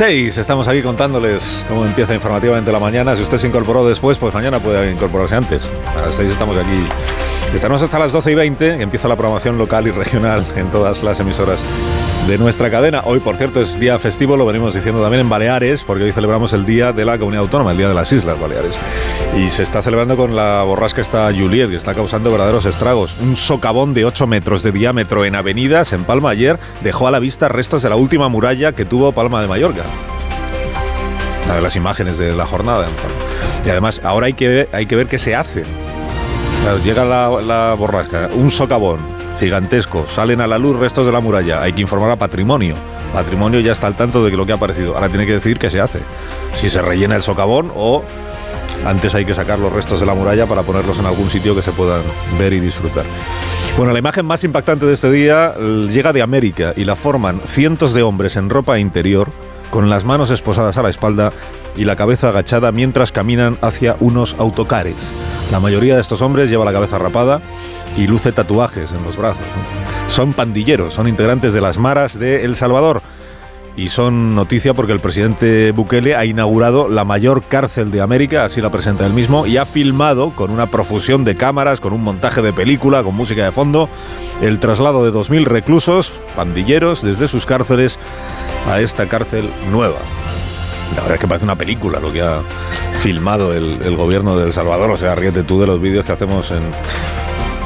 6 0.00 0.38
estamos 0.38 0.66
aquí 0.66 0.80
contándoles 0.80 1.62
cómo 1.68 1.84
empieza 1.84 2.14
informativamente 2.14 2.72
la 2.72 2.78
mañana. 2.78 3.14
Si 3.16 3.20
usted 3.20 3.36
se 3.36 3.48
incorporó 3.48 3.86
después, 3.86 4.16
pues 4.16 4.32
mañana 4.32 4.58
puede 4.58 4.90
incorporarse 4.90 5.36
antes. 5.36 5.70
A 5.94 6.06
las 6.06 6.14
6 6.14 6.32
estamos 6.32 6.56
aquí. 6.56 6.86
Estaremos 7.54 7.82
hasta 7.82 7.98
las 7.98 8.10
12 8.10 8.30
y 8.30 8.34
20, 8.34 8.76
que 8.78 8.82
empieza 8.82 9.08
la 9.08 9.16
programación 9.16 9.58
local 9.58 9.86
y 9.88 9.90
regional 9.90 10.46
en 10.56 10.70
todas 10.70 11.02
las 11.02 11.20
emisoras 11.20 11.60
de 12.26 12.38
nuestra 12.38 12.70
cadena. 12.70 13.02
Hoy, 13.04 13.20
por 13.20 13.36
cierto, 13.36 13.60
es 13.60 13.78
día 13.80 13.98
festivo, 13.98 14.36
lo 14.36 14.46
venimos 14.46 14.74
diciendo 14.74 15.00
también 15.00 15.22
en 15.22 15.28
Baleares, 15.28 15.84
porque 15.84 16.04
hoy 16.04 16.12
celebramos 16.12 16.52
el 16.52 16.64
Día 16.64 16.92
de 16.92 17.04
la 17.04 17.18
Comunidad 17.18 17.42
Autónoma, 17.42 17.72
el 17.72 17.78
Día 17.78 17.88
de 17.88 17.94
las 17.94 18.12
Islas 18.12 18.38
Baleares. 18.38 18.76
Y 19.36 19.50
se 19.50 19.62
está 19.62 19.82
celebrando 19.82 20.16
con 20.16 20.36
la 20.36 20.62
borrasca 20.62 21.00
esta 21.00 21.32
Juliet, 21.32 21.68
que 21.68 21.76
está 21.76 21.94
causando 21.94 22.30
verdaderos 22.30 22.64
estragos. 22.64 23.16
Un 23.20 23.36
socavón 23.36 23.94
de 23.94 24.04
8 24.04 24.26
metros 24.26 24.62
de 24.62 24.72
diámetro 24.72 25.24
en 25.24 25.34
avenidas 25.34 25.92
en 25.92 26.04
Palma 26.04 26.30
ayer 26.30 26.58
dejó 26.82 27.08
a 27.08 27.10
la 27.10 27.18
vista 27.18 27.48
restos 27.48 27.82
de 27.82 27.88
la 27.88 27.96
última 27.96 28.28
muralla 28.28 28.72
que 28.72 28.84
tuvo 28.84 29.12
Palma 29.12 29.42
de 29.42 29.48
Mallorca. 29.48 29.82
Una 31.46 31.54
de 31.56 31.62
las 31.62 31.76
imágenes 31.76 32.18
de 32.18 32.32
la 32.32 32.46
jornada. 32.46 32.86
Y 33.64 33.70
además, 33.70 34.00
ahora 34.04 34.26
hay 34.26 34.34
que 34.34 34.68
hay 34.72 34.86
que 34.86 34.96
ver 34.96 35.06
qué 35.06 35.18
se 35.18 35.34
hace. 35.34 35.64
Llega 36.84 37.04
la, 37.04 37.40
la 37.40 37.74
borrasca, 37.74 38.28
un 38.34 38.50
socavón, 38.50 39.19
gigantesco. 39.40 40.06
Salen 40.06 40.40
a 40.40 40.46
la 40.46 40.58
luz 40.58 40.78
restos 40.78 41.06
de 41.06 41.12
la 41.12 41.20
muralla. 41.20 41.62
Hay 41.62 41.72
que 41.72 41.80
informar 41.80 42.10
a 42.10 42.16
Patrimonio. 42.16 42.76
Patrimonio 43.12 43.58
ya 43.58 43.72
está 43.72 43.88
al 43.88 43.96
tanto 43.96 44.24
de 44.24 44.30
lo 44.30 44.46
que 44.46 44.52
ha 44.52 44.56
aparecido. 44.56 44.94
Ahora 44.94 45.08
tiene 45.08 45.26
que 45.26 45.32
decir 45.32 45.58
qué 45.58 45.70
se 45.70 45.80
hace. 45.80 46.00
Si 46.54 46.70
se 46.70 46.80
rellena 46.80 47.16
el 47.16 47.22
socavón 47.22 47.72
o 47.74 48.04
antes 48.84 49.14
hay 49.14 49.24
que 49.24 49.34
sacar 49.34 49.58
los 49.58 49.72
restos 49.72 50.00
de 50.00 50.06
la 50.06 50.14
muralla 50.14 50.46
para 50.46 50.62
ponerlos 50.62 50.98
en 50.98 51.06
algún 51.06 51.28
sitio 51.28 51.54
que 51.54 51.62
se 51.62 51.72
puedan 51.72 52.02
ver 52.38 52.52
y 52.52 52.60
disfrutar. 52.60 53.04
Bueno, 53.76 53.92
la 53.92 53.98
imagen 53.98 54.26
más 54.26 54.44
impactante 54.44 54.86
de 54.86 54.94
este 54.94 55.10
día 55.10 55.54
llega 55.54 56.12
de 56.12 56.22
América 56.22 56.72
y 56.76 56.84
la 56.84 56.96
forman 56.96 57.40
cientos 57.44 57.94
de 57.94 58.02
hombres 58.02 58.36
en 58.36 58.50
ropa 58.50 58.78
interior 58.78 59.30
con 59.70 59.88
las 59.88 60.04
manos 60.04 60.30
esposadas 60.30 60.76
a 60.76 60.82
la 60.82 60.90
espalda 60.90 61.32
y 61.76 61.84
la 61.84 61.96
cabeza 61.96 62.28
agachada 62.28 62.72
mientras 62.72 63.12
caminan 63.12 63.56
hacia 63.62 63.96
unos 64.00 64.34
autocares. 64.38 65.12
La 65.50 65.60
mayoría 65.60 65.94
de 65.94 66.00
estos 66.00 66.22
hombres 66.22 66.50
lleva 66.50 66.64
la 66.64 66.72
cabeza 66.72 66.98
rapada 66.98 67.40
y 67.96 68.06
luce 68.06 68.32
tatuajes 68.32 68.92
en 68.92 69.02
los 69.02 69.16
brazos. 69.16 69.44
Son 70.08 70.32
pandilleros, 70.32 70.94
son 70.94 71.08
integrantes 71.08 71.52
de 71.52 71.60
las 71.60 71.78
maras 71.78 72.18
de 72.18 72.44
El 72.44 72.54
Salvador. 72.54 73.02
Y 73.76 73.88
son 73.88 74.34
noticia 74.34 74.74
porque 74.74 74.92
el 74.92 75.00
presidente 75.00 75.72
Bukele 75.72 76.16
ha 76.16 76.24
inaugurado 76.24 76.88
la 76.88 77.04
mayor 77.04 77.44
cárcel 77.44 77.90
de 77.90 78.00
América, 78.00 78.44
así 78.44 78.60
la 78.60 78.70
presenta 78.70 79.06
él 79.06 79.12
mismo, 79.12 79.46
y 79.46 79.56
ha 79.56 79.64
filmado 79.64 80.30
con 80.34 80.50
una 80.50 80.66
profusión 80.66 81.24
de 81.24 81.36
cámaras, 81.36 81.80
con 81.80 81.92
un 81.92 82.02
montaje 82.02 82.42
de 82.42 82.52
película, 82.52 83.02
con 83.04 83.14
música 83.14 83.44
de 83.44 83.52
fondo, 83.52 83.88
el 84.42 84.58
traslado 84.58 85.04
de 85.04 85.16
2.000 85.16 85.44
reclusos, 85.44 86.12
pandilleros, 86.36 87.02
desde 87.02 87.28
sus 87.28 87.46
cárceles 87.46 87.98
a 88.70 88.80
esta 88.80 89.08
cárcel 89.08 89.50
nueva. 89.70 89.98
La 90.94 91.02
verdad 91.02 91.14
es 91.14 91.20
que 91.20 91.28
parece 91.28 91.44
una 91.44 91.56
película 91.56 92.00
lo 92.00 92.12
que 92.12 92.22
ha 92.22 92.40
filmado 93.00 93.52
el, 93.52 93.96
gobierno 93.96 94.36
de 94.36 94.46
El 94.46 94.52
Salvador, 94.52 94.90
o 94.90 94.98
sea, 94.98 95.14
ríete 95.14 95.42
tú 95.42 95.60
de 95.60 95.66
los 95.66 95.80
vídeos 95.80 96.04
que 96.04 96.12
hacemos 96.12 96.50
en, 96.50 96.62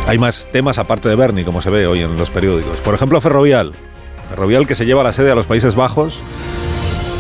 hay 0.07 0.19
más 0.19 0.49
temas 0.53 0.79
aparte 0.79 1.09
de 1.09 1.17
Bernie, 1.17 1.45
como 1.45 1.61
se 1.61 1.71
ve 1.71 1.87
hoy 1.87 2.01
en 2.01 2.17
los 2.17 2.31
periódicos. 2.31 2.81
Por 2.81 2.95
ejemplo, 2.95 3.21
Ferrovial. 3.21 3.73
Ferrovial 4.31 4.67
que 4.67 4.75
se 4.75 4.87
lleva 4.87 5.03
la 5.03 5.13
sede 5.13 5.31
a 5.31 5.35
los 5.35 5.47
Países 5.47 5.75
Bajos. 5.75 6.21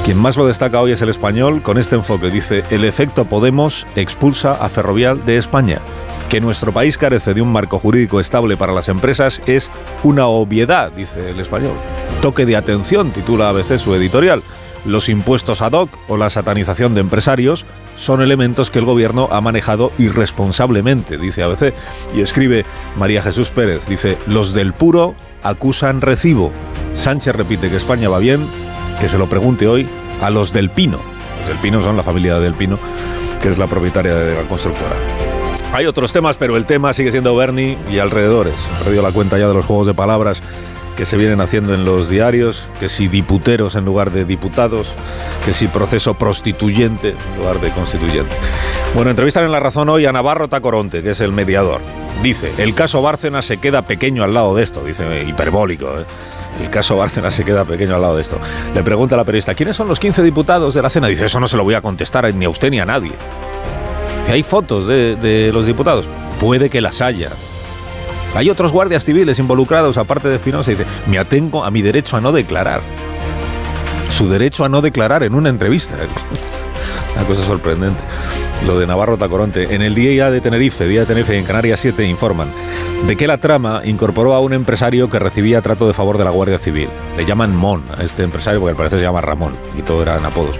Quien 0.04 0.18
más 0.18 0.36
lo 0.36 0.46
destaca 0.46 0.80
hoy 0.80 0.92
es 0.92 1.00
el 1.00 1.08
español 1.08 1.62
con 1.62 1.78
este 1.78 1.96
enfoque. 1.96 2.30
Dice, 2.30 2.64
el 2.70 2.84
efecto 2.84 3.24
Podemos 3.24 3.86
expulsa 3.96 4.52
a 4.52 4.68
Ferrovial 4.68 5.24
de 5.24 5.38
España. 5.38 5.80
Que 6.28 6.40
nuestro 6.40 6.72
país 6.72 6.98
carece 6.98 7.34
de 7.34 7.42
un 7.42 7.52
marco 7.52 7.78
jurídico 7.78 8.20
estable 8.20 8.56
para 8.56 8.72
las 8.72 8.88
empresas 8.88 9.40
es 9.46 9.70
una 10.02 10.26
obviedad, 10.26 10.90
dice 10.92 11.30
el 11.30 11.40
español. 11.40 11.74
Toque 12.20 12.46
de 12.46 12.56
atención, 12.56 13.12
titula 13.12 13.50
ABC 13.50 13.78
su 13.78 13.94
editorial. 13.94 14.42
Los 14.84 15.08
impuestos 15.08 15.62
ad 15.62 15.72
hoc 15.72 15.90
o 16.08 16.16
la 16.16 16.28
satanización 16.28 16.94
de 16.94 17.00
empresarios 17.00 17.64
son 17.96 18.20
elementos 18.20 18.70
que 18.70 18.80
el 18.80 18.84
gobierno 18.84 19.28
ha 19.30 19.40
manejado 19.40 19.92
irresponsablemente, 19.98 21.16
dice 21.16 21.42
ABC. 21.42 21.72
Y 22.14 22.20
escribe 22.20 22.64
María 22.96 23.22
Jesús 23.22 23.50
Pérez, 23.50 23.86
dice, 23.86 24.18
los 24.26 24.52
del 24.52 24.72
puro 24.72 25.14
acusan 25.42 26.00
recibo. 26.00 26.50
Sánchez 26.92 27.34
repite 27.34 27.70
que 27.70 27.76
España 27.76 28.08
va 28.08 28.18
bien, 28.18 28.46
que 29.00 29.08
se 29.08 29.18
lo 29.18 29.28
pregunte 29.28 29.68
hoy 29.68 29.88
a 30.20 30.30
los 30.30 30.52
del 30.52 30.70
Pino. 30.70 30.98
Los 31.40 31.48
del 31.48 31.58
Pino 31.58 31.82
son 31.82 31.96
la 31.96 32.02
familia 32.02 32.38
del 32.38 32.54
Pino, 32.54 32.78
que 33.40 33.48
es 33.48 33.58
la 33.58 33.66
propietaria 33.66 34.14
de 34.14 34.34
la 34.34 34.48
constructora. 34.48 34.96
Hay 35.74 35.86
otros 35.86 36.12
temas, 36.12 36.36
pero 36.36 36.56
el 36.56 36.66
tema 36.66 36.92
sigue 36.92 37.10
siendo 37.10 37.34
Bernie 37.34 37.76
y 37.90 37.98
alrededores. 37.98 38.54
He 38.80 38.84
perdido 38.84 39.02
la 39.02 39.10
cuenta 39.10 39.38
ya 39.38 39.48
de 39.48 39.54
los 39.54 39.66
juegos 39.66 39.88
de 39.88 39.92
palabras 39.92 40.40
que 40.96 41.04
se 41.04 41.16
vienen 41.16 41.40
haciendo 41.40 41.74
en 41.74 41.84
los 41.84 42.08
diarios, 42.08 42.68
que 42.78 42.88
si 42.88 43.08
diputeros 43.08 43.74
en 43.74 43.84
lugar 43.84 44.12
de 44.12 44.24
diputados, 44.24 44.94
que 45.44 45.52
si 45.52 45.66
proceso 45.66 46.14
prostituyente 46.14 47.16
en 47.32 47.38
lugar 47.40 47.60
de 47.60 47.72
constituyente. 47.72 48.36
Bueno, 48.94 49.10
entrevistan 49.10 49.46
en 49.46 49.50
La 49.50 49.58
Razón 49.58 49.88
hoy 49.88 50.06
a 50.06 50.12
Navarro 50.12 50.46
Tacoronte, 50.46 51.02
que 51.02 51.10
es 51.10 51.20
el 51.20 51.32
mediador. 51.32 51.80
Dice, 52.22 52.52
el 52.58 52.72
caso 52.76 53.02
Bárcenas 53.02 53.44
se 53.44 53.56
queda 53.56 53.82
pequeño 53.82 54.22
al 54.22 54.32
lado 54.32 54.54
de 54.54 54.62
esto, 54.62 54.84
dice 54.84 55.24
hiperbólico. 55.26 55.86
¿eh? 55.98 56.04
El 56.62 56.70
caso 56.70 56.96
Bárcenas 56.96 57.34
se 57.34 57.44
queda 57.44 57.64
pequeño 57.64 57.96
al 57.96 58.02
lado 58.02 58.14
de 58.14 58.22
esto. 58.22 58.38
Le 58.76 58.84
pregunta 58.84 59.16
a 59.16 59.18
la 59.18 59.24
periodista, 59.24 59.56
¿quiénes 59.56 59.74
son 59.74 59.88
los 59.88 59.98
15 59.98 60.22
diputados 60.22 60.72
de 60.74 60.82
la 60.82 60.88
cena? 60.88 61.08
Dice, 61.08 61.24
eso 61.24 61.40
no 61.40 61.48
se 61.48 61.56
lo 61.56 61.64
voy 61.64 61.74
a 61.74 61.82
contestar 61.82 62.32
ni 62.32 62.44
a 62.44 62.48
usted 62.48 62.70
ni 62.70 62.78
a 62.78 62.86
nadie. 62.86 63.10
¿Hay 64.28 64.42
fotos 64.42 64.86
de, 64.86 65.16
de 65.16 65.52
los 65.52 65.66
diputados? 65.66 66.08
Puede 66.40 66.70
que 66.70 66.80
las 66.80 67.00
haya, 67.00 67.30
hay 68.34 68.50
otros 68.50 68.72
guardias 68.72 69.04
civiles 69.04 69.38
involucrados, 69.38 69.96
aparte 69.96 70.28
de 70.28 70.36
Espinosa, 70.36 70.72
y 70.72 70.74
dice, 70.74 70.90
me 71.06 71.18
atengo 71.18 71.64
a 71.64 71.70
mi 71.70 71.82
derecho 71.82 72.16
a 72.16 72.20
no 72.20 72.32
declarar. 72.32 72.82
Su 74.10 74.28
derecho 74.28 74.64
a 74.64 74.68
no 74.68 74.82
declarar 74.82 75.22
en 75.22 75.34
una 75.34 75.50
entrevista. 75.50 75.94
Una 77.16 77.24
cosa 77.26 77.44
sorprendente. 77.44 78.02
Lo 78.66 78.78
de 78.78 78.86
Navarro 78.86 79.18
Tacoronte. 79.18 79.74
En 79.74 79.82
el 79.82 79.94
día 79.94 80.30
de 80.30 80.40
Tenerife, 80.40 80.86
día 80.86 81.00
de 81.00 81.06
Tenerife 81.06 81.38
en 81.38 81.44
Canarias 81.44 81.80
7, 81.80 82.06
informan 82.06 82.48
de 83.06 83.14
que 83.14 83.26
la 83.26 83.36
trama 83.36 83.82
incorporó 83.84 84.32
a 84.32 84.40
un 84.40 84.54
empresario 84.54 85.10
que 85.10 85.18
recibía 85.18 85.60
trato 85.60 85.86
de 85.86 85.92
favor 85.92 86.16
de 86.16 86.24
la 86.24 86.30
Guardia 86.30 86.56
Civil. 86.56 86.88
Le 87.16 87.26
llaman 87.26 87.54
Mon 87.54 87.82
a 87.96 88.02
este 88.02 88.22
empresario 88.22 88.60
porque 88.60 88.70
al 88.70 88.76
parecer 88.76 89.00
se 89.00 89.04
llama 89.04 89.20
Ramón 89.20 89.52
y 89.78 89.82
todo 89.82 90.00
eran 90.02 90.24
apodos. 90.24 90.58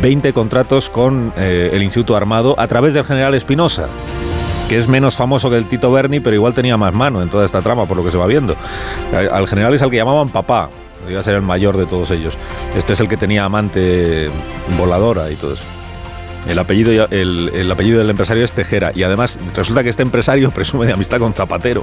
20 0.00 0.32
contratos 0.32 0.88
con 0.88 1.32
eh, 1.36 1.70
el 1.74 1.82
Instituto 1.82 2.16
Armado 2.16 2.54
a 2.58 2.66
través 2.68 2.94
del 2.94 3.04
general 3.04 3.34
Espinosa 3.34 3.86
que 4.70 4.78
es 4.78 4.88
menos 4.88 5.16
famoso 5.16 5.50
que 5.50 5.58
el 5.58 5.66
Tito 5.66 5.92
Berni, 5.92 6.20
pero 6.20 6.34
igual 6.34 6.54
tenía 6.54 6.78
más 6.78 6.94
mano 6.94 7.20
en 7.20 7.28
toda 7.28 7.44
esta 7.44 7.60
trama, 7.60 7.84
por 7.84 7.98
lo 7.98 8.04
que 8.04 8.10
se 8.10 8.16
va 8.16 8.24
viendo. 8.24 8.56
Al 9.12 9.46
general 9.46 9.74
es 9.74 9.82
al 9.82 9.90
que 9.90 9.98
llamaban 9.98 10.30
papá, 10.30 10.70
iba 11.06 11.20
a 11.20 11.22
ser 11.22 11.34
el 11.34 11.42
mayor 11.42 11.76
de 11.76 11.84
todos 11.84 12.10
ellos. 12.10 12.38
Este 12.74 12.94
es 12.94 13.00
el 13.00 13.08
que 13.08 13.18
tenía 13.18 13.44
amante 13.44 14.30
voladora 14.78 15.30
y 15.30 15.34
todo 15.34 15.52
eso. 15.52 15.64
El 16.46 16.58
apellido, 16.58 17.06
el, 17.10 17.50
el, 17.54 17.70
apellido 17.70 17.98
del 17.98 18.10
empresario 18.10 18.44
es 18.44 18.52
Tejera 18.52 18.90
y 18.94 19.04
además 19.04 19.38
resulta 19.54 19.82
que 19.82 19.90
este 19.90 20.02
empresario 20.02 20.50
presume 20.54 20.86
de 20.86 20.92
amistad 20.92 21.18
con 21.18 21.34
Zapatero, 21.34 21.82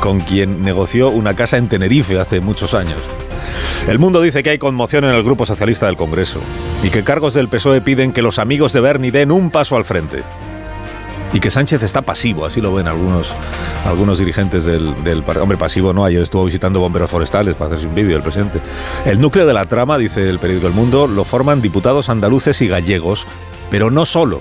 con 0.00 0.20
quien 0.20 0.62
negoció 0.62 1.10
una 1.10 1.34
casa 1.34 1.56
en 1.56 1.68
Tenerife 1.68 2.18
hace 2.18 2.40
muchos 2.40 2.74
años. 2.74 2.98
El 3.88 3.98
mundo 3.98 4.20
dice 4.20 4.42
que 4.42 4.50
hay 4.50 4.58
conmoción 4.58 5.04
en 5.04 5.14
el 5.14 5.22
Grupo 5.22 5.46
Socialista 5.46 5.86
del 5.86 5.96
Congreso 5.96 6.40
y 6.82 6.90
que 6.90 7.02
cargos 7.02 7.34
del 7.34 7.48
PSOE 7.48 7.80
piden 7.80 8.12
que 8.12 8.22
los 8.22 8.38
amigos 8.38 8.72
de 8.72 8.80
Berni 8.80 9.10
den 9.10 9.32
un 9.32 9.50
paso 9.50 9.76
al 9.76 9.84
frente 9.84 10.22
y 11.32 11.40
que 11.40 11.50
Sánchez 11.50 11.82
está 11.82 12.02
pasivo, 12.02 12.44
así 12.44 12.60
lo 12.60 12.74
ven 12.74 12.88
algunos, 12.88 13.32
algunos 13.84 14.18
dirigentes 14.18 14.64
del, 14.64 15.02
del 15.04 15.22
Hombre, 15.40 15.56
pasivo 15.56 15.92
no, 15.92 16.04
ayer 16.04 16.22
estuvo 16.22 16.44
visitando 16.44 16.80
bomberos 16.80 17.10
forestales 17.10 17.54
para 17.54 17.66
hacerse 17.66 17.86
un 17.86 17.94
vídeo 17.94 18.16
el 18.16 18.22
presidente. 18.22 18.60
El 19.04 19.20
núcleo 19.20 19.46
de 19.46 19.52
la 19.52 19.64
trama, 19.66 19.96
dice 19.96 20.28
el 20.28 20.38
periódico 20.38 20.66
El 20.66 20.74
Mundo, 20.74 21.06
lo 21.06 21.24
forman 21.24 21.62
diputados 21.62 22.08
andaluces 22.08 22.60
y 22.62 22.68
gallegos, 22.68 23.26
pero 23.70 23.90
no 23.90 24.04
solo. 24.04 24.40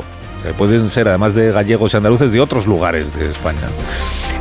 Pueden 0.58 0.90
ser, 0.90 1.08
además 1.08 1.36
de 1.36 1.52
gallegos 1.52 1.94
y 1.94 1.98
andaluces, 1.98 2.32
de 2.32 2.40
otros 2.40 2.66
lugares 2.66 3.14
de 3.14 3.30
España. 3.30 3.68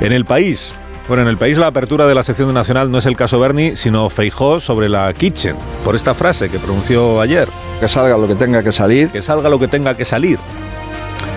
En 0.00 0.12
el 0.12 0.24
país, 0.24 0.74
bueno, 1.08 1.22
en 1.22 1.28
el 1.28 1.38
país 1.38 1.56
la 1.56 1.68
apertura 1.68 2.06
de 2.06 2.14
la 2.14 2.22
sección 2.22 2.52
nacional 2.52 2.90
no 2.90 2.98
es 2.98 3.06
el 3.06 3.16
caso 3.16 3.40
Bernie, 3.40 3.76
sino 3.76 4.10
Feijó 4.10 4.60
sobre 4.60 4.88
la 4.88 5.12
Kitchen, 5.14 5.56
por 5.82 5.96
esta 5.96 6.14
frase 6.14 6.50
que 6.50 6.58
pronunció 6.58 7.20
ayer. 7.20 7.48
Que 7.80 7.88
salga 7.88 8.16
lo 8.16 8.26
que 8.28 8.34
tenga 8.34 8.62
que 8.62 8.72
salir. 8.72 9.10
Que 9.10 9.22
salga 9.22 9.48
lo 9.48 9.58
que 9.58 9.68
tenga 9.68 9.96
que 9.96 10.04
salir. 10.04 10.38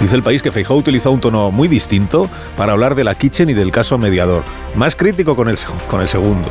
Dice 0.02 0.16
el 0.16 0.24
país 0.24 0.42
que 0.42 0.52
Feijóo 0.52 0.78
utilizó 0.78 1.12
un 1.12 1.22
tono 1.22 1.52
muy 1.52 1.68
distinto 1.68 2.30
para 2.58 2.74
hablar 2.74 2.96
de 2.96 3.04
la 3.04 3.14
Kitchen 3.14 3.50
y 3.52 3.54
del 3.54 3.72
caso 3.72 3.98
mediador, 4.00 4.44
más 4.76 4.96
crítico 4.96 5.36
con 5.36 5.48
el, 5.48 5.58
segundo. 6.08 6.50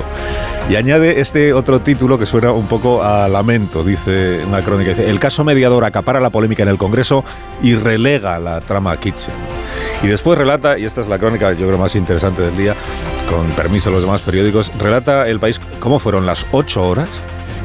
Y 0.68 0.76
añade 0.76 1.20
este 1.20 1.52
otro 1.52 1.80
título 1.80 2.16
que 2.16 2.26
suena 2.26 2.52
un 2.52 2.68
poco 2.68 3.02
a 3.02 3.28
lamento, 3.28 3.82
dice 3.82 4.40
una 4.46 4.62
crónica. 4.62 4.92
El 4.92 5.18
caso 5.18 5.42
mediador 5.42 5.84
acapara 5.84 6.20
la 6.20 6.30
polémica 6.30 6.62
en 6.62 6.68
el 6.68 6.78
Congreso 6.78 7.24
y 7.60 7.74
relega 7.74 8.38
la 8.38 8.60
trama 8.60 8.96
Kitchen. 8.96 9.34
Y 10.02 10.06
después 10.06 10.38
relata, 10.38 10.78
y 10.78 10.84
esta 10.84 11.00
es 11.00 11.08
la 11.08 11.18
crónica 11.18 11.52
yo 11.52 11.66
creo 11.66 11.78
más 11.78 11.96
interesante 11.96 12.42
del 12.42 12.56
día, 12.56 12.76
con 13.28 13.46
permiso 13.50 13.90
de 13.90 13.96
los 13.96 14.04
demás 14.04 14.22
periódicos, 14.22 14.70
relata 14.78 15.26
el 15.26 15.40
país 15.40 15.60
cómo 15.80 15.98
fueron 15.98 16.24
las 16.24 16.46
ocho 16.52 16.88
horas 16.88 17.08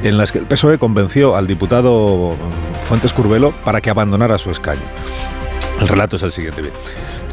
en 0.03 0.17
las 0.17 0.31
que 0.31 0.39
el 0.39 0.45
PSOE 0.45 0.77
convenció 0.77 1.35
al 1.35 1.47
diputado 1.47 2.35
Fuentes 2.83 3.13
Curbelo 3.13 3.51
para 3.63 3.81
que 3.81 3.89
abandonara 3.89 4.38
su 4.38 4.51
escaño. 4.51 4.81
El 5.80 5.88
relato 5.88 6.16
es 6.16 6.24
el 6.24 6.31
siguiente. 6.31 6.62
Bien. 6.62 6.74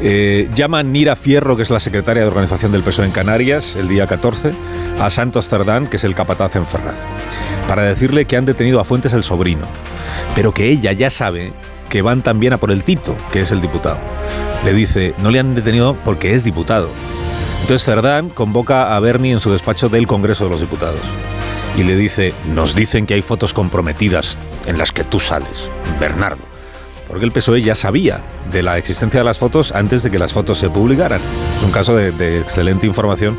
Eh, 0.01 0.49
llama 0.55 0.83
Nira 0.83 1.15
Fierro, 1.15 1.57
que 1.57 1.63
es 1.63 1.71
la 1.71 1.81
secretaria 1.81 2.23
de 2.23 2.29
organización 2.29 2.73
del 2.73 2.83
PSOE 2.83 3.07
en 3.07 3.13
Canarias, 3.13 3.77
el 3.77 3.89
día 3.89 4.07
14, 4.07 4.53
a 5.01 5.11
Santos 5.11 5.49
Cerdán, 5.49 5.87
que 5.87 5.97
es 5.97 6.05
el 6.05 6.15
capataz 6.15 6.57
en 6.57 6.67
Ferraz, 6.67 6.99
para 7.69 7.83
decirle 7.83 8.25
que 8.25 8.37
han 8.37 8.45
detenido 8.45 8.81
a 8.81 8.85
Fuentes 8.85 9.13
el 9.13 9.23
sobrino, 9.23 9.67
pero 10.35 10.53
que 10.53 10.69
ella 10.69 10.93
ya 10.93 11.09
sabe 11.09 11.53
que 11.89 12.03
van 12.03 12.23
también 12.23 12.53
a 12.53 12.59
por 12.59 12.73
el 12.73 12.83
Tito, 12.83 13.17
que 13.31 13.43
es 13.43 13.53
el 13.53 13.61
diputado. 13.61 13.99
Le 14.65 14.73
dice, 14.73 15.15
no 15.19 15.31
le 15.31 15.39
han 15.39 15.55
detenido 15.55 15.95
porque 16.05 16.35
es 16.35 16.43
diputado. 16.43 16.89
Entonces 17.61 17.85
Cerdán 17.85 18.29
convoca 18.29 18.97
a 18.97 19.01
Bernie 19.01 19.33
en 19.33 19.41
su 19.41 19.53
despacho 19.53 19.89
del 19.89 20.09
Congreso 20.09 20.45
de 20.45 20.51
los 20.51 20.61
Diputados 20.61 21.01
y 21.77 21.85
le 21.85 21.95
dice, 21.95 22.35
nos 22.53 22.75
dicen 22.75 23.07
que 23.07 23.15
hay 23.15 23.23
fotos 23.23 23.55
comprometidas 23.55 24.37
en 24.67 24.79
las 24.79 24.91
que 24.91 25.05
tú 25.05 25.21
sales, 25.21 25.71
Bernardo 26.01 26.52
porque 27.13 27.27
el 27.27 27.33
PSOE 27.33 27.61
ya 27.61 27.75
sabía 27.75 28.23
de 28.51 28.63
la 28.63 28.79
existencia 28.79 29.21
de 29.21 29.25
las 29.25 29.39
fotos 29.39 29.71
antes 29.73 30.03
de 30.03 30.11
que 30.11 30.19
las 30.19 30.33
fotos 30.33 30.57
se 30.57 30.71
publicaran. 30.71 31.21
Es 31.59 31.63
un 31.63 31.71
caso 31.71 31.95
de, 31.95 32.41
excelente 32.41 32.87
información 32.87 33.39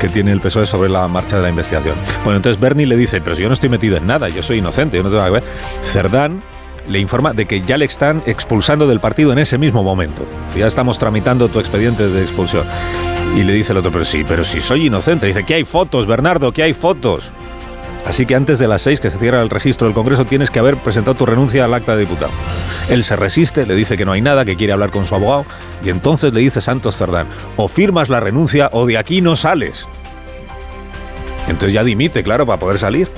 que 0.00 0.08
tiene 0.08 0.32
el 0.32 0.40
PSOE 0.40 0.64
sobre 0.64 0.88
la 0.88 1.06
marcha 1.08 1.36
de 1.36 1.42
la 1.42 1.50
investigación. 1.50 1.94
Bueno, 2.24 2.38
entonces 2.38 2.58
Bernie 2.58 2.86
le 2.86 2.96
dice, 2.96 3.20
pero 3.20 3.36
si 3.36 3.42
yo 3.42 3.48
no 3.48 3.52
estoy 3.52 3.68
metido 3.68 3.98
en 3.98 4.06
nada, 4.06 4.30
yo 4.30 4.42
soy 4.42 4.60
inocente, 4.60 4.96
yo 4.96 5.02
no 5.02 5.10
tengo 5.10 5.22
nada 5.22 5.28
que 5.28 5.44
ver. 5.44 5.50
Cerdán 5.84 6.40
le 6.88 7.00
informa 7.00 7.34
de 7.34 7.44
que 7.44 7.60
ya 7.60 7.76
le 7.76 7.84
están 7.84 8.22
expulsando 8.24 8.88
del 8.88 8.98
partido 8.98 9.30
en 9.30 9.40
ese 9.40 9.58
mismo 9.58 9.82
momento. 9.82 10.24
Ya 10.56 10.66
estamos 10.66 10.98
tramitando 10.98 11.50
tu 11.50 11.60
expediente 11.60 12.08
de 12.08 12.22
expulsión. 12.22 12.64
Y 13.36 13.42
le 13.42 13.52
dice 13.52 13.72
el 13.72 13.78
otro, 13.78 13.92
pero 13.92 14.06
sí, 14.06 14.24
pero 14.26 14.42
si 14.42 14.62
soy 14.62 14.86
inocente. 14.86 15.26
Dice, 15.26 15.44
que 15.44 15.52
hay 15.52 15.64
fotos, 15.64 16.06
Bernardo, 16.06 16.50
que 16.52 16.62
hay 16.62 16.72
fotos. 16.72 17.30
Así 18.06 18.26
que 18.26 18.34
antes 18.34 18.58
de 18.58 18.68
las 18.68 18.82
seis 18.82 19.00
que 19.00 19.10
se 19.10 19.18
cierra 19.18 19.42
el 19.42 19.50
registro 19.50 19.86
del 19.86 19.94
Congreso 19.94 20.24
tienes 20.24 20.50
que 20.50 20.58
haber 20.58 20.76
presentado 20.76 21.14
tu 21.14 21.24
renuncia 21.24 21.64
al 21.64 21.74
acta 21.74 21.94
de 21.94 22.00
diputado. 22.00 22.32
Él 22.88 23.04
se 23.04 23.16
resiste, 23.16 23.64
le 23.64 23.74
dice 23.74 23.96
que 23.96 24.04
no 24.04 24.12
hay 24.12 24.20
nada, 24.20 24.44
que 24.44 24.56
quiere 24.56 24.72
hablar 24.72 24.90
con 24.90 25.06
su 25.06 25.14
abogado 25.14 25.46
y 25.84 25.88
entonces 25.88 26.32
le 26.32 26.40
dice 26.40 26.60
Santos 26.60 26.96
Cerdán, 26.96 27.28
o 27.56 27.68
firmas 27.68 28.08
la 28.08 28.20
renuncia 28.20 28.68
o 28.72 28.86
de 28.86 28.98
aquí 28.98 29.20
no 29.20 29.36
sales. 29.36 29.86
Entonces 31.46 31.74
ya 31.74 31.84
dimite, 31.84 32.22
claro, 32.22 32.44
para 32.46 32.58
poder 32.58 32.78
salir. 32.78 33.08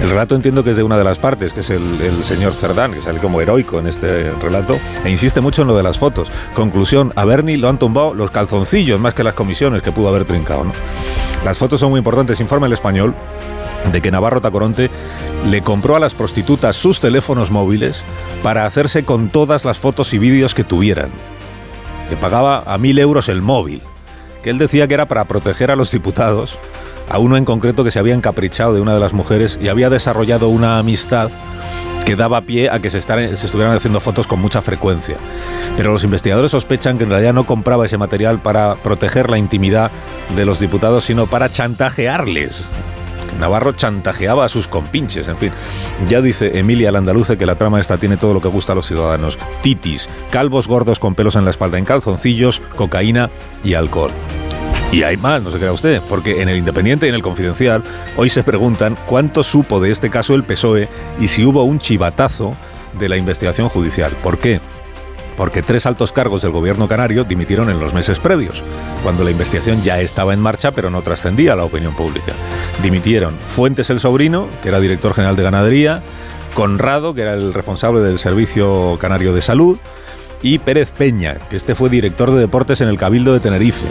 El 0.00 0.08
relato 0.08 0.34
entiendo 0.34 0.64
que 0.64 0.70
es 0.70 0.76
de 0.76 0.82
una 0.82 0.96
de 0.96 1.04
las 1.04 1.18
partes, 1.18 1.52
que 1.52 1.60
es 1.60 1.68
el, 1.68 2.24
señor 2.24 2.54
Cerdán, 2.54 2.94
que 2.94 3.02
sale 3.02 3.20
como 3.20 3.40
heroico 3.42 3.78
en 3.78 3.86
este 3.86 4.30
relato, 4.30 4.78
e 5.04 5.10
insiste 5.10 5.42
mucho 5.42 5.60
en 5.60 5.68
lo 5.68 5.76
de 5.76 5.82
las 5.82 5.98
fotos. 5.98 6.28
Conclusión, 6.54 7.12
a 7.16 7.26
Bernie 7.26 7.58
lo 7.58 7.68
han 7.68 7.78
tumbado 7.78 8.14
los 8.14 8.30
calzoncillos 8.30 8.98
más 8.98 9.12
que 9.12 9.22
las 9.22 9.34
comisiones 9.34 9.82
que 9.82 9.92
pudo 9.92 10.08
haber 10.08 10.24
trincado. 10.24 10.64
Las 11.44 11.58
fotos 11.58 11.80
son 11.80 11.90
muy 11.90 11.98
importantes, 11.98 12.40
informa 12.40 12.66
el 12.66 12.72
español 12.72 13.14
de 13.92 14.00
que 14.00 14.10
Navarro 14.10 14.40
Tacoronte 14.40 14.90
le 15.48 15.60
compró 15.60 15.96
a 15.96 16.00
las 16.00 16.14
prostitutas 16.14 16.76
sus 16.76 16.98
teléfonos 17.00 17.50
móviles 17.50 18.02
para 18.42 18.64
hacerse 18.64 19.04
con 19.04 19.28
todas 19.28 19.64
las 19.66 19.78
fotos 19.78 20.14
y 20.14 20.18
vídeos 20.18 20.54
que 20.54 20.64
tuvieran. 20.64 21.10
Que 22.08 22.16
pagaba 22.16 22.62
a 22.66 22.78
mil 22.78 22.98
euros 22.98 23.28
el 23.28 23.42
móvil, 23.42 23.82
que 24.42 24.50
él 24.50 24.58
decía 24.58 24.88
que 24.88 24.94
era 24.94 25.06
para 25.06 25.24
proteger 25.26 25.70
a 25.70 25.76
los 25.76 25.90
diputados, 25.90 26.58
a 27.10 27.18
uno 27.18 27.36
en 27.36 27.44
concreto 27.44 27.84
que 27.84 27.90
se 27.90 27.98
había 27.98 28.14
encaprichado 28.14 28.72
de 28.72 28.80
una 28.80 28.94
de 28.94 29.00
las 29.00 29.12
mujeres 29.12 29.58
y 29.60 29.68
había 29.68 29.90
desarrollado 29.90 30.48
una 30.48 30.78
amistad 30.78 31.30
que 32.06 32.16
daba 32.16 32.40
pie 32.40 32.70
a 32.70 32.80
que 32.80 32.88
se, 32.88 32.98
estuvieran 32.98 33.76
haciendo 33.76 34.00
fotos 34.00 34.26
con 34.26 34.40
mucha 34.40 34.62
frecuencia. 34.62 35.16
Pero 35.76 35.92
los 35.92 36.04
investigadores 36.04 36.52
sospechan 36.52 36.96
que 36.96 37.04
en 37.04 37.10
realidad 37.10 37.34
no 37.34 37.44
compraba 37.44 37.84
ese 37.84 37.98
material 37.98 38.40
para 38.40 38.76
proteger 38.76 39.28
la 39.28 39.38
intimidad 39.38 39.90
de 40.34 40.46
los 40.46 40.60
diputados, 40.60 41.04
sino 41.04 41.26
para 41.26 41.50
chantajearles. 41.50 42.68
Navarro 43.38 43.72
chantajeaba 43.72 44.44
a 44.44 44.48
sus 44.48 44.68
compinches, 44.68 45.28
en 45.28 45.36
fin. 45.36 45.52
Ya 46.08 46.20
dice 46.20 46.58
Emilia 46.58 46.92
Landaluce 46.92 47.38
que 47.38 47.46
la 47.46 47.54
trama 47.54 47.80
esta 47.80 47.98
tiene 47.98 48.16
todo 48.16 48.34
lo 48.34 48.40
que 48.40 48.48
gusta 48.48 48.72
a 48.72 48.76
los 48.76 48.86
ciudadanos. 48.86 49.38
Titis, 49.62 50.08
calvos 50.30 50.68
gordos 50.68 50.98
con 50.98 51.14
pelos 51.14 51.36
en 51.36 51.44
la 51.44 51.50
espalda 51.50 51.78
en 51.78 51.84
calzoncillos, 51.84 52.60
cocaína 52.76 53.30
y 53.62 53.74
alcohol. 53.74 54.10
Y 54.92 55.04
hay 55.04 55.16
más, 55.16 55.42
no 55.42 55.50
se 55.50 55.58
crea 55.58 55.72
usted, 55.72 56.02
porque 56.08 56.42
en 56.42 56.48
el 56.48 56.56
Independiente 56.56 57.06
y 57.06 57.10
en 57.10 57.14
el 57.14 57.22
Confidencial 57.22 57.84
hoy 58.16 58.28
se 58.28 58.42
preguntan 58.42 58.96
cuánto 59.06 59.44
supo 59.44 59.80
de 59.80 59.92
este 59.92 60.10
caso 60.10 60.34
el 60.34 60.44
PSOE 60.44 60.88
y 61.20 61.28
si 61.28 61.44
hubo 61.44 61.62
un 61.62 61.78
chivatazo 61.78 62.56
de 62.98 63.08
la 63.08 63.16
investigación 63.16 63.68
judicial. 63.68 64.12
¿Por 64.22 64.38
qué? 64.38 64.60
porque 65.40 65.62
tres 65.62 65.86
altos 65.86 66.12
cargos 66.12 66.42
del 66.42 66.50
gobierno 66.50 66.86
canario 66.86 67.24
dimitieron 67.24 67.70
en 67.70 67.80
los 67.80 67.94
meses 67.94 68.20
previos, 68.20 68.62
cuando 69.02 69.24
la 69.24 69.30
investigación 69.30 69.82
ya 69.82 69.98
estaba 69.98 70.34
en 70.34 70.40
marcha 70.40 70.72
pero 70.72 70.90
no 70.90 71.00
trascendía 71.00 71.54
a 71.54 71.56
la 71.56 71.64
opinión 71.64 71.96
pública. 71.96 72.34
Dimitieron 72.82 73.38
Fuentes 73.46 73.88
el 73.88 74.00
sobrino, 74.00 74.48
que 74.62 74.68
era 74.68 74.80
director 74.80 75.14
general 75.14 75.36
de 75.36 75.42
ganadería, 75.42 76.02
Conrado, 76.52 77.14
que 77.14 77.22
era 77.22 77.32
el 77.32 77.54
responsable 77.54 78.00
del 78.00 78.18
Servicio 78.18 78.98
Canario 79.00 79.32
de 79.32 79.40
Salud, 79.40 79.78
y 80.42 80.58
Pérez 80.58 80.90
Peña, 80.90 81.36
que 81.48 81.56
este 81.56 81.74
fue 81.74 81.88
director 81.88 82.30
de 82.32 82.40
deportes 82.40 82.82
en 82.82 82.88
el 82.88 82.98
Cabildo 82.98 83.32
de 83.32 83.40
Tenerife. 83.40 83.86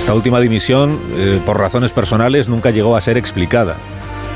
Esta 0.00 0.14
última 0.14 0.40
dimisión, 0.40 0.98
eh, 1.14 1.40
por 1.44 1.58
razones 1.58 1.92
personales, 1.92 2.48
nunca 2.48 2.70
llegó 2.70 2.96
a 2.96 3.02
ser 3.02 3.18
explicada. 3.18 3.76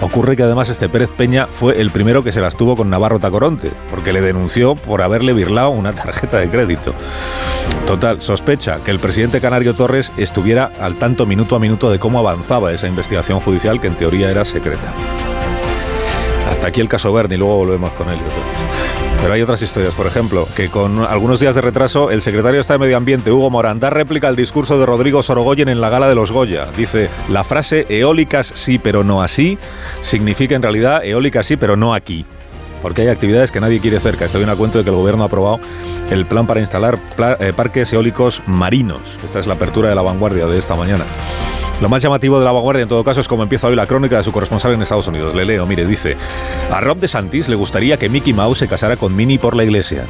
Ocurre 0.02 0.36
que 0.36 0.42
además 0.42 0.68
este 0.68 0.90
Pérez 0.90 1.10
Peña 1.10 1.48
fue 1.50 1.80
el 1.80 1.90
primero 1.90 2.22
que 2.22 2.32
se 2.32 2.42
las 2.42 2.54
tuvo 2.54 2.76
con 2.76 2.90
Navarro 2.90 3.18
Tacoronte, 3.18 3.70
porque 3.90 4.12
le 4.12 4.20
denunció 4.20 4.74
por 4.74 5.00
haberle 5.00 5.32
birlado 5.32 5.70
una 5.70 5.92
tarjeta 5.94 6.38
de 6.38 6.50
crédito. 6.50 6.94
Total, 7.86 8.20
sospecha 8.20 8.80
que 8.84 8.90
el 8.90 8.98
presidente 8.98 9.40
Canario 9.40 9.74
Torres 9.74 10.12
estuviera 10.18 10.70
al 10.80 10.96
tanto 10.96 11.24
minuto 11.24 11.56
a 11.56 11.58
minuto 11.58 11.90
de 11.90 11.98
cómo 11.98 12.18
avanzaba 12.18 12.70
esa 12.70 12.86
investigación 12.86 13.40
judicial 13.40 13.80
que 13.80 13.86
en 13.86 13.94
teoría 13.94 14.30
era 14.30 14.44
secreta. 14.44 14.92
Hasta 16.50 16.68
aquí 16.68 16.82
el 16.82 16.90
caso 16.90 17.10
Berni, 17.10 17.38
luego 17.38 17.56
volvemos 17.56 17.90
con 17.92 18.10
él. 18.10 18.18
Pero 19.24 19.32
hay 19.32 19.40
otras 19.40 19.62
historias, 19.62 19.94
por 19.94 20.06
ejemplo, 20.06 20.46
que 20.54 20.68
con 20.68 20.98
algunos 20.98 21.40
días 21.40 21.54
de 21.54 21.62
retraso, 21.62 22.10
el 22.10 22.20
secretario 22.20 22.56
de 22.56 22.60
Estado 22.60 22.78
de 22.80 22.84
Medio 22.84 22.98
Ambiente, 22.98 23.32
Hugo 23.32 23.48
Morán, 23.48 23.80
da 23.80 23.88
réplica 23.88 24.28
al 24.28 24.36
discurso 24.36 24.78
de 24.78 24.84
Rodrigo 24.84 25.22
Sorogoyen 25.22 25.70
en 25.70 25.80
la 25.80 25.88
gala 25.88 26.10
de 26.10 26.14
los 26.14 26.30
Goya. 26.30 26.68
Dice, 26.76 27.08
la 27.30 27.42
frase 27.42 27.86
eólicas 27.88 28.52
sí, 28.54 28.78
pero 28.78 29.02
no 29.02 29.22
así, 29.22 29.56
significa 30.02 30.56
en 30.56 30.60
realidad 30.60 31.02
eólicas 31.02 31.46
sí, 31.46 31.56
pero 31.56 31.74
no 31.74 31.94
aquí. 31.94 32.26
Porque 32.82 33.00
hay 33.00 33.08
actividades 33.08 33.50
que 33.50 33.62
nadie 33.62 33.80
quiere 33.80 33.98
cerca. 33.98 34.26
Estoy 34.26 34.42
en 34.42 34.50
a 34.50 34.56
cuento 34.56 34.76
de 34.76 34.84
que 34.84 34.90
el 34.90 34.96
gobierno 34.96 35.22
ha 35.22 35.28
aprobado 35.28 35.58
el 36.10 36.26
plan 36.26 36.46
para 36.46 36.60
instalar 36.60 36.98
eh, 37.40 37.54
parques 37.56 37.94
eólicos 37.94 38.42
marinos. 38.46 39.18
Esta 39.24 39.40
es 39.40 39.46
la 39.46 39.54
apertura 39.54 39.88
de 39.88 39.94
la 39.94 40.02
vanguardia 40.02 40.44
de 40.44 40.58
esta 40.58 40.74
mañana. 40.74 41.06
Lo 41.80 41.88
más 41.88 42.02
llamativo 42.02 42.38
de 42.38 42.44
la 42.44 42.52
vanguardia, 42.52 42.82
en 42.82 42.88
todo 42.88 43.04
caso, 43.04 43.20
es 43.20 43.28
como 43.28 43.42
empieza 43.42 43.66
hoy 43.66 43.76
la 43.76 43.86
crónica 43.86 44.16
de 44.16 44.24
su 44.24 44.32
corresponsal 44.32 44.72
en 44.72 44.82
Estados 44.82 45.08
Unidos. 45.08 45.34
Le 45.34 45.44
leo, 45.44 45.66
mire, 45.66 45.86
dice: 45.86 46.16
A 46.70 46.80
Rob 46.80 46.98
de 46.98 47.08
Santis 47.08 47.48
le 47.48 47.56
gustaría 47.56 47.98
que 47.98 48.08
Mickey 48.08 48.32
Mouse 48.32 48.58
se 48.58 48.68
casara 48.68 48.96
con 48.96 49.14
Minnie 49.14 49.38
por 49.38 49.56
la 49.56 49.64
iglesia. 49.64 50.06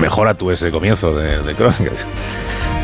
Mejora 0.00 0.34
tú 0.34 0.50
ese 0.50 0.70
comienzo 0.70 1.14
de, 1.14 1.42
de 1.42 1.54
crónica. 1.54 1.92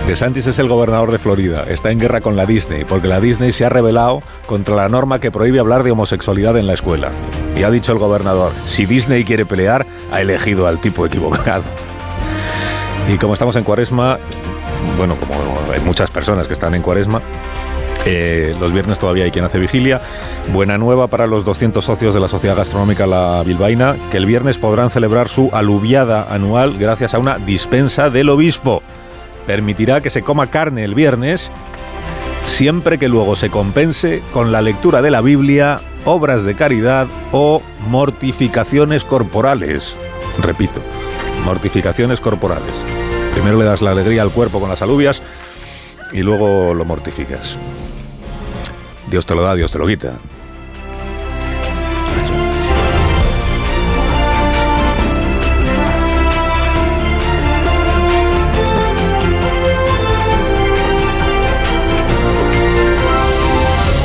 De 0.07 0.15
Santis 0.15 0.47
es 0.47 0.61
el 0.61 0.69
gobernador 0.69 1.11
de 1.11 1.19
Florida. 1.19 1.65
Está 1.69 1.91
en 1.91 1.99
guerra 1.99 2.21
con 2.21 2.37
la 2.37 2.47
Disney, 2.47 2.85
porque 2.85 3.09
la 3.09 3.19
Disney 3.19 3.53
se 3.53 3.65
ha 3.65 3.69
rebelado 3.69 4.23
contra 4.47 4.77
la 4.77 4.89
norma 4.89 5.19
que 5.19 5.33
prohíbe 5.33 5.59
hablar 5.59 5.83
de 5.83 5.91
homosexualidad 5.91 6.57
en 6.57 6.69
la 6.69 6.75
escuela. 6.75 7.11
Y 7.57 7.65
ha 7.65 7.71
dicho 7.73 7.91
el 7.91 7.99
gobernador, 7.99 8.53
si 8.67 8.87
Disney 8.87 9.25
quiere 9.25 9.45
pelear, 9.45 9.85
ha 10.13 10.21
elegido 10.21 10.69
al 10.69 10.81
tipo 10.81 11.05
equivocado. 11.05 11.65
Y 13.09 13.19
como 13.19 13.35
estamos 13.35 13.55
en 13.55 13.63
cuaresma, 13.63 14.19
bueno, 14.97 15.17
como 15.17 15.35
hay 15.73 15.81
muchas 15.81 16.11
personas 16.11 16.47
que 16.47 16.53
están 16.53 16.75
en 16.75 16.83
cuaresma, 16.83 17.21
eh, 18.09 18.55
los 18.61 18.73
viernes 18.73 19.01
todavía 19.01 19.25
hay 19.25 19.33
quien 19.33 19.45
hace 19.45 19.59
vigilia. 19.59 20.01
Buena 20.53 20.79
nueva 20.79 21.09
para 21.09 21.27
los 21.27 21.45
200 21.45 21.85
socios 21.85 22.15
de 22.15 22.21
la 22.21 22.29
Sociedad 22.29 22.57
Gastronómica 22.57 23.07
La 23.07 23.43
Bilbaína, 23.45 23.97
que 24.11 24.17
el 24.17 24.27
viernes 24.27 24.59
podrán 24.59 24.91
celebrar 24.91 25.29
su 25.29 25.51
aluviada 25.53 26.33
anual 26.33 26.79
gracias 26.79 27.15
a 27.15 27.19
una 27.19 27.39
dispensa 27.39 28.09
del 28.09 28.29
obispo. 28.29 28.83
Permitirá 29.47 30.01
que 30.01 30.11
se 30.11 30.23
coma 30.23 30.47
carne 30.47 30.85
el 30.85 30.95
viernes, 30.95 31.51
siempre 32.45 32.99
que 32.99 33.09
luego 33.09 33.35
se 33.35 33.51
compense 33.51 34.23
con 34.33 34.53
la 34.53 34.63
lectura 34.63 35.03
de 35.03 35.11
la 35.11 35.21
Biblia, 35.21 35.81
obras 36.05 36.45
de 36.45 36.55
caridad 36.55 37.09
o 37.33 37.61
mortificaciones 37.89 39.05
corporales. 39.05 39.97
Repito, 40.41 40.81
mortificaciones 41.45 42.21
corporales. 42.21 42.96
Primero 43.37 43.59
le 43.59 43.67
das 43.67 43.83
la 43.83 43.91
alegría 43.91 44.23
al 44.23 44.31
cuerpo 44.31 44.61
con 44.61 44.71
las 44.71 44.81
alubias 44.81 45.21
y 46.11 46.23
luego 46.23 46.73
lo 46.73 46.87
mortificas. 46.87 47.59
Dios 49.11 49.27
te 49.27 49.35
lo 49.35 49.43
da, 49.43 49.55
Dios 49.55 49.71
te 49.71 49.79
lo 49.79 49.87
quita. 49.87 50.15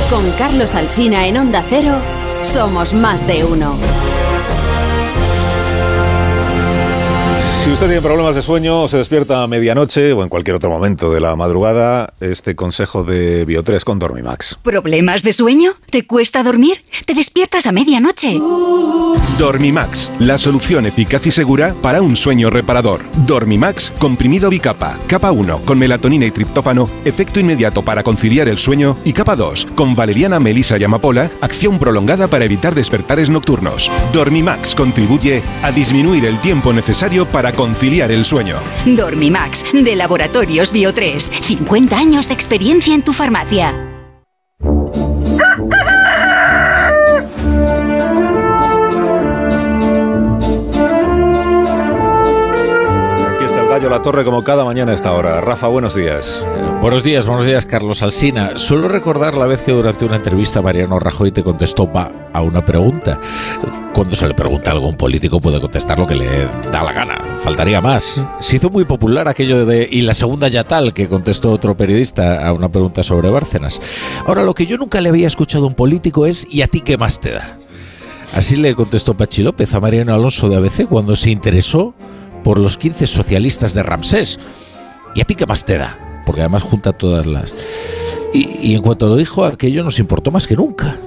Con 0.10 0.30
Carlos 0.32 0.76
Alsina 0.76 1.26
en 1.26 1.38
Onda 1.38 1.64
Cero, 1.70 1.96
somos 2.44 2.94
más 2.94 3.26
de 3.26 3.46
uno. 3.46 3.78
Si 7.64 7.70
usted 7.70 7.86
tiene 7.86 8.02
problemas 8.02 8.34
de 8.34 8.42
sueño 8.42 8.82
o 8.82 8.88
se 8.88 8.98
despierta 8.98 9.44
a 9.44 9.48
medianoche 9.48 10.14
o 10.14 10.24
en 10.24 10.30
cualquier 10.30 10.56
otro 10.56 10.72
momento 10.72 11.14
de 11.14 11.20
la 11.20 11.36
madrugada, 11.36 12.16
este 12.20 12.56
consejo 12.56 13.04
de 13.04 13.46
Bio3 13.46 13.84
con 13.84 14.00
Dormimax. 14.00 14.58
¿Problemas 14.64 15.22
de 15.22 15.32
sueño? 15.32 15.74
¿Te 15.92 16.08
cuesta 16.08 16.42
dormir? 16.42 16.82
¿Te 17.06 17.14
despiertas 17.14 17.68
a 17.68 17.72
medianoche? 17.72 18.40
Dormimax, 19.38 20.12
la 20.18 20.40
solución 20.40 20.88
eficaz 20.88 21.28
y 21.28 21.32
segura 21.32 21.76
para 21.84 22.02
un 22.02 22.16
sueño 22.16 22.50
reparador. 22.50 23.02
Dormimax, 23.28 23.92
comprimido 24.00 24.50
bicapa. 24.50 24.98
Capa 25.06 25.32
1, 25.32 25.62
con 25.64 25.78
melatonina 25.78 26.26
y 26.26 26.32
triptófano, 26.32 26.90
efecto 27.06 27.40
inmediato 27.40 27.84
para 27.84 28.02
conciliar 28.02 28.48
el 28.48 28.58
sueño. 28.58 28.98
Y 29.06 29.14
capa 29.14 29.36
2, 29.36 29.68
con 29.76 29.94
valeriana, 29.94 30.40
melisa 30.40 30.80
y 30.80 30.84
amapola, 30.84 31.30
acción 31.42 31.78
prolongada 31.78 32.28
para 32.28 32.46
evitar 32.46 32.74
despertares 32.74 33.30
nocturnos. 33.30 33.92
Dormimax 34.14 34.74
contribuye 34.74 35.44
a 35.62 35.72
disminuir 35.72 36.26
el 36.26 36.40
tiempo 36.42 36.74
necesario 36.74 37.28
para 37.28 37.51
conciliar 37.54 38.12
el 38.12 38.26
sueño. 38.26 38.58
Dormimax, 38.86 39.66
de 39.74 39.96
Laboratorios 39.96 40.74
Bio3. 40.74 41.20
50 41.42 41.98
años 41.98 42.28
de 42.28 42.34
experiencia 42.34 42.96
en 42.96 43.04
tu 43.04 43.14
farmacia. 43.14 43.91
Gallo 53.82 53.90
La 53.90 54.04
Torre 54.04 54.24
como 54.24 54.44
cada 54.44 54.64
mañana 54.64 54.92
a 54.92 54.96
esta 54.96 55.12
hora. 55.12 55.42
Rafa, 55.42 55.68
buenos 55.68 55.96
días. 55.96 56.46
Buenos 56.82 57.04
días, 57.04 57.26
buenos 57.26 57.48
días, 57.48 57.66
Carlos 57.66 58.04
Alsina. 58.04 58.60
Suelo 58.60 58.88
recordar 58.88 59.34
la 59.34 59.48
vez 59.48 59.62
que 59.62 59.72
durante 59.72 60.06
una 60.06 60.18
entrevista 60.18 60.62
Mariano 60.62 61.00
Rajoy 61.00 61.32
te 61.32 61.42
contestó 61.42 61.92
pa 61.92 62.12
a 62.32 62.44
una 62.44 62.64
pregunta. 62.64 63.20
Cuando 63.96 64.16
se 64.16 64.28
le 64.28 64.36
pregunta 64.36 64.70
algo 64.70 64.86
a 64.86 64.90
un 64.90 64.98
político 64.98 65.42
puede 65.42 65.60
contestar 65.60 65.98
lo 65.98 66.06
que 66.06 66.14
le 66.14 66.46
da 66.72 66.84
la 66.84 66.94
gana. 66.94 67.16
Faltaría 67.40 67.82
más. 67.82 68.24
Se 68.40 68.58
hizo 68.58 68.70
muy 68.70 68.86
popular 68.86 69.28
aquello 69.28 69.66
de 69.66 69.90
y 69.92 70.02
la 70.02 70.14
segunda 70.14 70.48
ya 70.48 70.64
tal 70.64 70.94
que 70.94 71.10
contestó 71.10 71.52
otro 71.52 71.74
periodista 71.74 72.46
a 72.48 72.54
una 72.54 72.70
pregunta 72.70 73.02
sobre 73.02 73.32
Bárcenas. 73.32 73.82
Ahora, 74.28 74.44
lo 74.44 74.54
que 74.54 74.68
yo 74.68 74.78
nunca 74.78 75.02
le 75.02 75.10
había 75.10 75.26
escuchado 75.26 75.64
a 75.64 75.68
un 75.70 75.74
político 75.74 76.28
es 76.28 76.46
¿y 76.52 76.62
a 76.62 76.68
ti 76.68 76.82
qué 76.82 77.00
más 77.00 77.20
te 77.20 77.32
da? 77.32 77.58
Así 78.36 78.58
le 78.58 78.76
contestó 78.76 79.16
Pachi 79.16 79.42
López 79.42 79.74
a 79.74 79.80
Mariano 79.80 80.14
Alonso 80.14 80.50
de 80.50 80.58
ABC 80.58 80.86
cuando 80.88 81.16
se 81.16 81.32
interesó 81.32 81.96
por 82.44 82.60
los 82.60 82.78
15 82.78 83.08
socialistas 83.08 83.74
de 83.74 83.84
Ramsés. 83.84 84.40
¿Y 85.16 85.22
a 85.22 85.26
ti 85.26 85.36
qué 85.36 85.46
más 85.46 85.66
te 85.66 85.78
da? 85.78 86.24
Porque 86.26 86.42
además 86.42 86.64
junta 86.64 86.94
todas 86.94 87.26
las... 87.26 87.54
Y, 88.34 88.76
en 88.76 88.82
cuanto 88.82 89.08
lo 89.08 89.18
dijo, 89.18 89.44
aquello 89.44 89.84
nos 89.84 90.00
importó 90.00 90.32
más 90.32 90.48
que 90.48 90.56
nunca. 90.56 90.98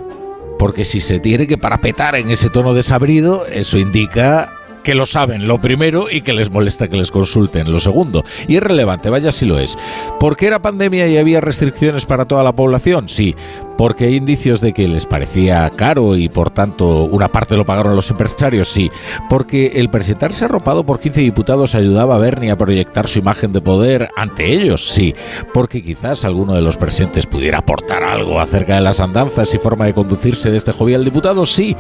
Porque 0.59 0.85
si 0.85 1.01
se 1.01 1.21
tiene 1.21 1.47
que 1.47 1.57
parapetar 1.57 2.17
en 2.17 2.31
ese 2.31 2.51
tono 2.51 2.75
desabrido, 2.75 3.47
eso 3.47 3.79
indica 3.79 4.53
que 4.83 4.95
lo 4.95 5.07
saben, 5.07 5.49
lo 5.49 5.61
primero, 5.61 6.11
y 6.11 6.21
que 6.21 6.35
les 6.35 6.51
molesta 6.51 6.89
que 6.89 6.99
les 6.99 7.11
consulten, 7.11 7.73
lo 7.73 7.81
segundo. 7.81 8.23
Y 8.47 8.57
es 8.57 8.63
relevante, 8.63 9.09
vaya 9.09 9.33
si 9.33 9.47
lo 9.47 9.59
es. 9.59 9.77
¿Por 10.21 10.37
qué 10.37 10.47
era 10.47 10.61
pandemia 10.61 11.09
y 11.09 11.17
había 11.17 11.41
restricciones 11.41 12.05
para 12.05 12.27
toda 12.27 12.45
la 12.45 12.53
población? 12.53 13.09
Sí. 13.09 13.35
Porque 13.77 14.05
hay 14.05 14.17
indicios 14.17 14.61
de 14.61 14.73
que 14.73 14.87
les 14.87 15.05
parecía 15.05 15.69
caro 15.71 16.17
y 16.17 16.29
por 16.29 16.51
tanto 16.51 17.05
una 17.05 17.29
parte 17.29 17.57
lo 17.57 17.67
pagaron 17.67 17.97
los 17.97 18.11
empresarios, 18.11 18.69
sí. 18.69 18.91
Porque 19.29 19.73
el 19.75 19.91
presentarse 19.91 20.45
arropado 20.45 20.87
por 20.87 21.01
15 21.01 21.21
diputados 21.21 21.75
ayudaba 21.75 22.15
a 22.15 22.19
Bernie 22.19 22.51
a 22.51 22.57
proyectar 22.57 23.09
su 23.09 23.19
imagen 23.19 23.53
de 23.53 23.61
poder 23.61 24.11
ante 24.17 24.53
ellos, 24.53 24.89
sí. 24.89 25.15
Porque 25.53 25.83
quizás 25.83 26.25
alguno 26.25 26.55
de 26.55 26.63
los 26.63 26.77
presentes 26.77 27.27
pudiera 27.27 27.59
aportar 27.59 28.05
algo 28.05 28.41
acerca 28.41 28.77
de 28.77 28.81
las 28.81 29.01
andanzas 29.01 29.53
y 29.55 29.59
forma 29.59 29.87
de 29.87 29.95
conducirse 29.95 30.51
de 30.51 30.57
este 30.57 30.73
jovial 30.73 31.05
diputado, 31.05 31.45
sí. 31.47 31.77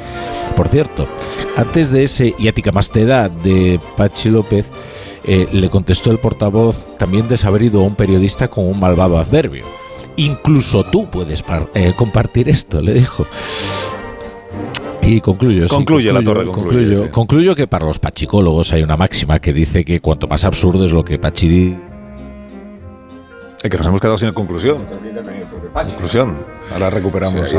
Por 0.57 0.69
cierto, 0.69 1.07
antes 1.57 1.91
de 1.91 2.03
ese 2.05 2.35
y 2.39 2.49
ética 2.49 2.73
más 2.73 2.91
te 2.91 3.05
de 3.05 3.81
Pachi 3.97 4.31
López, 4.31 4.67
eh, 5.25 5.49
le 5.53 5.71
contestó 5.71 6.11
el 6.11 6.19
portavoz 6.19 6.89
también 6.99 7.29
desabrido 7.29 7.81
a 7.81 7.85
un 7.85 7.95
periodista 7.95 8.49
con 8.49 8.67
un 8.67 8.81
malvado 8.81 9.19
adverbio. 9.19 9.84
Incluso 10.17 10.85
tú 10.85 11.11
puedes 11.11 11.45
eh, 11.75 11.93
compartir 11.97 12.49
esto, 12.49 12.81
le 12.81 12.95
dijo. 12.95 13.27
Y 15.03 15.21
concluyo. 15.21 15.69
sí, 15.69 15.75
Concluye, 15.75 16.13
la 16.13 16.21
concluyo, 16.21 16.35
torre, 16.35 16.47
concluye, 16.47 16.79
concluyo, 16.85 17.05
sí. 17.05 17.11
concluyo 17.11 17.55
que 17.55 17.67
para 17.67 17.85
los 17.85 17.99
pachicólogos 17.99 18.73
hay 18.73 18.83
una 18.83 18.97
máxima 18.97 19.39
que 19.39 19.53
dice 19.53 19.85
que 19.85 20.01
cuanto 20.01 20.27
más 20.29 20.45
absurdo 20.45 20.85
es 20.85 20.93
lo 20.93 21.05
que 21.05 21.19
Pachi 21.19 21.77
que 23.71 23.79
nos 23.79 23.87
hemos 23.87 24.01
quedado 24.01 24.19
sin 24.19 24.31
conclusión. 24.33 24.85
Conclusión. 25.73 26.37
Ahora 26.73 26.91
recuperamos 26.91 27.49
Sí. 27.49 27.57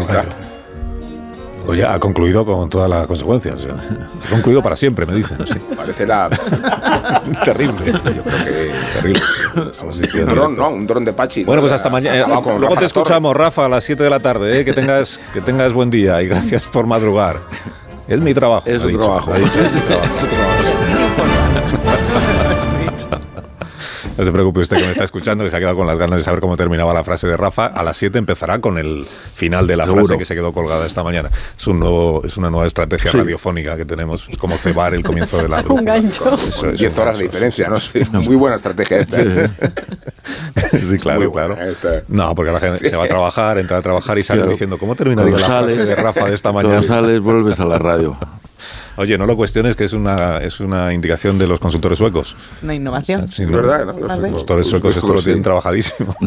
Oye, 1.67 1.83
ha 1.85 1.99
concluido 1.99 2.45
con 2.45 2.69
todas 2.69 2.89
las 2.89 3.07
consecuencias. 3.07 3.55
o 3.55 3.59
sea, 3.59 3.73
ha 3.73 4.29
concluido 4.29 4.61
para 4.61 4.75
siempre, 4.75 5.05
me 5.05 5.13
dicen. 5.15 5.37
Sí. 5.47 5.55
Parece 5.75 6.05
la. 6.05 6.29
Terrible. 7.45 7.91
Yo 7.93 8.23
creo 8.23 8.45
que. 8.45 8.71
Terrible. 8.93 9.21
Un 10.21 10.25
dron. 10.29 10.55
¿no? 10.55 10.69
Un 10.69 10.85
dron 10.87 11.05
de 11.05 11.13
Pachi. 11.13 11.43
Bueno, 11.43 11.61
¿no? 11.61 11.67
pues 11.67 11.73
hasta 11.73 11.89
mañana. 11.89 12.19
Acabado 12.21 12.41
con 12.43 12.51
luego 12.59 12.75
Rafa 12.75 12.87
te 12.87 12.93
Torre. 12.93 13.01
escuchamos, 13.03 13.35
Rafa, 13.35 13.65
a 13.65 13.69
las 13.69 13.83
7 13.83 14.03
de 14.03 14.09
la 14.09 14.19
tarde. 14.19 14.59
¿eh? 14.59 14.65
Que, 14.65 14.73
tengas, 14.73 15.19
que 15.33 15.41
tengas 15.41 15.73
buen 15.73 15.89
día 15.89 16.21
y 16.21 16.27
gracias 16.27 16.63
por 16.63 16.85
madrugar. 16.85 17.37
Es 18.07 18.19
mi 18.19 18.33
trabajo. 18.33 18.69
Es 18.69 18.81
su 18.81 18.97
trabajo. 18.97 19.33
es 19.33 19.41
mi 19.41 19.81
trabajo. 19.81 20.05
No 24.17 24.23
se 24.23 24.31
preocupe 24.31 24.61
usted 24.61 24.77
que 24.77 24.83
me 24.83 24.91
está 24.91 25.03
escuchando, 25.03 25.43
que 25.43 25.49
se 25.49 25.57
ha 25.57 25.59
quedado 25.59 25.75
con 25.75 25.85
las 25.87 25.97
ganas 25.97 26.17
de 26.17 26.23
saber 26.23 26.39
cómo 26.39 26.55
terminaba 26.55 26.93
la 26.93 27.03
frase 27.03 27.27
de 27.27 27.35
Rafa. 27.35 27.65
A 27.65 27.83
las 27.83 27.97
7 27.97 28.17
empezará 28.17 28.59
con 28.59 28.77
el 28.77 29.05
final 29.33 29.67
de 29.67 29.75
la 29.75 29.83
Seguro. 29.85 30.05
frase 30.05 30.17
que 30.19 30.25
se 30.25 30.35
quedó 30.35 30.53
colgada 30.53 30.85
esta 30.85 31.03
mañana. 31.03 31.29
Es, 31.57 31.67
un 31.67 31.79
nuevo, 31.79 32.21
es 32.25 32.37
una 32.37 32.49
nueva 32.49 32.65
estrategia 32.65 33.11
radiofónica 33.11 33.75
que 33.75 33.83
tenemos. 33.85 34.27
Es 34.29 34.37
como 34.37 34.55
cebar 34.57 34.93
el 34.93 35.03
comienzo 35.03 35.37
de 35.37 35.49
la. 35.49 35.61
un 35.69 35.83
gancho. 35.83 36.33
Eso 36.35 36.69
es 36.69 36.79
10 36.79 36.93
un 36.95 37.01
horas 37.01 37.17
de 37.17 37.23
diferencia, 37.25 37.67
¿no? 37.67 37.79
sí, 37.79 37.99
muy 38.13 38.35
buena 38.37 38.55
estrategia 38.55 38.99
esta. 38.99 39.17
¿eh? 39.21 39.49
Sí, 40.83 40.97
claro, 41.01 41.19
Muy 41.21 41.31
claro. 41.31 41.61
esta. 41.61 42.03
No, 42.07 42.33
porque 42.35 42.51
la 42.53 42.59
gente 42.61 42.89
se 42.89 42.95
va 42.95 43.03
a 43.03 43.07
trabajar, 43.07 43.57
entra 43.57 43.77
a 43.77 43.81
trabajar 43.81 44.17
y 44.17 44.23
sale 44.23 44.39
Claro. 44.39 44.51
diciendo, 44.51 44.77
¿cómo 44.77 44.95
terminaría 44.95 45.37
la 45.37 45.45
Cuando 45.45 45.67
frase 45.73 45.85
de 45.85 45.95
Rafa 45.95 46.25
de 46.29 46.35
esta 46.35 46.51
Cuando 46.51 46.69
mañana? 46.69 46.87
sales, 46.87 47.19
vuelves 47.21 47.59
a 47.59 47.65
la 47.65 47.77
radio. 47.79 48.17
Oye, 48.97 49.17
no 49.17 49.25
lo 49.25 49.35
cuestiones, 49.35 49.75
que 49.75 49.83
es 49.83 49.93
una, 49.93 50.37
es 50.39 50.59
una 50.59 50.93
indicación 50.93 51.37
de 51.37 51.47
los 51.47 51.59
consultores 51.59 51.97
suecos. 51.97 52.35
Una 52.63 52.73
innovación. 52.75 53.27
Sin 53.27 53.45
Es 53.45 53.51
duda. 53.51 53.61
verdad, 53.61 53.85
¿no? 53.93 54.07
Los 54.07 54.21
consultores 54.21 54.67
suecos 54.67 54.95
esto 54.95 55.13
lo 55.13 55.21
tienen 55.21 55.43
trabajadísimo. 55.43 56.15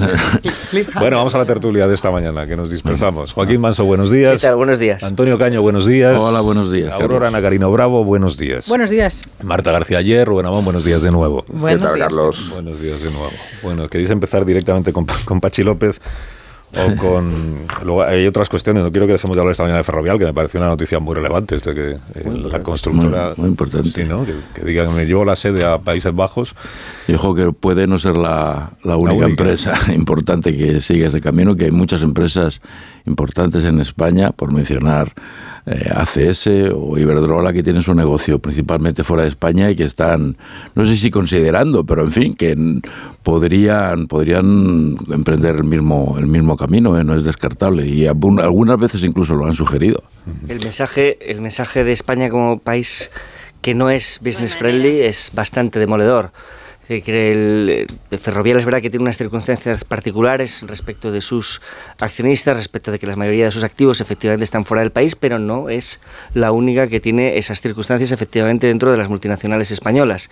Bueno, 1.00 1.16
vamos 1.16 1.34
a 1.34 1.38
la 1.38 1.44
tertulia 1.46 1.86
de 1.86 1.94
esta 1.94 2.10
mañana, 2.10 2.46
que 2.46 2.56
nos 2.56 2.70
dispersamos. 2.70 3.32
Joaquín 3.32 3.60
Manso, 3.60 3.84
buenos 3.84 4.10
días. 4.10 4.40
¿Qué 4.40 4.46
tal? 4.48 4.56
Buenos 4.56 4.78
días. 4.78 5.02
Antonio 5.02 5.38
Caño, 5.38 5.62
buenos 5.62 5.86
días. 5.86 6.16
Hola, 6.18 6.40
buenos 6.40 6.70
días, 6.70 6.92
Aurora 6.92 7.26
Carlos. 7.26 7.32
Nacarino 7.32 7.72
Bravo, 7.72 8.04
buenos 8.04 8.36
días. 8.36 8.68
Buenos 8.68 8.90
días. 8.90 9.28
Marta 9.42 9.72
García 9.72 9.98
Ayer, 9.98 10.26
Rubén 10.26 10.46
Amón, 10.46 10.64
buenos 10.64 10.84
días 10.84 11.02
de 11.02 11.10
nuevo. 11.10 11.42
¿Qué 11.44 11.52
Buenos 11.52 11.82
tal, 11.82 11.94
días. 11.94 12.08
Carlos? 12.08 12.50
Buenos 12.52 12.80
días 12.80 13.02
de 13.02 13.10
nuevo. 13.10 13.30
Bueno, 13.62 13.88
¿queréis 13.88 14.10
empezar 14.10 14.44
directamente 14.44 14.92
con, 14.92 15.06
con 15.24 15.40
Pachi 15.40 15.62
López 15.62 16.00
o 16.76 16.96
con... 16.96 17.30
Luego 17.84 18.02
hay 18.02 18.26
otras 18.26 18.48
cuestiones, 18.48 18.82
no 18.84 18.90
quiero 18.90 19.06
que 19.06 19.14
dejemos 19.14 19.36
de 19.36 19.40
hablar 19.40 19.52
esta 19.52 19.62
mañana 19.62 19.78
de 19.78 19.84
Ferrovial, 19.84 20.18
que 20.18 20.26
me 20.26 20.34
pareció 20.34 20.60
una 20.60 20.68
noticia 20.68 20.98
muy 21.00 21.14
relevante, 21.14 21.56
esto 21.56 21.74
que 21.74 21.92
eh, 21.92 21.98
la 22.50 22.62
constructora... 22.62 23.28
Muy- 23.28 23.36
muy 23.38 23.48
importante. 23.50 23.90
Sí, 23.90 24.04
¿no? 24.08 24.24
Que, 24.26 24.34
que 24.54 24.64
digan, 24.66 24.94
me 24.94 25.06
llevo 25.06 25.24
la 25.24 25.36
sede 25.36 25.64
a 25.64 25.78
Países 25.78 26.14
Bajos. 26.14 26.54
Y 27.06 27.14
ojo 27.14 27.34
que 27.34 27.52
puede 27.52 27.86
no 27.86 27.98
ser 27.98 28.16
la, 28.16 28.72
la 28.84 28.96
única 28.96 29.24
única. 29.26 29.26
empresa 29.26 29.74
importante 29.94 30.56
que 30.56 30.80
sigue 30.80 31.06
ese 31.06 31.20
camino, 31.20 31.56
que 31.56 31.66
hay 31.66 31.70
muchas 31.72 32.02
empresas 32.02 32.60
importantes 33.06 33.64
en 33.64 33.80
España, 33.80 34.32
por 34.32 34.52
mencionar 34.52 35.12
eh, 35.66 35.90
ACS 35.94 36.48
o 36.74 36.98
Iberdrola, 36.98 37.52
que 37.52 37.62
tienen 37.62 37.82
su 37.82 37.94
negocio 37.94 38.38
principalmente 38.38 39.04
fuera 39.04 39.22
de 39.24 39.28
España 39.28 39.70
y 39.70 39.76
que 39.76 39.84
están, 39.84 40.36
no 40.74 40.84
sé 40.84 40.96
si 40.96 41.10
considerando, 41.10 41.84
pero 41.84 42.02
en 42.02 42.10
fin, 42.10 42.34
que 42.34 42.56
podrían, 43.22 44.06
podrían 44.06 44.96
emprender 45.10 45.56
el 45.56 45.64
mismo, 45.64 46.16
el 46.18 46.26
mismo 46.26 46.56
camino, 46.56 46.98
¿eh? 46.98 47.04
no 47.04 47.16
es 47.16 47.24
descartable. 47.24 47.86
Y 47.86 48.06
algunas 48.06 48.78
veces 48.78 49.04
incluso 49.04 49.34
lo 49.34 49.46
han 49.46 49.54
sugerido. 49.54 50.02
El 50.48 50.60
mensaje, 50.60 51.18
el 51.30 51.40
mensaje 51.40 51.84
de 51.84 51.92
España 51.92 52.28
como 52.28 52.58
país 52.58 53.10
que 53.60 53.74
no 53.74 53.90
es 53.90 54.20
business 54.22 54.54
friendly 54.54 55.00
es 55.00 55.30
bastante 55.34 55.78
demoledor. 55.78 56.32
Que 56.88 57.32
el, 57.32 57.86
el 58.10 58.18
Ferrovial 58.18 58.56
es 58.58 58.64
verdad 58.64 58.80
que 58.80 58.88
tiene 58.88 59.02
unas 59.02 59.18
circunstancias 59.18 59.84
particulares 59.84 60.64
respecto 60.66 61.12
de 61.12 61.20
sus 61.20 61.60
accionistas, 62.00 62.56
respecto 62.56 62.90
de 62.90 62.98
que 62.98 63.06
la 63.06 63.14
mayoría 63.14 63.44
de 63.44 63.50
sus 63.50 63.62
activos 63.62 64.00
efectivamente 64.00 64.44
están 64.44 64.64
fuera 64.64 64.80
del 64.82 64.90
país, 64.90 65.14
pero 65.14 65.38
no 65.38 65.68
es 65.68 66.00
la 66.32 66.50
única 66.50 66.88
que 66.88 66.98
tiene 66.98 67.36
esas 67.36 67.60
circunstancias 67.60 68.10
efectivamente 68.10 68.68
dentro 68.68 68.90
de 68.90 68.96
las 68.96 69.10
multinacionales 69.10 69.70
españolas. 69.70 70.30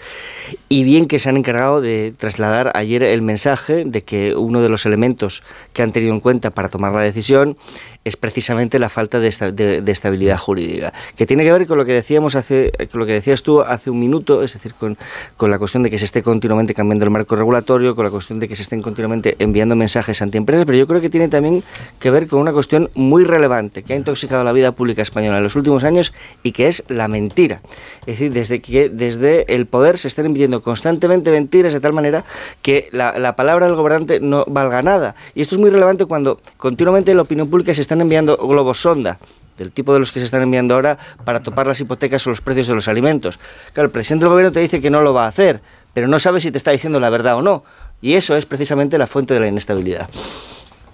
Y 0.71 0.83
bien 0.85 1.09
que 1.09 1.19
se 1.19 1.29
han 1.29 1.37
encargado 1.37 1.83
de 1.83 2.15
trasladar 2.17 2.73
ayer 2.75 3.03
el 3.03 3.21
mensaje 3.21 3.85
de 3.85 4.03
que 4.03 4.35
uno 4.35 4.63
de 4.63 4.71
los 4.71 4.87
elementos 4.87 5.43
que 5.75 5.83
han 5.83 5.93
tenido 5.93 6.15
en 6.15 6.21
cuenta 6.21 6.51
para 6.51 6.71
tomar 6.71 6.93
la 6.95 7.03
decisión 7.03 7.59
es 8.05 8.17
precisamente 8.17 8.79
la 8.79 8.89
falta 8.89 9.21
de, 9.21 9.29
esta- 9.29 9.51
de- 9.53 9.83
de 9.83 9.93
estabilidad 9.93 10.39
jurídica, 10.39 10.95
que 11.17 11.27
tiene 11.27 11.45
que 11.45 11.53
ver 11.53 11.67
con 11.67 11.77
lo 11.77 11.85
que 11.85 11.93
decíamos 11.93 12.35
hace, 12.35 12.73
con 12.91 13.01
lo 13.01 13.05
que 13.07 13.13
decías 13.13 13.43
tú 13.43 13.61
hace 13.61 13.91
un 13.91 14.01
minuto, 14.01 14.43
es 14.43 14.55
decir, 14.55 14.73
con, 14.73 14.97
con 15.37 15.51
la 15.51 15.59
cuestión 15.59 15.83
de 15.83 15.91
que 15.91 15.99
se 15.99 16.07
esté 16.07 16.23
continuando 16.23 16.46
continuamente 16.47 16.75
cambiando 16.75 17.05
el 17.05 17.11
marco 17.11 17.35
regulatorio, 17.35 17.97
con 17.97 18.05
la 18.05 18.11
cuestión 18.13 18.39
de 18.39 18.47
que 18.47 18.55
se 18.55 18.63
estén 18.63 18.81
continuamente 18.81 19.35
enviando 19.41 19.75
mensajes 19.75 20.23
antiempresas, 20.23 20.65
pero 20.65 20.79
yo 20.79 20.87
creo 20.87 21.01
que 21.01 21.11
tiene 21.11 21.29
también 21.29 21.65
que 21.99 22.09
ver 22.13 22.29
con 22.29 22.39
una 22.39 22.53
cuestión 22.53 22.89
muy 22.95 23.25
relevante 23.25 23.83
que 23.83 23.95
ha 23.95 23.97
intoxicado 23.97 24.45
la 24.45 24.53
vida 24.53 24.71
pública 24.71 25.03
española 25.03 25.39
en 25.39 25.43
los 25.43 25.57
últimos 25.57 25.83
años 25.83 26.13
y 26.45 26.53
que 26.53 26.69
es 26.69 26.85
la 26.87 27.09
mentira. 27.09 27.63
Es 28.03 28.07
decir, 28.07 28.33
desde 28.33 28.61
que 28.61 28.89
desde 28.89 29.53
el 29.57 29.67
poder 29.67 29.99
se 29.99 30.07
están 30.07 30.27
enviando 30.27 30.63
constantemente 30.63 31.33
mentiras 31.33 31.73
de 31.73 31.81
tal 31.81 31.93
manera 31.93 32.25
que 32.63 32.91
la, 32.93 33.19
la 33.19 33.35
palabra 33.35 33.67
del 33.67 33.75
gobernante 33.75 34.21
no 34.21 34.45
valga 34.47 34.83
nada. 34.83 35.17
Y 35.35 35.41
esto 35.41 35.57
es 35.57 35.61
muy 35.61 35.71
relevante 35.71 36.07
cuando 36.07 36.39
continuamente 36.59 37.11
en 37.11 37.17
la 37.17 37.25
opinión 37.25 37.51
pública 37.51 37.75
se 37.75 37.81
están 37.81 38.01
enviando 38.01 38.37
globos 38.37 38.79
sonda 38.81 39.19
del 39.57 39.73
tipo 39.73 39.93
de 39.93 39.99
los 40.01 40.13
que 40.13 40.21
se 40.21 40.25
están 40.25 40.43
enviando 40.43 40.75
ahora 40.75 40.99
para 41.25 41.43
topar 41.43 41.67
las 41.67 41.81
hipotecas 41.81 42.27
o 42.27 42.31
los 42.31 42.41
precios 42.41 42.67
de 42.67 42.75
los 42.75 42.89
alimentos. 42.89 43.39
Claro, 43.73 43.87
el 43.87 43.93
presidente 43.93 44.25
del 44.25 44.31
gobierno 44.31 44.53
te 44.53 44.61
dice 44.61 44.81
que 44.81 44.91
no 44.91 45.01
lo 45.03 45.15
va 45.15 45.25
a 45.25 45.29
hacer, 45.29 45.61
pero 45.95 46.09
no 46.09 46.19
sabe 46.19 46.41
si 46.41 46.51
te 46.51 46.59
está 46.59 46.71
diciendo 46.71 47.01
la 47.01 47.11
verdad 47.11 47.37
o 47.37 47.43
no. 47.43 47.65
Y 48.03 48.15
eso 48.15 48.37
es 48.37 48.47
precisamente 48.47 48.99
la 48.99 49.07
fuente 49.07 49.35
de 49.35 49.41
la 49.41 49.47
inestabilidad. 49.47 50.09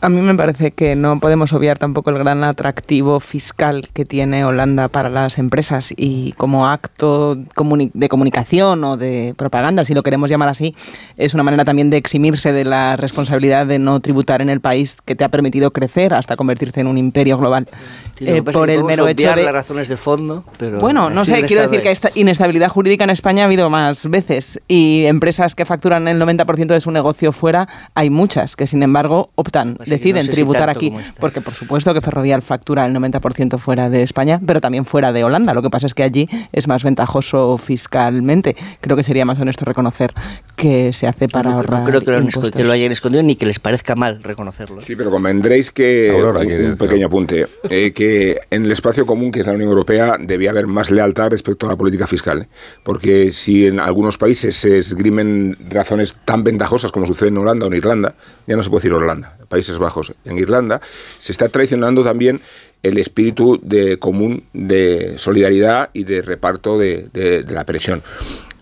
A 0.04 0.08
mí 0.08 0.20
me 0.20 0.34
parece 0.34 0.72
que 0.72 0.96
no 0.96 1.20
podemos 1.20 1.52
obviar 1.52 1.78
tampoco 1.78 2.10
el 2.10 2.18
gran 2.18 2.42
atractivo 2.42 3.20
fiscal 3.20 3.86
que 3.94 4.04
tiene 4.04 4.44
Holanda 4.44 4.88
para 4.88 5.08
las 5.08 5.38
empresas 5.38 5.94
y 5.96 6.32
como 6.32 6.66
acto 6.68 7.36
de 7.36 8.08
comunicación 8.08 8.82
o 8.82 8.96
de 8.96 9.32
propaganda, 9.38 9.84
si 9.84 9.94
lo 9.94 10.02
queremos 10.02 10.28
llamar 10.28 10.48
así, 10.48 10.74
es 11.16 11.34
una 11.34 11.44
manera 11.44 11.64
también 11.64 11.88
de 11.88 11.98
eximirse 11.98 12.52
de 12.52 12.64
la 12.64 12.96
responsabilidad 12.96 13.64
de 13.64 13.78
no 13.78 14.00
tributar 14.00 14.42
en 14.42 14.50
el 14.50 14.58
país 14.60 14.96
que 15.04 15.14
te 15.14 15.22
ha 15.22 15.28
permitido 15.28 15.70
crecer 15.70 16.14
hasta 16.14 16.34
convertirte 16.34 16.80
en 16.80 16.88
un 16.88 16.98
imperio 16.98 17.38
global. 17.38 17.68
Sí, 18.16 18.28
Eh, 18.28 18.42
por 18.42 18.70
el 18.70 18.82
mero 18.82 19.06
hecho 19.06 19.32
de... 19.36 19.44
las 19.44 19.52
razones 19.52 19.86
de 19.86 19.96
fondo, 19.96 20.44
pero 20.58 20.80
Bueno, 20.80 21.10
no 21.10 21.24
sé, 21.24 21.44
quiero 21.44 21.62
decir 21.62 21.78
de- 21.78 21.82
que 21.84 21.92
esta 21.92 22.10
inestabilidad 22.16 22.70
jurídica 22.70 23.04
en 23.04 23.10
España 23.10 23.44
ha 23.44 23.46
habido 23.46 23.70
más 23.70 24.10
veces 24.10 24.60
y 24.66 25.04
empresas 25.06 25.54
que 25.54 25.64
facturan 25.64 26.08
el 26.08 26.20
90% 26.20 26.66
de 26.66 26.80
su 26.80 26.90
negocio 26.90 27.30
fuera, 27.30 27.68
hay 27.94 28.10
muchas 28.10 28.56
que 28.56 28.66
sin 28.66 28.82
embargo 28.82 29.30
optan, 29.36 29.74
Pues 29.76 29.91
deciden 29.92 30.16
no 30.16 30.20
sé 30.22 30.26
si 30.28 30.32
tributar 30.36 30.70
aquí, 30.70 30.92
porque 31.18 31.40
por 31.40 31.54
supuesto 31.54 31.94
que 31.94 32.00
Ferrovial 32.00 32.42
factura 32.42 32.86
el 32.86 32.94
90% 32.94 33.58
fuera 33.58 33.90
de 33.90 34.02
España, 34.02 34.40
pero 34.44 34.60
también 34.60 34.84
fuera 34.84 35.12
de 35.12 35.24
Holanda. 35.24 35.54
Lo 35.54 35.62
que 35.62 35.70
pasa 35.70 35.86
es 35.86 35.94
que 35.94 36.02
allí 36.02 36.28
es 36.52 36.68
más 36.68 36.84
ventajoso 36.84 37.58
fiscalmente. 37.58 38.56
Creo 38.80 38.96
que 38.96 39.02
sería 39.02 39.24
más 39.24 39.38
honesto 39.38 39.64
reconocer 39.64 40.12
que 40.56 40.92
se 40.92 41.06
hace 41.06 41.28
para 41.28 41.50
no, 41.50 41.56
ahorrar 41.56 41.80
no 41.80 41.86
creo 41.86 42.00
que 42.00 42.10
lo, 42.10 42.16
han 42.16 42.24
esco- 42.24 42.36
impuestos. 42.36 42.60
que 42.60 42.64
lo 42.64 42.72
hayan 42.72 42.92
escondido 42.92 43.22
ni 43.22 43.36
que 43.36 43.46
les 43.46 43.58
parezca 43.58 43.94
mal 43.94 44.22
reconocerlo. 44.22 44.82
Sí, 44.82 44.96
pero 44.96 45.10
convendréis 45.10 45.70
que, 45.70 46.10
Aurora 46.10 46.40
un, 46.40 46.76
pequeño 46.76 47.06
apunte, 47.06 47.46
eh, 47.70 47.92
que 47.92 48.38
en 48.50 48.64
el 48.64 48.72
espacio 48.72 49.06
común 49.06 49.30
que 49.32 49.40
es 49.40 49.46
la 49.46 49.52
Unión 49.54 49.68
Europea 49.70 50.16
debía 50.20 50.50
haber 50.50 50.66
más 50.66 50.90
lealtad 50.90 51.30
respecto 51.30 51.66
a 51.66 51.70
la 51.70 51.76
política 51.76 52.06
fiscal. 52.06 52.42
¿eh? 52.42 52.48
Porque 52.82 53.32
si 53.32 53.66
en 53.66 53.80
algunos 53.80 54.18
países 54.18 54.54
se 54.56 54.78
esgrimen 54.78 55.56
razones 55.70 56.16
tan 56.24 56.44
ventajosas 56.44 56.92
como 56.92 57.06
sucede 57.06 57.28
en 57.28 57.38
Holanda 57.38 57.66
o 57.66 57.68
en 57.68 57.74
Irlanda, 57.76 58.14
ya 58.46 58.56
no 58.56 58.62
se 58.62 58.70
puede 58.70 58.80
decir 58.82 58.92
Holanda, 58.92 59.36
Países 59.48 59.78
Bajos, 59.82 60.14
en 60.24 60.38
Irlanda, 60.38 60.80
se 61.18 61.32
está 61.32 61.48
traicionando 61.50 62.02
también 62.02 62.40
el 62.82 62.98
espíritu 62.98 63.60
de 63.62 63.98
común 63.98 64.44
de 64.54 65.14
solidaridad 65.18 65.90
y 65.92 66.04
de 66.04 66.22
reparto 66.22 66.78
de, 66.78 67.08
de- 67.12 67.42
de 67.42 67.54
la 67.54 67.64
presión. 67.64 68.02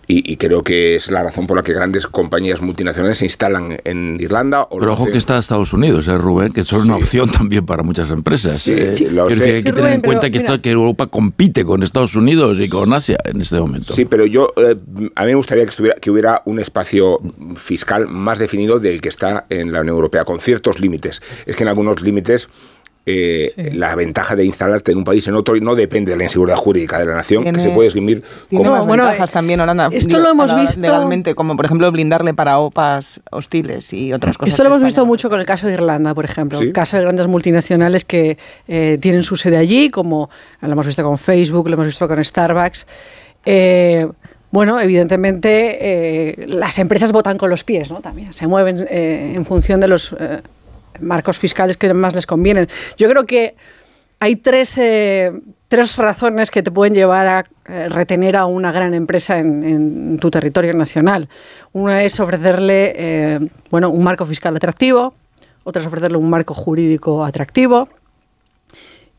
Y, 0.07 0.29
y 0.33 0.35
creo 0.37 0.63
que 0.63 0.95
es 0.95 1.09
la 1.09 1.23
razón 1.23 1.47
por 1.47 1.55
la 1.55 1.63
que 1.63 1.71
grandes 1.73 2.05
compañías 2.07 2.61
multinacionales 2.61 3.19
se 3.19 3.25
instalan 3.25 3.79
en 3.85 4.17
Irlanda. 4.19 4.63
O 4.63 4.75
Pero 4.75 4.87
lo 4.87 4.93
ojo 4.93 5.05
que 5.05 5.17
está 5.17 5.37
Estados 5.37 5.71
Unidos, 5.71 6.07
¿eh, 6.07 6.17
Rubén? 6.17 6.51
Que 6.51 6.61
eso 6.61 6.77
es 6.77 6.85
una 6.85 6.97
Sí. 6.97 7.03
opción 7.03 7.31
también 7.31 7.65
para 7.65 7.81
muchas 7.83 8.09
empresas. 8.09 8.59
Sí, 8.59 8.73
¿eh? 8.73 8.93
sí, 8.93 9.05
lo 9.05 9.27
Quiero 9.27 9.35
sé. 9.35 9.41
decir, 9.41 9.55
hay 9.55 9.63
que 9.63 9.69
Sí, 9.69 9.75
tener 9.75 9.93
en 9.93 10.01
cuenta 10.01 10.29
que, 10.29 10.37
esto- 10.39 10.61
que 10.61 10.71
Europa 10.71 11.07
compite 11.07 11.63
con 11.63 11.81
Estados 11.83 12.15
Unidos 12.15 12.59
y 12.59 12.67
con 12.67 12.91
Asia 12.93 13.17
en 13.23 13.41
este 13.41 13.59
momento. 13.59 13.93
Sí, 13.93 14.03
pero 14.05 14.25
yo 14.25 14.47
eh, 14.57 14.75
a 15.15 15.21
mí 15.23 15.27
me 15.29 15.35
gustaría 15.35 15.63
que, 15.63 15.69
estuviera, 15.69 15.95
que 15.97 16.11
hubiera 16.11 16.41
un 16.45 16.59
espacio 16.59 17.19
fiscal 17.55 18.07
más 18.07 18.37
definido 18.39 18.79
del 18.79 18.99
que 19.01 19.09
está 19.09 19.45
en 19.49 19.71
la 19.71 19.81
Unión 19.81 19.95
Europea, 19.95 20.25
con 20.25 20.39
ciertos 20.41 20.79
límites. 20.81 21.21
Es 21.45 21.55
que 21.55 21.63
en 21.63 21.69
algunos 21.69 22.01
límites 22.01 22.49
eh, 23.05 23.71
la 23.73 23.95
ventaja 23.95 24.35
de 24.35 24.45
instalarte 24.45 24.91
en 24.91 24.99
un 24.99 25.03
país 25.03 25.27
en 25.27 25.33
otro 25.35 25.55
no 25.55 25.73
depende 25.75 26.11
de 26.11 26.17
la 26.17 26.23
inseguridad 26.25 26.57
jurídica 26.57 26.99
de 26.99 27.05
la 27.05 27.15
nación, 27.15 27.43
que 27.43 27.59
se 27.59 27.69
puede 27.71 27.87
esgrimir 27.87 28.21
como... 28.49 28.85
bueno, 28.85 29.05
ventajas 29.05 29.31
también 29.31 29.59
Holanda. 29.59 29.89
esto 29.91 30.19
lo 30.19 30.29
hemos 30.29 30.55
visto- 30.55 30.81
legalmente, 30.81 31.33
como 31.33 31.55
por 31.55 31.65
ejemplo 31.65 31.91
blindarle 31.91 32.33
para 32.33 32.59
OPAs 32.59 33.19
hostiles 33.31 33.91
y 33.93 34.13
otras 34.13 34.37
cosas. 34.37 34.53
Esto 34.53 34.63
lo 34.63 34.69
hemos 34.69 34.83
visto 34.83 35.05
mucho 35.05 35.29
con 35.29 35.39
el 35.39 35.45
caso 35.45 35.67
de 35.67 35.73
Irlanda, 35.73 36.13
por 36.13 36.25
ejemplo. 36.25 36.59
Sí. 36.59 36.65
El 36.65 36.73
caso 36.73 36.97
de 36.97 37.03
grandes 37.03 37.27
multinacionales 37.27 38.05
que 38.05 38.37
eh, 38.67 38.97
tienen 39.01 39.23
su 39.23 39.35
sede 39.35 39.57
allí, 39.57 39.89
como 39.89 40.29
lo 40.61 40.71
hemos 40.71 40.85
visto 40.85 41.03
con 41.03 41.17
Facebook, 41.17 41.67
lo 41.69 41.73
hemos 41.73 41.87
visto 41.87 42.07
con 42.07 42.23
Starbucks. 42.23 42.85
Eh, 43.45 44.07
bueno, 44.51 44.79
evidentemente 44.79 45.77
eh, 46.41 46.45
las 46.47 46.77
empresas 46.77 47.11
votan 47.11 47.37
con 47.37 47.49
los 47.49 47.63
pies, 47.63 47.89
¿no? 47.89 48.01
También 48.01 48.33
se 48.33 48.47
mueven 48.47 48.85
eh, 48.89 49.31
en 49.33 49.45
función 49.45 49.79
de 49.79 49.87
los 49.87 50.13
eh, 50.19 50.41
marcos 51.01 51.37
fiscales 51.39 51.77
que 51.77 51.93
más 51.93 52.15
les 52.15 52.25
convienen. 52.25 52.67
Yo 52.97 53.09
creo 53.09 53.25
que 53.25 53.55
hay 54.19 54.35
tres, 54.35 54.77
eh, 54.77 55.31
tres 55.67 55.97
razones 55.97 56.51
que 56.51 56.61
te 56.61 56.69
pueden 56.69 56.93
llevar 56.93 57.27
a 57.27 57.43
eh, 57.65 57.89
retener 57.89 58.35
a 58.35 58.45
una 58.45 58.71
gran 58.71 58.93
empresa 58.93 59.39
en, 59.39 59.63
en 59.63 60.17
tu 60.19 60.29
territorio 60.29 60.73
nacional. 60.73 61.27
Una 61.73 62.03
es 62.03 62.19
ofrecerle 62.19 62.93
eh, 62.95 63.39
bueno, 63.71 63.89
un 63.89 64.03
marco 64.03 64.25
fiscal 64.25 64.55
atractivo, 64.55 65.15
otra 65.63 65.81
es 65.81 65.87
ofrecerle 65.87 66.17
un 66.17 66.29
marco 66.29 66.53
jurídico 66.53 67.23
atractivo 67.23 67.89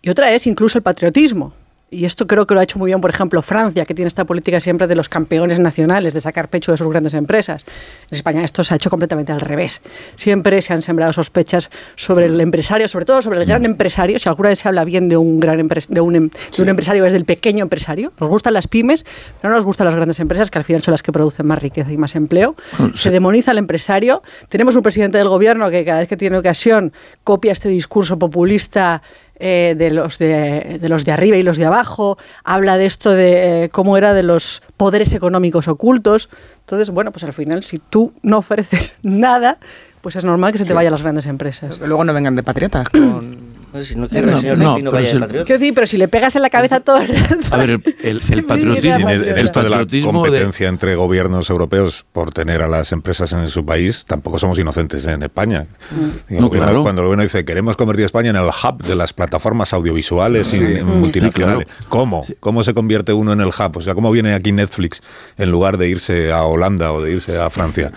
y 0.01 0.11
otra 0.11 0.33
es 0.33 0.47
incluso 0.47 0.79
el 0.79 0.83
patriotismo. 0.83 1.53
Y 1.95 2.07
esto 2.07 2.27
creo 2.27 2.47
que 2.47 2.55
lo 2.55 2.61
ha 2.61 2.63
hecho 2.63 2.79
muy 2.79 2.89
bien, 2.89 3.03
por 3.03 3.11
ejemplo, 3.11 3.43
Francia, 3.43 3.85
que 3.85 3.93
tiene 3.95 4.09
esta 4.09 4.25
política 4.25 4.61
siempre 4.61 4.87
de 4.87 4.97
los 4.97 5.11
campeones 5.11 5.59
nacionales, 5.59 6.15
de 6.15 6.21
sacar 6.21 6.49
pecho 6.49 6.73
de 6.73 6.79
sus 6.79 6.89
grandes 6.89 7.13
empresas. 7.13 7.67
En 8.11 8.17
España 8.17 8.43
esto 8.43 8.65
se 8.65 8.73
ha 8.73 8.77
hecho 8.77 8.89
completamente 8.89 9.31
al 9.31 9.43
revés. 9.43 9.83
Siempre 10.17 10.63
se 10.63 10.73
han 10.73 10.81
sembrado 10.81 11.13
sospechas 11.13 11.71
sobre 11.95 12.27
el 12.27 12.41
empresario, 12.41 12.89
sobre 12.89 13.05
todo 13.05 13.21
sobre 13.21 13.41
el 13.41 13.45
gran 13.45 13.67
empresario. 13.67 14.19
Si 14.19 14.27
alguna 14.27 14.49
vez 14.49 14.61
se 14.61 14.69
habla 14.69 14.85
bien 14.87 15.11
de 15.11 15.19
un 15.19 15.39
gran 15.39 15.61
empres- 15.61 15.89
de 15.89 16.01
un, 16.01 16.17
em- 16.17 16.31
de 16.57 16.63
un 16.63 16.69
empresario, 16.71 17.05
es 17.05 17.13
del 17.13 17.27
pequeño 17.27 17.63
empresario. 17.63 18.11
Nos 18.19 18.31
gustan 18.31 18.55
las 18.55 18.69
pymes, 18.69 19.05
pero 19.43 19.51
no 19.51 19.57
nos 19.57 19.67
gustan 19.67 19.85
las 19.85 19.95
grandes 19.95 20.19
empresas, 20.19 20.51
que 20.51 20.57
al 20.59 20.65
final 20.65 20.81
son 20.81 20.93
las 20.93 21.03
que 21.03 21.13
producen 21.13 21.47
más 21.47 21.61
riqueza 21.61 21.93
y 21.93 21.99
más 21.99 22.17
empleo. 22.17 22.57
Se 22.95 23.11
demoniza 23.11 23.51
al 23.51 23.59
empresario. 23.59 24.23
Tenemos 24.49 24.77
un 24.77 24.83
presidente 24.83 25.19
del 25.19 25.29
gobierno 25.29 25.69
que 25.71 25.85
cada 25.85 25.99
vez 25.99 26.09
que 26.09 26.17
tiene 26.17 26.39
ocasión 26.39 26.91
copia 27.23 27.53
este 27.53 27.69
discurso 27.69 28.19
populista 28.19 29.03
eh, 29.37 29.75
de, 29.77 29.91
los 29.91 30.19
de, 30.19 30.79
de 30.81 30.89
los 30.89 31.05
de 31.05 31.13
arriba 31.13 31.37
y 31.37 31.43
los 31.43 31.59
de 31.59 31.65
abajo, 31.65 32.19
habla 32.45 32.77
de 32.77 32.87
esto 32.87 33.11
de 33.11 33.65
eh, 33.65 33.69
cómo 33.71 33.97
era 33.97 34.15
de 34.15 34.23
los 34.23 34.63
poderes 34.77 35.15
económicos 35.15 35.69
ocultos. 35.69 36.29
Entonces, 36.61 36.91
bueno, 36.91 37.13
pues 37.13 37.25
al 37.25 37.33
final, 37.33 37.63
si 37.63 37.79
tú 37.79 38.13
no 38.23 38.39
ofreces 38.39 38.97
nada, 39.03 39.59
pues 40.01 40.17
es 40.17 40.25
normal 40.25 40.53
que 40.53 40.59
se 40.59 40.65
te 40.65 40.75
vayan 40.75 40.93
las 40.93 41.03
grandes 41.03 41.27
empresas. 41.27 41.79
Que 41.79 41.87
luego 41.87 42.05
no 42.05 42.13
vengan 42.13 42.35
de 42.35 42.43
patriotas 42.43 42.89
con... 42.89 43.52
No 43.73 43.79
sé 43.81 43.85
si 43.87 43.97
no 43.97 44.07
quiere 44.09 44.27
No, 44.27 44.33
el 44.35 44.39
señor 44.39 44.59
no, 44.59 44.71
Leti 44.73 44.83
no 44.83 44.91
pero 44.91 45.03
vaya 45.03 45.07
es 45.07 45.13
de 45.13 45.17
el- 45.17 45.21
patriota. 45.23 45.47
Quiero 45.47 45.59
decir, 45.61 45.75
pero 45.75 45.87
si 45.87 45.97
le 45.97 46.09
pegas 46.09 46.37
en 46.37 46.43
la 46.43 46.51
cabeza 46.51 46.81
todo 46.81 46.99
el 46.99 47.09
rato, 47.09 47.37
A 47.51 47.57
ver, 47.57 47.71
el, 47.71 47.83
el- 48.03 48.17
el 48.17 48.21
Sí, 48.23 48.43
patriotismo. 48.43 49.09
En, 49.11 49.25
en 49.29 49.39
esto 49.39 49.63
de 49.63 49.71
la 49.71 49.77
patriotismo 49.79 50.13
de- 50.13 50.29
competencia 50.29 50.69
entre 50.69 50.95
gobiernos 50.95 51.49
europeos 51.49 52.05
por 52.13 52.33
tener 52.33 52.61
a 52.63 52.69
las 52.69 52.93
empresas 52.93 53.33
en 53.33 53.49
su 53.49 53.65
país, 53.65 54.05
tampoco 54.07 54.39
somos 54.39 54.59
inocentes 54.59 55.07
en 55.07 55.23
España. 55.23 55.67
El 56.29 56.41
No, 56.41 56.49
gobierno- 56.49 56.67
claro. 56.69 56.83
Cuando 56.83 57.01
el 57.03 57.07
gobierno 57.07 57.23
dice 57.25 57.45
queremos 57.45 57.77
convertir 57.77 58.03
a 58.05 58.07
España 58.07 58.31
en 58.31 58.37
el 58.37 58.45
hub 58.49 58.83
de 58.83 58.95
las 58.95 59.13
plataformas 59.13 59.73
audiovisuales 59.73 60.53
y 60.55 60.61
multinacionales, 60.83 61.67
Sí, 61.67 61.75
claro. 61.75 61.87
¿cómo? 61.89 62.25
¿Cómo 62.41 62.63
se 62.65 62.75
convierte 62.75 63.13
uno 63.13 63.33
en 63.33 63.41
el 63.41 63.49
hub? 63.49 63.77
O 63.77 63.81
sea, 63.81 63.95
¿cómo 63.95 64.11
viene 64.11 64.35
aquí 64.35 64.53
Netflix 64.53 65.03
en 65.39 65.51
lugar 65.51 65.79
de 65.79 65.89
irse 65.89 66.31
a 66.33 66.45
Holanda 66.45 66.93
o 66.93 67.03
de 67.03 67.13
irse 67.13 67.39
a 67.41 67.49
Francia? 67.51 67.91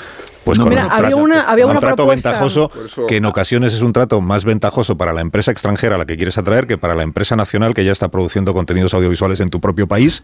Pues 0.45 0.59
No, 0.59 0.65
con 0.65 0.69
Mira, 0.73 0.85
un 0.85 0.91
había 0.91 1.01
trato- 1.09 1.17
una- 1.17 1.41
había 1.41 1.65
un 1.65 1.71
una 1.71 1.79
trato 1.79 1.95
propuesta. 1.95 2.29
ventajoso 2.29 2.69
que 3.07 3.17
en 3.17 3.25
ocasiones 3.25 3.73
es 3.73 3.81
un 3.81 3.93
trato 3.93 4.21
más 4.21 4.45
ventajoso 4.45 4.95
para 4.95 5.11
la 5.11 5.21
empresa 5.21 5.49
extranjera 5.49 5.64
a 5.65 5.97
la 5.97 6.06
que 6.06 6.15
quieres 6.15 6.38
atraer 6.38 6.67
que 6.67 6.78
para 6.78 6.95
la 6.95 7.04
empresa 7.04 7.36
nacional 7.36 7.73
que 7.73 7.84
ya 7.84 7.91
está 7.91 8.10
produciendo 8.10 8.54
contenidos 8.54 8.93
audiovisuales 8.93 9.39
en 9.39 9.49
tu 9.49 9.60
propio 9.60 9.88
país, 9.88 10.21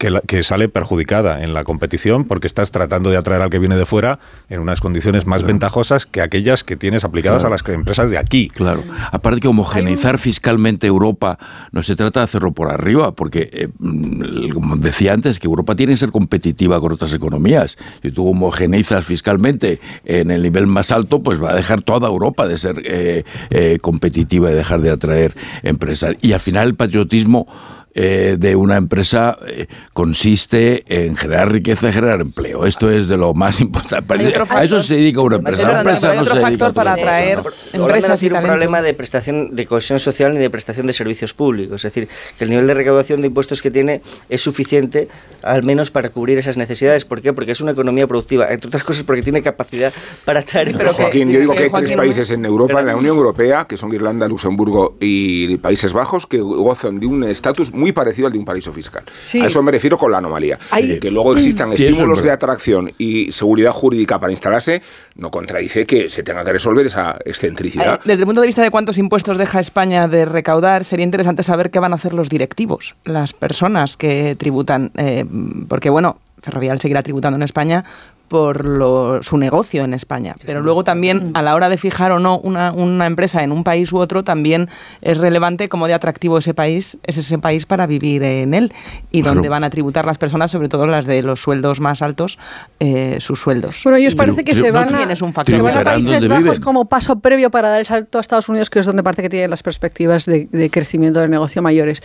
que, 0.00 0.08
la- 0.10 0.22
que 0.22 0.42
sale 0.42 0.70
perjudicada 0.70 1.44
en 1.44 1.52
la 1.52 1.62
competición 1.62 2.24
porque 2.24 2.46
estás 2.46 2.70
tratando 2.72 3.10
de 3.10 3.18
atraer 3.18 3.42
al 3.42 3.50
que 3.50 3.58
viene 3.58 3.76
de 3.76 3.84
fuera 3.84 4.18
en 4.48 4.58
unas 4.60 4.80
condiciones 4.80 5.26
más 5.26 5.42
ventajosas 5.44 6.06
que 6.06 6.22
aquellas 6.22 6.64
que 6.64 6.74
tienes 6.76 7.04
aplicadas 7.04 7.44
a 7.44 7.50
las 7.50 7.62
empresas 7.68 8.08
de 8.10 8.16
aquí. 8.16 8.48
Claro. 8.48 8.82
Aparte 9.12 9.40
que 9.40 9.48
homogeneizar 9.48 10.16
fiscalmente 10.18 10.86
Europa 10.86 11.38
no 11.70 11.82
se 11.82 11.96
trata 11.96 12.20
de 12.20 12.24
hacerlo 12.24 12.52
por 12.52 12.70
arriba, 12.70 13.12
porque, 13.12 13.50
eh, 13.52 13.68
mm, 13.78 14.48
como 14.54 14.76
decía 14.76 15.12
antes, 15.12 15.38
que 15.38 15.46
Europa 15.46 15.74
tiene 15.74 15.92
que 15.92 15.98
ser 15.98 16.10
competitiva 16.10 16.80
con 16.80 16.92
otras 16.92 17.12
economías. 17.12 17.76
Si 18.02 18.10
tú 18.10 18.26
homogeneizas 18.26 19.04
fiscalmente 19.04 19.80
en 20.06 20.30
el 20.30 20.42
nivel 20.42 20.66
más 20.66 20.92
alto, 20.92 21.22
pues 21.22 21.42
va 21.42 21.50
a 21.50 21.54
dejar 21.54 21.82
toda 21.82 22.08
Europa 22.08 22.48
de 22.48 22.56
ser 22.56 22.80
eh, 22.86 23.24
eh, 23.50 23.76
competitiva 23.82 24.50
y 24.50 24.54
dejar 24.54 24.80
de 24.80 24.90
atraer 24.90 25.34
empresas. 25.62 26.14
Y 26.22 26.32
al 26.32 26.40
final 26.40 26.68
el 26.68 26.74
patriotismo 26.74 27.46
eh, 27.92 28.36
de 28.38 28.54
una 28.54 28.76
empresa 28.76 29.36
eh, 29.46 29.66
consiste 29.92 30.84
en 30.86 31.16
generar 31.16 31.50
riqueza 31.50 31.88
y 31.88 31.92
generar 31.92 32.20
empleo. 32.20 32.64
Esto 32.64 32.90
es 32.90 33.08
de 33.08 33.16
lo 33.16 33.34
más 33.34 33.60
importante. 33.60 34.14
A 34.50 34.64
eso 34.64 34.82
se 34.82 34.94
dedica 34.94 35.20
una 35.20 35.36
empresa. 35.36 35.62
Una 35.62 35.80
empresa 35.80 36.10
hay 36.10 36.18
otro 36.18 36.40
factor 36.40 36.72
para 36.72 36.92
atraer 36.92 37.40
empresas 37.72 38.22
y 38.22 38.26
un 38.28 38.40
problema 38.42 38.82
de 38.82 38.94
prestación 38.94 39.56
de 39.56 39.66
cohesión 39.66 39.98
social 39.98 40.34
ni 40.34 40.40
de 40.40 40.50
prestación 40.50 40.86
de 40.86 40.92
servicios 40.92 41.34
públicos. 41.34 41.84
Es 41.84 41.92
decir, 41.92 42.08
que 42.38 42.44
el 42.44 42.50
nivel 42.50 42.66
de 42.66 42.74
recaudación 42.74 43.20
de 43.20 43.26
impuestos 43.26 43.60
que 43.60 43.70
tiene 43.70 44.02
es 44.28 44.40
suficiente 44.40 45.08
al 45.42 45.62
menos 45.62 45.90
para 45.90 46.10
cubrir 46.10 46.38
esas 46.38 46.56
necesidades. 46.56 47.04
¿Por 47.04 47.20
qué? 47.20 47.32
Porque 47.32 47.52
es 47.52 47.60
una 47.60 47.72
economía 47.72 48.06
productiva. 48.06 48.50
Entre 48.50 48.68
otras 48.68 48.84
cosas 48.84 49.02
porque 49.02 49.22
tiene 49.22 49.42
capacidad 49.42 49.92
para 50.24 50.40
atraer... 50.40 50.74
Pero 50.76 50.92
Joaquín, 50.92 51.30
yo 51.30 51.40
digo 51.40 51.52
que 51.54 51.64
hay 51.64 51.70
tres 51.70 51.92
países 51.92 52.30
en 52.30 52.44
Europa, 52.44 52.80
en 52.80 52.86
la 52.86 52.96
Unión 52.96 53.16
Europea, 53.16 53.66
que 53.66 53.76
son 53.76 53.92
Irlanda, 53.92 54.28
Luxemburgo 54.28 54.96
y 55.00 55.56
Países 55.58 55.92
Bajos, 55.92 56.26
que 56.26 56.40
gozan 56.40 57.00
de 57.00 57.06
un 57.06 57.24
estatus 57.24 57.72
muy 57.80 57.92
parecido 57.92 58.26
al 58.26 58.32
de 58.32 58.38
un 58.38 58.44
paraíso 58.44 58.72
fiscal. 58.72 59.02
A 59.06 59.46
eso 59.46 59.62
me 59.62 59.72
refiero 59.72 59.98
con 59.98 60.12
la 60.12 60.18
anomalía. 60.18 60.58
Que 61.00 61.10
luego 61.10 61.34
existan 61.34 61.72
estímulos 61.72 62.22
de 62.22 62.30
atracción 62.30 62.92
y 62.98 63.32
seguridad 63.32 63.72
jurídica 63.72 64.20
para 64.20 64.32
instalarse, 64.32 64.82
no 65.16 65.30
contradice 65.30 65.86
que 65.86 66.08
se 66.08 66.22
tenga 66.22 66.44
que 66.44 66.52
resolver 66.52 66.86
esa 66.86 67.18
excentricidad. 67.24 68.00
Desde 68.04 68.22
el 68.22 68.26
punto 68.26 68.40
de 68.40 68.46
vista 68.46 68.62
de 68.62 68.70
cuántos 68.70 68.98
impuestos 68.98 69.38
deja 69.38 69.60
España 69.60 70.08
de 70.08 70.24
recaudar, 70.24 70.84
sería 70.84 71.04
interesante 71.04 71.42
saber 71.42 71.70
qué 71.70 71.78
van 71.78 71.92
a 71.92 71.96
hacer 71.96 72.14
los 72.14 72.28
directivos, 72.28 72.94
las 73.04 73.32
personas 73.32 73.96
que 73.96 74.36
tributan, 74.38 74.92
eh, 74.96 75.24
porque 75.68 75.90
bueno, 75.90 76.18
Ferrovial 76.42 76.80
seguirá 76.80 77.02
tributando 77.02 77.36
en 77.36 77.42
España 77.42 77.84
por 78.30 78.64
lo, 78.64 79.24
su 79.24 79.38
negocio 79.38 79.82
en 79.82 79.92
España. 79.92 80.36
Pero 80.46 80.62
luego 80.62 80.84
también 80.84 81.32
a 81.34 81.42
la 81.42 81.56
hora 81.56 81.68
de 81.68 81.76
fijar 81.76 82.12
o 82.12 82.20
no 82.20 82.38
una, 82.38 82.70
una, 82.70 83.06
empresa 83.06 83.42
en 83.42 83.50
un 83.50 83.64
país 83.64 83.92
u 83.92 83.98
otro, 83.98 84.22
también 84.22 84.68
es 85.02 85.18
relevante 85.18 85.68
cómo 85.68 85.88
de 85.88 85.94
atractivo 85.94 86.38
ese 86.38 86.54
país 86.54 86.96
es 87.02 87.18
ese 87.18 87.38
país 87.38 87.66
para 87.66 87.88
vivir 87.88 88.22
en 88.22 88.54
él 88.54 88.72
y 89.10 89.22
dónde 89.22 89.48
van 89.48 89.64
a 89.64 89.70
tributar 89.70 90.04
las 90.04 90.16
personas, 90.16 90.52
sobre 90.52 90.68
todo 90.68 90.86
las 90.86 91.06
de 91.06 91.24
los 91.24 91.40
sueldos 91.40 91.80
más 91.80 92.02
altos, 92.02 92.38
eh, 92.78 93.16
sus 93.18 93.40
sueldos. 93.40 93.80
Bueno, 93.82 93.98
ellos 93.98 94.14
parece 94.14 94.44
que 94.44 94.54
se, 94.54 94.70
van 94.70 94.94
a, 94.94 95.16
se 95.16 95.60
van 95.60 95.78
a 95.78 95.82
Países 95.82 96.28
Bajos 96.28 96.60
como 96.60 96.84
paso 96.84 97.18
previo 97.18 97.50
para 97.50 97.68
dar 97.68 97.80
el 97.80 97.86
salto 97.86 98.18
a 98.18 98.20
Estados 98.20 98.48
Unidos, 98.48 98.70
que 98.70 98.78
es 98.78 98.86
donde 98.86 99.02
parece 99.02 99.22
que 99.22 99.30
tienen 99.30 99.50
las 99.50 99.64
perspectivas 99.64 100.24
de, 100.26 100.46
de 100.52 100.70
crecimiento 100.70 101.18
del 101.18 101.30
negocio 101.32 101.62
mayores. 101.62 102.00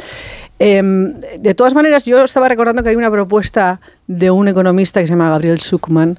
Eh, 0.60 0.82
de 1.39 1.54
todas 1.54 1.74
maneras, 1.74 2.06
yo 2.06 2.24
estaba 2.24 2.48
recordando 2.48 2.84
que 2.84 2.89
hay 2.89 2.96
una 2.96 3.12
propuesta 3.12 3.80
de 4.08 4.32
un 4.32 4.48
economista 4.48 5.00
que 5.00 5.08
se 5.08 5.13
llama 5.13 5.30
Gabriel 5.30 5.60
Zuckman, 5.60 6.18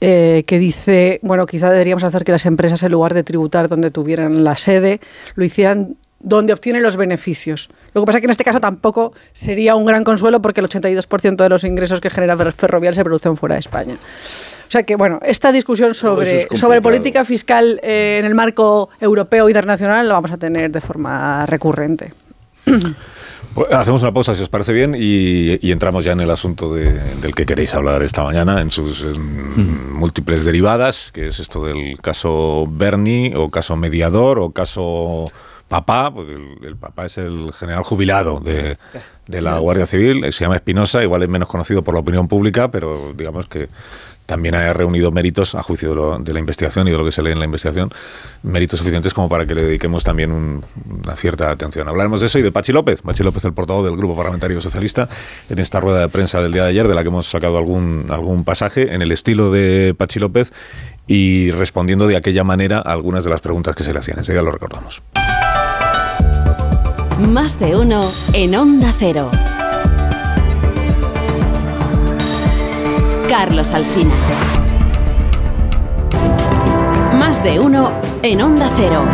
eh, 0.00 0.44
que 0.46 0.58
dice, 0.58 1.20
bueno, 1.22 1.46
quizá 1.46 1.70
deberíamos 1.70 2.04
hacer 2.04 2.24
que 2.24 2.32
las 2.32 2.44
empresas, 2.46 2.82
en 2.82 2.92
lugar 2.92 3.14
de 3.14 3.22
tributar 3.22 3.68
donde 3.68 3.90
tuvieran 3.90 4.42
la 4.42 4.56
sede, 4.56 5.00
lo 5.36 5.44
hicieran 5.44 5.96
donde 6.18 6.52
obtienen 6.52 6.82
los 6.82 6.96
beneficios. 6.96 7.68
Lo 7.94 8.02
que 8.02 8.06
pasa 8.06 8.18
es 8.18 8.22
que 8.22 8.26
en 8.26 8.30
este 8.30 8.44
caso 8.44 8.60
tampoco 8.60 9.12
sería 9.32 9.74
un 9.74 9.84
gran 9.84 10.04
consuelo 10.04 10.40
porque 10.40 10.60
el 10.60 10.68
82% 10.68 11.36
de 11.36 11.48
los 11.48 11.64
ingresos 11.64 12.00
que 12.00 12.10
genera 12.10 12.36
Ferrovial 12.52 12.94
se 12.94 13.04
producen 13.04 13.36
fuera 13.36 13.56
de 13.56 13.60
España. 13.60 13.94
O 13.94 14.70
sea 14.70 14.84
que, 14.84 14.96
bueno, 14.96 15.18
esta 15.22 15.52
discusión 15.52 15.94
sobre, 15.94 16.48
sobre 16.56 16.80
política 16.80 17.24
fiscal 17.24 17.80
eh, 17.82 18.18
en 18.20 18.24
el 18.24 18.34
marco 18.34 18.88
europeo 19.00 19.48
internacional 19.48 20.08
la 20.08 20.14
vamos 20.14 20.30
a 20.30 20.36
tener 20.36 20.70
de 20.70 20.80
forma 20.80 21.44
recurrente. 21.46 22.12
Pues 23.54 23.72
hacemos 23.72 24.02
una 24.02 24.12
pausa, 24.12 24.34
si 24.34 24.42
os 24.42 24.48
parece 24.48 24.72
bien, 24.72 24.94
y, 24.96 25.70
entramos 25.70 26.04
ya 26.04 26.12
en 26.12 26.20
el 26.20 26.30
asunto 26.30 26.72
del 26.74 27.34
que 27.34 27.44
queréis 27.44 27.74
hablar 27.74 28.02
esta 28.02 28.24
mañana, 28.24 28.60
en 28.60 28.70
sus 28.70 29.04
múltiples 29.16 30.44
derivadas, 30.44 31.12
que 31.12 31.28
es 31.28 31.38
esto 31.38 31.64
del 31.64 31.98
caso 32.00 32.66
Bernie, 32.70 33.34
o 33.36 33.50
caso 33.50 33.76
mediador, 33.76 34.38
o 34.38 34.50
caso 34.52 35.26
papá, 35.68 36.12
porque 36.12 36.34
el, 36.62 36.76
papá 36.76 37.06
es 37.06 37.18
el 37.18 37.52
general 37.52 37.82
jubilado 37.82 38.40
de, 38.40 38.76
de 39.26 39.40
la 39.42 39.58
Guardia 39.58 39.86
Civil, 39.86 40.30
se 40.32 40.44
llama 40.44 40.56
Espinosa, 40.56 41.02
igual 41.02 41.22
es 41.22 41.28
menos 41.28 41.48
conocido 41.48 41.82
por 41.82 41.94
la 41.94 42.00
opinión 42.00 42.28
pública, 42.28 42.70
pero 42.70 43.12
digamos 43.14 43.48
que 43.48 43.68
también 44.26 44.54
haya 44.54 44.72
reunido 44.72 45.10
méritos, 45.10 45.54
a 45.54 45.62
juicio 45.62 46.18
de, 46.18 46.32
la 46.32 46.38
investigación 46.38 46.88
y 46.88 46.90
de 46.90 46.98
lo 46.98 47.04
que 47.04 47.12
se 47.12 47.22
lee 47.22 47.32
en 47.32 47.38
la 47.38 47.44
investigación, 47.44 47.90
méritos 48.42 48.78
suficientes 48.78 49.14
como 49.14 49.28
para 49.28 49.46
que 49.46 49.54
le 49.54 49.62
dediquemos 49.62 50.04
también 50.04 50.30
una 50.30 51.16
cierta 51.16 51.50
atención. 51.50 51.88
Hablaremos 51.88 52.20
de 52.20 52.28
eso 52.28 52.38
y 52.38 52.42
de 52.42 52.52
Pachi 52.52 52.72
López, 52.72 53.02
Pachi 53.02 53.22
López, 53.22 53.44
el 53.44 53.52
portavoz 53.52 53.84
del 53.84 53.96
Grupo 53.96 54.16
Parlamentario 54.16 54.60
Socialista, 54.60 55.08
en 55.48 55.58
esta 55.58 55.80
rueda 55.80 56.00
de 56.00 56.08
prensa 56.08 56.40
del 56.40 56.52
día 56.52 56.64
de 56.64 56.70
ayer, 56.70 56.88
de 56.88 56.94
la 56.94 57.02
que 57.02 57.08
hemos 57.08 57.28
sacado 57.28 57.58
algún, 57.58 58.06
algún 58.10 58.44
pasaje, 58.44 58.94
en 58.94 59.02
el 59.02 59.12
estilo 59.12 59.50
de 59.50 59.94
Pachi 59.96 60.20
López 60.20 60.52
y 61.06 61.50
respondiendo 61.50 62.06
de 62.06 62.16
aquella 62.16 62.44
manera 62.44 62.78
a 62.78 62.92
algunas 62.92 63.24
de 63.24 63.30
las 63.30 63.40
preguntas 63.40 63.74
que 63.74 63.84
se 63.84 63.92
le 63.92 63.98
hacían. 63.98 64.18
Enseguida 64.18 64.42
lo 64.42 64.52
recordamos. 64.52 65.02
Más 67.28 67.58
de 67.60 67.76
uno 67.76 68.12
en 68.32 68.54
Onda 68.54 68.92
Cero. 68.98 69.30
Carlos 73.32 73.72
Alsina. 73.72 74.12
Más 77.14 77.42
de 77.42 77.58
uno 77.58 77.90
en 78.22 78.42
Onda 78.42 78.70
Cero. 78.76 79.06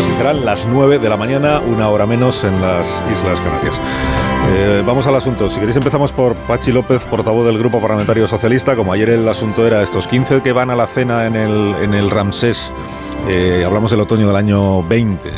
Y 0.00 0.12
serán 0.14 0.44
las 0.44 0.66
nueve 0.66 0.98
de 0.98 1.08
la 1.08 1.16
mañana, 1.16 1.60
una 1.60 1.88
hora 1.88 2.04
menos 2.04 2.42
en 2.42 2.60
las 2.60 3.04
Islas 3.12 3.40
Canarias. 3.40 3.74
Eh, 4.48 4.82
vamos 4.84 5.06
al 5.06 5.14
asunto. 5.14 5.48
Si 5.48 5.58
queréis 5.60 5.76
empezamos 5.76 6.12
por 6.12 6.34
Pachi 6.34 6.72
López, 6.72 7.04
portavoz 7.04 7.46
del 7.46 7.58
Grupo 7.58 7.80
Parlamentario 7.80 8.26
Socialista. 8.26 8.76
Como 8.76 8.92
ayer 8.92 9.10
el 9.10 9.28
asunto 9.28 9.66
era 9.66 9.82
estos 9.82 10.08
15 10.08 10.42
que 10.42 10.52
van 10.52 10.70
a 10.70 10.76
la 10.76 10.86
cena 10.86 11.26
en 11.26 11.36
el, 11.36 11.74
en 11.82 11.94
el 11.94 12.10
Ramsés. 12.10 12.72
Eh, 13.28 13.62
hablamos 13.64 13.90
del 13.90 14.00
otoño 14.00 14.26
del 14.26 14.36
año 14.36 14.82
20. 14.82 15.30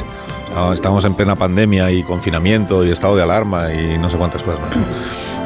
Ah, 0.54 0.70
estamos 0.72 1.04
en 1.04 1.14
plena 1.14 1.36
pandemia 1.36 1.90
y 1.90 2.02
confinamiento 2.02 2.84
y 2.84 2.90
estado 2.90 3.16
de 3.16 3.22
alarma 3.22 3.72
y 3.72 3.98
no 3.98 4.10
sé 4.10 4.16
cuántas 4.16 4.42
cosas 4.42 4.60
más. 4.60 4.70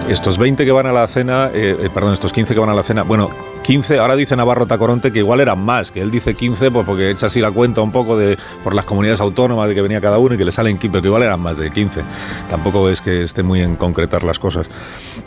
Estos 0.09 0.39
20 0.39 0.65
que 0.65 0.73
van 0.73 0.87
a 0.87 0.93
la 0.93 1.07
cena, 1.07 1.51
eh, 1.53 1.89
perdón, 1.93 2.13
estos 2.13 2.33
15 2.33 2.55
que 2.55 2.61
van 2.61 2.71
a 2.71 2.75
la 2.75 2.83
cena, 2.83 3.03
bueno, 3.03 3.31
15, 3.67 3.99
ahora 3.99 4.15
dice 4.15 4.37
Navarro 4.37 4.67
Tacoronte 4.67 5.11
que 5.11 5.19
igual 5.19 5.41
eran 5.41 5.59
más, 5.59 5.91
que 5.91 6.01
él 6.01 6.13
dice 6.13 6.35
15 6.35 6.71
pues 6.71 6.87
porque 6.87 7.11
echa 7.11 7.27
así 7.27 7.41
la 7.41 7.51
cuenta 7.51 7.81
un 7.81 7.91
poco 7.91 8.17
de 8.17 8.39
por 8.63 8.77
las 8.77 8.85
comunidades 8.85 9.21
autónomas 9.21 9.69
de 9.69 9.75
que 9.75 9.83
venía 9.83 10.01
cada 10.01 10.19
uno 10.19 10.37
y 10.37 10.39
que 10.39 10.45
le 10.45 10.53
salen 10.53 10.79
15, 10.79 10.93
pero 10.93 11.03
que 11.03 11.09
igual 11.09 11.25
eran 11.25 11.41
más 11.41 11.59
de 11.59 11.69
15. 11.73 12.03
Tampoco 12.49 12.89
es 12.89 13.01
que 13.01 13.25
esté 13.25 13.43
muy 13.43 13.61
en 13.63 13.75
concretar 13.75 14.23
las 14.23 14.39
cosas 14.39 14.69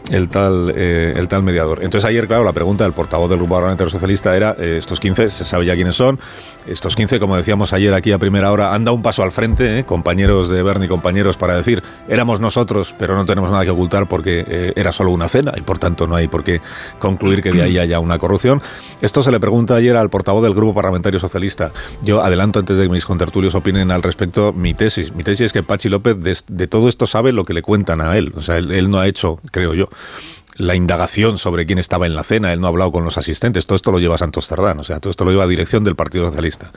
el 0.09 0.29
tal, 0.29 0.73
eh, 0.73 1.13
el 1.17 1.27
tal 1.27 1.43
mediador. 1.43 1.79
Entonces 1.83 2.07
ayer, 2.07 2.27
claro, 2.27 2.45
la 2.45 2.53
pregunta 2.53 2.85
del 2.85 2.93
portavoz 2.93 3.29
del 3.29 3.39
Grupo 3.39 3.55
Parlamentario 3.55 3.89
Socialista 3.89 4.35
era, 4.37 4.55
eh, 4.57 4.77
estos 4.77 5.01
15, 5.01 5.29
se 5.29 5.43
sabe 5.43 5.65
ya 5.65 5.75
quiénes 5.75 5.95
son, 5.95 6.17
estos 6.65 6.95
15, 6.95 7.19
como 7.19 7.35
decíamos 7.35 7.73
ayer 7.73 7.93
aquí 7.93 8.13
a 8.13 8.19
primera 8.19 8.53
hora, 8.53 8.73
han 8.73 8.85
dado 8.85 8.95
un 8.95 9.01
paso 9.01 9.21
al 9.21 9.33
frente, 9.33 9.79
eh, 9.79 9.83
compañeros 9.83 10.47
de 10.47 10.63
Bernie, 10.63 10.87
compañeros, 10.87 11.35
para 11.35 11.55
decir, 11.55 11.83
éramos 12.07 12.39
nosotros, 12.39 12.95
pero 12.97 13.15
no 13.15 13.25
tenemos 13.25 13.51
nada 13.51 13.65
que 13.65 13.71
ocultar 13.71 14.07
porque 14.07 14.73
era 14.75 14.91
solo 14.91 15.11
una 15.11 15.27
cena 15.27 15.53
y 15.57 15.61
por 15.61 15.77
tanto 15.77 16.07
no 16.07 16.15
hay 16.15 16.27
por 16.27 16.43
qué 16.43 16.61
concluir 16.99 17.41
que 17.41 17.51
de 17.51 17.63
ahí 17.63 17.77
haya 17.77 17.99
una 17.99 18.17
corrupción. 18.17 18.28
Esto 19.01 19.23
se 19.23 19.31
le 19.31 19.39
pregunta 19.39 19.75
ayer 19.75 19.95
al 19.95 20.09
portavoz 20.09 20.43
del 20.43 20.53
Grupo 20.53 20.75
Parlamentario 20.75 21.19
Socialista. 21.19 21.71
Yo 22.01 22.21
adelanto 22.21 22.59
antes 22.59 22.77
de 22.77 22.83
que 22.83 22.89
mis 22.89 23.05
contertulios 23.05 23.55
opinen 23.55 23.91
al 23.91 24.03
respecto 24.03 24.53
mi 24.53 24.73
tesis. 24.73 25.13
Mi 25.13 25.23
tesis 25.23 25.47
es 25.47 25.53
que 25.53 25.63
Pachi 25.63 25.89
López 25.89 26.17
de, 26.47 26.67
todo 26.67 26.89
esto 26.89 27.07
sabe 27.07 27.31
lo 27.31 27.45
que 27.45 27.53
le 27.53 27.61
cuentan 27.61 28.01
a 28.01 28.17
él. 28.17 28.33
O 28.35 28.41
sea, 28.41 28.57
él, 28.57 28.89
no 28.89 28.99
ha 28.99 29.07
hecho, 29.07 29.39
creo 29.51 29.73
yo, 29.73 29.89
la 30.57 30.75
indagación 30.75 31.37
sobre 31.37 31.65
quién 31.65 31.79
estaba 31.79 32.05
en 32.05 32.13
la 32.13 32.23
cena, 32.23 32.53
él 32.53 32.59
no 32.59 32.67
ha 32.67 32.69
hablado 32.69 32.91
con 32.91 33.05
los 33.05 33.17
asistentes, 33.17 33.65
todo 33.65 33.77
esto 33.77 33.91
lo 33.91 33.99
lleva 33.99 34.17
Santos 34.17 34.45
Cerdán, 34.45 34.77
o 34.79 34.83
sea, 34.83 34.99
todo 34.99 35.09
esto 35.09 35.23
lo 35.23 35.31
lleva 35.31 35.45
a 35.45 35.47
dirección 35.47 35.85
del 35.85 35.95
Partido 35.95 36.25
Socialista. 36.25 36.71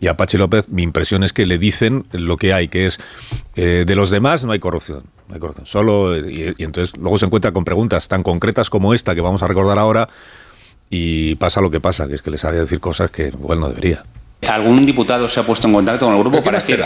Y 0.00 0.08
a 0.08 0.16
Pachi 0.16 0.36
López, 0.36 0.68
mi 0.68 0.82
impresión 0.82 1.22
es 1.22 1.32
que 1.32 1.46
le 1.46 1.56
dicen 1.56 2.06
lo 2.10 2.36
que 2.36 2.52
hay, 2.52 2.66
que 2.66 2.86
es 2.86 2.98
eh, 3.54 3.84
de 3.86 3.94
los 3.94 4.10
demás 4.10 4.44
no 4.44 4.50
hay 4.50 4.58
corrupción, 4.58 5.04
corrupción. 5.38 5.66
Solo, 5.66 6.16
y, 6.18 6.54
y 6.58 6.64
entonces 6.64 6.96
luego 6.96 7.18
se 7.18 7.26
encuentra 7.26 7.52
con 7.52 7.64
preguntas 7.64 8.08
tan 8.08 8.24
concretas 8.24 8.68
como 8.68 8.94
esta 8.94 9.14
que 9.14 9.20
vamos 9.20 9.42
a 9.42 9.46
recordar 9.46 9.78
ahora, 9.78 10.08
y 10.90 11.36
pasa 11.36 11.60
lo 11.60 11.70
que 11.70 11.80
pasa, 11.80 12.08
que 12.08 12.16
es 12.16 12.22
que 12.22 12.30
les 12.32 12.44
haría 12.44 12.60
decir 12.60 12.80
cosas 12.80 13.10
que 13.10 13.28
igual 13.28 13.60
no 13.60 13.68
debería. 13.68 14.02
¿Algún 14.48 14.84
diputado 14.84 15.28
se 15.28 15.38
ha 15.38 15.44
puesto 15.44 15.68
en 15.68 15.74
contacto 15.74 16.06
con 16.06 16.14
el 16.14 16.20
grupo 16.20 16.42
para 16.42 16.58
decir? 16.58 16.82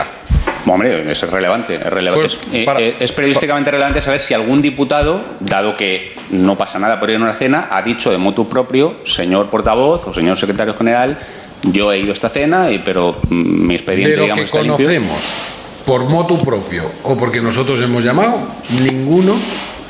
Hombre, 0.66 1.10
es 1.10 1.30
relevante. 1.30 1.74
Es, 1.74 1.86
relevante. 1.86 2.22
Pues, 2.22 2.38
eh, 2.52 2.66
eh, 2.78 2.96
es, 3.00 3.12
periodísticamente 3.12 3.70
relevante 3.70 4.00
saber 4.00 4.20
si 4.20 4.34
algún 4.34 4.60
diputado, 4.60 5.20
dado 5.40 5.74
que 5.74 6.14
no 6.30 6.58
pasa 6.58 6.78
nada 6.78 7.00
por 7.00 7.08
ir 7.10 7.16
a 7.16 7.20
una 7.20 7.34
cena, 7.34 7.68
ha 7.70 7.82
dicho 7.82 8.10
de 8.10 8.18
motu 8.18 8.48
propio, 8.48 8.96
señor 9.04 9.48
portavoz 9.50 10.06
o 10.06 10.12
señor 10.12 10.36
secretario 10.36 10.74
general, 10.74 11.18
yo 11.62 11.92
he 11.92 12.00
ido 12.00 12.10
a 12.10 12.12
esta 12.12 12.28
cena, 12.28 12.70
y, 12.70 12.78
pero 12.80 13.16
mm, 13.28 13.66
mi 13.66 13.74
expediente, 13.74 14.20
de 14.20 14.28
lo 14.28 14.34
que 14.34 14.46
conocemos 14.48 15.52
por 15.86 16.08
motu 16.08 16.42
propio 16.42 16.90
o 17.02 17.16
porque 17.16 17.40
nosotros 17.40 17.80
hemos 17.82 18.02
llamado, 18.02 18.40
ninguno 18.82 19.34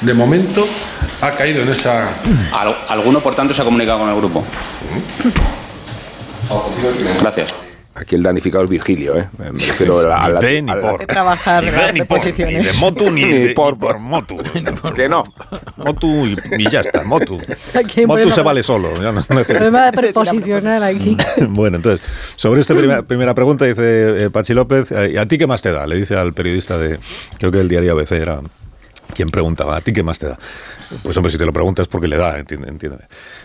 de 0.00 0.14
momento 0.14 0.66
ha 1.20 1.30
caído 1.30 1.62
en 1.62 1.68
esa... 1.68 2.08
¿Alguno, 2.88 3.20
por 3.20 3.34
tanto, 3.34 3.54
se 3.54 3.62
ha 3.62 3.64
comunicado 3.64 4.00
con 4.00 4.08
el 4.08 4.16
grupo? 4.16 4.44
Gracias. 7.20 7.54
Aquí 7.96 8.16
el 8.16 8.24
danificado 8.24 8.64
es 8.64 8.70
Virgilio, 8.70 9.16
¿eh? 9.16 9.28
Me 9.38 9.52
refiero 9.52 10.00
a 10.12 10.28
la, 10.28 10.40
ni 10.40 10.62
por. 10.62 11.06
trabajar 11.06 11.62
ni, 11.62 11.70
de, 11.70 11.92
ni, 11.92 12.02
por, 12.02 12.26
ni 12.26 12.32
de 12.32 12.72
motu 12.80 13.08
ni, 13.08 13.24
de, 13.32 13.54
por, 13.54 13.78
por 13.78 14.00
motu. 14.00 14.36
que 14.96 15.08
no. 15.08 15.22
Motu 15.76 16.26
y, 16.26 16.36
y 16.58 16.68
ya 16.68 16.80
está, 16.80 17.04
motu. 17.04 17.40
Motu 18.06 18.30
se 18.32 18.42
vale 18.42 18.64
solo. 18.64 18.94
Ya 18.96 19.12
no, 19.12 19.24
no 19.28 19.44
Problema 19.44 19.86
de 19.86 19.92
preposicionar 19.92 20.82
aquí. 20.82 21.16
bueno, 21.50 21.76
entonces, 21.76 22.04
sobre 22.34 22.62
esta 22.62 22.74
primera, 22.74 23.02
primera 23.02 23.32
pregunta 23.32 23.64
dice 23.64 24.24
eh, 24.24 24.30
Pachi 24.30 24.54
López, 24.54 24.90
eh, 24.90 25.16
¿a 25.16 25.26
ti 25.26 25.38
qué 25.38 25.46
más 25.46 25.62
te 25.62 25.70
da? 25.70 25.86
Le 25.86 25.94
dice 25.94 26.16
al 26.16 26.32
periodista 26.32 26.76
de, 26.76 26.98
creo 27.38 27.52
que 27.52 27.60
el 27.60 27.68
diario 27.68 27.92
ABC 27.92 28.12
era 28.12 28.40
quien 29.14 29.28
preguntaba, 29.28 29.76
¿a 29.76 29.80
ti 29.80 29.92
qué 29.92 30.02
más 30.02 30.18
te 30.18 30.26
da? 30.26 30.38
Pues 31.02 31.16
hombre, 31.16 31.32
si 31.32 31.38
te 31.38 31.46
lo 31.46 31.52
preguntas 31.52 31.88
porque 31.88 32.08
le 32.08 32.16
da, 32.16 32.38
entiéndeme. 32.38 33.04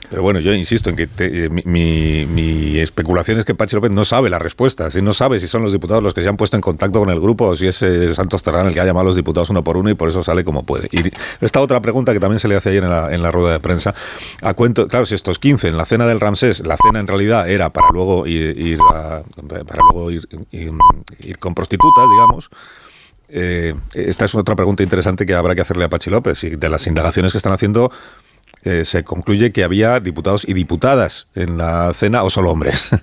Pero 0.09 0.21
bueno, 0.21 0.39
yo 0.39 0.53
insisto 0.53 0.89
en 0.89 0.95
que 0.95 1.07
eh, 1.19 1.49
mi, 1.49 2.77
especulación 2.79 3.39
es 3.39 3.45
que 3.45 3.55
Pachi 3.55 3.75
López 3.75 3.91
no 3.91 4.05
sabe 4.05 4.29
la 4.29 4.39
respuesta, 4.39 4.89
si 4.91 5.01
no 5.01 5.13
sabe 5.13 5.39
si 5.39 5.47
son 5.47 5.61
los 5.61 5.71
diputados 5.71 6.01
los 6.01 6.13
que 6.13 6.21
se 6.21 6.27
han 6.27 6.37
puesto 6.37 6.55
en 6.55 6.61
contacto 6.61 6.99
con 6.99 7.09
el 7.09 7.19
grupo 7.19 7.47
o 7.47 7.55
si 7.55 7.67
es 7.67 7.81
eh, 7.81 8.13
Santos 8.15 8.43
Terrán 8.43 8.67
el 8.67 8.73
que 8.73 8.79
ha 8.79 8.85
llamado 8.85 9.01
a 9.01 9.07
los 9.09 9.15
diputados 9.15 9.49
uno 9.49 9.63
por 9.63 9.77
uno 9.77 9.89
y 9.89 9.95
por 9.95 10.09
eso 10.09 10.23
sale 10.23 10.43
como 10.43 10.63
puede. 10.63 10.87
Y 10.91 11.11
esta 11.41 11.61
otra 11.61 11.81
pregunta 11.81 12.13
que 12.13 12.19
también 12.19 12.39
se 12.39 12.47
le 12.47 12.55
hace 12.55 12.69
ayer 12.69 12.83
en 12.83 12.89
la, 12.89 13.13
en 13.13 13.21
la 13.21 13.31
rueda 13.31 13.51
de 13.51 13.59
prensa, 13.59 13.93
a 14.41 14.53
cuento, 14.53 14.87
claro, 14.87 15.05
si 15.05 15.15
estos 15.15 15.39
15 15.39 15.69
en 15.69 15.77
la 15.77 15.85
cena 15.85 16.07
del 16.07 16.19
Ramsés, 16.19 16.61
la 16.61 16.77
cena 16.77 16.99
en 16.99 17.07
realidad 17.07 17.49
era 17.49 17.69
para 17.69 17.89
luego 17.91 18.25
ir, 18.25 18.77
para 18.77 19.81
luego 19.91 20.11
ir 20.11 21.39
con 21.39 21.53
prostitutas, 21.53 22.05
digamos, 22.09 22.49
eh, 23.29 23.75
esta 23.93 24.25
es 24.25 24.35
otra 24.35 24.55
pregunta 24.55 24.83
interesante 24.83 25.25
que 25.25 25.33
habrá 25.33 25.55
que 25.55 25.61
hacerle 25.61 25.85
a 25.85 25.89
Pachi 25.89 26.09
López. 26.09 26.43
Y 26.43 26.51
de 26.51 26.69
las 26.69 26.87
indagaciones 26.87 27.31
que 27.31 27.37
están 27.37 27.53
haciendo, 27.53 27.91
eh, 28.63 28.83
se 28.85 29.03
concluye 29.03 29.51
que 29.51 29.63
había 29.63 29.99
diputados 29.99 30.47
y 30.47 30.53
diputadas 30.53 31.27
en 31.35 31.57
la 31.57 31.93
cena 31.93 32.23
o 32.23 32.29
solo 32.29 32.51
hombres. 32.51 32.89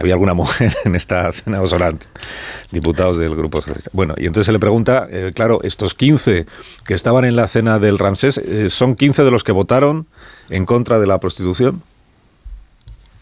había 0.00 0.14
alguna 0.14 0.34
mujer 0.34 0.76
en 0.84 0.94
esta 0.94 1.32
cena 1.32 1.60
o 1.60 1.66
solo 1.66 1.86
diputados 2.70 3.18
del 3.18 3.34
Grupo 3.34 3.60
Socialista. 3.60 3.90
Bueno, 3.92 4.14
y 4.16 4.26
entonces 4.26 4.46
se 4.46 4.52
le 4.52 4.58
pregunta, 4.58 5.08
eh, 5.10 5.32
claro, 5.34 5.60
estos 5.62 5.94
15 5.94 6.46
que 6.86 6.94
estaban 6.94 7.24
en 7.24 7.34
la 7.34 7.46
cena 7.46 7.78
del 7.78 7.98
Ramsés, 7.98 8.40
¿son 8.68 8.94
15 8.94 9.24
de 9.24 9.30
los 9.30 9.42
que 9.42 9.52
votaron 9.52 10.06
en 10.50 10.66
contra 10.66 11.00
de 11.00 11.06
la 11.06 11.18
prostitución? 11.18 11.82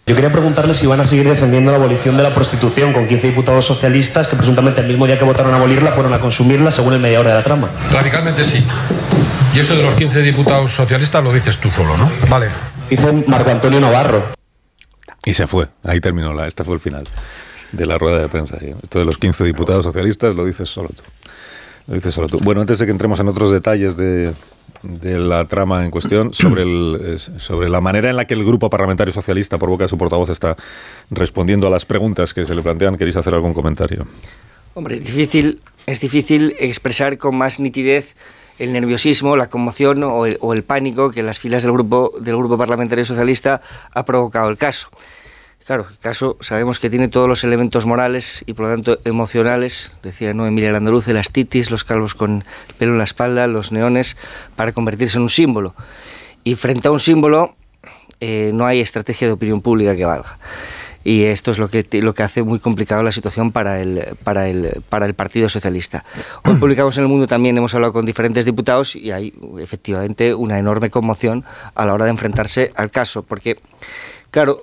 Yo 0.09 0.14
quería 0.14 0.31
preguntarle 0.31 0.73
si 0.73 0.87
van 0.87 1.01
a 1.01 1.05
seguir 1.05 1.29
defendiendo 1.29 1.73
la 1.73 1.79
abolición 1.79 2.16
de 2.16 2.23
la 2.23 2.33
prostitución 2.33 2.92
con 2.92 3.09
15 3.09 3.27
diputados 3.27 3.64
socialistas 3.64 4.29
que 4.29 4.37
presuntamente 4.37 4.81
el 4.81 4.87
mismo 4.87 5.05
día 5.05 5.19
que 5.19 5.25
votaron 5.25 5.53
a 5.53 5.57
abolirla 5.57 5.90
fueron 5.90 6.14
a 6.14 6.21
consumirla 6.21 6.71
según 6.71 6.92
el 6.92 7.01
mediador 7.01 7.27
de 7.27 7.35
la 7.35 7.42
trama. 7.42 7.69
Radicalmente 7.90 8.45
sí. 8.45 8.64
Y 9.53 9.59
eso 9.59 9.77
de 9.77 9.83
los 9.83 9.95
15 9.95 10.23
diputados 10.23 10.71
socialistas 10.71 11.25
lo 11.25 11.33
dices 11.33 11.59
tú 11.59 11.71
solo, 11.71 11.97
¿no? 11.97 12.09
Vale. 12.29 12.51
Dice 12.88 13.12
Marco 13.27 13.51
Antonio 13.51 13.81
Navarro. 13.81 14.23
Y 15.25 15.35
se 15.35 15.49
fue. 15.49 15.66
Ahí 15.83 16.01
terminó 16.01 16.33
la. 16.33 16.47
Este 16.47 16.62
fue 16.62 16.75
el 16.75 16.81
final 16.81 17.03
de 17.73 17.87
la 17.87 17.99
rueda 17.99 18.21
de 18.21 18.29
prensa. 18.29 18.59
Esto 18.81 19.01
de 19.01 19.07
los 19.07 19.19
15 19.19 19.42
diputados 19.42 19.85
socialistas 19.85 20.37
lo 20.37 20.45
dices 20.45 20.69
solo 20.69 20.88
tú. 20.90 21.03
Lo 21.87 21.94
dices 21.94 22.14
solo 22.14 22.29
tú. 22.29 22.38
Bueno, 22.42 22.61
antes 22.61 22.79
de 22.79 22.87
que 22.87 22.92
entremos 22.92 23.20
en 23.20 23.29
otros 23.29 23.53
detalles 23.53 23.96
de, 23.96 24.33
de 24.83 25.18
la 25.18 25.46
trama 25.46 25.85
en 25.85 25.90
cuestión 25.90 26.33
sobre, 26.35 26.62
el, 26.62 27.18
sobre 27.38 27.68
la 27.68 27.81
manera 27.81 28.11
en 28.11 28.16
la 28.16 28.25
que 28.25 28.35
el 28.35 28.44
Grupo 28.44 28.70
Parlamentario 28.70 29.12
Socialista, 29.12 29.59
por 29.59 29.68
boca 29.68 29.85
de 29.85 29.88
su 29.88 29.99
portavoz, 29.99 30.29
está 30.31 30.57
respondiendo 31.11 31.66
a 31.66 31.70
las 31.70 31.85
preguntas 31.85 32.35
que 32.35 32.44
se 32.44 32.55
le 32.55 32.62
plantean. 32.62 32.96
¿Queréis 32.96 33.16
hacer 33.16 33.35
algún 33.35 33.55
comentario? 33.55 34.07
Hombre, 34.75 34.96
es 34.96 35.05
difícil, 35.05 35.61
es 35.87 36.01
difícil 36.01 36.55
expresar 36.59 37.18
con 37.18 37.37
más 37.37 37.61
nitidez 37.61 38.14
el 38.59 38.72
nerviosismo, 38.72 39.37
la 39.37 39.49
conmoción 39.49 40.03
o 40.03 40.27
el, 40.27 40.38
o 40.40 40.55
el 40.55 40.62
pánico 40.64 41.11
que 41.11 41.22
las 41.22 41.38
filas 41.38 41.62
del 41.62 41.72
grupo, 41.72 42.14
del 42.20 42.37
grupo 42.37 42.57
Parlamentario 42.57 43.05
Socialista 43.05 43.61
ha 43.92 44.05
provocado 44.05 44.49
el 44.49 44.57
caso. 44.57 44.88
Claro, 45.67 45.89
el 45.91 45.99
caso 45.99 46.37
sabemos 46.41 46.79
que 46.79 46.89
tiene 46.89 47.09
todos 47.09 47.29
los 47.29 47.43
elementos 47.43 47.87
morales 47.87 48.45
y 48.47 48.53
por 48.53 48.67
lo 48.67 48.73
tanto 48.73 49.01
emocionales, 49.05 49.97
decía 50.01 50.33
¿no? 50.33 50.47
Emilia 50.47 50.71
Landaluz, 50.71 51.09
las 51.09 51.33
titis, 51.33 51.73
los 51.73 51.83
calvos 51.83 52.15
con 52.15 52.45
pelo 52.79 52.93
en 52.93 52.99
la 52.99 53.05
espalda, 53.05 53.49
los 53.49 53.73
neones, 53.73 54.17
para 54.55 54.71
convertirse 54.71 55.17
en 55.17 55.25
un 55.25 55.29
símbolo. 55.29 55.75
Y 56.45 56.55
frente 56.55 56.87
a 56.87 56.93
un 56.93 57.01
símbolo 57.01 57.57
eh, 58.21 58.53
no 58.55 58.65
hay 58.65 58.81
estrategia 58.81 59.27
de 59.27 59.33
opinión 59.33 59.61
pública 59.61 59.97
que 59.97 60.05
valga. 60.05 60.39
Y 61.03 61.25
esto 61.25 61.51
es 61.51 61.59
lo 61.59 61.69
que, 61.69 61.85
lo 62.01 62.15
que 62.15 62.23
hace 62.23 62.45
muy 62.45 62.61
complicado 62.61 63.03
la 63.03 63.11
situación 63.11 63.51
para 63.51 63.81
el, 63.81 64.17
para, 64.23 64.49
el, 64.49 64.83
para 64.89 65.07
el 65.07 65.15
Partido 65.15 65.49
Socialista. 65.49 66.05
Hoy 66.45 66.55
publicamos 66.61 66.97
en 66.99 67.03
el 67.03 67.09
mundo 67.09 67.27
también, 67.27 67.59
hemos 67.59 67.75
hablado 67.75 67.93
con 67.93 68.07
diferentes 68.07 68.45
diputados 68.45 68.95
y 68.95 69.11
hay 69.11 69.35
efectivamente 69.59 70.33
una 70.33 70.61
enorme 70.61 70.91
conmoción 70.91 71.45
a 71.75 71.85
la 71.85 71.93
hora 71.93 72.05
de 72.05 72.13
enfrentarse 72.13 72.73
al 72.77 72.93
caso, 72.93 73.25
porque, 73.25 73.59
claro, 74.31 74.63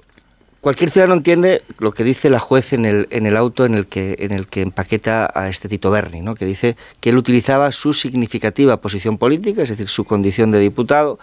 Cualquier 0.64 0.92
ciudadano 0.92 1.16
entiende 1.16 1.62
lo 1.78 1.92
que 1.92 2.06
dice 2.06 2.30
la 2.30 2.40
juez 2.40 2.72
en 2.72 2.86
el, 2.86 3.10
en 3.10 3.26
el 3.26 3.36
auto 3.36 3.66
en 3.66 3.74
el, 3.74 3.86
que, 3.86 4.16
en 4.20 4.32
el 4.32 4.48
que 4.48 4.62
empaqueta 4.62 5.30
a 5.36 5.50
este 5.50 5.68
Tito 5.68 5.92
Berni, 5.92 6.22
¿no? 6.22 6.36
que 6.36 6.46
dice 6.46 6.78
que 7.02 7.10
él 7.10 7.18
utilizaba 7.18 7.70
su 7.74 7.92
significativa 7.92 8.80
posición 8.80 9.18
política, 9.18 9.62
es 9.62 9.68
decir, 9.68 9.90
su 9.90 10.06
condición 10.06 10.52
de 10.52 10.60
diputado, 10.60 11.20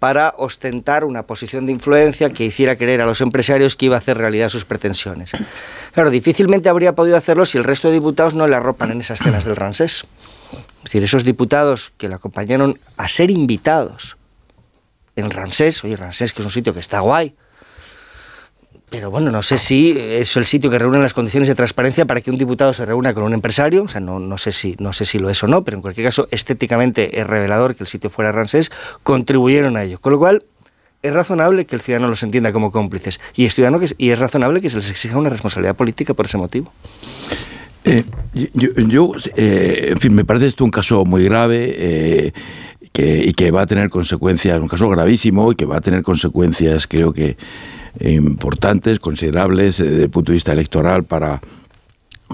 para 0.00 0.34
ostentar 0.36 1.06
una 1.06 1.22
posición 1.22 1.64
de 1.64 1.72
influencia 1.72 2.28
que 2.28 2.44
hiciera 2.44 2.76
creer 2.76 3.00
a 3.00 3.06
los 3.06 3.22
empresarios 3.22 3.74
que 3.74 3.86
iba 3.86 3.94
a 3.94 4.00
hacer 4.00 4.18
realidad 4.18 4.50
sus 4.50 4.66
pretensiones. 4.66 5.32
Claro, 5.94 6.10
difícilmente 6.10 6.68
habría 6.68 6.94
podido 6.94 7.16
hacerlo 7.16 7.46
si 7.46 7.56
el 7.56 7.64
resto 7.64 7.88
de 7.88 7.94
diputados 7.94 8.34
no 8.34 8.46
le 8.46 8.54
arropan 8.54 8.90
en 8.90 9.00
esas 9.00 9.20
cenas 9.20 9.46
del 9.46 9.56
Ransés. 9.56 10.04
Es 10.52 10.84
decir, 10.84 11.02
esos 11.02 11.24
diputados 11.24 11.92
que 11.96 12.10
le 12.10 12.16
acompañaron 12.16 12.78
a 12.98 13.08
ser 13.08 13.30
invitados 13.30 14.18
en 15.16 15.30
Ramsés, 15.30 15.82
oye, 15.84 15.96
Ramsés 15.96 16.34
que 16.34 16.42
es 16.42 16.46
un 16.46 16.52
sitio 16.52 16.74
que 16.74 16.80
está 16.80 17.00
guay, 17.00 17.34
pero 18.94 19.10
bueno, 19.10 19.32
no 19.32 19.42
sé 19.42 19.58
si 19.58 19.90
es 19.98 20.36
el 20.36 20.46
sitio 20.46 20.70
que 20.70 20.78
reúne 20.78 21.00
las 21.00 21.14
condiciones 21.14 21.48
de 21.48 21.56
transparencia 21.56 22.04
para 22.06 22.20
que 22.20 22.30
un 22.30 22.38
diputado 22.38 22.72
se 22.72 22.86
reúna 22.86 23.12
con 23.12 23.24
un 23.24 23.34
empresario. 23.34 23.82
O 23.82 23.88
sea, 23.88 24.00
no, 24.00 24.20
no, 24.20 24.38
sé, 24.38 24.52
si, 24.52 24.76
no 24.78 24.92
sé 24.92 25.04
si 25.04 25.18
lo 25.18 25.28
es 25.30 25.42
o 25.42 25.48
no, 25.48 25.64
pero 25.64 25.76
en 25.76 25.82
cualquier 25.82 26.06
caso, 26.06 26.28
estéticamente 26.30 27.18
es 27.18 27.26
revelador 27.26 27.74
que 27.74 27.82
el 27.82 27.88
sitio 27.88 28.08
fuera 28.08 28.30
Ransés. 28.30 28.70
Contribuyeron 29.02 29.76
a 29.76 29.82
ello. 29.82 29.98
Con 29.98 30.12
lo 30.12 30.20
cual, 30.20 30.44
es 31.02 31.12
razonable 31.12 31.64
que 31.64 31.74
el 31.74 31.82
ciudadano 31.82 32.08
los 32.08 32.22
entienda 32.22 32.52
como 32.52 32.70
cómplices. 32.70 33.20
Y 33.34 33.46
es, 33.46 33.56
y 33.98 34.10
es 34.10 34.18
razonable 34.20 34.60
que 34.60 34.70
se 34.70 34.76
les 34.76 34.88
exija 34.88 35.18
una 35.18 35.28
responsabilidad 35.28 35.74
política 35.74 36.14
por 36.14 36.26
ese 36.26 36.38
motivo. 36.38 36.72
Eh, 37.82 38.04
yo, 38.32 39.12
eh, 39.34 39.88
en 39.90 39.98
fin, 39.98 40.14
me 40.14 40.24
parece 40.24 40.46
esto 40.46 40.64
un 40.64 40.70
caso 40.70 41.04
muy 41.04 41.24
grave. 41.24 41.74
Eh, 41.76 42.32
y 42.96 43.32
que 43.32 43.50
va 43.50 43.62
a 43.62 43.66
tener 43.66 43.90
consecuencias, 43.90 44.56
un 44.60 44.68
caso 44.68 44.88
gravísimo 44.88 45.50
y 45.50 45.56
que 45.56 45.64
va 45.64 45.78
a 45.78 45.80
tener 45.80 46.04
consecuencias, 46.04 46.86
creo 46.86 47.12
que 47.12 47.36
importantes, 48.00 48.98
considerables 48.98 49.80
eh, 49.80 49.84
desde 49.84 50.02
el 50.04 50.10
punto 50.10 50.32
de 50.32 50.36
vista 50.36 50.52
electoral 50.52 51.04
para 51.04 51.40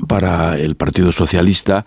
para 0.07 0.59
el 0.59 0.77
Partido 0.77 1.13
Socialista, 1.13 1.85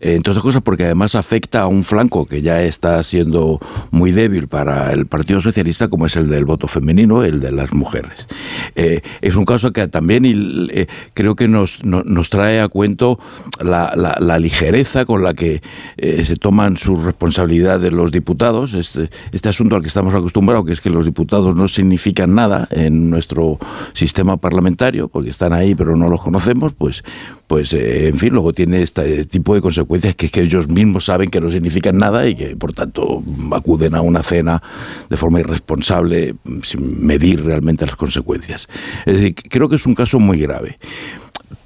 eh, 0.00 0.14
entre 0.14 0.32
otras 0.32 0.42
cosas 0.42 0.62
porque 0.62 0.84
además 0.84 1.14
afecta 1.14 1.62
a 1.62 1.66
un 1.66 1.84
flanco 1.84 2.26
que 2.26 2.42
ya 2.42 2.62
está 2.62 3.02
siendo 3.02 3.60
muy 3.90 4.12
débil 4.12 4.46
para 4.46 4.92
el 4.92 5.06
Partido 5.06 5.40
Socialista, 5.40 5.88
como 5.88 6.06
es 6.06 6.16
el 6.16 6.28
del 6.28 6.44
voto 6.44 6.68
femenino, 6.68 7.24
el 7.24 7.40
de 7.40 7.52
las 7.52 7.72
mujeres. 7.72 8.28
Eh, 8.74 9.00
es 9.22 9.36
un 9.36 9.46
caso 9.46 9.72
que 9.72 9.88
también 9.88 10.24
eh, 10.70 10.86
creo 11.14 11.34
que 11.34 11.48
nos, 11.48 11.82
nos, 11.84 12.28
trae 12.28 12.60
a 12.60 12.68
cuento 12.68 13.18
la, 13.60 13.92
la, 13.94 14.38
ligereza 14.38 15.06
con 15.06 15.22
la 15.22 15.32
que 15.32 15.62
se 15.96 16.36
toman 16.36 16.76
sus 16.76 17.04
responsabilidades 17.04 17.92
los 17.92 18.12
diputados. 18.12 18.74
Este, 18.74 19.08
este 19.32 19.48
asunto 19.48 19.76
al 19.76 19.82
que 19.82 19.88
estamos 19.88 20.14
acostumbrados, 20.14 20.66
que 20.66 20.72
es 20.72 20.80
que 20.80 20.90
los 20.90 21.04
diputados 21.04 21.54
no 21.54 21.68
significan 21.68 22.34
nada 22.34 22.68
en 22.70 23.08
nuestro 23.08 23.58
sistema 23.94 24.36
parlamentario, 24.36 25.08
porque 25.08 25.30
están 25.30 25.52
ahí 25.52 25.74
pero 25.74 25.96
no 25.96 26.08
los 26.08 26.20
conocemos, 26.20 26.74
pues 26.74 27.02
pues 27.46 27.72
eh, 27.72 28.08
en 28.08 28.18
fin, 28.18 28.32
luego 28.32 28.52
tiene 28.52 28.82
este 28.82 29.24
tipo 29.24 29.54
de 29.54 29.60
consecuencias 29.60 30.16
que 30.16 30.26
es 30.26 30.32
que 30.32 30.42
ellos 30.42 30.68
mismos 30.68 31.04
saben 31.04 31.30
que 31.30 31.40
no 31.40 31.50
significan 31.50 31.96
nada 31.96 32.26
y 32.26 32.34
que 32.34 32.56
por 32.56 32.72
tanto 32.72 33.22
acuden 33.52 33.94
a 33.94 34.00
una 34.00 34.22
cena 34.22 34.62
de 35.08 35.16
forma 35.16 35.40
irresponsable 35.40 36.34
sin 36.62 37.06
medir 37.06 37.44
realmente 37.44 37.86
las 37.86 37.96
consecuencias. 37.96 38.68
Es 39.04 39.16
decir, 39.16 39.34
creo 39.48 39.68
que 39.68 39.76
es 39.76 39.86
un 39.86 39.94
caso 39.94 40.18
muy 40.18 40.38
grave 40.38 40.78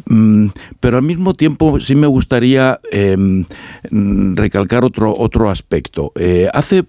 mm, 0.06 0.48
pero 0.80 0.98
al 0.98 1.02
mismo 1.02 1.32
tiempo 1.32 1.80
sí 1.80 1.94
me 1.94 2.06
gustaría 2.06 2.78
em, 2.92 3.46
recalcar 4.34 4.84
otro, 4.84 5.14
otro 5.16 5.48
aspecto. 5.48 6.12
Eh, 6.14 6.48
hace 6.52 6.84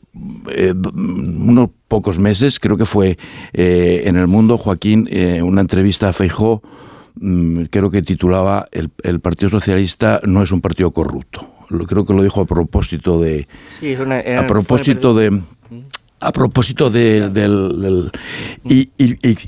eh, 0.50 0.74
unos 0.94 1.70
pocos 1.88 2.20
meses, 2.20 2.60
creo 2.60 2.78
que 2.78 2.86
fue 2.86 3.18
en 3.54 4.16
el 4.16 4.28
mundo, 4.28 4.58
Joaquín, 4.58 5.10
una 5.44 5.62
entrevista 5.62 6.08
a 6.08 6.14
Feijó, 6.14 6.62
Mm, 6.62 6.91
creo 7.70 7.92
que 7.92 8.02
titulaba 8.02 8.68
el, 8.72 9.20
Partido 9.20 9.50
Socialista 9.50 10.22
no 10.26 10.44
es 10.44 10.52
un 10.52 10.62
partido 10.62 10.92
corrupto. 10.92 11.48
Lo, 11.70 11.86
creo 11.86 12.06
que 12.06 12.14
lo 12.14 12.24
dijo 12.24 12.42
a 12.42 12.46
propósito 12.46 13.20
de... 13.20 13.48
a 14.38 14.48
propósito 14.48 15.14
de... 15.14 15.42
A 16.20 16.32
propósito 16.32 16.90
de, 16.92 17.30
del... 17.30 18.12
y, 18.64 18.90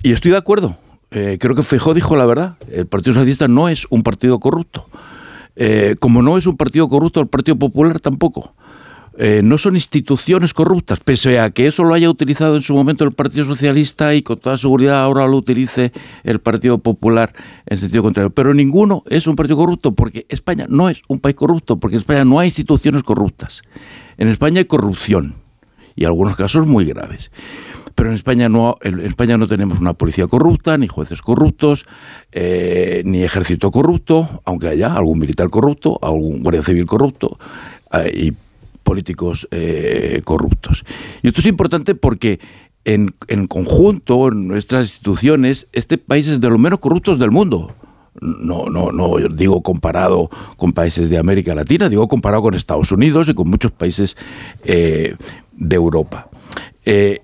estoy 0.04 0.32
de 0.32 0.38
acuerdo. 0.38 0.78
Eh, 1.12 1.38
creo 1.40 1.56
que 1.56 1.62
Feijóo 1.62 1.94
dijo 1.94 2.16
la 2.16 2.26
verdad. 2.26 2.56
El 2.72 2.88
Partido 2.88 3.14
Socialista 3.14 3.48
no 3.48 3.70
es 3.70 3.86
un 3.90 4.02
partido 4.02 4.40
corrupto. 4.40 4.88
Eh, 5.56 5.96
como 6.00 6.24
no 6.24 6.38
es 6.38 6.48
un 6.48 6.58
partido 6.58 6.88
corrupto, 6.90 7.20
el 7.20 7.28
Partido 7.28 7.58
Popular 7.58 8.00
tampoco. 8.00 8.54
Eh, 9.18 9.42
no 9.44 9.60
son 9.60 9.76
instituciones 9.76 10.54
corruptas, 10.54 11.00
pese 11.00 11.40
a 11.40 11.52
que 11.52 11.68
eso 11.68 11.84
lo 11.84 11.94
haya 11.94 12.10
utilizado 12.10 12.56
en 12.56 12.64
su 12.64 12.74
momento 12.74 13.04
el 13.04 13.12
Partido 13.12 13.46
Socialista 13.46 14.16
y 14.16 14.24
con 14.24 14.40
toda 14.40 14.58
seguridad 14.58 15.02
ahora 15.02 15.28
lo 15.28 15.38
utilice 15.38 15.92
el 16.24 16.40
Partido 16.40 16.80
Popular 16.80 17.34
en 17.68 17.78
sentido 17.78 18.02
contrario. 18.02 18.32
Pero 18.32 18.54
ninguno 18.54 19.04
es 19.08 19.28
un 19.28 19.36
partido 19.36 19.58
corrupto, 19.58 19.94
porque 19.94 20.26
España 20.30 20.66
no 20.68 20.90
es 20.90 21.04
un 21.08 21.20
país 21.20 21.36
corrupto, 21.36 21.78
porque 21.78 21.96
en 21.96 22.02
España 22.02 22.26
no 22.26 22.40
hay 22.40 22.48
instituciones 22.48 23.04
corruptas. 23.04 23.62
En 24.18 24.30
España 24.30 24.60
hay 24.60 24.66
corrupción 24.66 25.36
y 25.96 26.06
algunos 26.06 26.36
casos 26.36 26.66
muy 26.66 26.86
graves. 26.86 27.32
Pero 27.94 28.10
en 28.10 28.16
España 28.16 28.50
no, 28.50 28.78
en 28.82 29.00
España 29.02 29.38
no 29.38 29.46
tenemos 29.46 29.80
una 29.80 29.94
policía 29.94 30.26
corrupta, 30.26 30.76
ni 30.80 30.88
jueces 30.88 31.22
corruptos, 31.22 31.86
eh, 32.32 33.04
ni 33.06 33.22
ejército 33.22 33.70
corrupto, 33.70 34.42
aunque 34.46 34.70
haya 34.70 34.96
algún 34.96 35.20
militar 35.20 35.52
corrupto, 35.52 36.00
algún 36.02 36.42
guardia 36.42 36.64
civil 36.64 36.88
corrupto 36.88 37.38
eh, 37.92 38.12
y 38.16 38.34
políticos 38.84 39.48
eh, 39.52 40.22
corruptos. 40.24 40.84
Y 41.22 41.28
esto 41.30 41.42
es 41.42 41.48
importante 41.48 41.96
porque 41.96 42.40
en, 42.86 43.16
en 43.28 43.48
conjunto, 43.48 44.28
en 44.28 44.48
nuestras 44.48 44.90
instituciones, 44.90 45.68
este 45.72 45.98
país 45.98 46.28
es 46.28 46.42
de 46.42 46.50
los 46.50 46.60
menos 46.60 46.80
corruptos 46.80 47.18
del 47.18 47.32
mundo 47.32 47.74
no, 48.22 48.66
no, 48.68 48.92
no 48.92 49.18
digo 49.30 49.62
comparado 49.62 50.30
con 50.58 50.74
países 50.74 51.10
de 51.10 51.18
América 51.18 51.56
Latina, 51.56 51.90
digo 51.90 52.08
comparado 52.08 52.44
con 52.44 52.54
Estados 52.54 52.92
Unidos 52.92 53.28
y 53.30 53.34
con 53.34 53.50
muchos 53.50 53.72
países 53.72 54.16
eh, 54.64 55.16
de 55.54 55.76
Europa. 55.76 56.30
Eh, 56.86 57.24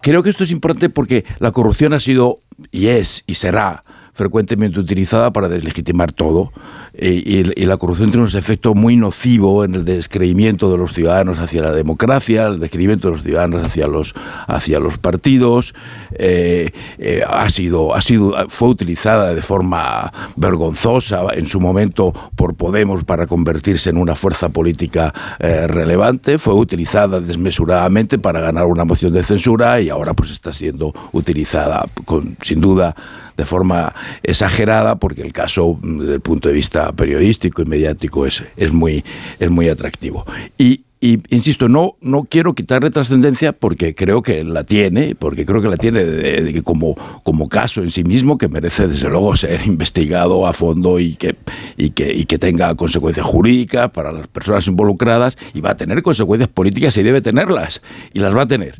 creo 0.00 0.22
que 0.22 0.30
esto 0.30 0.44
es 0.44 0.50
importante 0.50 0.88
porque 0.90 1.24
la 1.38 1.50
corrupción 1.50 1.92
ha 1.92 2.00
sido 2.00 2.40
y 2.70 2.88
es 2.88 3.24
y 3.26 3.34
será 3.34 3.84
frecuentemente 4.12 4.80
utilizada 4.80 5.30
para 5.30 5.48
deslegitimar 5.48 6.12
todo 6.12 6.52
eh, 6.98 7.52
y, 7.56 7.66
la 7.66 7.76
corrupción 7.76 8.10
tiene 8.10 8.26
un 8.26 8.36
efecto 8.36 8.74
muy 8.74 8.96
nocivo 8.96 9.64
en 9.64 9.74
el 9.74 9.84
descreimiento 9.84 10.70
de 10.70 10.78
los 10.78 10.94
ciudadanos 10.94 11.38
hacia 11.38 11.62
la 11.62 11.72
democracia, 11.72 12.46
el 12.46 12.58
descreimiento 12.58 13.08
de 13.08 13.14
los 13.14 13.22
ciudadanos 13.22 13.66
hacia 13.66 13.86
los, 13.86 14.14
hacia 14.46 14.80
los 14.80 14.96
partidos. 14.96 15.74
Eh, 16.12 16.70
eh, 16.98 17.22
ha 17.28 17.50
sido, 17.50 17.94
ha 17.94 18.00
sido, 18.00 18.34
fue 18.48 18.68
utilizada 18.68 19.34
de 19.34 19.42
forma 19.42 20.10
vergonzosa 20.36 21.22
en 21.34 21.46
su 21.46 21.60
momento 21.60 22.14
por 22.34 22.56
Podemos 22.56 23.04
para 23.04 23.26
convertirse 23.26 23.90
en 23.90 23.98
una 23.98 24.16
fuerza 24.16 24.48
política 24.48 25.12
relevante. 25.38 26.38
Fue 26.38 26.54
utilizada 26.54 27.20
desmesuradamente 27.20 28.18
para 28.18 28.40
ganar 28.40 28.64
una 28.64 28.84
moción 28.84 29.12
de 29.12 29.22
censura 29.22 29.80
y 29.80 29.90
ahora 29.90 30.14
pues 30.14 30.30
está 30.30 30.52
siendo 30.54 30.94
utilizada 31.12 31.84
con, 32.06 32.38
sin 32.42 32.60
duda 32.60 32.94
de 33.36 33.44
forma 33.44 33.94
exagerada, 34.22 34.96
porque 34.96 35.22
el 35.22 35.32
caso, 35.32 35.78
mm, 35.80 35.98
desde 36.00 36.14
el 36.14 36.20
punto 36.20 36.48
de 36.48 36.54
vista 36.54 36.85
periodístico 36.92 37.62
y 37.62 37.66
mediático, 37.66 38.26
es, 38.26 38.44
es, 38.56 38.72
muy, 38.72 39.04
es 39.38 39.50
muy 39.50 39.68
atractivo. 39.68 40.24
Y, 40.58 40.82
insisto, 41.00 41.68
no, 41.68 41.96
no 42.00 42.24
quiero 42.24 42.54
quitarle 42.54 42.90
trascendencia 42.90 43.52
porque 43.52 43.94
creo 43.94 44.22
que 44.22 44.42
la 44.42 44.64
tiene, 44.64 45.14
porque 45.14 45.46
creo 45.46 45.62
que 45.62 45.68
la 45.68 45.76
tiene 45.76 46.62
como, 46.64 46.96
como 47.22 47.48
caso 47.48 47.82
en 47.82 47.90
sí 47.90 48.02
mismo 48.02 48.38
que 48.38 48.48
merece 48.48 48.88
desde 48.88 49.08
luego 49.08 49.36
ser 49.36 49.60
investigado 49.66 50.46
a 50.46 50.52
fondo 50.52 50.98
y 50.98 51.14
que, 51.14 51.36
y 51.76 51.90
que, 51.90 52.12
y 52.12 52.24
que 52.24 52.38
tenga 52.38 52.74
consecuencias 52.74 53.26
jurídicas 53.26 53.90
para 53.90 54.10
las 54.10 54.26
personas 54.26 54.66
involucradas 54.66 55.36
y 55.54 55.60
va 55.60 55.70
a 55.70 55.76
tener 55.76 56.02
consecuencias 56.02 56.48
políticas 56.48 56.96
y 56.96 57.02
debe 57.02 57.20
tenerlas 57.20 57.82
y 58.12 58.20
las 58.20 58.34
va 58.34 58.42
a 58.42 58.48
tener. 58.48 58.76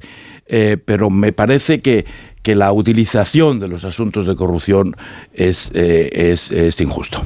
Eh, 0.49 0.79
pero 0.85 1.11
me 1.11 1.33
parece 1.33 1.81
que, 1.81 2.07
que 2.47 2.55
la 2.55 2.73
utilización 2.73 3.59
de 3.59 3.67
los 3.67 3.85
asuntos 3.85 4.25
de 4.25 4.37
corrupción 4.37 4.97
es, 5.35 5.73
eh, 5.75 6.31
es, 6.33 6.81
injusto. 6.81 7.25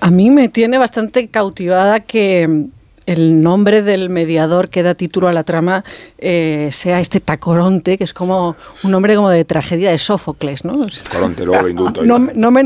A 0.00 0.10
mí 0.10 0.28
me 0.28 0.50
tiene 0.50 0.76
bastante 0.76 1.28
cautivada 1.28 2.00
que 2.00 2.66
el 3.06 3.40
nombre 3.40 3.80
del 3.80 4.10
mediador 4.10 4.68
que 4.68 4.82
da 4.82 4.94
título 4.94 5.28
a 5.28 5.32
la 5.32 5.42
trama 5.44 5.84
eh, 6.18 6.68
sea 6.70 7.00
este 7.00 7.18
Tacoronte, 7.20 7.96
que 7.96 8.04
es 8.04 8.12
como 8.12 8.54
un 8.82 8.90
nombre 8.90 9.16
como 9.16 9.30
de 9.30 9.46
tragedia 9.46 9.90
de 9.90 9.96
Sófocles, 9.96 10.66
¿no? 10.66 10.86
Tacoronte, 10.86 11.46
luego 11.46 11.62
lo 11.62 11.68
indulto. 11.70 12.02
No, 12.04 12.18
no 12.18 12.50
me 12.50 12.62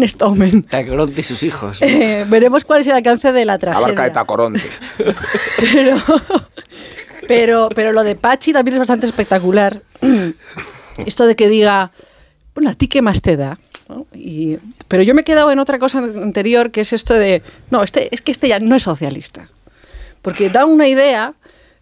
Tacoronte 0.68 1.20
y 1.20 1.22
sus 1.22 1.44
hijos. 1.44 1.80
Eh, 1.82 2.26
veremos 2.28 2.64
cuál 2.64 2.80
es 2.80 2.88
el 2.88 2.94
alcance 2.94 3.30
de 3.30 3.44
la 3.44 3.58
tragedia. 3.58 3.86
Abarca 3.86 4.02
de 4.02 4.10
Tacoronte. 4.10 4.62
pero, 5.72 6.02
pero, 7.28 7.68
pero 7.72 7.92
lo 7.92 8.02
de 8.02 8.16
Pachi 8.16 8.52
también 8.52 8.72
es 8.72 8.80
bastante 8.80 9.06
espectacular. 9.06 9.80
Esto 11.04 11.26
de 11.26 11.36
que 11.36 11.48
diga, 11.48 11.92
bueno, 12.54 12.70
¿a 12.70 12.74
ti 12.74 12.88
qué 12.88 13.02
más 13.02 13.22
te 13.22 13.36
da? 13.36 13.58
pero 14.88 15.02
yo 15.04 15.14
me 15.14 15.20
he 15.20 15.24
quedado 15.24 15.52
en 15.52 15.60
otra 15.60 15.78
cosa 15.78 15.98
anterior, 15.98 16.72
que 16.72 16.80
es 16.80 16.92
esto 16.92 17.14
de, 17.14 17.42
no, 17.70 17.84
este, 17.84 18.12
es 18.12 18.20
que 18.20 18.32
este 18.32 18.48
ya 18.48 18.58
no 18.58 18.74
es 18.74 18.82
socialista. 18.82 19.48
Porque 20.22 20.50
da 20.50 20.64
una 20.64 20.88
idea 20.88 21.34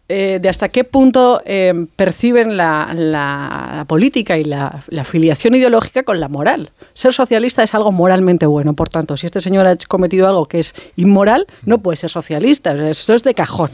eh, 0.06 0.38
de 0.40 0.50
hasta 0.50 0.68
qué 0.68 0.84
punto 0.84 1.40
eh, 1.46 1.86
perciben 1.96 2.58
la, 2.58 3.84
política 3.88 4.36
y 4.36 4.44
la, 4.44 4.82
afiliación 4.98 5.54
ideológica 5.54 6.02
con 6.02 6.20
la 6.20 6.28
moral. 6.28 6.72
Ser 6.92 7.14
socialista 7.14 7.62
es 7.62 7.74
algo 7.74 7.90
moralmente 7.90 8.44
bueno, 8.44 8.74
por 8.74 8.90
tanto, 8.90 9.16
si 9.16 9.24
este 9.24 9.40
señor 9.40 9.66
ha 9.66 9.76
cometido 9.88 10.28
algo 10.28 10.44
que 10.44 10.58
es 10.58 10.74
inmoral, 10.96 11.46
no 11.64 11.78
puede 11.78 11.96
ser 11.96 12.10
socialista, 12.10 12.74
esto 12.90 13.14
es 13.14 13.22
de 13.22 13.32
cajón. 13.32 13.70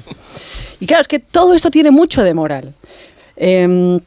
Y 0.78 0.86
claro, 0.86 1.00
es 1.00 1.08
que 1.08 1.18
todo 1.18 1.52
esto 1.52 1.68
tiene 1.68 1.90
mucho 1.90 2.22
de 2.22 2.32
moral. 2.32 2.74
Em, 3.34 4.00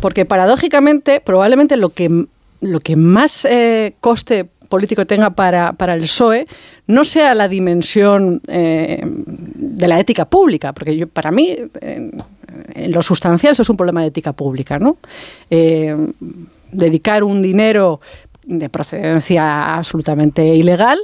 porque 0.00 0.24
paradójicamente, 0.24 1.20
probablemente 1.20 1.76
lo 1.76 1.90
que, 1.90 2.26
lo 2.60 2.80
que 2.80 2.96
más 2.96 3.44
eh, 3.44 3.94
coste 4.00 4.46
político 4.68 5.06
tenga 5.06 5.30
para, 5.30 5.72
para, 5.72 5.94
el 5.94 6.02
PSOE 6.02 6.46
no 6.86 7.04
sea 7.04 7.34
la 7.34 7.48
dimensión 7.48 8.40
eh, 8.48 9.02
de 9.04 9.88
la 9.88 10.00
ética 10.00 10.24
pública, 10.24 10.72
porque 10.72 10.96
yo, 10.96 11.06
para 11.06 11.30
mí, 11.30 11.56
en, 11.80 12.12
lo 12.92 13.02
sustancial, 13.02 13.52
eso 13.52 13.62
es 13.62 13.70
un 13.70 13.76
problema 13.76 14.02
de 14.02 14.08
ética 14.08 14.32
pública, 14.32 14.78
¿no? 14.78 14.96
Eh, 15.50 15.96
dedicar 16.72 17.22
un 17.24 17.42
dinero 17.42 18.00
de 18.44 18.68
procedencia 18.68 19.74
absolutamente 19.76 20.44
ilegal 20.44 20.98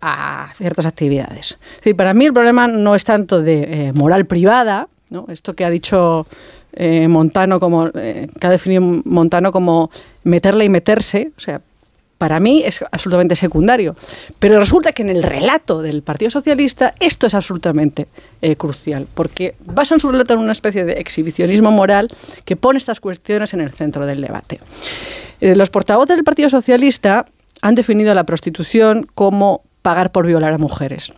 a 0.00 0.50
ciertas 0.56 0.86
actividades. 0.86 1.58
para 1.94 2.14
mí 2.14 2.24
el 2.24 2.32
problema 2.32 2.66
no 2.68 2.94
es 2.94 3.04
tanto 3.04 3.42
de 3.42 3.92
moral 3.94 4.24
privada, 4.24 4.88
¿no? 5.12 5.26
esto 5.28 5.54
que 5.54 5.64
ha 5.64 5.70
dicho 5.70 6.26
eh, 6.74 7.08
Montano 7.08 7.60
como 7.60 7.88
eh, 7.94 8.28
que 8.40 8.46
ha 8.46 8.50
definido 8.50 8.82
Montano 9.04 9.52
como 9.52 9.90
meterle 10.24 10.64
y 10.64 10.68
meterse, 10.68 11.32
o 11.36 11.40
sea, 11.40 11.60
para 12.18 12.38
mí 12.38 12.62
es 12.64 12.84
absolutamente 12.92 13.34
secundario. 13.34 13.96
Pero 14.38 14.58
resulta 14.60 14.92
que 14.92 15.02
en 15.02 15.10
el 15.10 15.22
relato 15.22 15.82
del 15.82 16.02
Partido 16.02 16.30
Socialista 16.30 16.94
esto 17.00 17.26
es 17.26 17.34
absolutamente 17.34 18.06
eh, 18.40 18.56
crucial, 18.56 19.08
porque 19.12 19.54
basan 19.64 19.98
su 19.98 20.10
relato 20.10 20.34
en 20.34 20.40
una 20.40 20.52
especie 20.52 20.84
de 20.84 20.92
exhibicionismo 20.94 21.70
moral 21.72 22.08
que 22.44 22.56
pone 22.56 22.78
estas 22.78 23.00
cuestiones 23.00 23.54
en 23.54 23.60
el 23.60 23.70
centro 23.70 24.06
del 24.06 24.20
debate. 24.20 24.60
los 25.40 25.70
portavoces 25.70 26.16
del 26.16 26.24
Partido 26.24 26.48
Socialista 26.48 27.26
han 27.60 27.74
definido 27.74 28.14
la 28.14 28.24
prostitución 28.24 29.06
como 29.14 29.62
pagar 29.82 30.12
por 30.12 30.26
violar 30.26 30.52
a 30.52 30.58
mujeres. 30.58 31.12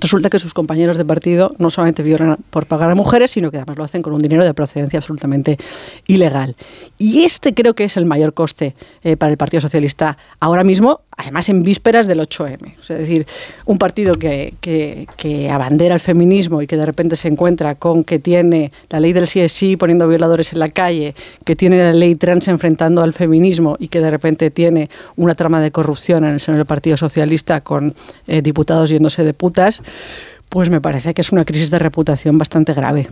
Resulta 0.00 0.30
que 0.30 0.38
sus 0.38 0.54
compañeros 0.54 0.96
de 0.96 1.04
partido 1.04 1.50
no 1.58 1.70
solamente 1.70 2.02
violan 2.02 2.36
por 2.50 2.66
pagar 2.66 2.90
a 2.90 2.94
mujeres, 2.94 3.32
sino 3.32 3.50
que 3.50 3.56
además 3.58 3.78
lo 3.78 3.84
hacen 3.84 4.02
con 4.02 4.12
un 4.12 4.22
dinero 4.22 4.44
de 4.44 4.54
procedencia 4.54 4.98
absolutamente 4.98 5.58
ilegal. 6.06 6.56
Y 6.98 7.22
este 7.22 7.54
creo 7.54 7.74
que 7.74 7.84
es 7.84 7.96
el 7.96 8.04
mayor 8.04 8.34
coste 8.34 8.74
eh, 9.02 9.16
para 9.16 9.30
el 9.32 9.38
Partido 9.38 9.60
Socialista 9.60 10.16
ahora 10.40 10.64
mismo, 10.64 11.00
además 11.18 11.48
en 11.48 11.64
vísperas 11.64 12.06
del 12.06 12.20
8M. 12.20 12.76
es 12.80 12.88
decir, 12.88 13.26
un 13.66 13.76
partido 13.76 14.14
que, 14.14 14.54
que, 14.60 15.50
abandera 15.50 15.94
el 15.94 16.00
feminismo 16.00 16.62
y 16.62 16.66
que 16.66 16.76
de 16.76 16.86
repente 16.86 17.16
se 17.16 17.26
encuentra 17.26 17.74
con 17.74 18.04
que 18.04 18.20
tiene 18.20 18.70
la 18.88 19.00
ley 19.00 19.12
del 19.12 19.26
sí 19.26 19.76
poniendo 19.76 20.06
violadores 20.06 20.52
en 20.52 20.60
la 20.60 20.68
calle, 20.68 21.14
que 21.44 21.56
tiene 21.56 21.78
la 21.78 21.92
ley 21.92 22.14
trans 22.14 22.46
enfrentando 22.46 23.02
al 23.02 23.12
feminismo 23.12 23.76
y 23.80 23.88
que 23.88 24.00
de 24.00 24.10
repente 24.10 24.50
tiene 24.50 24.88
una 25.16 25.34
trama 25.34 25.60
de 25.60 25.72
corrupción 25.72 26.24
en 26.24 26.34
el 26.34 26.40
seno 26.40 26.56
del 26.56 26.66
Partido 26.66 26.96
Socialista 26.96 27.62
con 27.62 27.94
eh, 28.28 28.40
diputados 28.40 28.90
yéndose 28.90 29.24
de 29.24 29.34
putas, 29.34 29.82
pues 30.48 30.70
me 30.70 30.80
parece 30.80 31.14
que 31.14 31.22
es 31.22 31.32
una 31.32 31.44
crisis 31.44 31.70
de 31.70 31.80
reputación 31.80 32.38
bastante 32.38 32.72
grave. 32.74 33.08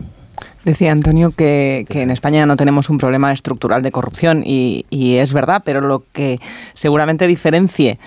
Decía 0.63 0.91
Antonio 0.91 1.31
que, 1.31 1.85
en 1.89 2.11
España 2.11 2.45
no 2.45 2.57
tenemos 2.57 2.89
un 2.89 2.97
problema 2.97 3.31
estructural 3.31 3.81
de 3.81 3.91
corrupción 3.91 4.43
y, 4.45 4.85
y 4.89 5.15
es 5.15 5.31
verdad, 5.31 5.61
pero 5.63 5.81
lo 5.81 6.03
que 6.11 6.39
seguramente 6.73 7.25
diferencie 7.27 7.99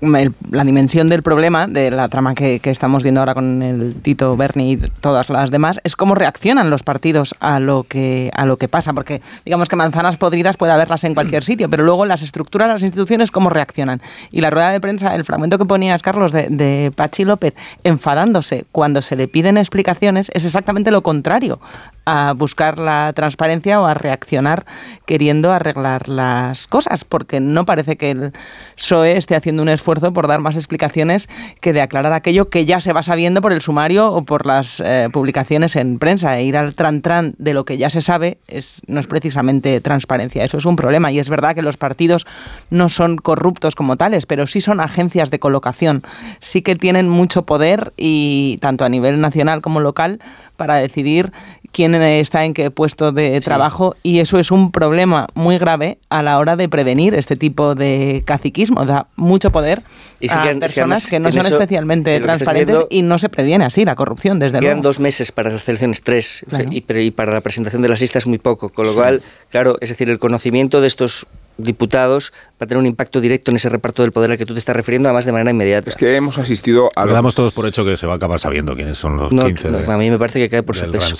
la 0.00 0.64
dimensión 0.64 1.08
del 1.08 1.22
problema, 1.22 1.66
de 1.66 1.90
la 1.90 2.08
trama 2.08 2.34
que, 2.34 2.60
estamos 2.64 3.02
viendo 3.02 3.20
ahora 3.20 3.34
con 3.34 3.62
el 3.62 3.94
Tito 4.00 4.36
Berni 4.36 4.72
y 4.72 4.76
todas 4.76 5.28
las 5.28 5.50
demás, 5.50 5.80
es 5.84 5.96
cómo 5.96 6.14
reaccionan 6.14 6.70
los 6.70 6.82
partidos 6.82 7.34
a 7.40 7.60
lo 7.60 7.84
que, 7.84 8.30
a 8.34 8.46
lo 8.46 8.56
que 8.56 8.68
pasa. 8.68 8.92
Porque 8.92 9.20
digamos 9.44 9.68
que 9.68 9.76
manzanas 9.76 10.16
podridas 10.16 10.56
puede 10.56 10.72
haberlas 10.72 11.04
en 11.04 11.14
cualquier 11.14 11.44
sitio, 11.44 11.68
pero 11.68 11.84
luego 11.84 12.06
las 12.06 12.22
estructuras, 12.22 12.68
las 12.68 12.82
instituciones, 12.82 13.30
cómo 13.30 13.50
reaccionan. 13.50 14.00
Y 14.30 14.40
la 14.40 14.50
rueda 14.50 14.70
de 14.70 14.80
prensa, 14.80 15.14
el 15.14 15.24
fragmento 15.24 15.58
que 15.58 15.64
ponías, 15.64 16.02
Carlos, 16.02 16.32
de, 16.32 16.48
de 16.48 16.92
Pachi 16.94 17.24
López, 17.24 17.54
enfadándose 17.84 18.64
cuando 18.72 19.02
se 19.02 19.16
le 19.16 19.28
piden 19.28 19.58
explicaciones, 19.58 20.30
es 20.34 20.44
exactamente 20.44 20.90
lo 20.90 21.02
contrario 21.02 21.60
a 22.10 22.32
buscar 22.32 22.78
la 22.78 23.12
transparencia 23.14 23.80
o 23.80 23.86
a 23.86 23.94
reaccionar 23.94 24.66
queriendo 25.06 25.52
arreglar 25.52 26.08
las 26.08 26.66
cosas, 26.66 27.04
porque 27.04 27.40
no 27.40 27.64
parece 27.64 27.96
que 27.96 28.10
el 28.10 28.32
PSOE 28.76 29.16
esté 29.16 29.36
haciendo 29.36 29.62
un 29.62 29.68
esfuerzo 29.68 30.12
por 30.12 30.26
dar 30.26 30.40
más 30.40 30.56
explicaciones 30.56 31.28
que 31.60 31.72
de 31.72 31.80
aclarar 31.80 32.12
aquello 32.12 32.48
que 32.48 32.64
ya 32.64 32.80
se 32.80 32.92
va 32.92 33.02
sabiendo 33.02 33.40
por 33.40 33.52
el 33.52 33.60
sumario 33.60 34.12
o 34.12 34.24
por 34.24 34.46
las 34.46 34.80
eh, 34.84 35.08
publicaciones 35.12 35.76
en 35.76 35.98
prensa. 35.98 36.38
E 36.38 36.44
ir 36.44 36.56
al 36.56 36.74
tran-tran 36.74 37.34
de 37.38 37.54
lo 37.54 37.64
que 37.64 37.78
ya 37.78 37.90
se 37.90 38.00
sabe 38.00 38.38
es, 38.48 38.82
no 38.86 39.00
es 39.00 39.06
precisamente 39.06 39.80
transparencia. 39.80 40.44
Eso 40.44 40.56
es 40.56 40.64
un 40.64 40.76
problema. 40.76 41.12
Y 41.12 41.18
es 41.18 41.28
verdad 41.28 41.54
que 41.54 41.62
los 41.62 41.76
partidos 41.76 42.26
no 42.70 42.88
son 42.88 43.16
corruptos 43.16 43.74
como 43.74 43.96
tales, 43.96 44.26
pero 44.26 44.46
sí 44.46 44.60
son 44.60 44.80
agencias 44.80 45.30
de 45.30 45.38
colocación. 45.38 46.02
Sí 46.40 46.62
que 46.62 46.76
tienen 46.76 47.08
mucho 47.08 47.42
poder 47.42 47.92
y 47.96 48.58
tanto 48.60 48.84
a 48.84 48.88
nivel 48.88 49.20
nacional 49.20 49.60
como 49.60 49.80
local 49.80 50.20
para 50.60 50.74
decidir 50.74 51.32
quién 51.72 51.94
está 51.94 52.44
en 52.44 52.52
qué 52.52 52.70
puesto 52.70 53.12
de 53.12 53.40
trabajo 53.40 53.96
y 54.02 54.18
eso 54.18 54.38
es 54.38 54.50
un 54.50 54.72
problema 54.72 55.26
muy 55.32 55.56
grave 55.56 55.96
a 56.10 56.22
la 56.22 56.38
hora 56.38 56.54
de 56.54 56.68
prevenir 56.68 57.14
este 57.14 57.34
tipo 57.34 57.74
de 57.74 58.22
caciquismo. 58.26 58.84
Da 58.84 59.06
mucho 59.16 59.48
poder 59.48 59.82
a 60.28 60.52
personas 60.60 61.08
que, 61.08 61.18
no 61.18 61.32
son 61.32 61.46
especialmente 61.46 62.20
transparentes 62.20 62.84
y 62.90 63.00
no 63.00 63.18
se 63.18 63.30
previene 63.30 63.64
así 63.64 63.86
la 63.86 63.94
corrupción, 63.94 64.38
desde 64.38 64.58
Quedan 64.58 64.76
luego. 64.76 64.82
dos 64.82 65.00
meses 65.00 65.32
para 65.32 65.48
las 65.48 65.66
elecciones, 65.66 66.02
tres, 66.02 66.44
y, 66.70 66.84
y 66.86 67.10
para 67.10 67.32
la 67.32 67.40
presentación 67.40 67.80
de 67.80 67.88
las 67.88 68.02
listas 68.02 68.26
muy 68.26 68.36
poco, 68.36 68.68
con 68.68 68.86
lo 68.86 68.94
cual, 68.94 69.22
claro, 69.48 69.78
es 69.80 69.88
decir, 69.88 70.10
el 70.10 70.18
conocimiento 70.18 70.82
de 70.82 70.88
estos 70.88 71.26
diputados 71.62 72.32
va 72.60 72.64
a 72.64 72.66
tener 72.66 72.78
un 72.78 72.86
impacto 72.86 73.20
directo 73.20 73.50
en 73.50 73.56
ese 73.56 73.68
reparto 73.68 74.02
del 74.02 74.12
poder 74.12 74.30
al 74.32 74.38
que 74.38 74.44
tú 74.46 74.52
te 74.54 74.58
estás 74.58 74.76
refiriendo, 74.76 75.08
además 75.08 75.24
de 75.24 75.32
manera 75.32 75.50
inmediata. 75.50 75.88
Es 75.90 75.96
que 75.96 76.14
hemos 76.16 76.38
asistido 76.38 76.90
a... 76.94 77.06
Lo 77.06 77.12
damos 77.12 77.34
todos 77.34 77.54
por 77.54 77.66
hecho 77.66 77.84
que 77.84 77.96
se 77.96 78.06
va 78.06 78.14
a 78.14 78.16
acabar 78.16 78.38
sabiendo 78.40 78.74
quiénes 78.76 78.98
son 78.98 79.16
los 79.16 79.32
No, 79.32 79.46
15 79.46 79.70
de, 79.70 79.92
a 79.92 79.96
mí 79.96 80.10
me 80.10 80.18
parece 80.18 80.38
que 80.38 80.48
cae 80.48 80.62
por 80.62 80.76
su 80.76 80.90
peso. 80.90 81.16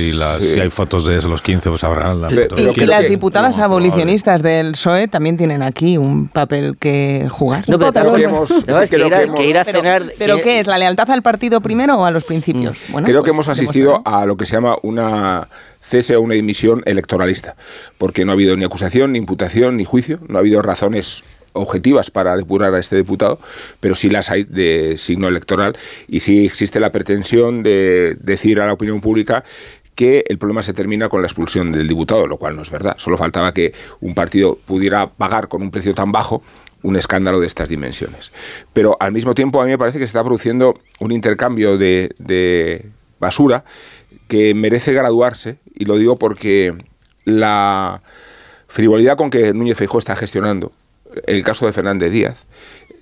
Y 0.00 0.12
las, 0.12 0.42
si 0.42 0.60
hay 0.60 0.70
fotos 0.70 1.04
de 1.04 1.18
esos, 1.18 1.30
los 1.30 1.42
15, 1.42 1.68
pues 1.70 1.84
habrá 1.84 2.14
la 2.14 2.32
Y, 2.32 2.36
foto. 2.36 2.56
y 2.58 2.86
las 2.86 3.00
que- 3.02 3.08
diputadas 3.08 3.58
abolicionistas 3.58 4.42
del 4.42 4.72
PSOE 4.72 5.08
también 5.08 5.36
tienen 5.36 5.62
aquí 5.62 5.98
un 5.98 6.28
papel 6.28 6.76
que 6.78 7.26
jugar. 7.30 7.64
No, 7.68 7.78
pero 7.78 7.92
creo 7.92 8.12
que 8.12 8.18
que- 8.20 8.24
hemos- 8.24 8.50
No, 8.66 8.80
es 8.82 8.90
que 8.90 8.96
creo 8.96 9.06
ir 9.08 9.14
a- 9.14 9.18
que 9.18 9.24
hemos- 9.24 9.36
que 9.40 9.46
ir 9.48 9.58
a 9.58 9.64
Pero- 9.64 9.80
cenar- 9.80 10.12
¿Pero 10.18 10.36
que- 10.36 10.42
qué 10.42 10.60
es? 10.60 10.66
¿La 10.66 10.78
lealtad 10.78 11.10
al 11.10 11.22
partido 11.22 11.60
primero 11.60 11.96
o 11.98 12.04
a 12.04 12.10
los 12.10 12.24
principios? 12.24 12.78
Bueno, 12.88 13.04
Creo 13.06 13.22
que 13.22 13.30
pues 13.32 13.34
hemos 13.34 13.48
asistido 13.48 14.02
a 14.04 14.26
lo 14.26 14.36
que 14.36 14.46
se 14.46 14.54
llama 14.56 14.76
una 14.82 15.48
cese 15.84 16.16
o 16.16 16.20
una 16.20 16.34
dimisión 16.34 16.82
electoralista, 16.86 17.56
porque 17.98 18.24
no 18.24 18.32
ha 18.32 18.34
habido 18.34 18.56
ni 18.56 18.64
acusación, 18.64 19.12
ni 19.12 19.18
imputación, 19.18 19.76
ni 19.76 19.84
juicio, 19.84 20.20
no 20.28 20.38
ha 20.38 20.40
habido 20.40 20.62
razones 20.62 21.22
objetivas 21.52 22.10
para 22.10 22.36
depurar 22.36 22.74
a 22.74 22.80
este 22.80 22.96
diputado, 22.96 23.38
pero 23.80 23.94
sí 23.94 24.10
las 24.10 24.30
hay 24.30 24.44
de 24.44 24.96
signo 24.98 25.28
electoral 25.28 25.76
y 26.08 26.20
sí 26.20 26.44
existe 26.44 26.80
la 26.80 26.90
pretensión 26.90 27.62
de 27.62 28.16
decir 28.20 28.60
a 28.60 28.66
la 28.66 28.72
opinión 28.72 29.00
pública 29.00 29.44
que 29.94 30.24
el 30.28 30.38
problema 30.38 30.62
se 30.62 30.72
termina 30.72 31.08
con 31.08 31.22
la 31.22 31.28
expulsión 31.28 31.70
del 31.70 31.86
diputado, 31.86 32.26
lo 32.26 32.36
cual 32.36 32.56
no 32.56 32.62
es 32.62 32.70
verdad. 32.70 32.96
Solo 32.98 33.16
faltaba 33.16 33.54
que 33.54 33.72
un 34.00 34.14
partido 34.14 34.58
pudiera 34.66 35.08
pagar 35.08 35.46
con 35.46 35.62
un 35.62 35.70
precio 35.70 35.94
tan 35.94 36.10
bajo 36.10 36.42
un 36.82 36.96
escándalo 36.96 37.40
de 37.40 37.46
estas 37.46 37.68
dimensiones. 37.68 38.32
Pero 38.72 38.96
al 38.98 39.12
mismo 39.12 39.34
tiempo 39.34 39.60
a 39.60 39.64
mí 39.64 39.70
me 39.70 39.78
parece 39.78 39.98
que 39.98 40.04
se 40.04 40.08
está 40.08 40.24
produciendo 40.24 40.78
un 40.98 41.12
intercambio 41.12 41.78
de, 41.78 42.14
de 42.18 42.86
basura 43.20 43.64
que 44.28 44.54
merece 44.54 44.92
graduarse, 44.92 45.58
y 45.74 45.84
lo 45.84 45.96
digo 45.96 46.18
porque 46.18 46.74
la 47.24 48.02
frivolidad 48.68 49.16
con 49.16 49.30
que 49.30 49.52
Núñez 49.52 49.76
Feijóo 49.76 49.98
está 49.98 50.16
gestionando 50.16 50.72
el 51.26 51.42
caso 51.44 51.66
de 51.66 51.72
Fernández 51.72 52.10
Díaz 52.10 52.44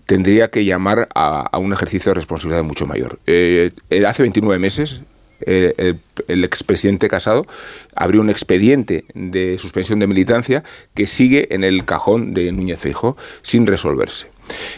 tendría 0.06 0.50
que 0.50 0.64
llamar 0.64 1.08
a, 1.14 1.56
un 1.58 1.72
ejercicio 1.72 2.10
de 2.10 2.14
responsabilidad 2.14 2.64
mucho 2.64 2.86
mayor. 2.86 3.18
Eh, 3.26 3.70
hace 4.06 4.22
29 4.22 4.58
meses 4.58 5.00
eh, 5.46 5.74
el, 5.76 6.00
el 6.28 6.44
expresidente 6.44 7.08
Casado 7.08 7.46
abrió 7.94 8.20
un 8.20 8.30
expediente 8.30 9.04
de 9.14 9.58
suspensión 9.58 9.98
de 9.98 10.06
militancia 10.06 10.64
que 10.94 11.06
sigue 11.06 11.54
en 11.54 11.64
el 11.64 11.84
cajón 11.84 12.34
de 12.34 12.52
Núñez 12.52 12.78
Feijóo 12.78 13.16
sin 13.42 13.66
resolverse. 13.66 14.26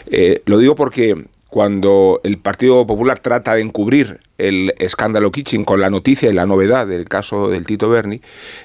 Eh, 0.07 0.41
lo 0.45 0.57
digo 0.57 0.75
porque 0.75 1.25
cuando 1.55 2.19
el 2.25 2.37
Partido 2.37 2.85
Popular 2.85 3.19
trata 3.19 3.55
de 3.55 3.61
encubrir 3.61 4.19
el 4.37 4.73
escándalo 4.77 5.31
Kitchen 5.31 5.63
con 5.63 5.79
la 5.79 5.89
noticia 5.89 6.29
y 6.29 6.33
la 6.33 6.45
novedad 6.45 6.85
del 6.85 7.05
caso 7.05 7.47
del 7.47 7.65
Tito 7.65 7.87
Berni, 7.87 8.19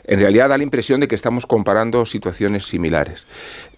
en 0.09 0.19
realidad 0.19 0.49
da 0.49 0.59
la 0.59 0.65
impresión 0.65 0.99
de 0.99 1.07
que 1.07 1.15
estamos 1.15 1.47
comparando 1.47 2.05
situaciones 2.05 2.67
similares. 2.67 3.27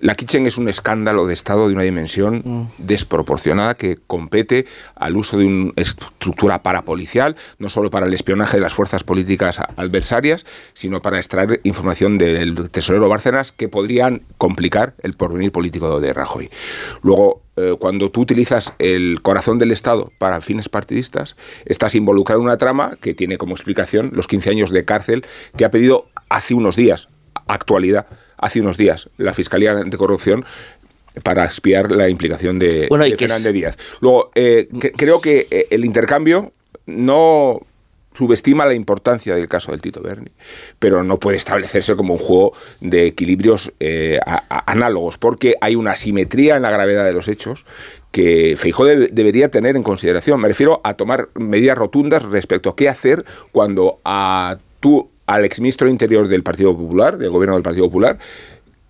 La 0.01 0.15
Kitchen 0.15 0.47
es 0.47 0.57
un 0.57 0.67
escándalo 0.67 1.27
de 1.27 1.35
Estado 1.35 1.69
de 1.69 1.75
una 1.75 1.83
dimensión 1.83 2.71
desproporcionada 2.79 3.75
que 3.75 3.99
compete 4.07 4.65
al 4.95 5.15
uso 5.15 5.37
de 5.37 5.45
una 5.45 5.73
estructura 5.77 6.63
parapolicial, 6.63 7.37
no 7.59 7.69
solo 7.69 7.91
para 7.91 8.07
el 8.07 8.15
espionaje 8.15 8.57
de 8.57 8.63
las 8.63 8.73
fuerzas 8.73 9.05
políticas 9.05 9.59
adversarias, 9.77 10.47
sino 10.73 11.03
para 11.03 11.19
extraer 11.19 11.61
información 11.65 12.17
del 12.17 12.71
tesorero 12.71 13.11
Bárcenas 13.11 13.53
que 13.53 13.69
podrían 13.69 14.23
complicar 14.39 14.95
el 15.03 15.13
porvenir 15.13 15.53
político 15.53 16.01
de 16.01 16.15
Rajoy. 16.15 16.49
Luego, 17.03 17.42
eh, 17.57 17.75
cuando 17.79 18.11
tú 18.11 18.21
utilizas 18.23 18.73
el 18.79 19.21
corazón 19.23 19.59
del 19.59 19.73
Estado 19.73 20.11
para 20.19 20.41
fines 20.41 20.69
partidistas, 20.69 21.37
estás 21.67 21.95
involucrado 21.95 22.41
en 22.41 22.47
una 22.47 22.57
trama 22.57 22.97
que 23.01 23.15
tiene 23.15 23.37
como 23.39 23.55
explicación 23.55 24.11
los 24.15 24.27
15 24.27 24.51
años 24.51 24.71
de 24.71 24.85
cárcel 24.85 25.25
que 25.57 25.65
ha 25.65 25.71
pedido 25.71 26.07
hace 26.29 26.55
unos 26.55 26.77
días, 26.77 27.09
actualidad, 27.47 28.07
hace 28.39 28.61
unos 28.61 28.77
días, 28.79 29.11
la 29.19 29.35
Fiscalía 29.35 29.73
Anticorrupción 29.73 30.45
para 31.23 31.45
espiar 31.45 31.93
la 31.93 32.09
implicación 32.09 32.59
de, 32.59 32.87
Bueno, 32.89 33.05
de 33.05 33.11
es- 33.23 33.53
Díaz. 33.53 33.77
Luego, 34.01 34.31
eh, 34.35 34.69
que- 34.81 34.93
creo 34.93 35.21
que 35.21 35.47
eh, 35.51 35.67
el 35.71 35.85
intercambio 35.85 36.53
no 36.87 37.61
subestima 38.13 38.67
la 38.67 38.75
importancia 38.75 39.35
del 39.35 39.49
caso 39.49 39.73
del 39.73 39.81
Tito 39.81 40.01
Berni, 40.03 40.31
pero 40.79 41.03
no 41.03 41.19
puede 41.19 41.37
establecerse 41.37 41.97
como 41.97 42.15
un 42.15 42.21
juego 42.21 42.53
de 42.81 43.07
equilibrios 43.07 43.73
eh, 43.81 44.19
análogos, 44.49 45.19
porque 45.19 45.55
hay 45.61 45.77
una 45.77 45.93
asimetría 45.93 46.57
en 46.57 46.63
la 46.63 46.71
gravedad 46.71 47.05
de 47.05 47.13
los 47.13 47.29
hechos 47.29 47.65
que 48.11 48.55
Feijóo 48.59 48.87
debe- 48.87 49.09
debería 49.11 49.51
tener 49.51 49.77
en 49.77 49.83
consideración. 49.83 50.41
Me 50.41 50.49
refiero 50.49 50.81
a 50.85 50.95
tomar 50.95 51.29
medidas 51.35 51.79
rotundas 51.79 52.23
respecto 52.23 52.71
a 52.71 52.77
qué 52.77 52.89
hacer 52.89 53.25
cuando 53.53 54.01
a 54.05 54.59
tú, 54.81 55.09
al 55.27 55.45
exministro 55.45 55.89
Interior 55.89 56.29
del 56.29 56.43
Partido 56.43 56.77
Popular, 56.77 57.17
del 57.17 57.31
gobierno 57.31 57.55
del 57.55 57.63
Partido 57.63 57.87
Popular, 57.87 58.19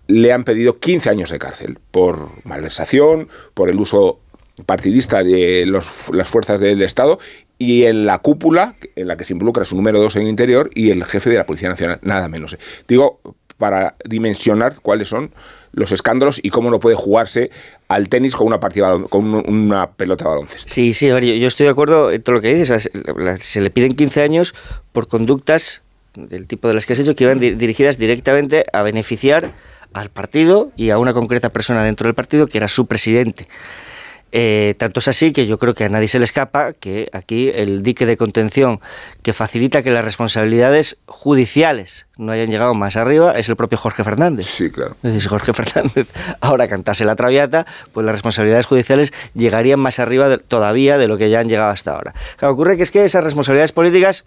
le 0.07 0.33
han 0.33 0.43
pedido 0.43 0.79
15 0.79 1.09
años 1.09 1.29
de 1.29 1.39
cárcel 1.39 1.79
por 1.91 2.27
malversación, 2.43 3.29
por 3.53 3.69
el 3.69 3.79
uso 3.79 4.19
partidista 4.65 5.23
de 5.23 5.65
las 5.65 6.27
fuerzas 6.27 6.59
del 6.59 6.81
Estado 6.81 7.17
y 7.63 7.85
en 7.85 8.05
la 8.05 8.19
cúpula 8.19 8.75
en 8.95 9.07
la 9.07 9.17
que 9.17 9.25
se 9.25 9.33
involucra 9.33 9.65
su 9.65 9.75
número 9.75 9.99
dos 9.99 10.15
en 10.15 10.23
el 10.23 10.29
interior 10.29 10.69
y 10.73 10.91
el 10.91 11.03
jefe 11.05 11.29
de 11.29 11.37
la 11.37 11.45
Policía 11.45 11.69
Nacional, 11.69 11.99
nada 12.01 12.27
menos. 12.27 12.57
Digo, 12.87 13.19
para 13.57 13.95
dimensionar 14.05 14.75
cuáles 14.81 15.07
son 15.09 15.31
los 15.71 15.91
escándalos 15.91 16.39
y 16.43 16.49
cómo 16.49 16.69
no 16.69 16.79
puede 16.79 16.95
jugarse 16.95 17.49
al 17.87 18.09
tenis 18.09 18.35
con 18.35 18.45
una 18.47 18.59
partida 18.59 18.95
con 19.09 19.25
un- 19.33 19.43
una 19.47 19.91
pelota 19.91 20.25
de 20.25 20.29
baloncesto. 20.31 20.71
Sí, 20.73 20.93
sí, 20.93 21.09
a 21.09 21.19
yo, 21.19 21.33
yo 21.33 21.47
estoy 21.47 21.65
de 21.65 21.71
acuerdo 21.71 22.11
en 22.11 22.21
todo 22.21 22.35
lo 22.35 22.41
que 22.41 22.53
dices. 22.53 22.89
Se, 23.39 23.61
le 23.61 23.69
piden 23.69 23.95
15 23.95 24.21
años 24.21 24.53
por 24.91 25.07
conductas 25.07 25.81
del 26.15 26.47
tipo 26.47 26.67
de 26.67 26.73
las 26.75 26.85
que 26.85 26.93
has 26.93 26.99
hecho 26.99 27.15
que 27.15 27.23
iban 27.23 27.39
di- 27.39 27.51
dirigidas 27.55 27.97
directamente 27.97 28.65
a 28.73 28.83
beneficiar 28.83 29.53
al 29.93 30.09
partido 30.09 30.71
y 30.75 30.89
a 30.89 30.97
una 30.97 31.13
concreta 31.13 31.49
persona 31.49 31.83
dentro 31.83 32.07
del 32.07 32.15
partido 32.15 32.45
que 32.47 32.57
era 32.57 32.67
su 32.67 32.85
presidente. 32.87 33.47
Eh, 34.35 34.73
tanto 34.79 34.99
es 34.99 35.07
así 35.07 35.31
que 35.31 35.45
yo 35.45 35.59
creo 35.59 35.75
que 35.75 35.83
a 35.83 35.89
nadie 35.89 36.07
se 36.07 36.17
le 36.17 36.25
escapa 36.25 36.73
que 36.73 37.07
aquí 37.13 37.51
el 37.53 37.83
dique 37.83 38.07
de 38.07 38.17
contención 38.17 38.79
que 39.21 39.31
facilita 39.31 39.83
que 39.83 39.91
las 39.91 40.03
responsabilidades 40.03 40.97
judiciales 41.05 42.07
no 42.17 42.31
hayan 42.31 42.49
llegado 42.49 42.73
más 42.73 42.95
arriba 42.97 43.37
es 43.37 43.47
el 43.49 43.55
propio 43.55 43.77
Jorge 43.77 44.03
Fernández. 44.03 44.47
Sí, 44.47 44.71
claro. 44.71 44.91
Es 44.97 45.03
decir, 45.03 45.21
si 45.21 45.27
Jorge 45.27 45.53
Fernández 45.53 46.07
ahora 46.41 46.67
cantase 46.67 47.05
la 47.05 47.15
traviata, 47.15 47.67
pues 47.91 48.05
las 48.05 48.13
responsabilidades 48.13 48.65
judiciales 48.65 49.13
llegarían 49.35 49.79
más 49.79 49.99
arriba 49.99 50.27
de- 50.29 50.39
todavía 50.39 50.97
de 50.97 51.07
lo 51.07 51.17
que 51.17 51.29
ya 51.29 51.39
han 51.39 51.47
llegado 51.47 51.69
hasta 51.69 51.91
ahora. 51.93 52.13
Claro, 52.37 52.55
ocurre 52.55 52.75
que 52.75 52.81
es 52.83 52.89
que 52.89 53.03
esas 53.05 53.23
responsabilidades 53.23 53.71
políticas 53.71 54.25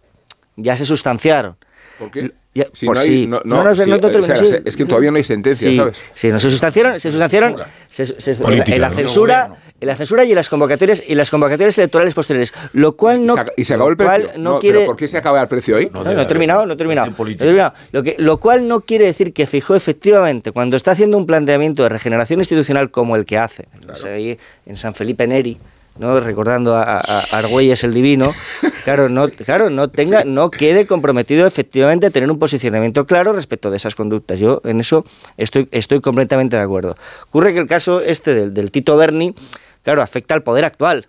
ya 0.54 0.76
se 0.76 0.84
sustanciaron. 0.84 1.56
¿Por 1.98 2.10
qué? 2.12 2.30
Ya- 2.56 2.66
Si 2.72 2.86
por 2.86 2.94
no 2.96 3.02
hay- 3.02 3.06
sí. 3.08 3.26
no- 3.26 3.42
no, 3.44 3.74
sí, 3.74 3.82
te 3.82 3.86
lo- 3.86 4.18
o 4.18 4.22
sea, 4.22 4.34
sí. 4.36 4.54
es 4.64 4.76
que 4.78 4.86
todavía 4.86 5.10
no 5.10 5.18
hay 5.18 5.24
sentencia, 5.24 5.68
Sí, 5.70 5.76
¿sabes? 5.76 6.02
Sí, 6.14 6.28
no 6.28 6.38
se 6.38 6.48
sustanciaron, 6.48 6.98
se 6.98 7.10
sustanciaron 7.10 7.56
se- 7.86 8.06
se- 8.06 8.34
Política, 8.36 8.74
en 8.76 8.80
la 8.80 8.88
¿no? 8.88 8.94
censura, 8.94 9.56
en 9.78 9.86
la 9.86 9.94
censura 9.94 10.24
y 10.24 10.30
en 10.30 10.36
las 10.36 10.48
convocatorias 10.48 11.02
y 11.06 11.14
las 11.14 11.30
convocatorias 11.30 11.76
electorales 11.76 12.14
posteriores, 12.14 12.54
lo 12.72 12.96
cual 12.96 13.26
no 13.26 13.34
¿Y 13.58 13.64
se 13.66 13.74
acabó 13.74 13.90
el 13.90 13.98
precio? 13.98 14.30
no 14.38 14.54
No, 14.54 14.58
quiere 14.60 14.78
¿Pero 14.78 14.86
por 14.86 14.96
qué 14.96 15.06
se 15.06 15.18
acaba 15.18 15.42
el 15.42 15.48
precio 15.48 15.76
ahí? 15.76 15.90
no, 15.92 16.02
no 16.02 16.18
he 16.22 16.24
terminado, 16.24 16.64
no 16.64 16.72
he 16.72 16.76
terminado. 16.76 17.08
No 17.10 17.28
he 17.28 17.34
terminado. 17.34 17.74
Lo, 17.92 18.02
que, 18.02 18.16
lo 18.18 18.38
cual 18.40 18.66
no 18.66 18.80
quiere 18.80 19.04
decir 19.04 19.34
que 19.34 19.46
Fijó 19.46 19.76
efectivamente, 19.76 20.50
cuando 20.52 20.78
está 20.78 20.92
haciendo 20.92 21.18
un 21.18 21.26
planteamiento 21.26 21.82
de 21.82 21.90
regeneración 21.90 22.40
institucional 22.40 22.90
como 22.90 23.16
el 23.16 23.26
que 23.26 23.36
hace, 23.36 23.66
ahí 24.10 24.38
en 24.64 24.76
San 24.76 24.94
Felipe 24.94 25.26
Neri, 25.26 25.58
¿no? 25.98 26.20
recordando 26.20 26.76
a, 26.76 27.00
Argüelles 27.32 27.84
el 27.84 27.92
Divino, 27.92 28.34
claro, 28.84 29.08
no, 29.08 29.28
claro, 29.28 29.70
no 29.70 29.88
tenga, 29.88 30.24
no 30.24 30.50
quede 30.50 30.86
comprometido 30.86 31.46
efectivamente 31.46 32.06
a 32.06 32.10
tener 32.10 32.30
un 32.30 32.38
posicionamiento 32.38 33.06
claro 33.06 33.32
respecto 33.32 33.70
de 33.70 33.76
esas 33.76 33.94
conductas. 33.94 34.38
Yo 34.38 34.60
en 34.64 34.80
eso 34.80 35.04
estoy, 35.36 35.68
estoy 35.70 36.00
completamente 36.00 36.56
de 36.56 36.62
acuerdo. 36.62 36.94
Ocurre 37.28 37.52
que 37.52 37.60
el 37.60 37.66
caso 37.66 38.00
este 38.00 38.50
del, 38.50 38.70
Tito 38.70 38.96
Berni, 38.96 39.34
claro, 39.82 40.02
afecta 40.02 40.34
al 40.34 40.42
poder 40.42 40.64
actual. 40.64 41.08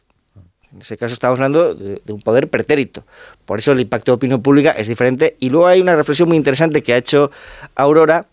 En 0.74 0.82
ese 0.82 0.98
caso 0.98 1.14
estamos 1.14 1.40
hablando 1.40 1.74
de, 1.74 2.02
un 2.12 2.22
poder 2.22 2.50
pretérito. 2.50 3.06
Por 3.46 3.60
eso 3.60 3.72
el 3.72 3.80
impacto 3.80 4.12
de 4.12 4.16
opinión 4.16 4.42
pública 4.42 4.72
es 4.72 4.88
diferente. 4.88 5.36
Y 5.40 5.50
luego 5.50 5.68
hay 5.68 5.82
una 5.82 5.96
reflexión 5.96 6.28
muy 6.28 6.38
interesante 6.38 6.84
que 6.84 6.94
ha 6.94 6.98
hecho 6.98 7.32
Aurora. 7.76 8.28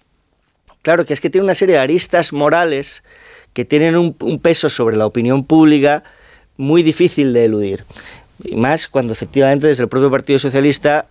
Claro, 0.82 1.06
que 1.06 1.14
es 1.14 1.20
que 1.20 1.30
tiene 1.30 1.44
una 1.44 1.54
serie 1.54 1.76
de 1.76 1.80
aristas 1.80 2.32
morales 2.32 3.02
que 3.54 3.64
tienen 3.64 3.96
un 3.96 4.38
peso 4.40 4.68
sobre 4.68 4.96
la 4.96 5.06
opinión 5.06 5.44
pública 5.44 6.02
muy 6.56 6.82
difícil 6.82 7.32
de 7.32 7.44
eludir. 7.44 7.84
Y 8.42 8.56
más 8.56 8.88
cuando 8.88 9.12
efectivamente 9.12 9.66
desde 9.66 9.84
el 9.84 9.88
propio 9.88 10.10
Partido 10.10 10.38
Socialista 10.38 11.06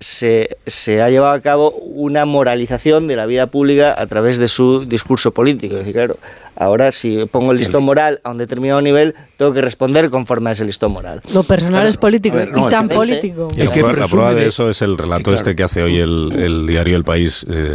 se, 0.00 0.56
se, 0.66 1.00
ha 1.00 1.08
llevado 1.08 1.32
a 1.32 1.40
cabo 1.40 1.70
una 1.70 2.24
moralización 2.24 3.06
de 3.06 3.16
la 3.16 3.26
vida 3.26 3.46
pública 3.46 3.94
a 3.96 4.06
través 4.06 4.38
de 4.38 4.48
su 4.48 4.84
discurso 4.84 5.32
político. 5.32 5.74
Es 5.74 5.80
decir, 5.80 5.94
claro, 5.94 6.18
ahora 6.56 6.92
si 6.92 7.24
pongo 7.26 7.52
el 7.52 7.58
listón 7.58 7.84
moral 7.84 8.20
a 8.24 8.30
un 8.30 8.38
determinado 8.38 8.82
nivel, 8.82 9.14
tengo 9.36 9.52
que 9.52 9.62
responder 9.62 10.10
conforme 10.10 10.50
a 10.50 10.52
ese 10.52 10.64
listón 10.64 10.92
moral. 10.92 11.20
Lo 11.32 11.42
personal 11.42 11.74
claro, 11.74 11.88
es 11.88 11.96
político 11.96 12.36
ver, 12.36 12.52
no, 12.52 12.66
y 12.66 12.70
tan 12.70 12.88
político. 12.88 13.50
Y 13.56 13.60
la, 13.64 13.92
la, 13.92 14.08
prueba 14.08 14.34
de 14.34 14.46
eso 14.46 14.68
es 14.68 14.82
el 14.82 14.98
relato 14.98 15.24
claro. 15.24 15.36
este 15.36 15.56
que 15.56 15.62
hace 15.62 15.82
hoy 15.82 15.98
el, 15.98 16.32
el 16.36 16.66
diario 16.66 16.96
El 16.96 17.04
País, 17.04 17.46
eh, 17.48 17.72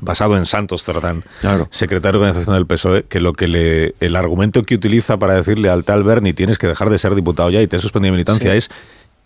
basado 0.00 0.36
en 0.36 0.46
Santos 0.46 0.82
Cerdán, 0.84 1.22
claro. 1.40 1.68
secretario 1.70 2.20
de 2.20 2.26
organización 2.26 2.56
del 2.56 2.66
PSOE, 2.66 3.04
que 3.04 3.20
lo 3.20 3.34
que 3.34 3.46
le, 3.46 3.94
el 4.00 4.16
argumento 4.16 4.62
que 4.62 4.74
utiliza 4.74 5.18
para 5.18 5.34
decirle 5.34 5.68
al 5.68 5.84
tal 5.84 6.02
Berni 6.02 6.32
tienes 6.32 6.58
que 6.58 6.66
dejar 6.66 6.90
de 6.90 6.98
ser 6.98 7.14
diputado 7.14 7.50
ya 7.50 7.62
y 7.62 7.66
te 7.66 7.76
he 7.76 7.80
suspendido 7.80 8.12
militancia 8.12 8.52
sí. 8.52 8.58
es 8.58 8.70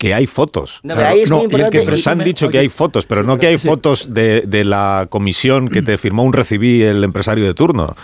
que 0.03 0.13
hay 0.13 0.27
fotos. 0.27 0.81
No, 0.83 0.99
es 0.99 1.29
no, 1.29 1.45
y 1.45 1.47
que 1.47 1.85
nos 1.85 2.07
han 2.07 2.19
dicho 2.19 2.47
oye, 2.47 2.51
que 2.51 2.59
hay 2.59 2.67
fotos, 2.67 3.05
pero 3.05 3.21
sí, 3.21 3.27
no 3.27 3.37
que 3.37 3.47
hay 3.47 3.57
sí. 3.57 3.65
fotos 3.65 4.13
de, 4.13 4.41
de, 4.41 4.65
la 4.65 5.07
comisión 5.09 5.69
que 5.69 5.81
te 5.81 5.97
firmó 5.97 6.23
un 6.23 6.33
recibí 6.33 6.81
el 6.81 7.05
empresario 7.05 7.45
de 7.45 7.53
turno. 7.53 7.95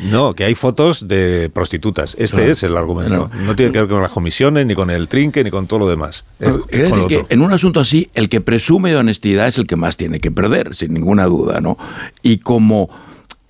No, 0.00 0.34
que 0.34 0.44
hay 0.44 0.54
fotos 0.54 1.08
de 1.08 1.50
prostitutas. 1.52 2.14
Este 2.20 2.36
claro. 2.36 2.52
es 2.52 2.62
el 2.62 2.76
argumento. 2.76 3.32
No 3.44 3.56
tiene 3.56 3.72
que 3.72 3.80
ver 3.80 3.88
con 3.88 4.00
las 4.00 4.12
comisiones, 4.12 4.64
ni 4.64 4.76
con 4.76 4.90
el 4.90 5.08
trinque, 5.08 5.42
ni 5.42 5.50
con 5.50 5.66
todo 5.66 5.80
lo 5.80 5.88
demás. 5.88 6.22
Pero, 6.38 6.64
eh, 6.68 6.88
con 6.88 7.00
lo 7.00 7.08
que 7.08 7.24
en 7.28 7.42
un 7.42 7.52
asunto 7.52 7.80
así, 7.80 8.08
el 8.14 8.28
que 8.28 8.40
presume 8.40 8.90
de 8.90 8.98
honestidad 8.98 9.48
es 9.48 9.58
el 9.58 9.66
que 9.66 9.74
más 9.74 9.96
tiene 9.96 10.20
que 10.20 10.30
perder, 10.30 10.76
sin 10.76 10.94
ninguna 10.94 11.24
duda, 11.24 11.60
¿no? 11.60 11.76
Y 12.22 12.38
como 12.38 12.90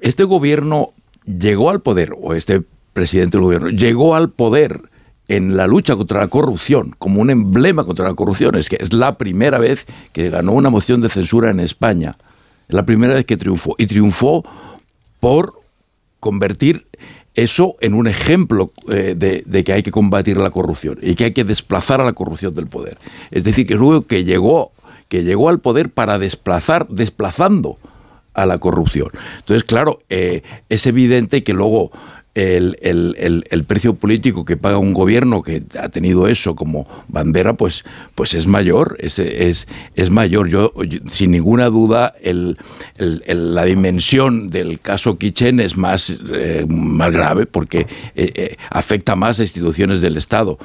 este 0.00 0.24
gobierno 0.24 0.94
llegó 1.26 1.68
al 1.68 1.82
poder, 1.82 2.14
o 2.18 2.32
este 2.32 2.62
presidente 2.94 3.36
del 3.36 3.44
gobierno 3.44 3.68
llegó 3.68 4.14
al 4.14 4.30
poder 4.30 4.88
en 5.30 5.56
la 5.56 5.68
lucha 5.68 5.94
contra 5.94 6.20
la 6.20 6.26
corrupción, 6.26 6.96
como 6.98 7.20
un 7.20 7.30
emblema 7.30 7.84
contra 7.84 8.08
la 8.08 8.14
corrupción. 8.14 8.56
Es 8.56 8.68
que 8.68 8.78
es 8.80 8.92
la 8.92 9.16
primera 9.16 9.58
vez 9.58 9.86
que 10.12 10.28
ganó 10.28 10.52
una 10.52 10.70
moción 10.70 11.00
de 11.00 11.08
censura 11.08 11.50
en 11.50 11.60
España. 11.60 12.16
Es 12.68 12.74
la 12.74 12.84
primera 12.84 13.14
vez 13.14 13.24
que 13.26 13.36
triunfó. 13.36 13.76
Y 13.78 13.86
triunfó 13.86 14.44
por 15.20 15.54
convertir 16.18 16.88
eso 17.36 17.76
en 17.80 17.94
un 17.94 18.08
ejemplo 18.08 18.72
eh, 18.92 19.14
de, 19.16 19.64
que 19.64 19.72
hay 19.72 19.84
que 19.84 19.92
combatir 19.92 20.36
la 20.36 20.50
corrupción 20.50 20.98
y 21.00 21.14
que 21.14 21.26
hay 21.26 21.32
que 21.32 21.44
desplazar 21.44 22.00
a 22.00 22.04
la 22.04 22.12
corrupción 22.12 22.52
del 22.52 22.66
poder. 22.66 22.98
Es 23.30 23.44
decir, 23.44 23.68
que 23.68 23.74
es 23.74 24.06
que 24.08 24.24
llegó, 24.24 24.72
que 25.08 25.22
llegó 25.22 25.48
al 25.48 25.60
poder 25.60 25.90
para 25.90 26.18
desplazar, 26.18 26.88
desplazando 26.88 27.78
a 28.34 28.46
la 28.46 28.58
corrupción. 28.58 29.10
Entonces, 29.38 29.62
claro, 29.62 30.00
eh, 30.08 30.42
es 30.68 30.86
evidente 30.86 31.44
que 31.44 31.52
luego 31.52 31.92
el, 32.40 32.78
el, 32.80 33.16
el, 33.18 33.44
el, 33.50 33.64
precio 33.64 33.94
político 33.94 34.44
que 34.44 34.56
paga 34.56 34.78
un 34.78 34.94
gobierno 34.94 35.42
que 35.42 35.62
ha 35.78 35.88
tenido 35.90 36.26
eso 36.26 36.56
como 36.56 36.86
bandera, 37.08 37.54
pues, 37.54 37.84
pues 38.14 38.32
es 38.34 38.46
mayor, 38.46 38.96
es, 38.98 39.18
es, 39.18 39.68
es 39.94 40.10
mayor. 40.10 40.48
Yo, 40.48 40.72
sin 41.08 41.32
ninguna 41.32 41.66
duda, 41.66 42.14
la 42.96 43.64
dimensión 43.64 44.48
del 44.48 44.80
caso 44.80 45.18
Kitchen 45.18 45.60
es 45.60 45.76
más, 45.76 46.14
eh, 46.32 46.64
más 46.68 47.12
grave 47.12 47.46
porque 47.46 47.80
eh, 47.80 48.32
eh, 48.34 48.56
afecta 48.70 49.16
más 49.16 49.38
a 49.40 49.42
instituciones 49.42 50.00
del 50.00 50.16
Estado 50.16 50.58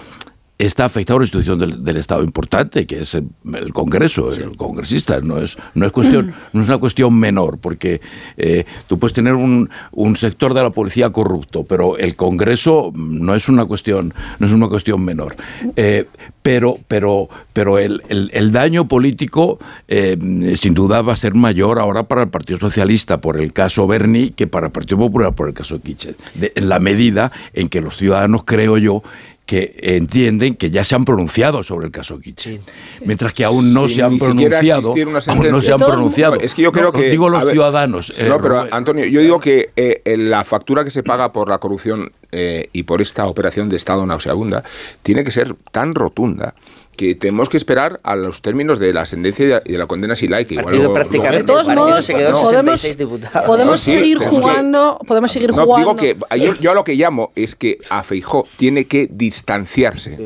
está 0.57 0.85
afectada 0.85 1.17
una 1.17 1.25
institución 1.25 1.59
del, 1.59 1.83
del, 1.83 1.97
Estado 1.97 2.23
importante, 2.23 2.85
que 2.85 3.01
es 3.01 3.15
el, 3.15 3.27
el 3.53 3.73
Congreso, 3.73 4.31
sí. 4.31 4.41
el 4.41 4.55
congresista. 4.55 5.19
No 5.19 5.37
es, 5.37 5.57
no 5.73 5.85
es 5.85 5.91
cuestión, 5.91 6.33
no 6.53 6.61
es 6.61 6.67
una 6.67 6.77
cuestión 6.77 7.13
menor, 7.17 7.57
porque 7.57 8.01
eh, 8.37 8.65
tú 8.87 8.97
puedes 8.97 9.13
tener 9.13 9.33
un, 9.33 9.69
un, 9.91 10.15
sector 10.15 10.53
de 10.53 10.63
la 10.63 10.69
policía 10.69 11.09
corrupto, 11.09 11.65
pero 11.65 11.97
el 11.97 12.15
Congreso 12.15 12.93
no 12.95 13.35
es 13.35 13.49
una 13.49 13.65
cuestión, 13.65 14.13
no 14.39 14.47
es 14.47 14.53
una 14.53 14.67
cuestión 14.67 15.03
menor. 15.03 15.35
Eh, 15.75 16.05
pero, 16.41 16.77
pero, 16.87 17.27
pero 17.53 17.79
el, 17.79 18.03
el, 18.07 18.29
el 18.31 18.51
daño 18.51 18.87
político 18.87 19.59
eh, 19.87 20.15
sin 20.55 20.73
duda 20.75 21.01
va 21.01 21.13
a 21.13 21.15
ser 21.15 21.33
mayor 21.33 21.79
ahora 21.79 22.03
para 22.03 22.21
el 22.21 22.29
Partido 22.29 22.59
Socialista 22.59 23.19
por 23.19 23.41
el 23.41 23.51
caso 23.51 23.87
Berni 23.87 24.29
que 24.29 24.45
para 24.45 24.67
el 24.67 24.71
Partido 24.71 24.99
Popular 24.99 25.33
por 25.33 25.47
el 25.47 25.53
caso 25.53 25.81
Kitchen. 25.81 26.15
En 26.39 26.69
la 26.69 26.79
medida 26.79 27.31
en 27.53 27.67
que 27.67 27.81
los 27.81 27.97
ciudadanos, 27.97 28.43
creo 28.45 28.77
yo, 28.77 29.01
que 29.45 29.75
entienden 29.79 30.55
que 30.55 30.71
ya 30.71 30.83
se 30.83 30.95
han 30.95 31.05
pronunciado 31.05 31.61
sobre 31.61 31.85
el 31.85 31.91
caso 31.91 32.19
Kitchen, 32.19 32.61
sí. 32.65 33.03
mientras 33.05 33.33
que 33.33 33.45
aún 33.45 33.73
no 33.73 33.87
se 33.87 34.01
han 34.01 34.17
pronunciado, 34.17 34.91
aún 34.91 35.51
no 35.51 35.61
se 35.61 35.71
han 35.71 35.77
pronunciado. 35.77 36.35
Es 36.39 36.55
que 36.55 36.63
yo 36.63 36.71
creo 36.71 36.85
no, 36.85 36.93
que 36.93 37.09
digo 37.09 37.29
los 37.29 37.43
ver, 37.43 37.53
ciudadanos. 37.53 38.09
No, 38.09 38.35
eh, 38.35 38.39
pero 38.41 38.55
Robert. 38.55 38.73
Antonio, 38.73 39.05
yo 39.05 39.21
digo 39.21 39.39
que 39.39 39.69
eh, 39.75 40.01
la 40.17 40.43
factura 40.43 40.83
que 40.83 40.91
se 40.91 41.03
paga 41.03 41.31
por 41.31 41.47
la 41.47 41.59
corrupción 41.59 42.11
eh, 42.31 42.69
y 42.73 42.83
por 42.83 43.01
esta 43.01 43.27
operación 43.27 43.69
de 43.69 43.75
Estado 43.77 44.05
nauseabunda 44.05 44.63
tiene 45.03 45.23
que 45.23 45.31
ser 45.31 45.53
tan 45.71 45.93
rotunda 45.93 46.55
que 46.95 47.15
tenemos 47.15 47.49
que 47.49 47.57
esperar 47.57 47.99
a 48.03 48.15
los 48.15 48.41
términos 48.41 48.79
de 48.79 48.93
la 48.93 49.05
sentencia 49.05 49.61
y 49.65 49.73
de 49.73 49.77
la 49.77 49.87
condena 49.87 50.15
si 50.15 50.27
like. 50.27 50.53
Igual 50.53 50.83
lo, 50.83 50.93
prácticamente, 50.93 51.37
de 51.37 51.43
todos 51.43 51.67
modos, 51.67 52.09
no, 52.09 52.15
podemos, 52.41 52.97
podemos 53.45 53.79
sí, 53.79 53.91
seguir 53.91 54.17
jugando, 54.17 54.97
que, 54.99 55.07
podemos 55.07 55.31
seguir 55.31 55.51
no, 55.51 55.63
jugando. 55.63 55.95
Digo 55.95 56.17
que 56.29 56.39
yo, 56.39 56.55
yo, 56.55 56.71
a 56.71 56.73
lo 56.73 56.83
que 56.83 56.95
llamo 56.95 57.31
es 57.35 57.55
que 57.55 57.79
a 57.89 58.03
Feijó 58.03 58.47
tiene 58.57 58.85
que 58.85 59.07
distanciarse, 59.11 60.17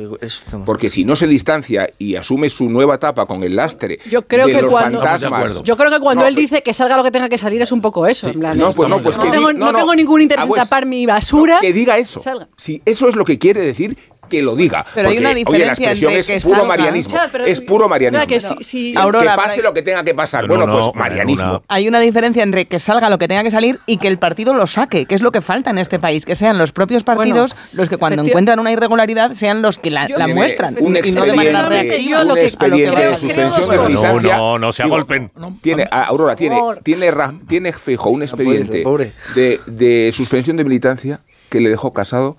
porque 0.65 0.89
si 0.89 1.05
no 1.05 1.15
se 1.15 1.27
distancia 1.27 1.89
y 1.97 2.15
asume 2.15 2.49
su 2.49 2.69
nueva 2.69 2.95
etapa 2.95 3.25
con 3.25 3.43
el 3.43 3.55
lastre 3.55 3.99
yo 4.09 4.23
creo 4.23 4.47
de 4.47 4.53
que 4.53 4.61
los 4.61 4.71
cuando, 4.71 4.99
fantasmas, 4.99 5.63
yo 5.63 5.75
creo 5.77 5.91
que 5.91 5.99
cuando 5.99 6.25
él 6.25 6.35
dice 6.35 6.61
que 6.61 6.73
salga 6.73 6.97
lo 6.97 7.03
que 7.03 7.11
tenga 7.11 7.29
que 7.29 7.37
salir 7.37 7.61
es 7.61 7.71
un 7.71 7.81
poco 7.81 8.07
eso, 8.07 8.27
sí. 8.27 8.33
en 8.33 8.39
plan, 8.39 8.57
no, 8.57 8.73
pues 8.73 8.89
no, 8.89 9.01
pues 9.01 9.17
que 9.17 9.29
tengo, 9.29 9.49
di, 9.49 9.57
no, 9.57 9.73
tengo 9.73 9.95
ningún 9.95 10.21
interés 10.21 10.45
en 10.45 10.51
tapar 10.51 10.85
mi 10.85 11.05
basura, 11.05 11.59
que 11.61 11.73
diga 11.73 11.97
eso. 11.97 12.19
Salga. 12.19 12.47
Si 12.57 12.81
eso 12.85 13.07
es 13.07 13.15
lo 13.15 13.25
que 13.25 13.39
quiere 13.39 13.61
decir, 13.61 13.97
que 14.29 14.41
lo 14.41 14.55
diga. 14.55 14.85
Pero 14.93 15.07
porque, 15.09 15.17
hay 15.19 15.25
una 15.25 15.33
diferencia 15.33 15.55
oye, 15.57 15.65
la 15.65 15.71
expresión 15.73 16.11
entre 16.13 16.35
es 16.35 16.43
que 16.43 16.47
puro 16.49 16.65
marianismo. 16.65 17.19
Pero- 17.31 17.45
es 17.45 17.61
puro 17.61 17.89
marianismo. 17.89 18.27
que 18.27 18.35
Aurora, 18.95 19.31
que 19.31 19.37
pase 19.37 19.55
pero- 19.57 19.69
lo 19.69 19.73
que 19.73 19.81
tenga 19.81 20.03
que 20.03 20.13
pasar. 20.13 20.41
Pero 20.45 20.55
bueno, 20.55 20.67
no, 20.67 20.73
pues 20.73 20.85
no, 20.87 20.93
marianismo. 20.93 21.49
una- 21.49 21.61
Hay 21.67 21.87
una 21.87 21.99
diferencia 21.99 22.43
entre 22.43 22.65
que 22.67 22.79
salga 22.79 23.09
lo 23.09 23.17
que 23.17 23.27
tenga 23.27 23.43
que 23.43 23.51
salir 23.51 23.79
y 23.85 23.97
que 23.97 24.07
el 24.07 24.17
partido 24.19 24.53
lo 24.53 24.67
saque, 24.67 25.05
que 25.05 25.15
es 25.15 25.21
lo 25.21 25.31
que 25.31 25.41
falta 25.41 25.69
en 25.71 25.77
este 25.79 25.99
país, 25.99 26.25
que 26.25 26.35
sean 26.35 26.57
los 26.57 26.71
propios 26.71 27.03
partidos 27.03 27.51
Bueno, 27.53 27.67
los 27.73 27.89
que 27.89 27.97
cuando 27.97 28.23
encuentran 28.23 28.59
una 28.59 28.71
irregularidad 28.71 29.31
sean 29.33 29.61
los 29.61 29.77
que 29.79 29.89
la, 29.91 30.07
Yo- 30.07 30.17
la 30.17 30.27
muestran 30.27 30.75
un 30.79 30.95
y 30.97 31.11
no 31.11 31.25
de 31.25 31.33
manera 31.33 31.59
expediente- 31.61 31.69
reactiva. 31.69 32.09
yo 32.19 32.23
lo 32.23 32.33
un 32.33 32.39
que- 32.39 32.45
expediente 32.45 32.93
creo- 32.93 33.11
de 33.11 33.17
suspensión 33.51 34.21
de. 34.21 34.29
No, 34.29 34.37
no, 34.37 34.59
no 34.59 34.71
se 34.71 34.83
agolpen. 34.83 35.31
Tiene, 35.61 35.87
Aurora, 35.91 36.35
tiene, 36.35 36.59
tiene, 36.83 37.11
tiene 37.47 37.73
fijo 37.73 38.09
un 38.09 38.23
expediente 38.23 38.83
de 39.65 40.11
suspensión 40.13 40.57
de 40.57 40.63
militancia 40.63 41.19
que 41.49 41.59
le 41.59 41.69
dejó 41.69 41.91
casado 41.93 42.37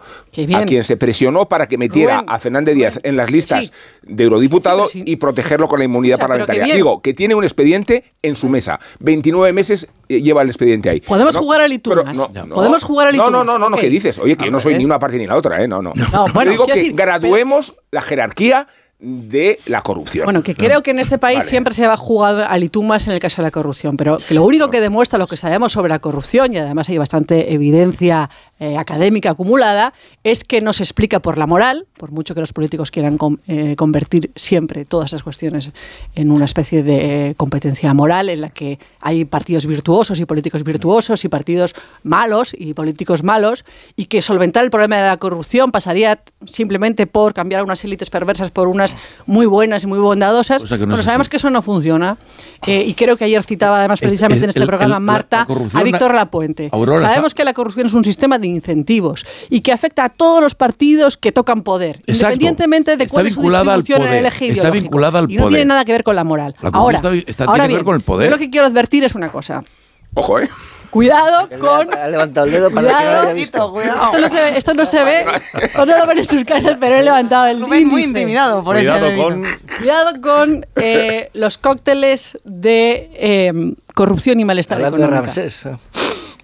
a 0.55 0.65
quien 0.65 0.85
se 0.85 0.97
presionó 0.97 1.49
para 1.49 1.67
que 1.67 1.77
metiera 1.79 2.19
Rubén, 2.21 2.31
a 2.31 2.39
Fernández 2.39 2.75
Díaz 2.75 3.01
en 3.03 3.17
las 3.17 3.31
listas 3.31 3.67
Sí. 3.67 3.73
de 4.03 4.25
eurodiputado 4.25 4.87
Sí, 4.87 4.99
pero 5.01 5.07
sí. 5.07 5.13
y 5.13 5.17
protegerlo 5.17 5.69
con 5.69 5.79
la 5.81 5.85
inmunidad 5.85 6.19
parlamentaria. 6.19 6.75
Digo, 6.75 7.03
que 7.03 7.13
tiene 7.15 7.35
un 7.35 7.45
expediente 7.45 8.05
en 8.23 8.35
su 8.37 8.49
mesa. 8.49 8.81
29 9.01 9.53
meses 9.53 9.89
eh, 10.09 10.23
lleva 10.23 10.43
el 10.43 10.49
expediente 10.49 10.89
ahí. 10.91 11.01
Podemos 11.01 11.35
No, 11.35 11.41
jugar 11.43 11.61
al 11.61 11.81
pero 11.83 12.01
Itumas. 12.03 12.17
no, 12.17 12.55
Podemos 12.55 12.85
jugar 12.85 13.09
al 13.09 13.17
No, 13.17 13.25
Itumas. 13.25 13.47
no, 13.47 13.59
no, 13.59 13.69
no, 13.71 13.77
Ok. 13.77 13.81
¿qué 13.83 13.89
dices? 13.91 14.19
Oye, 14.19 14.37
que 14.37 14.47
yo 14.47 14.51
no 14.51 14.61
soy 14.61 14.75
ni 14.77 14.85
una 14.85 14.99
parte 14.99 15.19
ni 15.19 15.27
la 15.27 15.37
otra, 15.37 15.63
¿eh? 15.63 15.69
No, 15.69 15.83
no. 15.83 15.93
No, 15.95 16.27
Yo 16.29 16.33
bueno, 16.33 16.51
digo 16.53 16.67
que 16.67 16.75
decir, 16.75 16.95
graduemos 16.95 17.75
la 17.91 18.01
jerarquía 18.01 18.67
de 19.03 19.59
la 19.67 19.81
corrupción. 19.81 20.25
Bueno, 20.27 20.43
que 20.43 20.55
creo 20.55 20.83
que 20.83 20.91
en 20.91 20.99
este 20.99 21.17
país 21.17 21.39
Vale. 21.39 21.49
siempre 21.51 21.73
se 21.75 21.87
ha 21.87 21.97
jugado 21.97 22.45
al 22.47 22.63
itumas 22.63 23.07
en 23.07 23.15
el 23.15 23.21
caso 23.21 23.41
de 23.41 23.47
la 23.47 23.51
corrupción, 23.51 23.97
pero 23.97 24.19
que 24.19 24.35
lo 24.35 24.45
único 24.45 24.69
que 24.69 24.79
demuestra 24.81 25.19
lo 25.19 25.27
que 25.27 25.39
sabemos 25.39 25.73
sobre 25.73 25.89
la 25.89 26.01
corrupción, 26.01 26.53
y 26.53 26.59
además 26.59 26.87
hay 26.91 26.99
bastante 26.99 27.55
evidencia 27.55 28.29
eh, 28.61 28.77
académica 28.79 29.31
acumulada, 29.31 29.93
es 30.23 30.45
que 30.45 30.61
no 30.61 30.73
se 30.73 30.83
explica 30.85 31.19
por 31.21 31.39
la 31.39 31.47
moral, 31.47 31.87
por 31.97 32.13
mucho 32.13 32.35
que 32.35 32.41
los 32.41 32.53
políticos 32.53 32.91
quieran 32.91 33.19
eh, 33.49 33.75
convertir 33.77 34.31
siempre 34.37 34.85
todas 34.85 35.09
esas 35.09 35.23
cuestiones 35.23 35.71
en 36.15 36.31
una 36.31 36.45
especie 36.45 36.83
de 36.83 37.31
eh, 37.31 37.35
competencia 37.35 37.93
moral 37.95 38.29
en 38.29 38.43
la 38.43 38.51
que 38.51 38.79
hay 39.01 39.25
partidos 39.25 39.67
virtuosos 39.67 40.21
y 40.21 40.27
políticos 40.27 40.63
virtuosos 40.63 41.25
y 41.25 41.29
partidos 41.29 41.75
malos 42.03 42.55
y 42.57 42.75
políticos 42.75 43.23
malos, 43.25 43.65
y 43.97 44.07
que 44.07 44.23
solventar 44.23 44.63
el 44.65 44.71
problema 44.71 44.97
de 44.97 45.03
la 45.09 45.17
corrupción 45.17 45.73
pasaría 45.73 46.21
simplemente 46.45 47.07
por 47.07 47.35
cambiar 47.35 47.63
a 47.63 47.65
unas 47.65 47.83
élites 47.85 48.11
perversas 48.11 48.51
por 48.51 48.69
unas 48.69 48.97
muy 49.27 49.47
buenas 49.47 49.85
y 49.85 49.87
muy 49.87 49.99
bondadosas. 49.99 50.63
No 50.71 50.77
bueno, 50.79 50.99
es 50.99 51.05
sabemos 51.05 51.25
así. 51.27 51.31
que 51.31 51.37
eso 51.39 51.51
no 51.51 51.63
funciona. 51.63 52.19
eh, 52.67 52.85
y 52.87 52.93
creo 52.95 53.17
que 53.17 53.25
ayer 53.25 53.43
citaba 53.43 53.79
además 53.79 53.97
Este- 53.97 54.07
precisamente 54.09 54.45
en 54.45 54.51
este 54.51 54.61
el- 54.61 54.67
programa 54.67 54.97
el- 54.97 55.01
Marta 55.03 55.47
la 55.49 55.81
a 55.81 55.83
Víctor 55.83 56.15
Lapuente. 56.15 56.69
Aurora, 56.73 57.01
sabemos 57.09 57.33
que 57.35 57.43
la 57.45 57.55
corrupción 57.55 57.87
es 57.87 57.95
un 57.95 58.05
sistema 58.05 58.39
de 58.39 58.50
incentivos 58.51 59.25
y 59.49 59.61
que 59.63 59.73
afecta 59.73 60.05
a 60.05 60.09
todos 60.11 60.41
los 60.43 60.55
partidos 60.55 61.17
que 61.17 61.33
tocan 61.33 61.63
poder, 61.63 61.97
Exacto. 62.07 62.13
independientemente 62.35 62.97
de 62.97 63.05
Está 63.05 63.15
cuál 63.15 63.27
es 63.29 63.35
su 63.35 63.41
distribución 63.43 64.03
en 64.03 64.13
el 64.15 64.27
eje 64.27 64.47
Está 64.49 64.61
ideológico. 64.63 64.83
vinculada 64.83 65.19
al 65.21 65.31
y 65.31 65.37
no 65.37 65.43
poder. 65.45 65.51
tiene 65.57 65.65
nada 65.67 65.85
que 65.85 65.93
ver 65.93 66.03
con 66.05 66.17
la 66.17 66.25
moral. 66.25 66.55
La 66.61 66.69
ahora, 66.71 66.99
está- 66.99 67.09
ahora 67.09 67.25
tiene 67.25 67.47
que 67.57 67.61
ver 67.61 67.69
bien, 67.69 67.85
con 67.85 67.95
el 67.95 68.01
poder. 68.03 68.29
yo 68.29 68.37
lo 68.37 68.39
que 68.39 68.51
quiero 68.51 68.67
advertir 68.67 69.05
es 69.05 69.15
una 69.15 69.31
cosa. 69.31 69.63
Ojo, 70.15 70.39
¿eh? 70.41 70.49
Cuidado 70.91 71.49
con. 71.61 71.95
Ha 71.95 72.09
levantado 72.09 72.47
el 72.47 72.53
dedo 72.53 72.71
para 72.73 72.89
que 72.89 72.93
no 72.93 73.13
lo 73.13 73.21
haya 73.21 73.33
visto. 73.33 73.81
Esto 73.81 74.19
no 74.19 74.29
se 74.29 74.41
ve, 74.43 74.59
esto 74.59 74.75
no 74.75 74.87
se 74.87 75.05
ve, 75.05 75.25
o 75.79 75.87
no 75.87 75.97
lo 75.97 76.05
ven 76.09 76.19
en 76.19 76.25
sus 76.25 76.45
casas, 76.45 76.79
pero 76.81 76.97
he 76.97 77.05
levantado 77.05 77.47
el 77.47 77.61
Rubén 77.63 77.87
muy 77.87 78.03
intimidado 78.03 78.65
por 78.65 78.75
Cuidado 78.75 79.07
ese 79.07 79.17
con... 79.17 79.45
Cuidado 79.79 80.21
con 80.21 80.67
eh, 80.75 81.31
los 81.33 81.59
cócteles 81.59 82.39
de 82.43 83.09
eh, 83.15 83.53
corrupción 83.95 84.41
y 84.41 84.45
malestar 84.45 84.79
Hablando 84.79 84.99
de. 84.99 85.07
Ramsés. 85.07 85.69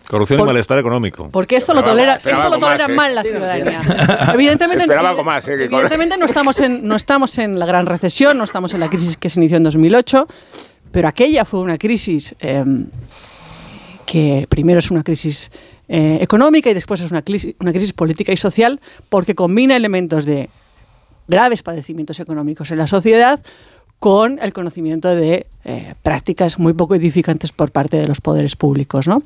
Corrupción 0.08 0.38
Por- 0.38 0.46
y 0.46 0.48
malestar 0.48 0.78
económico. 0.78 1.28
Porque 1.30 1.56
esto 1.56 1.74
lo 1.74 1.82
tolera, 1.82 2.14
esto 2.14 2.48
lo 2.48 2.60
más, 2.60 2.88
¿eh? 2.88 2.92
mal 2.92 3.14
la 3.14 3.22
ciudadanía. 3.22 4.30
Evidentemente, 4.34 4.84
Esperaba 4.84 5.10
algo 5.10 5.24
más, 5.24 5.48
¿eh? 5.48 5.54
evidentemente 5.64 6.16
no 6.16 6.26
estamos 6.26 6.60
en 6.60 6.86
no 6.86 6.96
estamos 6.96 7.38
en 7.38 7.58
la 7.58 7.66
gran 7.66 7.86
recesión, 7.86 8.38
no 8.38 8.44
estamos 8.44 8.72
en 8.74 8.80
la 8.80 8.88
crisis 8.88 9.16
que 9.16 9.28
se 9.28 9.40
inició 9.40 9.56
en 9.56 9.64
2008, 9.64 10.28
pero 10.92 11.08
aquella 11.08 11.44
fue 11.44 11.60
una 11.60 11.76
crisis 11.76 12.34
eh, 12.40 12.64
que 14.06 14.46
primero 14.48 14.78
es 14.78 14.90
una 14.90 15.02
crisis 15.02 15.50
eh, 15.88 16.18
económica 16.20 16.70
y 16.70 16.74
después 16.74 17.00
es 17.00 17.10
una 17.10 17.22
crisis, 17.22 17.54
una 17.60 17.72
crisis 17.72 17.92
política 17.92 18.32
y 18.32 18.36
social 18.36 18.80
porque 19.08 19.34
combina 19.34 19.76
elementos 19.76 20.24
de 20.24 20.48
graves 21.28 21.62
padecimientos 21.62 22.20
económicos 22.20 22.70
en 22.70 22.78
la 22.78 22.86
sociedad 22.86 23.40
con 23.98 24.38
el 24.42 24.52
conocimiento 24.52 25.14
de 25.14 25.46
eh, 25.64 25.94
prácticas 26.02 26.58
muy 26.58 26.72
poco 26.74 26.94
edificantes 26.94 27.52
por 27.52 27.70
parte 27.70 27.96
de 27.96 28.06
los 28.06 28.20
poderes 28.20 28.56
públicos. 28.56 29.08
¿no? 29.08 29.22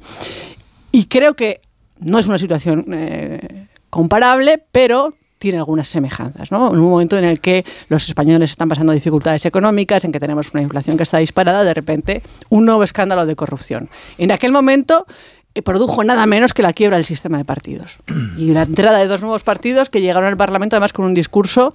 Y 0.93 1.07
creo 1.07 1.34
que 1.34 1.61
no 1.99 2.18
es 2.18 2.26
una 2.26 2.38
situación 2.38 2.86
eh, 2.93 3.66
comparable, 3.91 4.62
pero 4.72 5.14
tiene 5.38 5.59
algunas 5.59 5.88
semejanzas. 5.88 6.53
¿no? 6.53 6.72
En 6.72 6.78
un 6.78 6.91
momento 6.91 7.16
en 7.18 7.24
el 7.24 7.41
que 7.41 7.64
los 7.88 8.07
españoles 8.07 8.51
están 8.51 8.68
pasando 8.68 8.93
dificultades 8.93 9.47
económicas, 9.47 10.05
en 10.05 10.12
que 10.12 10.20
tenemos 10.20 10.53
una 10.53 10.62
inflación 10.62 10.97
que 10.97 11.03
está 11.03 11.18
disparada, 11.18 11.64
de 11.64 11.74
repente 11.74 12.22
un 12.51 12.66
nuevo 12.66 12.84
escándalo 12.84 13.26
de 13.26 13.34
corrupción. 13.36 13.88
En 14.18 14.32
aquel 14.32 14.53
momento 14.53 15.07
eh, 15.55 15.62
produjo 15.62 16.05
nada 16.05 16.26
menos 16.26 16.53
que 16.53 16.62
la 16.62 16.72
quiebra 16.72 16.99
del 16.99 17.07
sistema 17.07 17.38
de 17.38 17.45
partidos. 17.45 17.99
Y 18.36 18.53
la 18.53 18.62
entrada 18.62 18.99
de 18.99 19.07
dos 19.07 19.22
nuevos 19.22 19.43
partidos 19.43 19.88
que 19.88 20.01
llegaron 20.01 20.28
al 20.28 20.36
Parlamento 20.36 20.76
además 20.76 20.93
con 20.93 21.07
un 21.07 21.14
discurso 21.14 21.72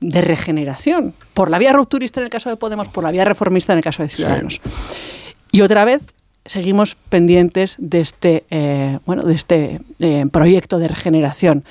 de 0.00 0.20
regeneración, 0.20 1.14
por 1.32 1.48
la 1.48 1.58
vía 1.58 1.72
rupturista 1.72 2.20
en 2.20 2.24
el 2.24 2.30
caso 2.30 2.50
de 2.50 2.56
Podemos, 2.56 2.88
por 2.88 3.04
la 3.04 3.10
vía 3.10 3.24
reformista 3.24 3.72
en 3.72 3.78
el 3.78 3.84
caso 3.84 4.02
de 4.02 4.08
Ciudadanos. 4.08 4.60
Y 5.50 5.60
otra 5.60 5.84
vez 5.84 6.02
seguimos 6.44 6.96
pendientes 7.08 7.76
de 7.78 8.00
este, 8.00 8.44
eh, 8.50 8.98
bueno, 9.06 9.22
de 9.22 9.34
este 9.34 9.80
eh, 10.00 10.26
proyecto 10.30 10.78
de 10.78 10.88
regeneración 10.88 11.64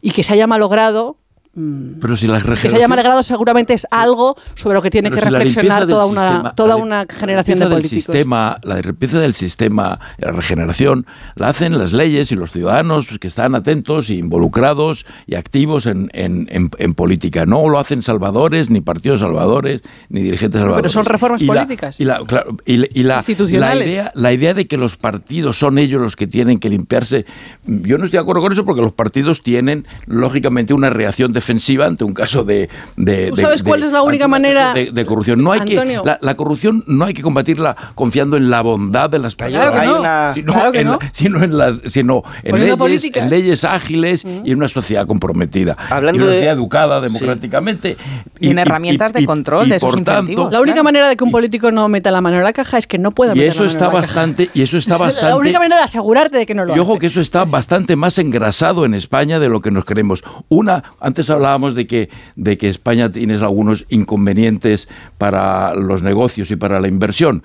y 0.00 0.10
que 0.10 0.22
se 0.22 0.32
haya 0.32 0.46
malogrado. 0.46 1.16
Mm, 1.58 2.00
Pero 2.00 2.16
si 2.16 2.26
la 2.26 2.34
que 2.36 2.42
se 2.42 2.46
haya 2.48 2.54
regeneración- 2.54 2.88
malogrado 2.88 3.22
seguramente 3.22 3.74
es 3.74 3.86
algo 3.90 4.36
sobre 4.54 4.74
lo 4.76 4.82
que 4.82 4.90
tiene 4.90 5.10
que 5.10 5.18
si 5.18 5.24
reflexionar 5.24 5.86
toda 5.86 6.06
una, 6.06 6.20
sistema- 6.22 6.54
toda 6.54 6.76
una 6.76 7.06
generación 7.08 7.58
de 7.58 7.64
limpieza 7.64 7.68
del 7.68 7.82
políticos. 7.90 8.14
Sistema, 8.14 8.58
la 8.62 8.80
limpieza 8.80 9.18
del 9.18 9.34
sistema, 9.34 10.00
la 10.18 10.32
regeneración, 10.32 11.06
la 11.34 11.48
hacen 11.48 11.78
las 11.78 11.92
leyes 11.92 12.30
y 12.32 12.34
los 12.36 12.52
ciudadanos 12.52 13.08
que 13.20 13.26
están 13.28 13.54
atentos, 13.54 14.08
e 14.10 14.14
involucrados 14.14 15.04
y 15.26 15.34
activos 15.34 15.86
en, 15.86 16.10
en- 16.12 16.46
en- 16.50 16.70
en 16.78 16.94
política. 16.94 17.46
No 17.46 17.68
lo 17.68 17.78
hacen 17.78 18.02
salvadores, 18.02 18.70
ni 18.70 18.80
partidos 18.80 19.20
salvadores, 19.20 19.82
ni 20.08 20.22
dirigentes 20.22 20.60
salvadores. 20.60 20.82
Pero 20.92 20.92
son 20.92 21.04
reformas 21.04 21.42
Y 21.42 21.46
la- 21.46 21.54
políticas. 21.54 22.00
Y 22.00 22.04
la, 22.04 22.20
claro, 22.26 22.56
y 22.64 22.74
y 22.98 23.02
la- 23.02 23.16
Institucionales. 23.16 23.86
la 23.86 23.92
idea, 23.92 24.12
la 24.14 24.32
idea 24.32 24.54
de 24.54 24.66
que 24.66 24.76
los 24.76 24.96
partidos 24.96 25.58
son 25.58 25.78
ellos 25.78 26.00
los 26.00 26.16
que 26.16 26.26
tienen 26.26 26.58
que 26.60 26.68
limpiarse, 26.70 27.26
yo 27.66 27.98
no 27.98 28.04
estoy 28.04 28.18
de 28.18 28.22
acuerdo 28.22 28.42
con 28.42 28.52
eso 28.52 28.64
porque 28.64 28.80
los 28.82 28.92
partidos 28.92 29.42
tienen, 29.42 29.86
lógicamente, 30.06 30.74
una 30.74 30.90
reacción 30.90 31.32
defensiva 31.48 31.86
ante 31.86 32.04
un 32.04 32.12
caso 32.12 32.44
de... 32.44 32.68
de- 32.96 33.28
¿Tú 33.30 33.36
de- 33.36 33.42
sabes 33.42 33.62
de- 33.64 33.68
cuál 33.68 33.82
es 33.82 33.92
la 33.92 34.02
única 34.02 34.28
manera- 34.28 34.74
de, 34.74 34.90
de 34.92 35.04
corrupción. 35.06 35.42
No 35.42 35.52
hay 35.52 35.60
Antonio. 35.60 36.02
que, 36.02 36.08
la, 36.08 36.18
la 36.20 36.34
corrupción 36.34 36.84
no 36.86 37.06
hay 37.06 37.14
que 37.14 37.22
combatirla 37.22 37.74
confiando 37.94 38.36
en 38.36 38.50
la 38.50 38.60
bondad 38.60 39.08
de 39.08 39.18
las 39.18 39.34
personas. 39.34 39.70
Claro 39.70 40.02
no. 40.02 40.34
sino, 40.34 40.52
claro 40.52 40.72
que 40.72 40.80
en, 40.80 40.86
no. 40.88 40.98
sino 41.12 41.42
en 41.42 41.56
las, 41.56 41.76
sino 41.86 42.22
en 42.42 42.58
leyes, 42.58 43.10
en 43.14 43.30
leyes 43.30 43.64
ágiles 43.64 44.24
y 44.44 44.50
en 44.52 44.58
una 44.58 44.68
sociedad 44.68 45.06
comprometida. 45.06 45.76
Hablando 45.90 46.18
y 46.20 46.22
una 46.22 46.30
de- 46.30 46.36
sociedad 46.38 46.54
educada 46.54 47.00
democráticamente. 47.00 47.96
Y 48.40 48.50
en 48.50 48.58
herramientas 48.58 49.12
de 49.12 49.24
control 49.24 49.68
de 49.68 49.76
esos 49.76 49.88
por 49.90 50.02
tanto, 50.04 50.20
incentivos. 50.20 50.52
La 50.52 50.60
única 50.60 50.82
manera 50.82 51.08
de 51.08 51.16
que 51.16 51.24
un 51.24 51.30
político 51.30 51.70
no 51.72 51.88
meta 51.88 52.10
la 52.10 52.20
mano 52.20 52.36
en 52.36 52.44
la 52.44 52.52
caja 52.52 52.76
es 52.78 52.86
que 52.86 52.98
no 52.98 53.10
pueda 53.10 53.32
y 53.34 53.38
meter 53.38 53.50
eso 53.52 53.64
la 53.64 53.68
mano 53.68 53.72
está 53.72 53.84
en 53.86 53.92
la 53.94 54.00
caja. 54.00 54.06
bastante, 54.14 54.50
y 54.54 54.62
eso 54.62 54.76
está 54.76 54.94
Es 54.94 55.00
bastante. 55.00 55.28
La 55.30 55.36
única 55.36 55.58
manera 55.58 55.76
de 55.78 55.84
asegurarte 55.84 56.36
de 56.38 56.46
que 56.46 56.54
no 56.54 56.64
lo 56.64 56.76
Y 56.76 56.78
ojo 56.78 56.92
hace. 56.92 57.00
que 57.00 57.06
eso 57.06 57.20
está 57.20 57.44
bastante 57.44 57.96
más 57.96 58.18
engrasado 58.18 58.84
en 58.84 58.94
España 58.94 59.38
de 59.38 59.48
lo 59.48 59.60
que 59.60 59.70
nos 59.70 59.84
creemos. 59.84 60.22
Una, 60.48 60.82
antes 61.00 61.27
hablábamos 61.30 61.74
de 61.74 61.86
que, 61.86 62.08
de 62.36 62.58
que 62.58 62.68
España 62.68 63.10
tiene 63.10 63.34
algunos 63.36 63.84
inconvenientes 63.88 64.88
para 65.18 65.74
los 65.74 66.02
negocios 66.02 66.50
y 66.50 66.56
para 66.56 66.80
la 66.80 66.88
inversión. 66.88 67.42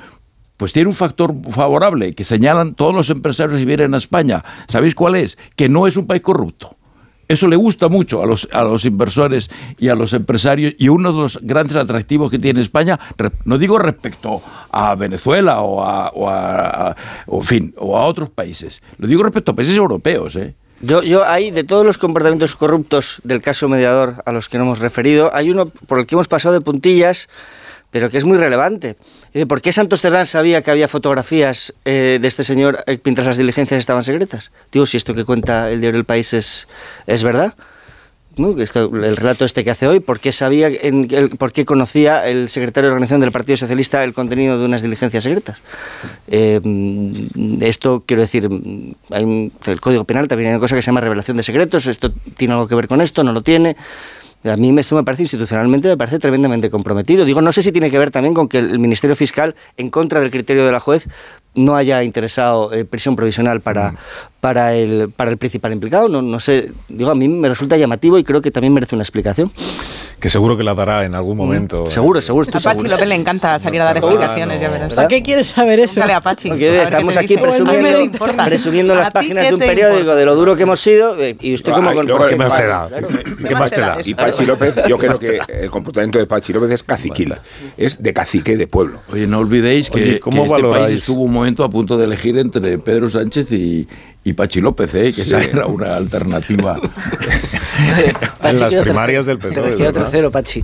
Pues 0.58 0.72
tiene 0.72 0.88
un 0.90 0.96
factor 0.96 1.34
favorable 1.50 2.14
que 2.14 2.24
señalan 2.24 2.76
todos 2.76 2.94
los 2.94 3.10
empresarios 3.10 3.58
que 3.60 3.66
vienen 3.66 3.94
a 3.94 3.98
España. 3.98 4.44
¿Sabéis 4.68 4.96
cuál 4.96 5.16
es? 5.16 5.38
Que 5.56 5.68
no 5.68 5.88
es 5.88 5.98
un 5.98 6.06
país 6.08 6.22
corrupto. 6.22 6.76
Eso 7.28 7.48
le 7.48 7.56
gusta 7.56 7.88
mucho 7.88 8.22
a 8.22 8.26
los, 8.28 8.48
a 8.52 8.64
los 8.64 8.84
inversores 8.86 9.50
y 9.80 9.88
a 9.88 9.96
los 9.96 10.14
empresarios 10.14 10.74
y 10.78 10.90
uno 10.90 11.12
de 11.14 11.20
los 11.20 11.40
grandes 11.42 11.76
atractivos 11.78 12.30
que 12.30 12.38
tiene 12.38 12.60
España, 12.62 13.00
no 13.46 13.58
digo 13.58 13.80
respecto 13.80 14.42
a 14.70 14.94
Venezuela 14.96 15.62
o 15.62 15.82
a, 15.82 16.10
o 16.10 16.30
a- 16.30 16.96
fin, 17.42 17.74
o 17.78 17.98
a 17.98 18.06
otros 18.06 18.30
países, 18.30 18.84
lo 18.98 19.08
digo 19.08 19.24
respecto 19.24 19.52
a 19.52 19.56
países 19.56 19.76
europeos. 19.76 20.36
¿eh? 20.36 20.54
Yo, 20.84 21.02
yo 21.02 21.26
ahí, 21.26 21.50
de 21.50 21.64
todos 21.64 21.86
los 21.86 21.98
comportamientos 21.98 22.58
corruptos 22.58 23.22
del 23.24 23.42
caso 23.42 23.70
mediador 23.70 24.22
a 24.26 24.34
los 24.34 24.50
que 24.50 24.58
no 24.58 24.66
hemos 24.66 24.80
referido, 24.80 25.34
hay 25.34 25.50
uno 25.50 25.68
por 25.68 25.98
el 25.98 26.06
que 26.06 26.16
hemos 26.16 26.28
pasado 26.28 26.54
de 26.54 26.60
puntillas, 26.60 27.30
pero 27.90 28.10
que 28.10 28.18
es 28.18 28.26
muy 28.26 28.38
relevante. 28.38 28.98
¿Por 29.48 29.62
qué 29.62 29.72
Santos 29.72 30.02
Cerdán 30.02 30.26
sabía 30.26 30.62
que 30.62 30.72
había 30.72 30.90
fotografías 30.90 31.74
eh, 31.86 32.20
de 32.22 32.28
este 32.28 32.44
señor 32.44 32.84
eh, 32.86 33.00
mientras 33.02 33.26
las 33.26 33.38
diligencias 33.38 33.80
estaban 33.80 34.04
secretas? 34.04 34.52
Digo, 34.74 34.86
si 34.86 34.98
esto 34.98 35.16
que 35.16 35.24
cuenta 35.24 35.72
el 35.72 35.80
diario 35.80 35.98
El 35.98 36.06
País 36.06 36.34
es, 36.34 36.68
es 37.08 37.24
verdad. 37.24 37.54
El 38.38 39.16
relato 39.18 39.46
este 39.46 39.64
que 39.64 39.72
hace 39.72 39.88
hoy, 39.88 40.00
¿por 40.00 40.20
qué 40.20 40.32
sabía, 40.32 40.68
en- 40.68 41.08
por 41.38 41.52
qué 41.52 41.66
conocía 41.66 42.28
el 42.28 42.50
secretario 42.50 42.90
de 42.90 42.94
organización 42.94 43.22
del 43.22 43.32
Partido 43.32 43.58
Socialista 43.58 44.04
el 44.04 44.14
contenido 44.14 44.58
de 44.58 44.66
unas 44.66 44.82
diligencias 44.82 45.24
secretas? 45.24 45.60
Eh, 46.28 46.60
esto, 47.62 48.04
quiero 48.06 48.22
decir, 48.22 48.50
hay 49.12 49.24
un- 49.24 49.52
el 49.66 49.80
Código 49.82 50.04
Penal 50.04 50.28
también 50.28 50.50
hay 50.50 50.54
una 50.56 50.60
cosa 50.60 50.76
que 50.76 50.82
se 50.82 50.88
llama 50.88 51.02
revelación 51.02 51.38
de 51.38 51.44
secretos, 51.44 51.86
esto 51.88 52.12
tiene 52.38 52.54
algo 52.54 52.68
que 52.68 52.76
ver 52.76 52.88
con 52.88 53.02
esto, 53.02 53.24
no 53.24 53.34
lo 53.34 53.42
tiene. 53.42 53.76
A 54.46 54.58
mí 54.58 54.78
esto 54.78 54.96
me 54.96 55.04
parece 55.04 55.24
institucionalmente, 55.24 55.88
me 55.88 55.96
parece 55.96 56.20
tremendamente 56.20 56.70
comprometido. 56.70 57.24
Digo, 57.24 57.42
no 57.42 57.54
sé 57.54 57.62
si 57.62 57.72
tiene 57.72 57.90
que 57.90 57.98
ver 57.98 58.12
también 58.12 58.34
con 58.34 58.50
que 58.50 58.58
el 58.58 58.78
Ministerio 58.78 59.16
Fiscal, 59.16 59.56
en 59.78 59.90
contra 59.90 60.20
del 60.20 60.32
criterio 60.32 60.66
de 60.66 60.72
la 60.74 60.82
juez, 60.82 61.08
no 61.56 61.76
haya 61.76 62.04
interesado 62.04 62.74
eh, 62.74 62.86
prisión 62.86 63.16
provisional 63.16 63.62
para, 63.62 63.96
para, 64.40 64.74
el, 64.74 65.10
para 65.16 65.32
el 65.32 65.38
principal 65.38 65.72
implicado. 65.74 66.10
No, 66.10 66.22
no 66.22 66.40
sé, 66.40 66.72
digo, 66.90 67.12
a 67.12 67.16
mí 67.16 67.28
me 67.28 67.48
resulta 67.50 67.78
llamativo 67.78 68.18
y 68.18 68.24
creo 68.24 68.42
que 68.42 68.52
también 68.52 68.74
merece 68.74 68.96
una 68.96 69.04
explicación. 69.04 69.52
Que 70.20 70.30
seguro 70.30 70.56
que 70.56 70.64
la 70.64 70.74
dará 70.74 71.04
en 71.04 71.16
algún 71.16 71.36
momento. 71.36 71.92
Seguro, 71.92 72.22
seguro, 72.22 72.46
estoy 72.48 72.60
A 72.60 72.64
Pachi 72.64 72.78
seguro. 72.78 72.92
López 72.92 73.08
le 73.10 73.16
encanta 73.16 73.60
salir 73.60 73.82
a 73.82 73.86
dar 73.86 73.96
Seguro. 73.96 74.14
explicaciones, 74.14 74.62
ya 74.62 74.70
verás. 74.70 74.94
¿Para 74.94 75.08
qué 75.10 75.22
quieres 75.22 75.48
saber 75.48 75.80
eso? 75.82 75.96
Pregúntale 75.96 76.14
a 76.14 76.22
Pachi. 76.22 76.48
Porque 76.48 76.70
a 76.70 76.72
qué 76.72 76.84
estamos 76.84 77.18
aquí 77.18 77.36
presumiendo, 77.38 78.18
presumiendo 78.46 78.94
¿A 78.94 78.98
las 78.98 79.12
páginas 79.12 79.44
qué 79.44 79.50
de 79.50 79.54
un 79.56 79.60
periódico 79.60 80.00
importa? 80.00 80.16
de 80.16 80.26
lo 80.26 80.36
duro 80.36 80.56
que 80.56 80.64
hemos 80.64 80.80
sido 80.80 81.20
eh, 81.20 81.36
y 81.42 81.54
usted 81.54 81.74
como 81.74 81.94
con... 81.94 82.10
el 82.10 82.38
más 82.38 82.56
te 82.56 82.66
da? 82.66 82.90
¿Qué 83.48 83.56
más 83.56 83.72
te 83.72 83.82
da? 83.82 83.98
Y 84.06 84.14
Pachi 84.14 84.46
López, 84.46 84.76
yo 84.88 84.98
creo 84.98 85.20
que 85.20 85.40
el 85.50 85.70
comportamiento 85.70 86.20
de 86.20 86.26
Pachi 86.26 86.54
López 86.54 86.72
es 86.72 86.84
caciquil, 86.84 87.36
es 87.76 88.02
de 88.02 88.14
cacique 88.14 88.56
de 88.56 88.68
pueblo. 88.68 89.00
Oye, 89.12 89.28
no 89.28 89.40
olvidéis 89.40 89.90
que, 89.90 90.22
¿cómo 90.22 90.44
este 90.44 90.54
valoráis? 90.54 90.86
país 90.86 91.00
estuvo 91.00 91.24
un 91.24 91.34
momento 91.44 91.64
a 91.66 91.70
punto 91.70 91.98
de 91.98 92.06
elegir 92.06 92.38
entre 92.38 92.78
Pedro 92.78 93.10
Sánchez 93.10 93.52
y, 93.52 93.86
y 94.24 94.32
Pachi 94.34 94.62
López, 94.62 94.94
¿eh? 94.96 95.12
que 95.14 95.24
esa 95.24 95.42
Sí. 95.44 95.50
era 95.52 95.66
una 95.66 95.96
alternativa. 95.98 96.80
En 98.44 98.60
las 98.60 98.74
primarias 98.76 99.26
del. 99.26 99.40
PSOE, 99.40 99.92
tercero, 99.92 100.30
Pachi. 100.32 100.64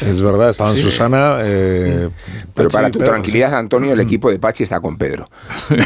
Es 0.00 0.22
verdad, 0.22 0.50
estaban 0.50 0.76
Susana. 0.76 1.38
eh, 1.42 2.08
Pero 2.54 2.68
Pachi 2.70 2.76
para 2.76 2.90
tu 2.90 2.98
Pedro. 2.98 3.10
tranquilidad, 3.12 3.54
Antonio, 3.54 3.92
el 3.92 4.00
equipo 4.00 4.30
de 4.30 4.38
Pachi 4.38 4.64
está 4.64 4.80
con 4.80 4.96
Pedro. 4.96 5.28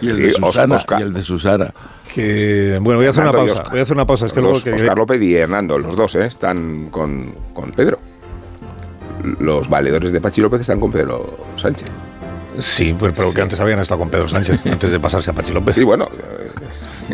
y, 0.00 0.06
el 0.06 0.12
Sí, 0.12 0.20
de 0.22 0.30
Susana, 0.30 0.76
Oscar. 0.76 1.00
y 1.00 1.02
el 1.04 1.12
de 1.12 1.22
Susana. 1.22 1.74
Que, 2.14 2.78
bueno, 2.80 2.98
voy 2.98 3.06
a 3.06 3.10
hacer 3.10 3.22
una 3.24 3.32
pausa. 3.32 3.64
Voy 3.70 3.80
a 3.80 3.82
hacer 3.82 3.94
una 3.96 4.06
pausa. 4.06 4.26
Es 4.26 4.32
que 4.32 4.40
luego 4.40 4.54
Los- 4.54 4.64
que 4.64 4.72
Oscar 4.72 4.96
López 4.96 5.20
y 5.22 5.34
Hernando, 5.34 5.78
los 5.78 5.96
dos, 5.96 6.14
¿eh? 6.14 6.26
están 6.26 6.88
con, 6.90 7.34
con 7.52 7.72
Pedro. 7.72 7.98
Los 9.40 9.68
valedores 9.68 10.12
de 10.12 10.20
Pachi 10.20 10.40
López 10.40 10.60
están 10.62 10.80
con 10.80 10.90
Pedro 10.92 11.38
Sánchez. 11.56 11.88
Sí, 12.58 12.94
pues, 12.98 13.12
pero 13.16 13.32
que 13.32 13.40
antes 13.40 13.60
habían 13.60 13.78
estado 13.78 14.00
con 14.00 14.10
Pedro 14.10 14.28
Sánchez, 14.28 14.66
antes 14.72 14.90
de 14.90 14.98
pasarse 14.98 15.30
a 15.30 15.32
Pachi 15.32 15.52
López. 15.52 15.74
Sí, 15.74 15.84
bueno, 15.84 16.08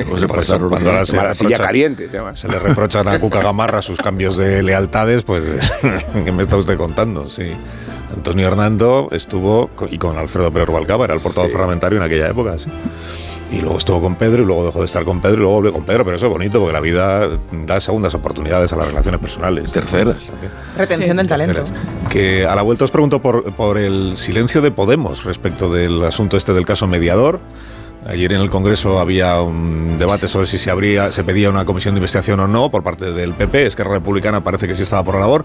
Pues 0.08 0.24
pasaron 0.26 0.68
cuando 0.70 0.90
ahora 0.90 1.04
se, 1.06 1.16
la 1.16 1.34
silla 1.34 1.58
caliente 1.58 2.08
se 2.08 2.16
llama. 2.16 2.34
se 2.34 2.48
le 2.48 2.58
reprochan 2.58 3.06
a 3.08 3.18
Cuca 3.18 3.40
Gamarra 3.42 3.82
sus 3.82 3.98
cambios 3.98 4.36
de 4.36 4.62
lealtades, 4.62 5.22
pues, 5.22 5.44
¿qué 6.24 6.32
me 6.32 6.42
está 6.42 6.56
usted 6.56 6.76
contando? 6.76 7.28
Sí. 7.28 7.52
Antonio 8.14 8.46
Hernando 8.48 9.08
estuvo, 9.12 9.70
y 9.90 9.98
con 9.98 10.16
Alfredo 10.18 10.50
Pérez 10.52 10.68
Rubalcaba, 10.68 11.04
era 11.04 11.14
el 11.14 11.20
portavoz 11.20 11.48
Sí. 11.48 11.52
parlamentario 11.52 11.98
en 11.98 12.04
aquella 12.04 12.28
época, 12.28 12.58
sí. 12.58 12.66
Y 13.54 13.60
luego 13.60 13.78
estuvo 13.78 14.00
con 14.00 14.16
Pedro 14.16 14.42
y 14.42 14.46
luego 14.46 14.66
dejó 14.66 14.80
de 14.80 14.86
estar 14.86 15.04
con 15.04 15.20
Pedro 15.20 15.34
y 15.34 15.38
luego 15.38 15.52
volvió 15.54 15.72
con 15.72 15.84
Pedro, 15.84 16.04
pero 16.04 16.16
eso 16.16 16.26
es 16.26 16.32
bonito 16.32 16.58
porque 16.58 16.72
la 16.72 16.80
vida 16.80 17.28
da 17.66 17.80
segundas 17.80 18.12
oportunidades 18.14 18.72
a 18.72 18.76
las 18.76 18.88
relaciones 18.88 19.20
personales. 19.20 19.70
Terceras. 19.70 20.32
Retención 20.76 21.16
del 21.16 21.28
talento. 21.28 21.62
Que 22.10 22.46
a 22.46 22.54
la 22.54 22.62
vuelta 22.62 22.84
os 22.84 22.90
pregunto 22.90 23.20
por, 23.20 23.52
por 23.52 23.78
el 23.78 24.16
silencio 24.16 24.60
de 24.60 24.72
Podemos 24.72 25.24
respecto 25.24 25.72
del 25.72 26.02
asunto 26.04 26.36
este 26.36 26.52
del 26.52 26.66
caso 26.66 26.88
mediador. 26.88 27.40
Ayer 28.06 28.32
en 28.32 28.40
el 28.40 28.50
Congreso 28.50 28.98
había 28.98 29.40
un 29.40 29.98
debate 29.98 30.28
sobre 30.28 30.46
si 30.46 30.58
se, 30.58 30.70
habría, 30.70 31.10
se 31.10 31.24
pedía 31.24 31.48
una 31.48 31.64
comisión 31.64 31.94
de 31.94 32.00
investigación 32.00 32.38
o 32.40 32.48
no 32.48 32.70
por 32.70 32.82
parte 32.82 33.12
del 33.12 33.32
PP. 33.32 33.66
Esquerra 33.66 33.92
Republicana 33.92 34.42
parece 34.42 34.66
que 34.66 34.74
sí 34.74 34.82
estaba 34.82 35.04
por 35.04 35.14
la 35.14 35.20
labor. 35.20 35.44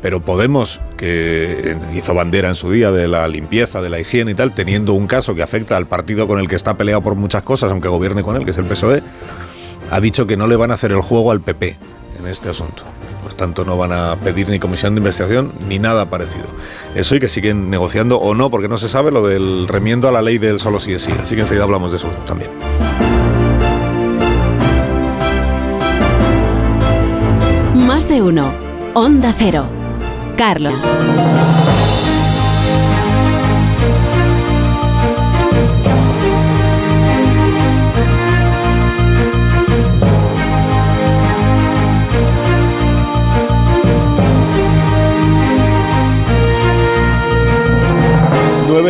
Pero 0.00 0.20
Podemos, 0.20 0.80
que 0.96 1.76
hizo 1.94 2.14
bandera 2.14 2.48
en 2.48 2.54
su 2.54 2.70
día 2.70 2.92
de 2.92 3.08
la 3.08 3.26
limpieza, 3.28 3.80
de 3.80 3.88
la 3.88 3.98
higiene 3.98 4.32
y 4.32 4.34
tal, 4.34 4.54
teniendo 4.54 4.92
un 4.92 5.06
caso 5.06 5.34
que 5.34 5.42
afecta 5.42 5.76
al 5.76 5.86
partido 5.86 6.28
con 6.28 6.38
el 6.38 6.48
que 6.48 6.54
está 6.54 6.74
peleado 6.74 7.02
por 7.02 7.14
muchas 7.14 7.42
cosas, 7.42 7.70
aunque 7.70 7.88
gobierne 7.88 8.22
con 8.22 8.36
él, 8.36 8.44
que 8.44 8.50
es 8.52 8.58
el 8.58 8.66
PSOE, 8.66 9.02
ha 9.90 10.00
dicho 10.00 10.26
que 10.26 10.36
no 10.36 10.46
le 10.46 10.56
van 10.56 10.70
a 10.70 10.74
hacer 10.74 10.92
el 10.92 11.00
juego 11.00 11.32
al 11.32 11.40
PP 11.40 11.76
en 12.18 12.26
este 12.26 12.50
asunto. 12.50 12.82
Por 13.22 13.32
tanto, 13.32 13.64
no 13.64 13.76
van 13.76 13.92
a 13.92 14.16
pedir 14.16 14.48
ni 14.48 14.58
comisión 14.58 14.94
de 14.94 14.98
investigación 14.98 15.52
ni 15.68 15.78
nada 15.78 16.06
parecido. 16.06 16.46
Eso 16.94 17.16
y 17.16 17.20
que 17.20 17.28
siguen 17.28 17.70
negociando 17.70 18.18
o 18.18 18.34
no, 18.34 18.50
porque 18.50 18.68
no 18.68 18.78
se 18.78 18.88
sabe 18.88 19.10
lo 19.10 19.26
del 19.26 19.66
remiendo 19.66 20.08
a 20.08 20.12
la 20.12 20.22
ley 20.22 20.38
del 20.38 20.60
solo 20.60 20.78
sí 20.78 20.92
es 20.92 21.02
sí. 21.02 21.12
Así 21.22 21.34
que 21.34 21.42
enseguida 21.42 21.64
hablamos 21.64 21.90
de 21.90 21.96
eso 21.96 22.08
también. 22.26 22.50
Más 27.74 28.08
de 28.08 28.22
uno. 28.22 28.52
Onda 28.94 29.34
Cero. 29.36 29.66
Carlos. 30.38 30.72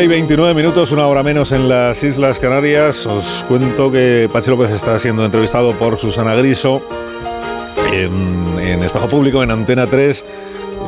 y 0.02 0.06
29 0.06 0.54
minutos, 0.54 0.92
una 0.92 1.08
hora 1.08 1.24
menos 1.24 1.50
en 1.50 1.68
las 1.68 2.04
Islas 2.04 2.38
Canarias. 2.38 3.04
Os 3.06 3.44
cuento 3.48 3.90
que 3.90 4.30
Pachi 4.32 4.50
López 4.50 4.70
está 4.70 4.96
siendo 5.00 5.24
entrevistado 5.24 5.76
por 5.76 5.98
Susana 5.98 6.36
Griso 6.36 6.82
en, 7.92 8.60
en 8.60 8.84
Espejo 8.84 9.08
Público, 9.08 9.42
en 9.42 9.50
Antena 9.50 9.88
3. 9.88 10.24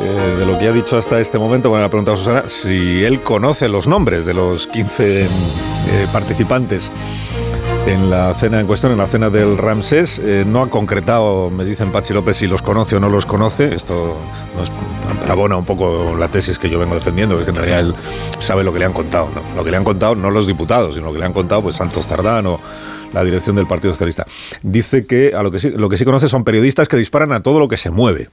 Eh, 0.02 0.36
de 0.38 0.46
lo 0.46 0.58
que 0.58 0.66
ha 0.66 0.72
dicho 0.72 0.96
hasta 0.96 1.20
este 1.20 1.38
momento, 1.38 1.68
bueno, 1.68 1.84
ha 1.84 1.88
preguntado 1.88 2.16
Susana 2.16 2.44
si 2.48 3.04
él 3.04 3.20
conoce 3.20 3.68
los 3.68 3.86
nombres 3.86 4.24
de 4.24 4.32
los 4.32 4.66
15 4.66 5.22
eh, 5.22 5.26
participantes 6.12 6.90
en 7.86 8.08
la 8.08 8.32
cena 8.34 8.60
en 8.60 8.66
cuestión, 8.66 8.92
en 8.92 8.98
la 8.98 9.06
cena 9.06 9.28
del 9.28 9.58
Ramsés. 9.58 10.18
Eh, 10.18 10.44
no 10.46 10.62
ha 10.62 10.70
concretado, 10.70 11.50
me 11.50 11.64
dicen 11.64 11.92
Pachi 11.92 12.14
López, 12.14 12.38
si 12.38 12.46
los 12.46 12.62
conoce 12.62 12.96
o 12.96 13.00
no 13.00 13.10
los 13.10 13.26
conoce. 13.26 13.74
Esto 13.74 14.16
nos 14.56 14.70
abona 15.30 15.56
un 15.56 15.66
poco 15.66 16.16
la 16.16 16.28
tesis 16.28 16.58
que 16.58 16.70
yo 16.70 16.78
vengo 16.78 16.94
defendiendo, 16.94 17.42
que 17.44 17.50
en 17.50 17.56
realidad 17.56 17.80
él 17.80 17.94
sabe 18.38 18.64
lo 18.64 18.72
que 18.72 18.78
le 18.78 18.86
han 18.86 18.94
contado. 18.94 19.28
¿no? 19.34 19.42
Lo 19.54 19.64
que 19.64 19.70
le 19.70 19.76
han 19.76 19.84
contado 19.84 20.14
no 20.14 20.30
los 20.30 20.46
diputados, 20.46 20.94
sino 20.94 21.06
lo 21.06 21.12
que 21.12 21.18
le 21.18 21.26
han 21.26 21.32
contado 21.34 21.62
pues 21.62 21.76
Santos 21.76 22.06
Tardán 22.06 22.46
o 22.46 22.58
la 23.12 23.22
dirección 23.22 23.56
del 23.56 23.66
Partido 23.66 23.92
Socialista. 23.92 24.26
Dice 24.62 25.04
que 25.04 25.34
a 25.34 25.42
lo 25.42 25.50
que 25.50 25.60
sí, 25.60 25.70
lo 25.70 25.88
que 25.88 25.98
sí 25.98 26.04
conoce 26.04 26.28
son 26.28 26.44
periodistas 26.44 26.88
que 26.88 26.96
disparan 26.96 27.32
a 27.32 27.40
todo 27.40 27.58
lo 27.58 27.68
que 27.68 27.76
se 27.76 27.90
mueve 27.90 28.28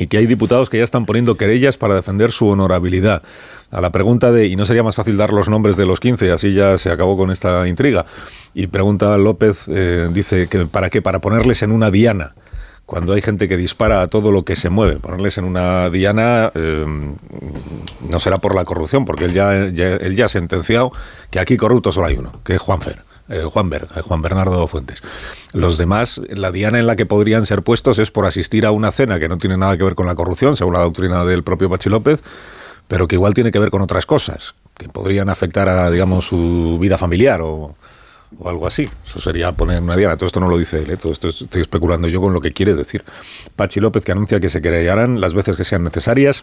y 0.00 0.06
que 0.06 0.16
hay 0.16 0.26
diputados 0.26 0.70
que 0.70 0.78
ya 0.78 0.84
están 0.84 1.04
poniendo 1.04 1.36
querellas 1.36 1.76
para 1.76 1.94
defender 1.94 2.32
su 2.32 2.48
honorabilidad. 2.48 3.22
A 3.70 3.82
la 3.82 3.90
pregunta 3.90 4.32
de, 4.32 4.46
¿y 4.46 4.56
no 4.56 4.64
sería 4.64 4.82
más 4.82 4.96
fácil 4.96 5.18
dar 5.18 5.30
los 5.30 5.50
nombres 5.50 5.76
de 5.76 5.84
los 5.84 6.00
15? 6.00 6.32
Así 6.32 6.54
ya 6.54 6.78
se 6.78 6.90
acabó 6.90 7.18
con 7.18 7.30
esta 7.30 7.68
intriga. 7.68 8.06
Y 8.54 8.68
pregunta 8.68 9.18
López, 9.18 9.66
eh, 9.68 10.08
dice 10.10 10.48
que 10.48 10.64
¿para 10.64 10.88
qué? 10.88 11.02
Para 11.02 11.18
ponerles 11.18 11.62
en 11.62 11.70
una 11.70 11.90
diana. 11.90 12.34
Cuando 12.86 13.12
hay 13.12 13.20
gente 13.20 13.46
que 13.46 13.58
dispara 13.58 14.00
a 14.00 14.06
todo 14.06 14.32
lo 14.32 14.42
que 14.42 14.56
se 14.56 14.70
mueve, 14.70 14.96
ponerles 14.96 15.36
en 15.36 15.44
una 15.44 15.90
diana 15.90 16.50
eh, 16.54 16.86
no 18.10 18.20
será 18.20 18.38
por 18.38 18.54
la 18.54 18.64
corrupción, 18.64 19.04
porque 19.04 19.26
él 19.26 19.34
ya, 19.34 19.68
ya, 19.68 19.96
él 19.96 20.16
ya 20.16 20.24
ha 20.24 20.28
sentenciado 20.28 20.92
que 21.30 21.40
aquí 21.40 21.58
corrupto 21.58 21.92
solo 21.92 22.06
hay 22.06 22.16
uno, 22.16 22.32
que 22.42 22.54
es 22.54 22.58
Juan 22.58 22.80
Fer. 22.80 23.09
Eh, 23.30 23.44
Juan, 23.44 23.70
Ber, 23.70 23.86
eh, 23.94 24.00
Juan 24.00 24.22
Bernardo 24.22 24.66
Fuentes. 24.66 25.02
Los 25.52 25.78
demás, 25.78 26.20
la 26.28 26.50
diana 26.50 26.80
en 26.80 26.86
la 26.86 26.96
que 26.96 27.06
podrían 27.06 27.46
ser 27.46 27.62
puestos 27.62 28.00
es 28.00 28.10
por 28.10 28.26
asistir 28.26 28.66
a 28.66 28.72
una 28.72 28.90
cena 28.90 29.20
que 29.20 29.28
no 29.28 29.38
tiene 29.38 29.56
nada 29.56 29.76
que 29.76 29.84
ver 29.84 29.94
con 29.94 30.06
la 30.06 30.16
corrupción, 30.16 30.56
según 30.56 30.74
la 30.74 30.80
doctrina 30.80 31.24
del 31.24 31.44
propio 31.44 31.70
Pachi 31.70 31.88
López, 31.88 32.22
pero 32.88 33.06
que 33.06 33.14
igual 33.14 33.32
tiene 33.32 33.52
que 33.52 33.60
ver 33.60 33.70
con 33.70 33.82
otras 33.82 34.04
cosas, 34.04 34.56
que 34.76 34.88
podrían 34.88 35.28
afectar 35.28 35.68
a, 35.68 35.90
digamos, 35.92 36.26
su 36.26 36.76
vida 36.80 36.98
familiar 36.98 37.40
o, 37.40 37.76
o 38.36 38.48
algo 38.48 38.66
así. 38.66 38.88
Eso 39.06 39.20
sería 39.20 39.52
poner 39.52 39.80
una 39.80 39.96
diana. 39.96 40.16
Todo 40.16 40.26
esto 40.26 40.40
no 40.40 40.48
lo 40.48 40.58
dice 40.58 40.80
él, 40.80 40.90
¿eh? 40.90 40.96
todo 40.96 41.12
esto 41.12 41.28
estoy 41.28 41.62
especulando 41.62 42.08
yo 42.08 42.20
con 42.20 42.32
lo 42.32 42.40
que 42.40 42.52
quiere 42.52 42.74
decir. 42.74 43.04
Pachi 43.54 43.78
López 43.78 44.04
que 44.04 44.10
anuncia 44.10 44.40
que 44.40 44.50
se 44.50 44.60
querellarán 44.60 45.20
las 45.20 45.34
veces 45.34 45.56
que 45.56 45.64
sean 45.64 45.84
necesarias, 45.84 46.42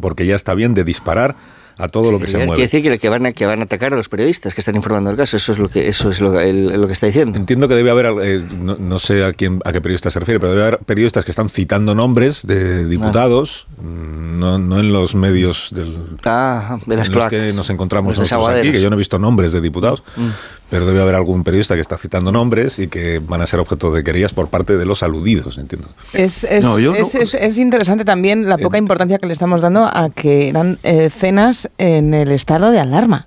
porque 0.00 0.26
ya 0.26 0.36
está 0.36 0.54
bien 0.54 0.74
de 0.74 0.84
disparar 0.84 1.34
a 1.76 1.88
todo 1.88 2.12
lo 2.12 2.18
que 2.18 2.26
se 2.26 2.38
mueve. 2.38 2.54
Quiere 2.54 2.62
decir 2.62 2.82
que, 2.82 2.98
que, 2.98 3.08
van 3.08 3.26
a, 3.26 3.32
que 3.32 3.46
van 3.46 3.60
a 3.60 3.64
atacar 3.64 3.92
a 3.92 3.96
los 3.96 4.08
periodistas 4.08 4.54
que 4.54 4.60
están 4.60 4.76
informando 4.76 5.10
el 5.10 5.16
caso. 5.16 5.36
Eso 5.36 5.52
es 5.52 5.58
lo 5.58 5.68
que, 5.68 5.88
eso 5.88 6.10
es 6.10 6.20
lo, 6.20 6.38
el, 6.38 6.80
lo 6.80 6.86
que 6.86 6.92
está 6.92 7.06
diciendo. 7.06 7.36
Entiendo 7.36 7.68
que 7.68 7.74
debe 7.74 7.90
haber, 7.90 8.06
eh, 8.22 8.46
no, 8.58 8.76
no, 8.76 8.98
sé 8.98 9.24
a 9.24 9.32
quién 9.32 9.60
a 9.64 9.72
qué 9.72 9.80
periodista 9.80 10.10
se 10.10 10.20
refiere, 10.20 10.40
pero 10.40 10.52
debe 10.52 10.66
haber 10.66 10.78
periodistas 10.80 11.24
que 11.24 11.32
están 11.32 11.48
citando 11.48 11.94
nombres 11.94 12.46
de 12.46 12.86
diputados, 12.86 13.66
ah. 13.78 13.82
no, 13.84 14.58
no, 14.58 14.80
en 14.80 14.92
los 14.92 15.14
medios 15.14 15.70
del, 15.72 15.96
ah, 16.24 16.78
de 16.86 16.96
las 16.96 17.08
en 17.08 17.14
los 17.14 17.26
que 17.26 17.52
nos 17.52 17.70
encontramos 17.70 18.18
nosotros 18.18 18.48
aquí, 18.48 18.72
que 18.72 18.80
yo 18.80 18.90
no 18.90 18.96
he 18.96 18.98
visto 18.98 19.18
nombres 19.18 19.52
de 19.52 19.60
diputados. 19.60 20.02
Mm 20.16 20.30
pero 20.70 20.86
debe 20.86 21.00
haber 21.00 21.14
algún 21.14 21.44
periodista 21.44 21.74
que 21.74 21.80
está 21.80 21.96
citando 21.96 22.32
nombres 22.32 22.78
y 22.78 22.88
que 22.88 23.20
van 23.20 23.40
a 23.40 23.46
ser 23.46 23.60
objeto 23.60 23.92
de 23.92 24.02
querellas 24.02 24.32
por 24.32 24.48
parte 24.48 24.76
de 24.76 24.86
los 24.86 25.02
aludidos, 25.02 25.58
entiendo. 25.58 25.88
Es, 26.12 26.44
es, 26.44 26.64
no, 26.64 26.78
es, 26.78 27.14
no. 27.14 27.20
es 27.20 27.58
interesante 27.58 28.04
también 28.04 28.48
la 28.48 28.58
poca 28.58 28.78
importancia 28.78 29.18
que 29.18 29.26
le 29.26 29.32
estamos 29.32 29.60
dando 29.60 29.84
a 29.84 30.10
que 30.10 30.48
eran 30.48 30.78
eh, 30.82 31.10
cenas 31.10 31.70
en 31.78 32.14
el 32.14 32.32
estado 32.32 32.70
de 32.70 32.80
alarma. 32.80 33.26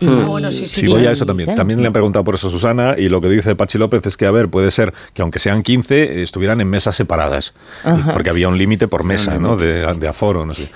Y, 0.00 0.06
hmm. 0.06 0.26
bueno, 0.26 0.52
sí, 0.52 0.66
sí, 0.66 0.80
sí, 0.80 0.86
voy 0.86 1.06
a 1.06 1.12
eso 1.12 1.24
también. 1.24 1.54
También 1.54 1.80
le 1.80 1.86
han 1.86 1.92
preguntado 1.92 2.24
por 2.24 2.34
eso 2.34 2.48
a 2.48 2.50
Susana 2.50 2.94
y 2.98 3.08
lo 3.08 3.20
que 3.20 3.28
dice 3.28 3.54
Pachi 3.54 3.78
López 3.78 4.04
es 4.06 4.16
que, 4.16 4.26
a 4.26 4.30
ver, 4.30 4.48
puede 4.48 4.70
ser 4.70 4.92
que 5.12 5.22
aunque 5.22 5.38
sean 5.38 5.62
15, 5.62 6.22
estuvieran 6.22 6.60
en 6.60 6.68
mesas 6.68 6.96
separadas. 6.96 7.54
Ajá. 7.84 8.12
Porque 8.12 8.30
había 8.30 8.48
un 8.48 8.58
límite 8.58 8.88
por 8.88 9.04
mesa, 9.04 9.38
¿no? 9.38 9.56
De, 9.56 9.94
de, 9.94 10.08
aforo, 10.08 10.46
no 10.46 10.54
sé. 10.54 10.68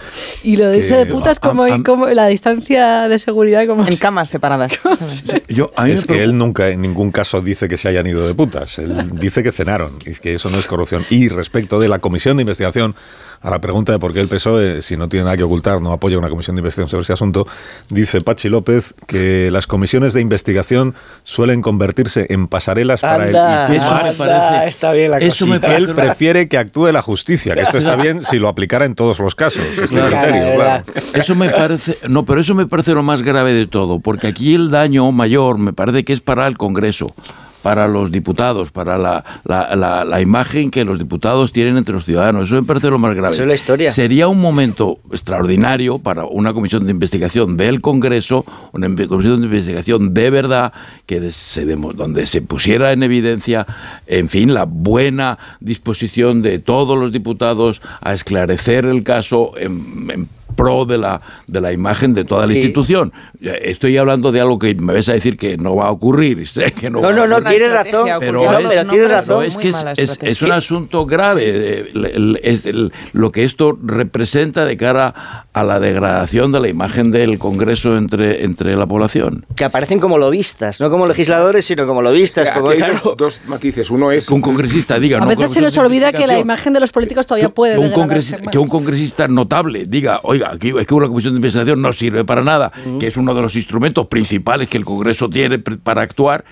Y 0.43 0.57
lo 0.57 0.69
de 0.69 0.79
irse 0.79 0.97
de 0.97 1.07
putas, 1.07 1.41
como, 1.41 1.65
a, 1.65 1.75
a, 1.75 1.83
como 1.83 2.07
la 2.07 2.27
distancia 2.27 3.09
de 3.09 3.19
seguridad, 3.19 3.67
como 3.67 3.87
En 3.87 3.97
camas 3.97 4.31
separadas. 4.31 4.81
Yo, 5.49 5.73
es 5.87 6.05
que 6.05 6.23
él 6.23 6.37
nunca, 6.37 6.69
en 6.69 6.83
ningún 6.83 7.11
caso, 7.11 7.41
dice 7.41 7.69
que 7.69 7.77
se 7.77 7.89
hayan 7.89 8.07
ido 8.07 8.27
de 8.27 8.35
putas. 8.35 8.79
Él 8.79 9.11
dice 9.21 9.43
que 9.43 9.53
cenaron 9.53 9.99
y 10.05 10.15
que 10.15 10.35
eso 10.35 10.51
no 10.51 10.59
es 10.59 10.67
corrupción. 10.67 11.05
Y 11.11 11.29
respecto 11.29 11.81
de 11.81 11.89
la 11.89 11.99
comisión 11.99 12.37
de 12.37 12.43
investigación 12.43 12.95
a 13.41 13.51
la 13.51 13.61
pregunta 13.61 13.93
de 13.93 13.99
por 13.99 14.13
qué 14.13 14.21
el 14.21 14.29
PSOE, 14.29 14.83
si 14.83 14.97
no 14.97 15.09
tiene 15.09 15.25
nada 15.25 15.37
que 15.37 15.45
ocultar, 15.45 15.81
no 15.81 15.93
apoya 15.93 16.19
una 16.19 16.29
comisión 16.29 16.57
de 16.57 16.61
investigación 16.61 16.89
sobre 16.89 17.03
ese 17.03 17.13
asunto, 17.13 17.47
dice 17.89 18.21
Pachi 18.21 18.49
López 18.49 18.95
que 19.07 19.18
las 19.51 19.67
comisiones 19.67 20.13
de 20.13 20.21
investigación 20.21 20.95
suelen 21.25 21.63
convertirse 21.63 22.27
en 22.31 22.49
pasarelas 22.49 23.05
anda, 23.05 23.17
para 23.17 23.29
él. 23.29 23.69
Y 23.69 23.73
que 23.73 23.79
eso 23.79 23.95
anda, 23.95 24.11
me 24.11 24.15
parece, 24.15 24.69
está 24.69 24.93
bien 24.93 25.11
la 25.11 25.19
eso 25.19 25.47
me 25.47 25.61
parece 25.61 25.79
él 25.79 25.85
una... 25.91 25.95
prefiere 25.95 26.49
que 26.49 26.59
actúe 26.59 26.93
la 26.93 27.03
justicia, 27.03 27.55
que 27.55 27.63
esto 27.63 27.79
está 27.79 27.97
bien 27.97 28.23
si 28.23 28.39
lo 28.39 28.49
aplicara 28.49 28.85
en 28.85 28.95
todos 28.95 29.19
los 29.19 29.35
casos. 29.35 29.63
Este 29.63 29.87
claro, 29.87 30.09
criterio, 30.09 30.55
claro. 30.55 30.85
Eso 31.15 31.35
me 31.35 31.51
parece, 31.51 31.99
no, 32.09 32.25
pero 32.25 32.41
eso 32.41 32.55
me 32.55 32.67
parece 32.67 32.93
lo 32.93 33.03
más 33.03 33.23
grave 33.23 33.53
de 33.55 33.67
todo, 33.67 34.01
porque 34.01 34.29
aquí 34.29 34.55
el 34.55 34.71
daño 34.71 35.11
mayor 35.13 35.59
me 35.59 35.73
parece 35.73 36.05
que 36.05 36.13
es 36.13 36.21
para 36.21 36.47
el 36.47 36.57
Congreso 36.57 37.15
para 37.63 37.89
los 37.89 38.11
diputados, 38.13 38.71
para 38.71 38.99
la, 38.99 39.25
la, 39.45 39.75
la, 39.75 40.05
la, 40.05 40.21
imagen 40.21 40.71
que 40.71 40.85
los 40.85 40.99
diputados 40.99 41.53
tienen 41.53 41.77
entre 41.77 41.95
los 41.95 42.05
ciudadanos. 42.05 42.47
Eso 42.47 42.57
me 42.57 42.63
parece 42.63 42.91
lo 42.91 42.99
más 42.99 43.15
grave. 43.15 43.33
Eso 43.33 43.43
es 43.43 43.49
la 43.49 43.55
historia. 43.55 43.91
Sería 43.91 44.29
un 44.29 44.41
momento 44.41 44.99
extraordinario 45.11 45.99
para 45.99 46.25
una 46.25 46.53
comisión 46.53 46.85
de 46.85 46.93
investigación 46.93 47.57
del 47.57 47.81
Congreso, 47.81 48.45
una 48.73 48.89
comisión 49.07 49.41
de 49.41 49.47
investigación 49.47 50.15
de 50.15 50.31
verdad, 50.31 50.73
que 51.07 51.33
se 51.33 51.67
donde 51.67 52.27
se 52.27 52.43
pusiera 52.43 52.93
en 52.93 53.03
evidencia, 53.03 53.67
en 54.07 54.29
fin, 54.29 54.55
la 54.55 54.65
buena 54.65 55.39
disposición 55.61 56.43
de 56.43 56.59
todos 56.59 56.99
los 56.99 57.13
diputados 57.13 57.83
a 58.01 58.15
esclarecer 58.15 58.87
el 58.87 59.03
caso 59.03 59.53
en, 59.57 60.11
en 60.11 60.29
pro 60.59 60.85
de 60.85 60.99
la, 60.99 61.21
de 61.47 61.61
la 61.61 61.73
imagen 61.73 62.13
de 62.15 62.25
toda 62.25 62.45
la 62.45 62.53
sí. 62.53 62.59
institución. 62.59 63.13
Estoy 63.41 63.97
hablando 63.97 64.33
de 64.33 64.41
algo 64.41 64.59
que 64.59 64.75
me 64.75 64.93
vas 64.93 65.09
a 65.09 65.13
decir 65.13 65.37
que 65.37 65.57
no 65.57 65.77
va 65.77 65.87
a 65.87 65.91
ocurrir. 65.93 66.49
Sé 66.49 66.73
que 66.73 66.91
no, 66.91 67.01
no, 67.01 67.13
no, 67.13 67.27
no 67.29 67.43
tienes 67.45 67.73
razón. 67.73 68.09
Pero, 68.19 68.43
no, 68.43 68.69
pero 68.69 68.87
tienes 68.89 69.11
razón. 69.11 69.45
es 69.45 69.57
que 69.57 69.69
es, 69.69 69.85
es, 69.97 70.19
es, 70.21 70.43
un 70.43 70.51
asunto 70.51 71.07
grave. 71.07 71.87
Sí. 71.93 72.39
Es 72.43 72.67
el, 72.67 72.93
lo 73.13 73.31
que 73.31 73.45
esto 73.45 73.79
representa 73.81 74.65
de 74.65 74.77
cara 74.77 75.47
a 75.53 75.63
la 75.63 75.79
degradación 75.79 76.51
de 76.51 76.59
la 76.59 76.69
imagen 76.69 77.13
del 77.13 77.39
Congreso 77.39 77.97
entre, 77.97 78.45
entre 78.45 78.75
la 78.75 78.87
población. 78.87 79.47
Que 79.55 79.65
aparecen 79.65 80.01
como 80.01 80.19
lobistas, 80.19 80.81
no 80.81 80.91
como 80.91 81.07
legisladores, 81.07 81.67
sino 81.67 81.87
como 81.87 82.03
lobistas. 82.03 82.51
Como, 82.51 82.71
hay 82.71 82.79
claro. 82.79 83.15
dos 83.17 83.41
matices. 83.47 83.91
Uno 83.91 84.11
es... 84.11 84.27
Que 84.27 84.35
un 84.35 84.41
congresista 84.41 84.99
diga... 84.99 85.19
A 85.19 85.27
veces 85.27 85.53
se 85.53 85.61
nos 85.61 85.77
olvida 85.79 86.13
que 86.13 86.27
la 86.27 86.41
imagen 86.41 86.73
de 86.73 86.81
los 86.81 86.91
políticos 86.91 87.29
todavía 87.29 87.51
puede 87.51 87.75
que 87.75 87.81
un, 87.81 88.51
que 88.51 88.59
un 88.59 88.69
congresista 88.69 89.29
notable 89.29 89.85
diga, 89.87 90.19
oiga, 90.25 90.48
aquí 90.53 90.73
es 90.79 90.87
que 90.87 90.95
una 90.95 91.09
comisión 91.09 91.35
de 91.35 91.39
investigación 91.39 91.81
no 91.83 91.93
sirve 91.93 92.25
para 92.25 92.43
nada, 92.43 92.73
que 92.99 93.07
es 93.07 93.17
uno 93.17 93.35
de 93.35 93.43
los 93.43 93.57
instrumentos 93.57 94.07
principales 94.07 94.69
que 94.69 94.79
el 94.79 94.85
Congreso 94.85 95.29
tiene 95.29 95.59
para 95.59 96.03
actuar 96.03 96.45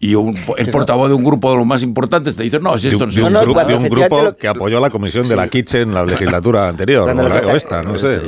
y 0.00 0.14
el 0.58 0.70
portavoz 0.70 1.08
de 1.08 1.14
un 1.14 1.24
grupo 1.24 1.50
de 1.50 1.56
los 1.56 1.66
más 1.66 1.82
importantes 1.82 2.36
te 2.36 2.44
dice, 2.44 2.60
no, 2.60 2.78
si 2.78 2.88
esto 2.88 3.06
no, 3.06 3.12
de, 3.12 3.22
un, 3.22 3.32
no, 3.32 3.40
grupo, 3.40 3.64
de 3.64 3.74
un 3.74 3.88
grupo 3.88 4.36
que 4.36 4.46
apoyó 4.46 4.80
la 4.80 4.90
comisión 4.90 5.26
de 5.28 5.34
la 5.34 5.48
Kitchen 5.48 5.88
en 5.88 5.94
la 5.94 6.04
legislatura 6.04 6.68
anterior, 6.68 7.08
o, 7.08 7.56
esta, 7.56 7.82
no 7.82 7.98
sé. 7.98 8.20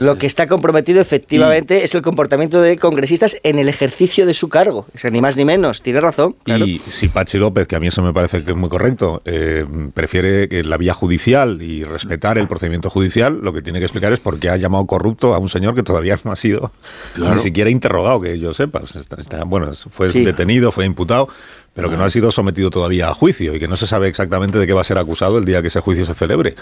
lo 0.00 0.16
que 0.16 0.26
está 0.26 0.46
comprometido 0.46 1.00
efectivamente 1.00 1.82
es 1.82 1.94
el 1.94 2.02
comportamiento 2.02 2.60
de 2.62 2.76
congresistas 2.76 3.36
en 3.42 3.58
el 3.58 3.68
ejercicio 3.68 4.26
de 4.26 4.34
su 4.34 4.48
cargo, 4.48 4.86
o 5.04 5.10
ni 5.10 5.20
más 5.20 5.36
ni 5.36 5.44
menos, 5.44 5.82
tiene 5.82 6.00
razón. 6.00 6.36
Y 6.46 6.80
si 6.86 7.08
Pachi 7.08 7.38
López, 7.38 7.66
que 7.66 7.76
a 7.76 7.80
mí 7.80 7.88
eso 7.88 8.02
me 8.02 8.12
parece 8.12 8.42
que 8.42 8.52
es 8.52 8.56
muy 8.56 8.68
correcto, 8.68 9.22
eh, 9.24 9.66
prefiere 9.94 10.48
que 10.48 10.64
la 10.64 10.76
vía 10.76 10.94
judicial 10.94 11.60
y 11.60 11.84
respetar 11.84 12.38
el 12.38 12.48
procedimiento 12.48 12.90
judicial, 12.90 13.40
lo 13.42 13.52
que 13.52 13.62
tiene 13.62 13.78
que 13.80 13.84
explicar 13.84 14.12
es 14.12 14.20
por 14.20 14.38
qué 14.38 14.50
ha 14.50 14.56
llamado 14.56 14.86
corrupto 14.86 15.34
a 15.34 15.38
un 15.38 15.48
señor 15.48 15.74
que 15.74 15.82
todavía 15.82 16.18
no 16.24 16.32
ha 16.32 16.36
sido 16.36 16.72
ni 17.16 17.38
siquiera 17.38 17.70
interrogado, 17.70 18.20
que 18.20 18.38
yo 18.38 18.54
sepa. 18.54 18.82
Está, 19.18 19.44
bueno, 19.44 19.72
fue 19.90 20.08
detenido, 20.08 20.72
fue 20.72 20.86
imputado 20.86 21.17
pero 21.74 21.90
que 21.90 21.96
no 21.96 22.04
ha 22.04 22.10
sido 22.10 22.32
sometido 22.32 22.70
todavía 22.70 23.08
a 23.08 23.14
juicio 23.14 23.54
y 23.54 23.60
que 23.60 23.68
no 23.68 23.76
se 23.76 23.86
sabe 23.86 24.08
exactamente 24.08 24.58
de 24.58 24.66
qué 24.66 24.72
va 24.72 24.80
a 24.80 24.84
ser 24.84 24.98
acusado 24.98 25.38
el 25.38 25.44
día 25.44 25.62
que 25.62 25.68
ese 25.68 25.80
juicio 25.80 26.04
se 26.04 26.14
celebre. 26.14 26.56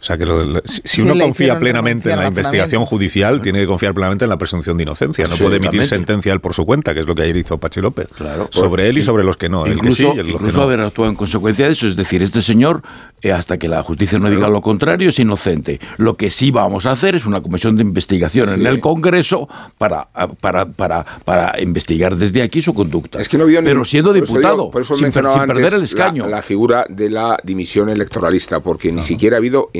O 0.00 0.02
sea 0.02 0.16
que 0.16 0.24
si, 0.64 1.02
uno 1.02 1.12
confía 1.18 1.58
plenamente 1.58 2.10
en 2.10 2.18
la 2.18 2.28
investigación 2.28 2.86
judicial, 2.86 3.42
tiene 3.42 3.60
que 3.60 3.66
confiar 3.66 3.92
plenamente 3.92 4.24
en 4.24 4.30
la 4.30 4.38
presunción 4.38 4.78
de 4.78 4.84
inocencia. 4.84 5.26
No 5.26 5.36
puede 5.36 5.56
emitir 5.56 5.84
sentencia 5.84 6.32
él 6.32 6.40
por 6.40 6.54
su 6.54 6.64
cuenta, 6.64 6.94
que 6.94 7.00
es 7.00 7.06
lo 7.06 7.14
que 7.14 7.22
ayer 7.22 7.36
hizo 7.36 7.58
Pachi 7.58 7.82
López. 7.82 8.08
sobre 8.50 8.88
él 8.88 8.96
y 8.96 9.02
sobre 9.02 9.24
los 9.24 9.36
que 9.36 9.50
no. 9.50 9.66
Incluso, 9.66 10.12
el 10.12 10.16
que 10.16 10.22
sí 10.22 10.28
y 10.28 10.32
los 10.32 10.42
que 10.42 10.52
no. 10.52 10.62
haber 10.62 10.80
actuado 10.80 11.10
en 11.10 11.16
consecuencia 11.16 11.66
de 11.66 11.72
eso. 11.72 11.86
Es 11.86 11.96
decir, 11.96 12.22
este 12.22 12.40
señor, 12.40 12.82
eh, 13.20 13.30
hasta 13.30 13.58
que 13.58 13.68
la 13.68 13.82
justicia 13.82 14.18
no 14.18 14.30
diga 14.30 14.48
lo 14.48 14.62
contrario, 14.62 15.10
es 15.10 15.18
inocente. 15.18 15.80
Lo 15.98 16.16
que 16.16 16.30
sí 16.30 16.50
vamos 16.50 16.86
a 16.86 16.92
hacer 16.92 17.14
es 17.14 17.26
una 17.26 17.42
comisión 17.42 17.76
de 17.76 17.82
investigación 17.82 18.48
en 18.48 18.66
el 18.66 18.80
Congreso 18.80 19.48
para, 19.76 20.08
para, 20.40 20.64
para, 20.64 21.04
para 21.26 21.60
investigar 21.60 22.16
desde 22.16 22.42
aquí 22.42 22.62
su 22.62 22.72
conducta. 22.72 23.20
Es 23.20 23.28
que 23.28 23.36
no 23.36 23.44
vio 23.44 23.62
Pero 23.62 23.84
siendo 23.84 24.14
diputado, 24.14 24.70
sin, 24.96 25.12
perder 25.12 25.74
el 25.74 25.82
escaño. 25.82 26.26
La, 26.26 26.40
figura 26.40 26.86
de 26.88 27.10
la 27.10 27.36
dimisión 27.44 27.90
electoralista, 27.90 28.60
porque 28.60 28.90
ni 28.90 29.02
siquiera 29.02 29.36
ha 29.36 29.38
habido 29.38 29.70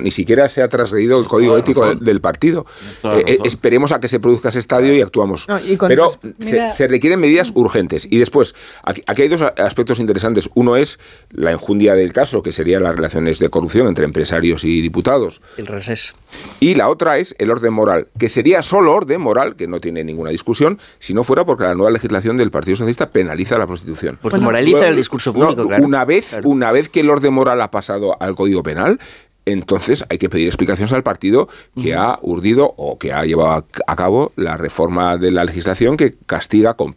ni 0.00 0.10
siquiera 0.10 0.48
se 0.48 0.62
ha 0.62 0.68
trasgredido 0.68 1.18
el 1.18 1.26
código 1.26 1.56
ético 1.56 1.94
del, 1.94 2.20
partido. 2.20 2.66
Eh, 3.02 3.24
eh, 3.26 3.38
esperemos 3.44 3.92
a 3.92 4.00
que 4.00 4.08
se 4.08 4.20
produzca 4.20 4.50
ese 4.50 4.58
estadio 4.58 4.94
y 4.94 5.00
actuamos. 5.00 5.46
Pero 5.88 6.12
se, 6.40 6.88
requieren 6.88 7.20
medidas 7.20 7.52
urgentes. 7.54 8.06
Y 8.10 8.18
después, 8.18 8.54
aquí, 8.82 9.02
hay 9.06 9.28
dos 9.28 9.42
aspectos 9.42 9.98
interesantes. 9.98 10.50
Uno 10.54 10.76
es 10.76 10.98
la 11.30 11.52
enjundia 11.52 11.94
del 11.94 12.12
caso, 12.12 12.42
que 12.42 12.52
serían 12.52 12.82
las 12.82 12.94
relaciones 12.94 13.38
de 13.38 13.48
corrupción 13.48 13.86
entre 13.86 14.04
empresarios 14.04 14.64
y 14.64 14.80
diputados. 14.80 15.40
El 15.56 15.66
revés. 15.66 16.14
Y 16.60 16.74
la 16.74 16.88
otra 16.88 17.18
es 17.18 17.34
el 17.38 17.50
orden 17.50 17.72
moral, 17.72 18.08
que 18.18 18.28
sería 18.28 18.62
solo 18.62 18.94
orden 18.94 19.20
moral, 19.20 19.56
que 19.56 19.66
no 19.66 19.80
tiene 19.80 20.04
ninguna 20.04 20.30
discusión, 20.30 20.78
si 20.98 21.14
no 21.14 21.24
fuera 21.24 21.44
porque 21.44 21.64
la 21.64 21.74
nueva 21.74 21.90
legislación 21.90 22.36
del 22.36 22.50
Partido 22.50 22.76
Socialista 22.76 23.10
penaliza 23.10 23.58
la 23.58 23.66
prostitución. 23.66 24.18
Porque 24.20 24.38
moraliza 24.38 24.88
el 24.88 24.96
discurso 24.96 25.32
público, 25.32 25.66
Una 25.80 26.04
vez, 26.04 26.38
una 26.44 26.72
vez 26.72 26.88
que 26.88 27.00
el 27.00 27.10
orden 27.10 27.34
moral 27.34 27.60
ha 27.60 27.70
pasado 27.70 28.16
al 28.20 28.34
Código 28.34 28.62
Penal, 28.62 28.98
entonces 29.46 30.04
hay 30.08 30.18
que 30.18 30.28
pedir 30.28 30.46
explicaciones 30.46 30.92
al 30.92 31.02
partido 31.02 31.48
que 31.80 31.94
ha 31.94 32.18
urdido 32.22 32.74
o 32.76 32.98
que 32.98 33.12
ha 33.12 33.24
llevado 33.24 33.66
a 33.86 33.96
cabo 33.96 34.32
la 34.36 34.56
reforma 34.56 35.16
de 35.16 35.30
la 35.30 35.44
legislación 35.44 35.96
que 35.96 36.14
castiga 36.26 36.74
con 36.74 36.96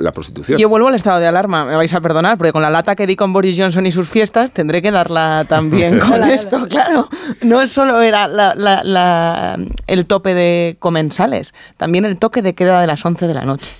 la 0.00 0.12
prostitución. 0.12 0.58
Yo 0.58 0.68
vuelvo 0.68 0.88
al 0.88 0.94
estado 0.94 1.20
de 1.20 1.26
alarma, 1.26 1.64
me 1.64 1.76
vais 1.76 1.92
a 1.94 2.00
perdonar, 2.00 2.36
porque 2.38 2.52
con 2.52 2.62
la 2.62 2.70
lata 2.70 2.96
que 2.96 3.06
di 3.06 3.14
con 3.14 3.32
Boris 3.32 3.56
Johnson 3.58 3.86
y 3.86 3.92
sus 3.92 4.08
fiestas, 4.08 4.50
tendré 4.52 4.82
que 4.82 4.90
darla 4.90 5.44
también 5.48 5.98
con 6.00 6.24
esto, 6.24 6.66
claro. 6.68 7.08
No 7.42 7.66
solo 7.66 8.00
era 8.00 9.56
el 9.86 10.06
tope 10.06 10.34
de 10.34 10.76
comensales, 10.78 11.54
también 11.76 12.04
el 12.04 12.18
toque 12.18 12.42
de 12.42 12.54
queda 12.54 12.80
de 12.80 12.86
las 12.86 13.04
11 13.04 13.26
de 13.26 13.34
la 13.34 13.44
noche 13.44 13.72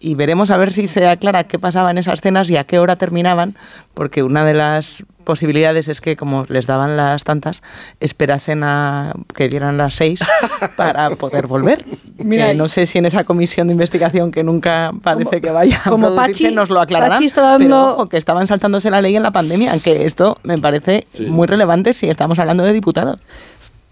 y 0.00 0.14
veremos 0.14 0.50
a 0.50 0.56
ver 0.56 0.72
si 0.72 0.86
se 0.86 1.06
aclara 1.06 1.44
qué 1.44 1.58
pasaba 1.58 1.90
en 1.90 1.98
esas 1.98 2.22
cenas 2.22 2.48
y 2.48 2.56
a 2.56 2.64
qué 2.64 2.78
hora 2.78 2.96
terminaban, 2.96 3.54
porque 3.92 4.22
una 4.22 4.44
de 4.44 4.54
las 4.54 5.04
posibilidades 5.30 5.86
es 5.86 6.00
que, 6.00 6.16
como 6.16 6.44
les 6.48 6.66
daban 6.66 6.96
las 6.96 7.22
tantas, 7.22 7.62
esperasen 8.00 8.64
a 8.64 9.14
que 9.32 9.48
dieran 9.48 9.76
las 9.76 9.94
seis 9.94 10.18
para 10.76 11.10
poder 11.10 11.46
volver. 11.46 11.84
Mira, 12.18 12.52
no 12.52 12.66
sé 12.66 12.84
si 12.84 12.98
en 12.98 13.06
esa 13.06 13.22
comisión 13.22 13.68
de 13.68 13.74
investigación 13.74 14.32
que 14.32 14.42
nunca 14.42 14.90
parece 15.04 15.40
que 15.40 15.50
vaya 15.50 15.82
como 15.88 16.08
a 16.08 16.16
Pachi, 16.16 16.50
nos 16.50 16.68
lo 16.68 16.80
aclararán, 16.80 17.12
Pachi 17.12 17.26
está 17.26 17.42
dando... 17.42 18.08
que 18.08 18.16
estaban 18.16 18.48
saltándose 18.48 18.90
la 18.90 19.00
ley 19.00 19.14
en 19.14 19.22
la 19.22 19.30
pandemia, 19.30 19.78
que 19.78 20.04
esto 20.04 20.36
me 20.42 20.58
parece 20.58 21.06
muy 21.28 21.46
relevante 21.46 21.92
si 21.92 22.08
estamos 22.08 22.40
hablando 22.40 22.64
de 22.64 22.72
diputados. 22.72 23.20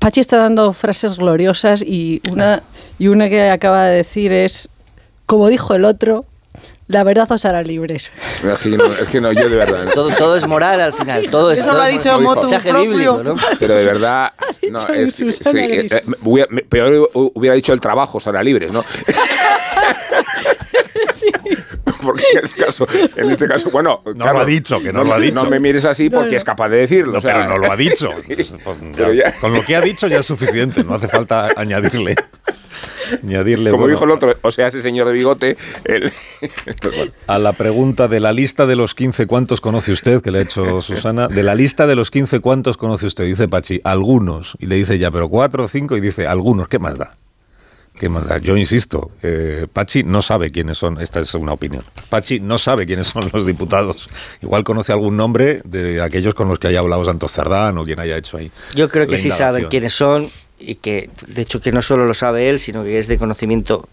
Pachi 0.01 0.19
está 0.19 0.39
dando 0.39 0.73
frases 0.73 1.19
gloriosas 1.19 1.83
y 1.83 2.21
una, 2.33 2.65
y 2.99 3.07
una 3.07 3.29
que 3.29 3.49
acaba 3.49 3.85
de 3.85 3.95
decir 3.95 4.33
es 4.33 4.71
como 5.27 5.49
dijo 5.49 5.75
el 5.75 5.85
otro, 5.85 6.25
la 6.89 7.05
verdad 7.05 7.31
os 7.31 7.45
hará 7.45 7.63
libres. 7.63 8.13
Es 9.01 9.09
que, 9.09 9.21
no, 9.21 9.33
yo 9.33 9.49
de 9.49 9.57
verdad. 9.57 9.89
Todo, 9.95 10.37
es 10.37 10.47
moral 10.47 10.81
al 10.81 10.93
final. 10.93 11.31
Todo 11.31 11.53
es, 11.53 11.61
Eso 11.61 11.73
lo 11.73 11.81
ha 11.81 11.89
dicho 11.89 12.21
Motu 12.21 12.49
bíblico, 12.49 13.23
¿no? 13.23 13.37
Pero 13.59 13.75
de 13.75 13.85
verdad. 13.85 14.33
No, 14.71 14.79
es, 14.95 15.15
sí, 15.15 15.29
eh, 15.55 15.87
eh, 15.91 16.65
peor 16.69 17.11
hubiera 17.13 17.55
dicho 17.55 17.73
el 17.73 17.81
trabajo 17.81 18.19
os 18.19 18.27
hará 18.27 18.43
libres, 18.43 18.73
¿no? 18.73 18.85
porque 22.03 22.25
en 22.33 22.45
este 22.45 22.65
caso, 22.65 22.87
en 23.17 23.31
este 23.31 23.49
caso 23.49 23.71
bueno, 23.71 24.03
no 24.15 24.33
lo 24.33 24.39
ha 24.39 24.45
dicho, 24.45 24.81
que 24.81 24.93
no, 24.93 25.05
lo 25.05 25.15
ha 25.15 25.19
dicho. 25.19 25.35
No 25.35 25.51
me 25.51 25.61
mires 25.61 25.85
así 25.85 26.11
porque 26.11 26.37
es 26.37 26.45
capaz 26.45 26.69
de 26.69 26.79
decirlo. 26.79 27.21
pero 27.21 27.47
no 27.47 27.59
lo 27.59 27.71
ha 27.71 27.77
dicho. 27.77 28.11
Con 29.41 29.53
lo 29.53 29.65
que 29.65 29.77
ha 29.77 29.81
dicho 29.81 30.07
ya 30.07 30.21
es 30.21 30.27
suficiente, 30.27 30.85
no 30.85 30.95
hace 30.95 31.09
falta 31.09 31.51
añadirle. 31.57 32.17
Como 33.71 33.89
dijo 33.89 34.05
el 34.05 34.11
otro, 34.11 34.37
o 34.43 34.51
sea, 34.51 34.69
ese 34.69 34.83
señor 34.83 35.07
de 35.07 35.13
bigote. 35.13 35.57
A 37.27 37.39
la 37.39 37.53
pregunta 37.53 38.09
de 38.09 38.21
la 38.21 38.33
lista 38.33 38.67
de 38.67 38.77
los 38.77 38.95
15, 38.95 39.27
¿cuántos 39.27 39.61
conoce 39.61 39.93
usted? 39.93 40.23
Que 40.23 40.31
le 40.31 40.39
ha 40.39 40.43
hecho 40.43 40.83
Susana. 40.83 41.29
De 41.29 41.43
la 41.43 41.55
lista 41.55 41.87
de 41.87 41.97
los 41.97 42.11
15, 42.11 42.41
¿cuántos 42.41 42.77
conoce 42.77 43.07
usted? 43.07 43.25
Dice 43.25 43.49
Pachi, 43.49 43.81
algunos. 43.85 44.57
Y 44.59 44.67
le 44.67 44.77
dice 44.77 44.99
ya, 44.99 45.11
pero 45.11 45.29
cuatro 45.29 45.65
o 45.65 45.69
cinco. 45.69 45.97
Y 45.97 46.01
dice, 46.01 46.27
algunos. 46.27 46.69
¿Qué 46.69 46.79
más 46.79 46.99
da? 46.99 47.17
¿Qué 47.99 48.09
más 48.09 48.27
da? 48.27 48.39
Yo 48.39 48.57
insisto, 48.57 49.11
eh, 49.23 49.67
Pachi 49.73 50.05
no 50.05 50.23
sabe 50.23 50.53
quiénes 50.53 50.79
son, 50.79 51.01
esta 51.01 51.19
es 51.21 51.35
una 51.35 51.53
opinión. 51.53 51.83
Pachi 52.09 52.39
no 52.39 52.59
sabe 52.59 52.87
quiénes 52.87 53.09
son 53.09 53.25
los 53.33 53.45
diputados. 53.45 54.09
Igual 54.41 54.63
conoce 54.63 54.93
algún 54.93 55.17
nombre 55.17 55.61
de 55.65 56.01
aquellos 56.01 56.35
con 56.35 56.49
los 56.49 56.61
que 56.61 56.69
haya 56.69 56.79
hablado 56.79 57.05
Santos 57.05 57.33
Cerdán 57.33 57.77
o 57.77 57.85
quien 57.85 57.99
haya 57.99 58.17
hecho 58.17 58.37
ahí. 58.37 58.53
Yo 58.75 58.89
creo 58.89 59.09
que 59.09 59.19
sí 59.19 59.31
saben 59.31 59.65
quiénes 59.65 59.95
son 59.95 60.31
y 60.59 60.77
que 60.77 61.11
de 61.27 61.43
hecho 61.43 61.61
que 61.61 61.73
no 61.73 61.83
solo 61.83 62.07
lo 62.07 62.15
sabe 62.15 62.49
él, 62.49 62.59
sino 62.59 62.85
que 62.85 62.99
es 62.99 63.07
de 63.07 63.19
conocimiento 63.19 63.89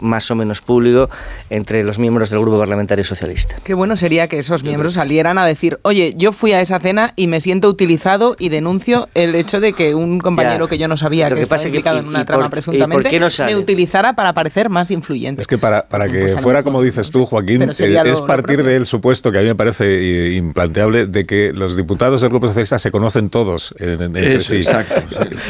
más 0.00 0.30
o 0.30 0.34
menos 0.34 0.60
público 0.60 1.08
entre 1.50 1.82
los 1.84 1.98
miembros 1.98 2.30
del 2.30 2.40
Grupo 2.40 2.58
Parlamentario 2.58 3.04
Socialista. 3.04 3.56
Qué 3.64 3.74
bueno 3.74 3.96
sería 3.96 4.28
que 4.28 4.38
esos 4.38 4.62
miembros 4.62 4.94
salieran 4.94 5.38
a 5.38 5.46
decir, 5.46 5.78
oye, 5.82 6.14
yo 6.16 6.32
fui 6.32 6.52
a 6.52 6.60
esa 6.60 6.78
cena 6.78 7.12
y 7.16 7.26
me 7.26 7.40
siento 7.40 7.68
utilizado 7.68 8.36
y 8.38 8.48
denuncio 8.48 9.08
el 9.14 9.34
hecho 9.34 9.60
de 9.60 9.72
que 9.72 9.94
un 9.94 10.18
compañero 10.18 10.68
que 10.68 10.78
yo 10.78 10.88
no 10.88 10.96
sabía 10.96 11.30
que, 11.30 11.40
estaba 11.40 11.62
implicado 11.62 11.98
en 11.98 12.08
una 12.08 12.24
trama 12.24 12.48
presuntamente 12.48 13.20
me 13.46 13.56
utilizara 13.56 14.12
para 14.12 14.32
parecer 14.32 14.68
más 14.68 14.90
influyente. 14.90 15.42
Es 15.42 15.46
que 15.46 15.58
para, 15.58 15.86
para 15.86 16.08
que 16.08 16.20
pues 16.20 16.40
fuera 16.40 16.62
como 16.62 16.82
dices 16.82 17.10
tú, 17.10 17.26
Joaquín, 17.26 17.62
eh, 17.62 18.02
es 18.04 18.20
partir 18.22 18.62
del 18.62 18.86
supuesto 18.86 19.32
que 19.32 19.38
a 19.38 19.42
mí 19.42 19.48
me 19.48 19.54
parece 19.54 19.84
eh, 19.86 20.36
implanteable 20.36 21.06
de 21.06 21.26
que 21.26 21.52
los 21.52 21.76
diputados 21.76 22.20
del 22.20 22.30
Grupo 22.30 22.46
Socialista 22.48 22.78
se 22.78 22.90
conocen 22.90 23.30
todos 23.30 23.74
entre 23.78 24.40
sí. 24.40 24.56
Exacto. 24.56 25.02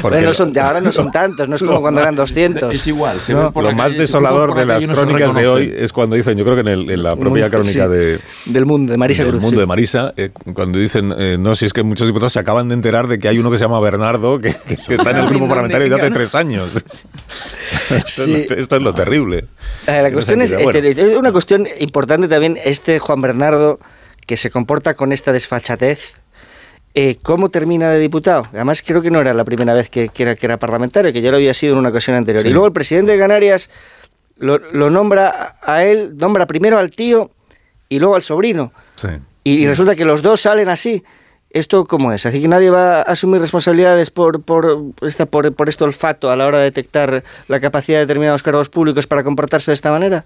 Pero 0.03 0.20
no 0.20 0.32
son, 0.32 0.57
ahora 0.59 0.80
no 0.80 0.92
son 0.92 1.11
tantos, 1.12 1.49
no 1.49 1.57
es 1.57 1.62
como 1.62 1.80
cuando 1.80 2.01
eran 2.01 2.14
200. 2.14 2.74
Es 2.76 2.86
igual. 2.86 3.18
Lo 3.28 3.72
más 3.72 3.94
desolador 3.94 4.36
de 4.55 4.66
las 4.66 4.87
crónicas 4.87 5.34
de 5.34 5.49
hoy 5.49 5.74
es 5.76 5.93
cuando 5.93 6.16
dicen, 6.16 6.37
yo 6.37 6.45
creo 6.45 6.62
que 6.62 6.70
en, 6.70 7.03
la 7.03 7.16
propia 7.16 7.51
crónica 7.51 7.89
de, 7.89 8.18
del 8.47 8.66
mundo 8.66 8.93
de 8.93 8.99
Marisa 8.99 9.24
del 9.24 9.41
mundo 9.41 9.61
de 9.61 9.66
Marisa, 9.66 10.12
eh, 10.16 10.30
cuando 10.53 10.78
dicen, 10.78 11.12
eh, 11.16 11.37
no, 11.39 11.55
si 11.55 11.66
es 11.66 11.72
que 11.72 11.82
muchos 11.82 12.07
diputados 12.07 12.32
se 12.32 12.39
acaban 12.39 12.68
de 12.68 12.74
enterar 12.74 13.09
de 13.09 13.18
que 13.18 13.28
hay 13.28 13.39
uno 13.39 13.51
que 13.51 13.59
se 13.59 13.64
llama 13.64 13.80
Bernardo, 13.80 14.39
que, 14.39 14.49
está 14.89 15.11
en 15.11 15.16
el 15.18 15.28
grupo 15.28 15.49
parlamentario 15.49 15.89
desde 15.89 16.01
hace 16.01 16.11
tres 16.11 16.34
años. 16.34 16.72
esto, 17.91 18.76
es 18.76 18.82
lo 18.82 18.95
terrible. 18.95 19.47
Eh, 19.87 20.03
la 20.03 20.12
cuestión 20.12 20.41
es, 20.43 20.55
una 21.16 21.32
cuestión 21.32 21.66
importante 21.80 22.28
también, 22.28 22.59
este 22.64 22.99
Juan 22.99 23.20
Bernardo, 23.20 23.78
que 24.26 24.37
se 24.37 24.51
comporta 24.51 24.95
con 24.95 25.12
esta 25.12 25.32
desfachatez, 25.32 26.20
¿cómo 27.22 27.51
termina 27.51 27.91
de 27.91 27.99
diputado? 27.99 28.49
Además, 28.53 28.82
creo 28.82 29.03
que 29.03 29.11
no 29.11 29.20
era 29.20 29.34
la 29.34 29.45
primera 29.45 29.74
vez 29.74 29.91
que, 29.91 30.11
era, 30.16 30.34
que 30.34 30.47
era 30.47 30.57
parlamentario, 30.59 31.12
que 31.12 31.20
ya 31.20 31.30
lo 31.30 31.37
había 31.37 31.55
sido 31.55 31.74
en 31.74 31.78
una 31.80 31.91
ocasión 31.91 32.16
anterior. 32.16 32.45
Y 32.47 32.51
luego 32.51 32.66
el 32.66 32.72
presidente 32.72 33.12
de 33.12 33.18
Canarias 33.18 33.70
lo, 34.37 34.91
nombra 34.91 35.57
a 35.62 35.84
él, 35.84 36.16
nombra 36.16 36.47
primero 36.47 36.78
al 36.78 36.91
tío 36.91 37.30
y 37.89 37.99
luego 37.99 38.16
al 38.16 38.22
sobrino. 38.22 38.72
Y, 39.45 39.66
resulta 39.66 39.95
que 39.95 40.05
los 40.05 40.22
dos 40.22 40.41
salen 40.41 40.68
así. 40.68 41.05
¿Esto 41.51 41.87
cómo 41.87 42.12
es? 42.12 42.26
¿Así 42.26 42.43
que 42.43 42.49
nadie 42.49 42.68
va 42.68 42.99
a 42.99 43.03
asumir 43.03 43.41
responsabilidades 43.41 44.11
por, 44.11 44.43
por, 44.43 44.82
esta, 45.01 45.24
por, 45.24 45.55
por 45.55 45.68
este 45.68 45.84
olfato 45.84 46.30
a 46.30 46.37
la 46.37 46.45
hora 46.45 46.59
de 46.59 46.64
detectar 46.64 47.22
la 47.49 47.61
capacidad 47.61 47.99
de 47.99 48.05
determinados 48.05 48.43
cargos 48.43 48.68
públicos 48.68 49.07
para 49.07 49.24
comportarse 49.24 49.70
de 49.70 49.74
esta 49.74 49.91
manera? 49.91 50.24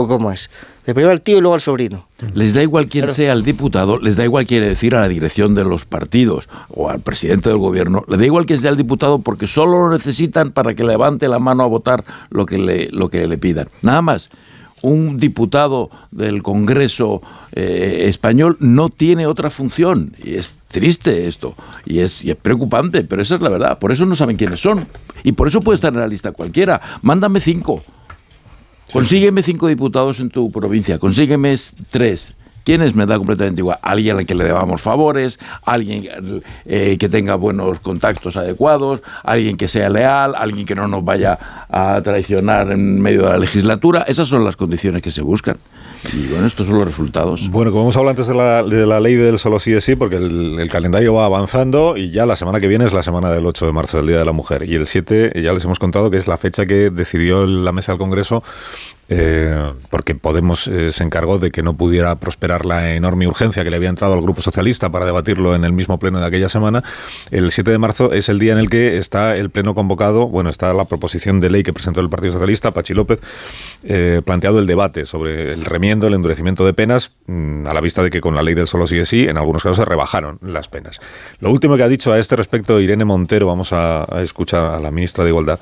¿O 0.00 0.08
cómo 0.08 0.32
es? 0.32 0.48
De 0.86 0.94
primero 0.94 1.12
al 1.12 1.20
tío 1.20 1.36
y 1.36 1.40
luego 1.40 1.54
al 1.54 1.60
sobrino. 1.60 2.06
Les 2.34 2.54
da 2.54 2.62
igual 2.62 2.86
quién 2.86 3.08
sea 3.08 3.34
el 3.34 3.42
diputado, 3.42 3.98
les 3.98 4.16
da 4.16 4.24
igual 4.24 4.46
quiere 4.46 4.66
decir 4.66 4.96
a 4.96 5.00
la 5.00 5.08
dirección 5.08 5.54
de 5.54 5.62
los 5.62 5.84
partidos 5.84 6.48
o 6.70 6.88
al 6.88 7.00
presidente 7.00 7.50
del 7.50 7.58
gobierno, 7.58 8.02
le 8.08 8.16
da 8.16 8.24
igual 8.24 8.46
quién 8.46 8.60
sea 8.60 8.70
el 8.70 8.78
diputado 8.78 9.18
porque 9.18 9.46
solo 9.46 9.88
lo 9.88 9.92
necesitan 9.92 10.52
para 10.52 10.74
que 10.74 10.82
levante 10.84 11.28
la 11.28 11.38
mano 11.38 11.64
a 11.64 11.66
votar 11.66 12.02
lo 12.30 12.46
que 12.46 12.56
le, 12.56 12.88
lo 12.92 13.10
que 13.10 13.26
le 13.26 13.36
pidan. 13.36 13.68
Nada 13.82 14.00
más 14.00 14.30
un 14.82 15.18
diputado 15.18 15.90
del 16.10 16.42
Congreso 16.42 17.20
eh, 17.52 18.06
español 18.08 18.56
no 18.60 18.88
tiene 18.88 19.26
otra 19.26 19.50
función. 19.50 20.16
Y 20.22 20.34
es 20.34 20.54
triste 20.68 21.28
esto. 21.28 21.54
Y 21.84 21.98
es, 21.98 22.24
y 22.24 22.30
es 22.30 22.36
preocupante, 22.36 23.04
pero 23.04 23.22
esa 23.22 23.34
es 23.34 23.42
la 23.42 23.50
verdad. 23.50 23.78
Por 23.78 23.92
eso 23.92 24.06
no 24.06 24.16
saben 24.16 24.36
quiénes 24.36 24.60
son. 24.60 24.86
Y 25.22 25.32
por 25.32 25.48
eso 25.48 25.60
puede 25.60 25.74
estar 25.74 25.92
en 25.92 26.00
la 26.00 26.08
lista 26.08 26.32
cualquiera. 26.32 26.80
Mándame 27.02 27.40
cinco. 27.40 27.82
Consígueme 28.92 29.42
cinco 29.42 29.68
diputados 29.68 30.20
en 30.20 30.30
tu 30.30 30.50
provincia, 30.50 30.98
consígueme 30.98 31.54
tres. 31.90 32.34
¿Quiénes 32.64 32.94
me 32.94 33.06
da 33.06 33.16
completamente 33.16 33.62
igual? 33.62 33.78
Alguien 33.82 34.18
al 34.18 34.26
que 34.26 34.34
le 34.34 34.44
debamos 34.44 34.82
favores, 34.82 35.38
alguien 35.64 36.06
eh, 36.66 36.96
que 36.98 37.08
tenga 37.08 37.34
buenos 37.34 37.80
contactos 37.80 38.36
adecuados, 38.36 39.02
alguien 39.24 39.56
que 39.56 39.66
sea 39.66 39.88
leal, 39.88 40.34
alguien 40.36 40.66
que 40.66 40.74
no 40.74 40.86
nos 40.86 41.02
vaya 41.04 41.38
a 41.70 42.00
traicionar 42.02 42.70
en 42.70 43.00
medio 43.00 43.22
de 43.22 43.30
la 43.30 43.38
legislatura. 43.38 44.02
Esas 44.02 44.28
son 44.28 44.44
las 44.44 44.56
condiciones 44.56 45.02
que 45.02 45.10
se 45.10 45.22
buscan. 45.22 45.56
Y 46.12 46.28
bueno, 46.28 46.46
estos 46.46 46.66
son 46.66 46.78
los 46.78 46.86
resultados. 46.86 47.48
Bueno, 47.50 47.70
como 47.70 47.84
hemos 47.84 47.96
hablado 47.96 48.10
antes 48.10 48.26
de 48.26 48.34
la, 48.34 48.62
de 48.62 48.86
la 48.86 49.00
ley 49.00 49.16
del 49.16 49.38
solo 49.38 49.60
sí 49.60 49.72
es 49.72 49.84
sí, 49.84 49.96
porque 49.96 50.16
el, 50.16 50.58
el, 50.58 50.70
calendario 50.70 51.14
va 51.14 51.26
avanzando 51.26 51.96
y 51.96 52.10
ya 52.10 52.26
la 52.26 52.36
semana 52.36 52.60
que 52.60 52.68
viene 52.68 52.86
es 52.86 52.92
la 52.92 53.02
semana 53.02 53.30
del 53.30 53.44
8 53.44 53.66
de 53.66 53.72
marzo, 53.72 53.98
el 53.98 54.06
Día 54.06 54.18
de 54.18 54.24
la 54.24 54.32
Mujer. 54.32 54.68
Y 54.68 54.74
el 54.74 54.86
7, 54.86 55.32
ya 55.42 55.52
les 55.52 55.64
hemos 55.64 55.78
contado 55.78 56.10
que 56.10 56.16
es 56.16 56.26
la 56.26 56.38
fecha 56.38 56.66
que 56.66 56.90
decidió 56.90 57.46
la 57.46 57.72
mesa 57.72 57.92
del 57.92 57.98
Congreso 57.98 58.42
eh, 59.10 59.72
porque 59.90 60.14
Podemos 60.14 60.68
eh, 60.68 60.92
se 60.92 61.02
encargó 61.02 61.38
de 61.38 61.50
que 61.50 61.62
no 61.62 61.74
pudiera 61.74 62.14
prosperar 62.14 62.64
la 62.64 62.94
enorme 62.94 63.26
urgencia 63.26 63.64
que 63.64 63.70
le 63.70 63.76
había 63.76 63.88
entrado 63.88 64.14
al 64.14 64.20
Grupo 64.20 64.42
Socialista 64.42 64.90
para 64.90 65.04
debatirlo 65.04 65.56
en 65.56 65.64
el 65.64 65.72
mismo 65.72 65.98
pleno 65.98 66.20
de 66.20 66.26
aquella 66.26 66.48
semana. 66.48 66.84
El 67.30 67.50
7 67.50 67.70
de 67.70 67.78
marzo 67.78 68.12
es 68.12 68.28
el 68.28 68.38
día 68.38 68.52
en 68.52 68.58
el 68.58 68.70
que 68.70 68.98
está 68.98 69.36
el 69.36 69.50
pleno 69.50 69.74
convocado, 69.74 70.28
bueno, 70.28 70.48
está 70.48 70.72
la 70.72 70.84
proposición 70.84 71.40
de 71.40 71.50
ley 71.50 71.62
que 71.64 71.72
presentó 71.72 72.00
el 72.00 72.08
Partido 72.08 72.34
Socialista, 72.34 72.72
Pachi 72.72 72.94
López, 72.94 73.20
eh, 73.82 74.22
planteado 74.24 74.60
el 74.60 74.66
debate 74.66 75.06
sobre 75.06 75.52
el 75.52 75.64
remiendo, 75.64 76.06
el 76.06 76.14
endurecimiento 76.14 76.64
de 76.64 76.74
penas, 76.74 77.12
mmm, 77.26 77.66
a 77.66 77.74
la 77.74 77.80
vista 77.80 78.04
de 78.04 78.10
que 78.10 78.20
con 78.20 78.36
la 78.36 78.42
ley 78.42 78.54
del 78.54 78.68
solo 78.68 78.86
sigue 78.86 79.06
sí, 79.06 79.26
en 79.26 79.36
algunos 79.36 79.62
casos 79.62 79.78
se 79.78 79.84
rebajaron 79.84 80.38
las 80.42 80.68
penas. 80.68 81.00
Lo 81.40 81.50
último 81.50 81.76
que 81.76 81.82
ha 81.82 81.88
dicho 81.88 82.12
a 82.12 82.18
este 82.20 82.36
respecto 82.36 82.78
Irene 82.80 83.04
Montero, 83.04 83.46
vamos 83.46 83.72
a, 83.72 84.06
escuchar 84.22 84.66
a 84.66 84.78
la 84.78 84.90
ministra 84.92 85.24
de 85.24 85.30
Igualdad, 85.30 85.58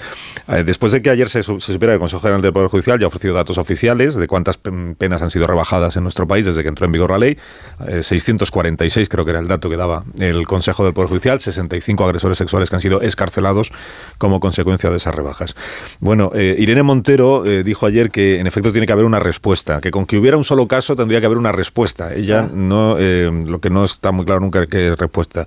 después 0.65 0.93
de 0.93 1.01
que 1.01 1.11
ayer 1.11 1.29
se, 1.29 1.43
se 1.43 1.61
supiera 1.61 1.93
que 1.93 1.95
el 1.95 2.01
Consejo 2.01 2.21
General 2.21 2.43
del 2.43 2.53
Poder 2.53 2.69
Judicial 2.69 2.99
ya 2.99 3.07
ofrecido 3.07 3.38
datos 3.39 3.59
oficiales 3.59 4.15
de 4.15 4.27
cuántas 4.27 4.59
penas 4.59 5.23
han 5.23 5.31
sido 5.31 5.47
rebajadas 5.47 5.97
en 5.97 6.03
nuestro 6.03 6.27
país 6.27 6.45
desde 6.45 6.63
que 6.63 6.69
entró 6.69 6.87
en 6.87 6.93
vigor 6.93 7.11
la 7.11 7.19
ley. 7.19 7.39
Eh, 7.87 8.03
646 8.03 9.09
creo 9.09 9.25
que 9.25 9.31
era 9.31 9.41
el 9.41 9.49
dato 9.49 9.71
que 9.71 9.77
daba 9.77 10.05
el 10.19 10.47
Consejo 10.47 10.85
del 10.85 10.93
Poder 10.93 11.09
Judicial, 11.09 11.41
65 11.41 12.05
agresores 12.05 12.39
sexuales 12.39 12.71
que 12.71 12.77
han 12.77 12.83
sido 12.83 13.01
escarcelados 13.01 13.71
como 14.19 14.41
consecuencia 14.41 14.91
de 14.91 14.97
esas 14.97 15.15
rebajas. 15.15 15.55
Bueno, 16.01 16.31
eh, 16.35 16.57
Irene 16.59 16.83
Montero 16.83 17.45
eh, 17.47 17.63
dijo 17.63 17.87
ayer 17.87 18.11
que 18.11 18.41
en 18.41 18.47
efecto 18.47 18.73
tiene 18.73 18.87
que 18.87 18.93
haber 18.93 19.05
una 19.05 19.21
respuesta, 19.21 19.81
que 19.81 19.91
con 19.91 20.07
que 20.07 20.19
hubiera 20.19 20.37
un 20.37 20.45
solo 20.45 20.67
caso 20.69 20.97
tendría 20.97 21.21
que 21.21 21.27
haber 21.27 21.39
una 21.39 21.53
respuesta. 21.53 22.15
Ella 22.15 22.49
no, 22.53 22.97
eh, 22.99 23.31
lo 23.47 23.61
que 23.61 23.71
no 23.71 23.85
está 23.85 24.13
muy 24.13 24.25
claro 24.25 24.41
nunca 24.41 24.67
qué 24.67 24.95
respuesta 24.97 25.47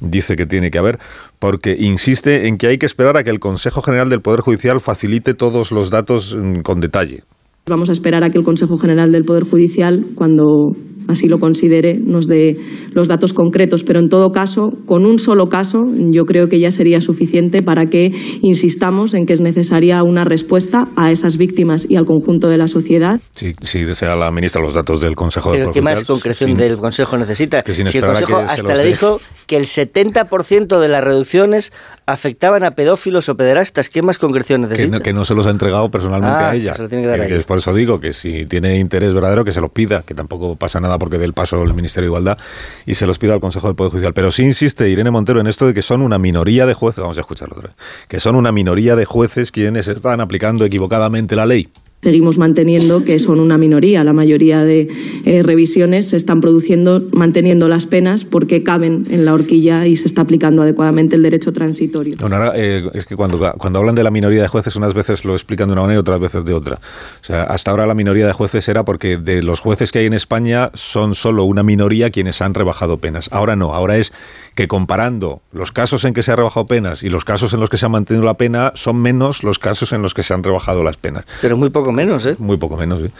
dice 0.00 0.36
que 0.36 0.46
tiene 0.46 0.70
que 0.70 0.78
haber, 0.78 0.98
porque 1.38 1.76
insiste 1.78 2.48
en 2.48 2.58
que 2.58 2.68
hay 2.68 2.78
que 2.78 2.86
esperar 2.86 3.16
a 3.16 3.24
que 3.24 3.30
el 3.30 3.38
Consejo 3.38 3.82
General 3.82 4.08
del 4.08 4.20
Poder 4.20 4.40
Judicial 4.40 4.80
facilite 4.80 5.34
todos 5.34 5.72
los 5.72 5.90
datos 5.90 6.34
mm, 6.34 6.60
con 6.60 6.80
detalle. 6.80 7.24
Vamos 7.68 7.88
a 7.88 7.92
esperar 7.92 8.22
a 8.22 8.30
que 8.30 8.38
el 8.38 8.44
Consejo 8.44 8.78
General 8.78 9.10
del 9.10 9.24
Poder 9.24 9.44
Judicial, 9.44 10.04
cuando 10.14 10.70
así 11.08 11.26
lo 11.28 11.38
considere, 11.38 11.94
nos 11.98 12.26
dé 12.26 12.56
los 12.92 13.08
datos 13.08 13.32
concretos. 13.32 13.82
Pero 13.84 13.98
en 14.00 14.08
todo 14.08 14.30
caso, 14.30 14.70
con 14.86 15.04
un 15.06 15.18
solo 15.18 15.46
caso, 15.48 15.78
yo 16.10 16.24
creo 16.24 16.48
que 16.48 16.58
ya 16.60 16.70
sería 16.70 17.00
suficiente 17.00 17.62
para 17.62 17.86
que 17.86 18.10
insistamos 18.42 19.14
en 19.14 19.26
que 19.26 19.32
es 19.32 19.40
necesaria 19.40 20.02
una 20.02 20.24
respuesta 20.24 20.88
a 20.96 21.10
esas 21.10 21.36
víctimas 21.36 21.86
y 21.88 21.96
al 21.96 22.04
conjunto 22.04 22.48
de 22.48 22.58
la 22.58 22.68
sociedad. 22.68 23.20
Sí, 23.34 23.54
sí 23.62 23.84
desea 23.84 24.14
la 24.16 24.30
ministra 24.30 24.62
los 24.62 24.74
datos 24.74 25.00
del 25.00 25.14
Consejo 25.16 25.50
Pero 25.52 25.64
Poder 25.66 25.74
¿qué 25.74 25.82
más 25.82 26.04
concreción 26.04 26.50
sin- 26.50 26.56
del 26.58 26.76
Consejo 26.78 27.16
necesita? 27.16 27.62
que 27.62 27.74
sin 27.74 27.86
si 27.88 27.98
el 27.98 28.04
a 28.04 28.08
Consejo 28.08 28.38
que 28.40 28.46
se 28.46 28.52
hasta 28.52 28.74
le 28.76 28.84
dijo 28.84 29.20
que 29.46 29.56
el 29.56 29.66
70% 29.66 30.80
de 30.80 30.88
las 30.88 31.02
reducciones 31.04 31.72
afectaban 32.06 32.64
a 32.64 32.72
pedófilos 32.72 33.28
o 33.28 33.34
pederastas, 33.36 33.88
¿qué 33.88 34.02
más 34.02 34.18
concreción 34.18 34.62
que 34.62 34.68
necesita? 34.68 34.96
no, 34.98 35.02
que 35.02 35.12
no 35.12 35.24
se 35.24 35.34
los 35.34 35.46
ha 35.46 35.50
entregado 35.50 35.88
personalmente 35.90 36.36
Ah, 36.36 36.50
a 36.50 36.54
ella. 36.56 36.70
que 36.72 36.76
se 36.76 36.82
lo 36.82 36.88
tiene 36.88 37.04
que 37.04 37.08
dar 37.08 37.20
a 37.20 37.26
que 37.26 37.32
ella. 37.32 37.40
es 37.40 37.46
por 37.46 37.58
eso 37.58 37.74
digo 37.74 38.00
que 38.00 38.12
si 38.12 38.46
tiene 38.46 38.78
interés 38.78 39.12
verdadero 39.14 39.44
que 39.44 39.52
se 39.52 39.60
los 39.60 39.70
pida, 39.70 40.02
que 40.02 40.14
tampoco 40.14 40.56
pasa 40.56 40.80
nada 40.80 40.95
porque 40.98 41.18
dé 41.18 41.24
el 41.24 41.32
paso 41.32 41.62
el 41.62 41.74
Ministerio 41.74 42.06
de 42.06 42.10
Igualdad 42.10 42.38
y 42.86 42.94
se 42.94 43.06
los 43.06 43.18
pida 43.18 43.34
al 43.34 43.40
Consejo 43.40 43.66
del 43.66 43.76
Poder 43.76 43.90
Judicial. 43.90 44.14
Pero 44.14 44.32
sí 44.32 44.42
insiste 44.42 44.88
Irene 44.88 45.10
Montero 45.10 45.40
en 45.40 45.46
esto 45.46 45.66
de 45.66 45.74
que 45.74 45.82
son 45.82 46.02
una 46.02 46.18
minoría 46.18 46.66
de 46.66 46.74
jueces, 46.74 47.00
vamos 47.00 47.18
a 47.18 47.20
escucharlo 47.20 47.56
otra 47.56 47.68
vez, 47.68 47.76
que 48.08 48.20
son 48.20 48.36
una 48.36 48.52
minoría 48.52 48.96
de 48.96 49.04
jueces 49.04 49.50
quienes 49.52 49.88
están 49.88 50.20
aplicando 50.20 50.64
equivocadamente 50.64 51.36
la 51.36 51.46
ley. 51.46 51.68
Seguimos 52.02 52.38
manteniendo 52.38 53.04
que 53.04 53.18
son 53.18 53.40
una 53.40 53.58
minoría. 53.58 54.04
La 54.04 54.12
mayoría 54.12 54.60
de 54.60 54.88
eh, 55.24 55.42
revisiones 55.42 56.08
se 56.08 56.16
están 56.16 56.40
produciendo 56.40 57.02
manteniendo 57.12 57.68
las 57.68 57.86
penas 57.86 58.24
porque 58.24 58.62
caben 58.62 59.06
en 59.10 59.24
la 59.24 59.34
horquilla 59.34 59.86
y 59.86 59.96
se 59.96 60.06
está 60.06 60.22
aplicando 60.22 60.62
adecuadamente 60.62 61.16
el 61.16 61.22
derecho 61.22 61.52
transitorio. 61.52 62.14
Bueno, 62.20 62.36
ahora, 62.36 62.52
eh, 62.54 62.88
es 62.94 63.06
que 63.06 63.16
cuando, 63.16 63.38
cuando 63.58 63.80
hablan 63.80 63.94
de 63.94 64.04
la 64.04 64.10
minoría 64.10 64.42
de 64.42 64.48
jueces, 64.48 64.76
unas 64.76 64.94
veces 64.94 65.24
lo 65.24 65.32
explican 65.34 65.68
de 65.68 65.72
una 65.72 65.82
manera 65.82 65.98
y 65.98 66.00
otras 66.00 66.20
veces 66.20 66.44
de 66.44 66.52
otra. 66.52 66.76
O 66.76 67.24
sea, 67.24 67.42
hasta 67.42 67.72
ahora 67.72 67.86
la 67.86 67.94
minoría 67.94 68.26
de 68.26 68.32
jueces 68.32 68.68
era 68.68 68.84
porque 68.84 69.16
de 69.16 69.42
los 69.42 69.58
jueces 69.58 69.90
que 69.90 69.98
hay 70.00 70.06
en 70.06 70.12
España 70.12 70.70
son 70.74 71.14
solo 71.14 71.44
una 71.44 71.62
minoría 71.62 72.10
quienes 72.10 72.40
han 72.40 72.54
rebajado 72.54 72.98
penas. 72.98 73.28
Ahora 73.32 73.56
no, 73.56 73.74
ahora 73.74 73.96
es 73.96 74.12
que 74.56 74.66
comparando 74.66 75.42
los 75.52 75.70
casos 75.70 76.04
en 76.04 76.14
que 76.14 76.22
se 76.24 76.32
ha 76.32 76.36
rebajado 76.36 76.66
penas 76.66 77.02
y 77.04 77.10
los 77.10 77.24
casos 77.24 77.52
en 77.52 77.60
los 77.60 77.70
que 77.70 77.76
se 77.76 77.86
ha 77.86 77.88
mantenido 77.88 78.24
la 78.26 78.34
pena, 78.34 78.72
son 78.74 78.96
menos 78.96 79.44
los 79.44 79.58
casos 79.60 79.92
en 79.92 80.02
los 80.02 80.14
que 80.14 80.22
se 80.24 80.34
han 80.34 80.42
rebajado 80.42 80.82
las 80.82 80.96
penas. 80.96 81.24
Pero 81.40 81.56
muy 81.56 81.70
poco 81.70 81.92
menos, 81.92 82.26
¿eh? 82.26 82.34
Muy 82.38 82.56
poco 82.56 82.76
menos, 82.76 83.02
sí. 83.02 83.10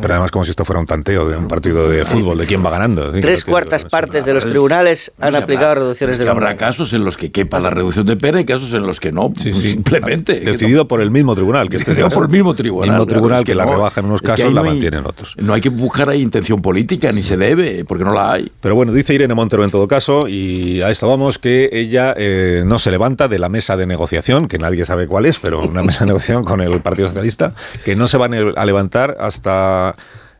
Pero 0.00 0.14
además 0.14 0.30
como 0.30 0.44
si 0.44 0.52
esto 0.52 0.64
fuera 0.64 0.80
un 0.80 0.86
tanteo 0.86 1.28
de 1.28 1.36
un 1.36 1.48
partido 1.48 1.88
de 1.90 2.06
fútbol, 2.06 2.38
de 2.38 2.46
quién 2.46 2.64
va 2.64 2.70
ganando. 2.70 3.12
Sí, 3.12 3.20
Tres 3.20 3.44
que- 3.44 3.50
cuartas 3.50 3.84
partes 3.84 4.24
de 4.24 4.32
los 4.32 4.46
tribunales 4.46 5.12
han 5.20 5.34
aplicado 5.34 5.74
reducciones 5.74 6.18
de 6.18 6.24
que 6.24 6.30
habrá 6.30 6.56
casos 6.56 6.92
en 6.92 7.04
los 7.04 7.16
que 7.16 7.30
quepa 7.32 7.58
la 7.60 7.70
reducción 7.70 8.06
de 8.06 8.16
pena 8.16 8.40
y 8.40 8.44
casos 8.46 8.72
en 8.72 8.86
los 8.86 9.00
que 9.00 9.10
no. 9.12 9.32
Simplemente. 9.36 10.40
Decidido 10.40 10.86
por 10.86 11.00
el 11.00 11.10
mismo 11.10 11.34
tribunal. 11.34 11.68
Que 11.68 11.78
este 11.78 11.90
Decidido 11.90 12.08
sea- 12.10 12.14
por 12.16 12.26
el 12.26 12.30
mismo 12.32 12.54
tribunal. 12.54 12.90
mismo 12.90 13.06
claro, 13.06 13.20
tribunal 13.20 13.38
es 13.40 13.44
que, 13.46 13.54
la 13.54 13.64
no. 13.64 13.72
rebaja 13.72 14.00
en 14.00 14.06
unos 14.06 14.22
Es 14.22 14.26
casos, 14.28 14.52
la 14.52 14.60
no 14.62 14.66
hay- 14.68 14.72
mantiene 14.74 14.98
en 14.98 15.06
otros. 15.06 15.34
No 15.38 15.52
hay 15.54 15.60
que 15.60 15.68
buscar 15.70 16.08
ahí 16.08 16.22
intención 16.22 16.62
política, 16.62 17.10
ni 17.12 17.22
se 17.22 17.36
debe, 17.36 17.84
porque 17.84 18.04
no 18.04 18.12
la 18.14 18.32
hay. 18.32 18.50
Pero 18.60 18.74
bueno, 18.76 18.92
dice 18.92 19.14
Irene 19.14 19.34
Montero 19.34 19.64
en 19.64 19.70
todo 19.70 19.88
caso, 19.88 20.28
y 20.28 20.82
a 20.84 20.90
esto 20.90 21.08
vamos, 21.08 21.38
que 21.38 21.70
ella 21.72 22.14
eh, 22.16 22.62
no 22.66 22.78
se 22.78 22.90
levanta 22.90 23.28
de 23.28 23.38
la 23.38 23.48
mesa 23.48 23.76
de 23.76 23.86
negociación, 23.86 24.48
que 24.48 24.58
nadie 24.58 24.84
sabe 24.84 25.06
cuál 25.06 25.26
es, 25.26 25.38
pero 25.38 25.60
una 25.60 25.82
mesa 25.82 26.00
de 26.00 26.06
negociación 26.06 26.44
con 26.44 26.60
el 26.60 26.80
Partido 26.80 27.08
Socialista, 27.08 27.54
que 27.84 27.96
no 27.96 28.06
se 28.06 28.18
van 28.18 28.34
a 28.34 28.66
levantar 28.66 29.16
hasta, 29.18 29.94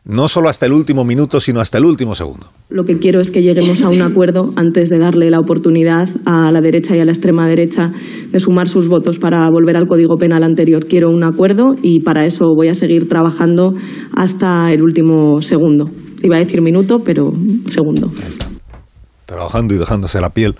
no 0.05 0.27
solo 0.27 0.49
hasta 0.49 0.65
el 0.65 0.73
último 0.73 1.03
minuto, 1.03 1.39
sino 1.39 1.59
hasta 1.59 1.77
el 1.77 1.85
último 1.85 2.15
segundo. 2.15 2.47
Lo 2.69 2.83
que 2.83 2.97
quiero 2.97 3.19
es 3.19 3.31
que 3.31 3.41
lleguemos 3.41 3.81
a 3.81 3.89
un 3.89 4.01
acuerdo 4.01 4.51
antes 4.55 4.89
de 4.89 4.99
darle 4.99 5.29
la 5.29 5.39
oportunidad 5.39 6.07
a 6.25 6.51
la 6.51 6.61
derecha 6.61 6.95
y 6.95 6.99
a 6.99 7.05
la 7.05 7.11
extrema 7.11 7.47
derecha 7.47 7.91
de 8.31 8.39
sumar 8.39 8.67
sus 8.67 8.87
votos 8.87 9.19
para 9.19 9.49
volver 9.49 9.77
al 9.77 9.87
Código 9.87 10.15
Penal 10.15 10.43
anterior. 10.43 10.85
Quiero 10.85 11.09
un 11.09 11.23
acuerdo 11.23 11.75
y 11.81 12.01
para 12.01 12.25
eso 12.25 12.53
voy 12.55 12.67
a 12.69 12.73
seguir 12.73 13.07
trabajando 13.09 13.73
hasta 14.15 14.71
el 14.71 14.83
último 14.83 15.41
segundo. 15.41 15.85
Iba 16.21 16.37
a 16.37 16.39
decir 16.39 16.61
minuto, 16.61 16.99
pero 17.03 17.31
segundo. 17.69 18.11
Trabajando 19.25 19.73
y 19.73 19.77
dejándose 19.77 20.19
la 20.21 20.29
piel 20.29 20.55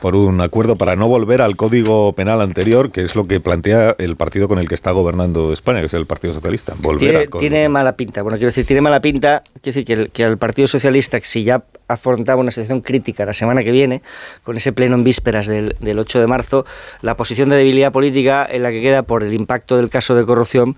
por 0.00 0.14
un 0.14 0.40
acuerdo 0.40 0.76
para 0.76 0.94
no 0.94 1.08
volver 1.08 1.42
al 1.42 1.56
código 1.56 2.12
penal 2.12 2.40
anterior, 2.40 2.92
que 2.92 3.02
es 3.02 3.16
lo 3.16 3.26
que 3.26 3.40
plantea 3.40 3.96
el 3.98 4.16
partido 4.16 4.46
con 4.46 4.58
el 4.58 4.68
que 4.68 4.74
está 4.76 4.92
gobernando 4.92 5.52
España, 5.52 5.80
que 5.80 5.86
es 5.86 5.94
el 5.94 6.06
Partido 6.06 6.34
Socialista. 6.34 6.74
Volver 6.78 7.00
Tiene, 7.00 7.16
al 7.18 7.28
código. 7.28 7.40
tiene 7.40 7.68
mala 7.68 7.96
pinta. 7.96 8.22
Bueno, 8.22 8.38
quiero 8.38 8.48
decir, 8.48 8.64
tiene 8.64 8.80
mala 8.80 9.00
pinta. 9.00 9.42
Quiero 9.60 9.74
decir 9.74 9.84
que 9.84 9.92
el, 9.94 10.10
que 10.10 10.22
el 10.22 10.38
Partido 10.38 10.68
Socialista, 10.68 11.18
si 11.20 11.42
ya 11.42 11.64
afrontaba 11.88 12.40
una 12.40 12.50
situación 12.50 12.80
crítica 12.80 13.24
la 13.24 13.32
semana 13.32 13.64
que 13.64 13.72
viene, 13.72 14.02
con 14.42 14.56
ese 14.56 14.72
pleno 14.72 14.96
en 14.96 15.04
vísperas 15.04 15.46
del, 15.46 15.74
del 15.80 15.98
8 15.98 16.20
de 16.20 16.26
marzo, 16.26 16.66
la 17.02 17.16
posición 17.16 17.48
de 17.48 17.56
debilidad 17.56 17.90
política 17.92 18.46
en 18.48 18.62
la 18.62 18.70
que 18.70 18.80
queda 18.80 19.02
por 19.02 19.22
el 19.22 19.32
impacto 19.32 19.76
del 19.76 19.88
caso 19.88 20.14
de 20.14 20.24
corrupción, 20.24 20.76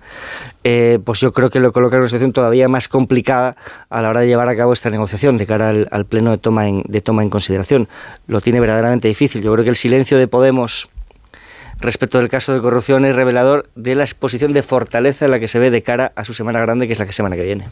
eh, 0.63 0.99
pues 1.03 1.19
yo 1.19 1.33
creo 1.33 1.49
que 1.49 1.59
lo 1.59 1.71
coloca 1.71 1.97
en 1.97 2.01
una 2.01 2.09
situación 2.09 2.33
todavía 2.33 2.67
más 2.67 2.87
complicada 2.87 3.55
a 3.89 4.01
la 4.01 4.09
hora 4.09 4.21
de 4.21 4.27
llevar 4.27 4.47
a 4.49 4.55
cabo 4.55 4.73
esta 4.73 4.89
negociación 4.89 5.37
de 5.37 5.45
cara 5.45 5.69
al, 5.69 6.05
pleno 6.05 6.31
de 6.31 6.37
toma, 6.37 6.67
en, 6.67 6.83
de 6.87 7.01
toma 7.01 7.23
en 7.23 7.29
consideración. 7.29 7.87
Lo 8.27 8.41
tiene 8.41 8.59
verdaderamente 8.59 9.07
difícil. 9.07 9.41
Yo 9.41 9.51
creo 9.53 9.63
que 9.63 9.69
el 9.69 9.75
silencio 9.75 10.17
de 10.17 10.27
Podemos 10.27 10.89
respecto 11.79 12.19
del 12.19 12.29
caso 12.29 12.53
de 12.53 12.61
corrupción 12.61 13.05
es 13.05 13.15
revelador 13.15 13.69
de 13.75 13.95
la 13.95 14.03
exposición 14.03 14.53
de 14.53 14.63
fortaleza 14.63 15.25
en 15.25 15.31
la 15.31 15.39
que 15.39 15.47
se 15.47 15.59
ve 15.59 15.71
de 15.71 15.81
cara 15.81 16.13
a 16.15 16.23
su 16.23 16.33
semana 16.33 16.61
grande, 16.61 16.87
que 16.87 16.93
es 16.93 16.99
la 16.99 17.05
que 17.05 17.11
semana 17.11 17.35
que 17.35 17.43
viene. 17.43 17.67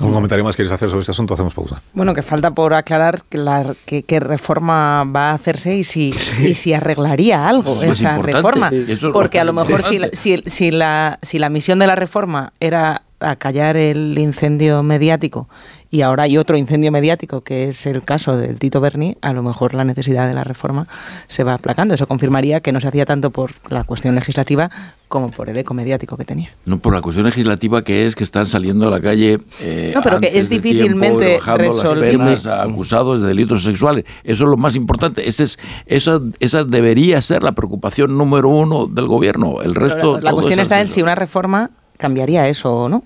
¿Un 0.00 0.12
comentario 0.12 0.44
más 0.44 0.56
quieres 0.56 0.72
hacer 0.72 0.88
sobre 0.88 1.00
este 1.00 1.12
asunto? 1.12 1.34
Hacemos 1.34 1.54
pausa. 1.54 1.80
Bueno, 1.92 2.14
que 2.14 2.22
falta 2.22 2.50
por 2.52 2.74
aclarar 2.74 3.20
que 3.28 3.38
la, 3.38 3.74
qué 3.86 4.20
reforma 4.20 5.04
va 5.04 5.30
a 5.30 5.34
hacerse 5.34 5.76
y 5.76 5.84
si, 5.84 6.14
y 6.42 6.54
si 6.54 6.72
arreglaría 6.72 7.48
algo 7.48 7.82
es 7.82 8.00
esa 8.00 8.18
reforma. 8.18 8.70
Sí, 8.70 8.84
eso 8.88 9.08
es 9.08 9.12
Porque 9.12 9.40
a 9.40 9.44
lo 9.44 9.52
mejor 9.52 9.82
si, 9.82 9.98
la- 9.98 10.06
importante. 10.06 10.16
si, 10.16 10.42
si 10.46 10.70
la, 10.70 11.18
si 11.22 11.38
la 11.38 11.48
misión 11.48 11.78
de 11.78 11.86
la 11.86 11.96
reforma 11.96 12.52
era 12.60 13.02
acallar 13.20 13.76
el 13.76 14.18
incendio 14.18 14.82
mediático 14.82 15.48
y 15.90 16.02
ahora 16.02 16.22
hay 16.22 16.38
otro 16.38 16.56
incendio 16.56 16.92
mediático 16.92 17.40
que 17.40 17.68
es 17.68 17.84
el 17.84 18.04
caso 18.04 18.36
del 18.36 18.58
Tito 18.60 18.80
Berni, 18.80 19.16
a 19.22 19.32
lo 19.32 19.42
mejor 19.42 19.74
la 19.74 19.84
necesidad 19.84 20.28
de 20.28 20.34
la 20.34 20.44
reforma 20.44 20.86
se 21.26 21.42
va 21.42 21.54
aplacando. 21.54 21.94
Eso 21.94 22.06
confirmaría 22.06 22.60
que 22.60 22.70
no 22.70 22.80
se 22.80 22.86
hacía 22.86 23.04
tanto 23.04 23.30
por 23.30 23.52
la 23.68 23.82
cuestión 23.82 24.14
legislativa 24.14 24.70
como 25.08 25.32
por 25.32 25.50
el 25.50 25.56
eco 25.56 25.74
mediático 25.74 26.16
que 26.16 26.24
tenía. 26.24 26.50
No, 26.64 26.78
por 26.78 26.94
la 26.94 27.02
cuestión 27.02 27.26
legislativa 27.26 27.82
que 27.82 28.06
es 28.06 28.14
que 28.14 28.22
están 28.22 28.46
saliendo 28.46 28.86
a 28.86 28.90
la 28.92 29.00
calle. 29.00 29.40
Eh, 29.60 29.90
no, 29.92 30.02
pero 30.02 30.20
que 30.20 30.38
es 30.38 30.48
difícilmente 30.48 31.40
resolvible. 31.56 32.36
acusados 32.48 33.20
de 33.20 33.26
delitos 33.26 33.64
sexuales. 33.64 34.04
Eso 34.22 34.44
es 34.44 34.50
lo 34.50 34.56
más 34.56 34.76
importante. 34.76 35.28
Ese 35.28 35.42
es, 35.42 35.58
esa, 35.86 36.20
esa 36.38 36.62
debería 36.62 37.20
ser 37.20 37.42
la 37.42 37.52
preocupación 37.52 38.16
número 38.16 38.48
uno 38.48 38.86
del 38.86 39.06
gobierno. 39.06 39.60
El 39.60 39.74
resto. 39.74 40.20
la, 40.20 40.32
cuestión 40.32 40.60
está 40.60 40.80
en 40.80 40.86
si 40.86 41.02
una 41.02 41.16
reforma 41.16 41.72
cambiaría 42.00 42.48
eso 42.48 42.74
o 42.74 42.88
no 42.88 43.04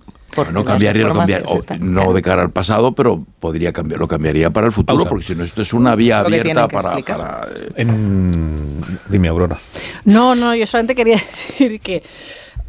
no 0.53 0.65
cambiaría, 0.65 1.07
lo 1.07 1.15
cambiaría 1.15 1.45
no 1.79 2.13
de 2.13 2.23
cara 2.23 2.43
al 2.43 2.51
pasado, 2.51 2.93
pero 2.93 3.25
podría 3.41 3.73
cambiar, 3.73 4.01
lo 4.01 4.09
cambiaría 4.09 4.51
para 4.51 4.67
el 4.67 4.73
futuro, 4.73 5.05
porque 5.05 5.25
si 5.25 5.35
no, 5.35 5.45
esto 5.45 5.63
es 5.63 5.73
una 5.73 5.95
vía 5.95 6.21
abierta 6.21 6.69
para, 6.69 6.99
eh, 7.77 7.87
Dime, 9.09 9.29
Aurora. 9.29 9.59
No, 10.05 10.35
no, 10.35 10.55
yo 10.55 10.67
solamente 10.67 10.95
quería 10.95 11.17
decir 11.49 11.81
que 11.81 12.03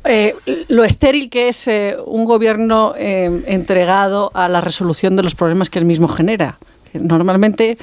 eh, 0.03 0.35
lo 0.67 0.83
estéril 0.83 1.29
que 1.29 1.49
es 1.49 1.67
eh, 1.67 1.97
un 2.05 2.25
gobierno 2.25 2.93
entregado 2.97 4.31
a 4.33 4.47
la 4.47 4.61
resolución 4.61 5.15
de 5.15 5.23
los 5.23 5.35
problemas 5.35 5.69
que 5.69 5.79
él 5.79 5.85
mismo 5.85 6.07
genera. 6.07 6.57
Normalmente 6.93 7.77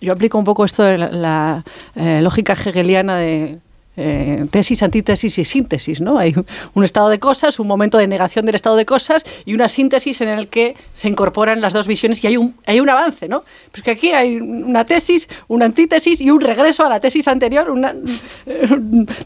yo 0.00 0.12
aplico 0.12 0.38
un 0.38 0.44
poco 0.44 0.64
esto 0.64 0.82
de 0.82 0.98
la 0.98 1.64
lógica 1.94 2.52
hegeliana 2.52 3.16
de 3.16 3.58
eh, 3.96 4.46
tesis, 4.50 4.82
antítesis 4.82 5.38
y 5.38 5.44
síntesis, 5.44 6.00
¿no? 6.00 6.18
Hay 6.18 6.34
un 6.74 6.84
estado 6.84 7.08
de 7.08 7.18
cosas, 7.18 7.58
un 7.58 7.66
momento 7.66 7.98
de 7.98 8.06
negación 8.06 8.44
del 8.46 8.54
estado 8.54 8.76
de 8.76 8.84
cosas 8.84 9.24
y 9.44 9.54
una 9.54 9.68
síntesis 9.68 10.20
en 10.20 10.30
el 10.30 10.48
que 10.48 10.76
se 10.94 11.08
incorporan 11.08 11.60
las 11.60 11.72
dos 11.72 11.86
visiones 11.86 12.22
y 12.24 12.26
hay 12.26 12.36
un, 12.36 12.54
hay 12.66 12.80
un 12.80 12.88
avance, 12.88 13.28
¿no? 13.28 13.44
Pues 13.70 13.82
que 13.82 13.92
aquí 13.92 14.12
hay 14.12 14.36
una 14.36 14.84
tesis, 14.84 15.28
una 15.48 15.66
antítesis 15.66 16.20
y 16.20 16.30
un 16.30 16.40
regreso 16.40 16.84
a 16.84 16.88
la 16.88 17.00
tesis 17.00 17.28
anterior, 17.28 17.70
una, 17.70 17.94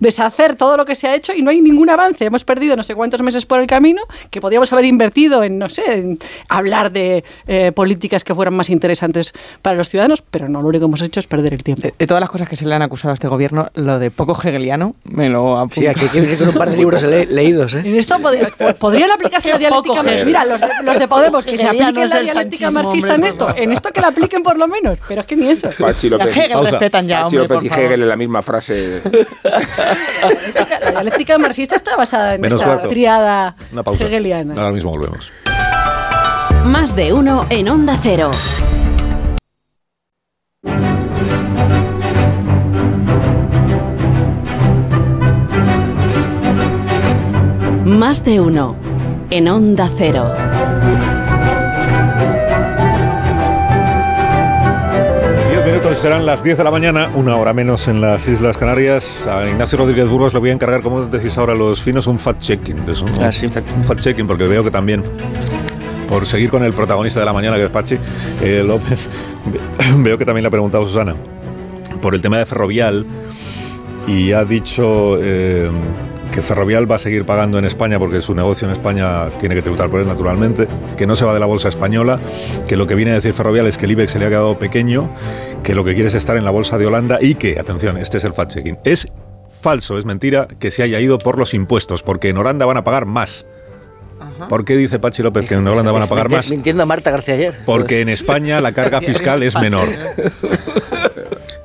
deshacer 0.00 0.56
todo 0.56 0.76
lo 0.76 0.84
que 0.84 0.94
se 0.94 1.08
ha 1.08 1.14
hecho 1.14 1.32
y 1.32 1.42
no 1.42 1.50
hay 1.50 1.60
ningún 1.60 1.90
avance. 1.90 2.24
Hemos 2.24 2.44
perdido 2.44 2.76
no 2.76 2.82
sé 2.82 2.94
cuántos 2.94 3.22
meses 3.22 3.46
por 3.46 3.60
el 3.60 3.66
camino 3.66 4.02
que 4.30 4.40
podríamos 4.40 4.72
haber 4.72 4.84
invertido 4.84 5.42
en, 5.42 5.58
no 5.58 5.68
sé, 5.68 6.18
hablar 6.48 6.92
de 6.92 7.24
eh, 7.46 7.72
políticas 7.72 8.24
que 8.24 8.34
fueran 8.34 8.54
más 8.54 8.70
interesantes 8.70 9.32
para 9.62 9.76
los 9.76 9.88
ciudadanos, 9.88 10.22
pero 10.22 10.48
no, 10.48 10.60
lo 10.60 10.68
único 10.68 10.82
que 10.82 10.88
hemos 10.88 11.02
hecho 11.02 11.20
es 11.20 11.26
perder 11.26 11.54
el 11.54 11.62
tiempo. 11.62 11.82
De, 11.82 12.06
todas 12.06 12.20
las 12.20 12.30
cosas 12.30 12.48
que 12.48 12.56
se 12.56 12.66
le 12.66 12.74
han 12.74 12.82
acusado 12.82 13.12
a 13.12 13.14
este 13.14 13.28
gobierno, 13.28 13.68
lo 13.74 13.98
de 13.98 14.10
poco 14.10 14.34
me 15.04 15.28
lo 15.28 15.56
apunto. 15.56 15.74
Sí, 15.74 15.86
aquí 15.86 16.02
hay 16.12 16.26
que 16.26 16.36
con 16.36 16.48
un 16.48 16.54
par 16.54 16.70
de 16.70 16.76
libros 16.76 17.02
leídos. 17.04 17.74
¿eh? 17.74 17.82
En 17.84 17.96
esto 17.96 18.16
podrían 18.78 19.10
aplicarse 19.10 19.50
la 19.50 19.58
dialéctica 19.58 20.02
Mira, 20.24 20.44
los 20.44 20.60
de, 20.60 20.68
los 20.84 20.98
de 20.98 21.08
Podemos, 21.08 21.44
que 21.44 21.56
se 21.56 21.66
apliquen 21.66 22.08
la 22.08 22.20
dialéctica 22.20 22.70
marxista 22.70 23.14
en 23.14 23.24
esto. 23.24 23.54
En 23.56 23.72
esto 23.72 23.90
que 23.92 24.00
la 24.00 24.08
apliquen 24.08 24.42
por 24.42 24.58
lo 24.58 24.68
menos. 24.68 24.98
Pero 25.06 25.20
es 25.22 25.26
que 25.26 25.36
ni 25.36 25.48
eso. 25.48 25.68
Pachi 25.78 26.08
López, 26.08 26.36
Hegel 26.36 26.60
respetan 26.60 27.06
ya, 27.06 27.24
Pachi 27.24 27.36
López 27.36 27.62
y 27.62 27.66
Hegel 27.66 28.02
en 28.02 28.08
la 28.08 28.16
misma 28.16 28.42
frase. 28.42 29.02
La 30.80 30.90
dialéctica 30.90 31.38
marxista 31.38 31.76
está 31.76 31.96
basada 31.96 32.34
en 32.34 32.44
esta 32.44 32.82
triada 32.82 33.56
hegeliana. 34.00 34.54
Ahora 34.54 34.72
mismo 34.72 34.90
volvemos. 34.90 35.32
Más 36.64 36.94
de 36.94 37.12
uno 37.12 37.46
en 37.50 37.68
Onda 37.68 37.98
Cero. 38.02 38.30
Más 47.88 48.22
de 48.22 48.38
uno 48.38 48.76
en 49.30 49.48
Onda 49.48 49.90
Cero. 49.96 50.30
Diez 55.48 55.64
minutos 55.64 55.96
serán 55.96 56.26
las 56.26 56.44
10 56.44 56.58
de 56.58 56.64
la 56.64 56.70
mañana, 56.70 57.08
una 57.14 57.36
hora 57.36 57.54
menos 57.54 57.88
en 57.88 58.02
las 58.02 58.28
Islas 58.28 58.58
Canarias. 58.58 59.26
A 59.26 59.48
Ignacio 59.48 59.78
Rodríguez 59.78 60.06
Burgos 60.06 60.34
le 60.34 60.38
voy 60.38 60.50
a 60.50 60.52
encargar, 60.52 60.82
como 60.82 61.06
decís 61.06 61.38
ahora 61.38 61.54
los 61.54 61.80
finos, 61.80 62.06
un 62.06 62.18
fact-checking. 62.18 62.76
Ah, 63.22 63.32
sí. 63.32 63.46
Un 63.46 63.84
fact-checking, 63.84 64.26
porque 64.26 64.46
veo 64.46 64.62
que 64.62 64.70
también 64.70 65.02
por 66.10 66.26
seguir 66.26 66.50
con 66.50 66.62
el 66.64 66.74
protagonista 66.74 67.20
de 67.20 67.24
la 67.24 67.32
mañana, 67.32 67.56
que 67.56 67.64
es 67.64 67.70
Pachi 67.70 67.98
eh, 68.42 68.62
López, 68.66 69.08
veo 69.96 70.18
que 70.18 70.26
también 70.26 70.42
le 70.42 70.48
ha 70.48 70.50
preguntado 70.50 70.86
Susana 70.86 71.16
por 72.02 72.14
el 72.14 72.20
tema 72.20 72.36
de 72.36 72.44
Ferrovial 72.44 73.06
y 74.06 74.32
ha 74.32 74.44
dicho 74.44 75.16
eh, 75.22 75.70
que 76.32 76.42
Ferrovial 76.42 76.90
va 76.90 76.96
a 76.96 76.98
seguir 76.98 77.24
pagando 77.24 77.58
en 77.58 77.64
España 77.64 77.98
porque 77.98 78.20
su 78.20 78.34
negocio 78.34 78.66
en 78.66 78.72
España 78.72 79.30
tiene 79.38 79.54
que 79.54 79.62
tributar 79.62 79.90
por 79.90 80.00
él 80.00 80.06
naturalmente, 80.06 80.68
que 80.96 81.06
no 81.06 81.16
se 81.16 81.24
va 81.24 81.34
de 81.34 81.40
la 81.40 81.46
bolsa 81.46 81.68
española, 81.68 82.20
que 82.66 82.76
lo 82.76 82.86
que 82.86 82.94
viene 82.94 83.12
a 83.12 83.14
decir 83.14 83.32
Ferrovial 83.32 83.66
es 83.66 83.78
que 83.78 83.86
el 83.86 83.92
IBEX 83.92 84.12
se 84.12 84.18
le 84.18 84.26
ha 84.26 84.28
quedado 84.28 84.58
pequeño, 84.58 85.10
que 85.62 85.74
lo 85.74 85.84
que 85.84 85.94
quiere 85.94 86.08
es 86.08 86.14
estar 86.14 86.36
en 86.36 86.44
la 86.44 86.50
bolsa 86.50 86.78
de 86.78 86.86
Holanda 86.86 87.18
y 87.20 87.34
que, 87.34 87.58
atención, 87.58 87.96
este 87.96 88.18
es 88.18 88.24
el 88.24 88.32
fact-checking, 88.32 88.78
es 88.84 89.08
falso, 89.50 89.98
es 89.98 90.04
mentira 90.04 90.48
que 90.58 90.70
se 90.70 90.82
haya 90.82 91.00
ido 91.00 91.18
por 91.18 91.38
los 91.38 91.54
impuestos, 91.54 92.02
porque 92.02 92.28
en 92.28 92.36
Holanda 92.36 92.66
van 92.66 92.76
a 92.76 92.84
pagar 92.84 93.06
más. 93.06 93.46
¿Por 94.48 94.64
qué 94.64 94.76
dice 94.76 94.98
Pachi 94.98 95.22
López 95.22 95.46
que 95.46 95.54
en 95.54 95.66
Holanda 95.66 95.92
van 95.92 96.02
a 96.02 96.06
pagar 96.06 96.30
más? 96.30 96.48
mintiendo 96.48 96.82
a 96.82 96.86
Marta 96.86 97.10
García 97.10 97.34
ayer. 97.34 97.58
Porque 97.64 98.00
en 98.00 98.08
España 98.08 98.60
la 98.60 98.72
carga 98.72 99.00
fiscal 99.02 99.42
es 99.42 99.54
menor. 99.56 99.88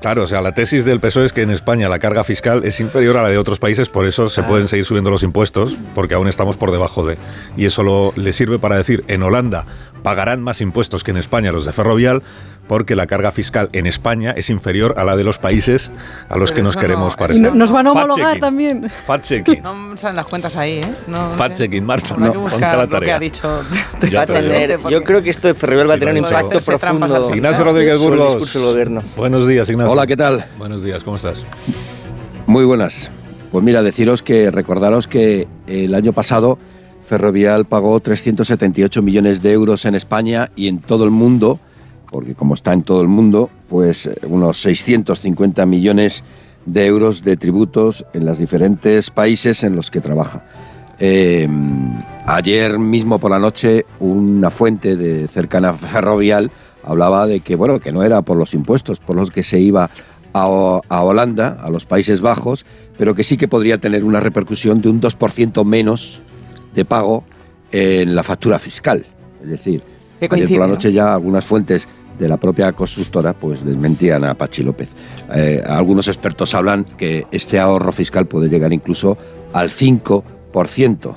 Claro, 0.03 0.23
o 0.23 0.27
sea, 0.27 0.41
la 0.41 0.53
tesis 0.53 0.83
del 0.83 0.99
PSOE 0.99 1.27
es 1.27 1.31
que 1.31 1.43
en 1.43 1.49
España 1.49 1.87
la 1.87 1.97
carga 1.97 2.25
fiscal 2.25 2.65
es 2.65 2.81
inferior 2.81 3.15
a 3.15 3.23
la 3.23 3.29
de 3.29 3.37
otros 3.37 3.57
países, 3.59 3.87
por 3.87 4.05
eso 4.05 4.29
se 4.29 4.43
pueden 4.43 4.67
seguir 4.67 4.83
subiendo 4.83 5.09
los 5.09 5.23
impuestos, 5.23 5.77
porque 5.95 6.13
aún 6.13 6.27
estamos 6.27 6.57
por 6.57 6.71
debajo 6.71 7.05
de. 7.05 7.17
Y 7.55 7.67
eso 7.67 7.83
lo, 7.83 8.11
le 8.17 8.33
sirve 8.33 8.59
para 8.59 8.75
decir, 8.75 9.05
en 9.07 9.23
Holanda 9.23 9.65
pagarán 10.03 10.43
más 10.43 10.59
impuestos 10.59 11.05
que 11.05 11.11
en 11.11 11.17
España 11.17 11.53
los 11.53 11.63
de 11.63 11.71
Ferrovial, 11.71 12.21
porque 12.67 12.95
la 12.95 13.07
carga 13.07 13.31
fiscal 13.31 13.69
en 13.73 13.85
España 13.85 14.31
es 14.31 14.49
inferior 14.49 14.95
a 14.97 15.03
la 15.03 15.15
de 15.15 15.23
los 15.23 15.37
países 15.37 15.91
a 16.29 16.37
los 16.37 16.51
que 16.51 16.61
nos 16.61 16.77
queremos 16.77 17.15
parecer. 17.15 17.51
Y 17.53 17.57
nos 17.57 17.71
van 17.71 17.87
a 17.87 17.91
homologar 17.91 18.39
también. 18.39 18.89
Fact 18.89 19.25
checking. 19.25 19.63
No 19.63 19.97
salen 19.97 20.15
las 20.15 20.27
cuentas 20.27 20.55
ahí, 20.55 20.79
¿eh? 20.79 20.93
Fact 21.33 21.57
checking, 21.57 21.85
Marta, 21.85 22.15
no, 22.17 22.33
ponte 22.33 22.59
la 22.59 22.87
tarea. 22.87 23.17
ha 23.17 23.19
dicho 23.19 23.61
yo 24.89 25.03
creo 25.03 25.21
que 25.21 25.29
esto 25.29 25.47
de 25.47 25.53
Ferrovial 25.53 25.89
va 25.89 25.95
a 25.95 25.97
tener 25.97 26.13
un 26.13 26.17
impacto 26.19 26.59
profundo. 26.59 27.35
Ignacio 27.35 27.63
Rodríguez 27.63 27.99
Burgos. 27.99 28.57
Buenos 29.15 29.47
días, 29.47 29.69
Ignacio. 29.69 29.91
Hola, 29.91 30.07
¿qué 30.07 30.17
tal? 30.17 30.45
Buenos 30.57 30.83
días, 30.83 31.03
¿cómo 31.03 31.17
estás? 31.17 31.45
Muy 32.47 32.65
buenas. 32.65 33.09
Pues 33.51 33.63
mira, 33.63 33.83
deciros 33.83 34.23
que 34.23 34.49
recordaros 34.49 35.07
que 35.07 35.47
el 35.67 35.93
año 35.93 36.11
pasado 36.11 36.57
Ferrovial 37.07 37.65
pagó 37.65 37.99
378 37.99 39.01
millones 39.01 39.41
de 39.41 39.51
euros 39.51 39.85
en 39.85 39.95
España 39.95 40.49
y 40.55 40.67
en 40.67 40.79
todo 40.79 41.03
el 41.03 41.11
mundo 41.11 41.59
porque 42.13 42.35
como 42.35 42.53
está 42.53 42.73
en 42.73 42.83
todo 42.83 43.01
el 43.01 43.07
mundo, 43.07 43.49
pues 43.67 44.05
eh, 44.05 44.15
unos 44.29 44.61
650 44.61 45.65
millones 45.65 46.23
de 46.65 46.85
euros 46.85 47.23
de 47.23 47.35
tributos 47.35 48.05
en 48.13 48.25
los 48.25 48.37
diferentes 48.37 49.09
países 49.09 49.63
en 49.63 49.75
los 49.75 49.89
que 49.89 49.99
trabaja. 49.99 50.45
Eh, 50.99 51.49
ayer 52.27 52.77
mismo 52.77 53.17
por 53.17 53.31
la 53.31 53.39
noche 53.39 53.87
una 53.99 54.51
fuente 54.51 54.95
de 54.95 55.27
cercana 55.27 55.73
ferrovial 55.73 56.51
hablaba 56.83 57.25
de 57.25 57.39
que 57.39 57.55
bueno 57.55 57.79
que 57.79 57.91
no 57.91 58.03
era 58.03 58.21
por 58.21 58.37
los 58.37 58.53
impuestos 58.53 58.99
por 58.99 59.15
los 59.15 59.31
que 59.31 59.43
se 59.43 59.59
iba 59.59 59.89
a, 60.33 60.81
a 60.87 61.03
Holanda, 61.03 61.57
a 61.61 61.71
los 61.71 61.85
Países 61.85 62.21
Bajos, 62.21 62.63
pero 62.95 63.15
que 63.15 63.23
sí 63.23 63.37
que 63.37 63.47
podría 63.47 63.79
tener 63.79 64.03
una 64.03 64.19
repercusión 64.19 64.81
de 64.81 64.89
un 64.89 65.01
2% 65.01 65.65
menos 65.65 66.21
de 66.75 66.85
pago 66.85 67.23
en 67.71 68.15
la 68.15 68.21
factura 68.21 68.59
fiscal. 68.59 69.03
Es 69.41 69.49
decir, 69.49 69.83
ayer 70.29 70.47
por 70.47 70.59
la 70.59 70.67
noche 70.67 70.93
ya 70.93 71.13
algunas 71.13 71.45
fuentes 71.45 71.87
de 72.23 72.29
la 72.29 72.37
propia 72.37 72.71
constructora, 72.71 73.33
pues 73.33 73.63
desmentían 73.65 74.23
a 74.23 74.33
Pachi 74.33 74.63
López. 74.63 74.89
Eh, 75.33 75.61
algunos 75.67 76.07
expertos 76.07 76.55
hablan 76.55 76.85
que 76.85 77.27
este 77.31 77.59
ahorro 77.59 77.91
fiscal 77.91 78.27
puede 78.27 78.47
llegar 78.47 78.71
incluso 78.71 79.17
al 79.51 79.69
5%. 79.69 81.15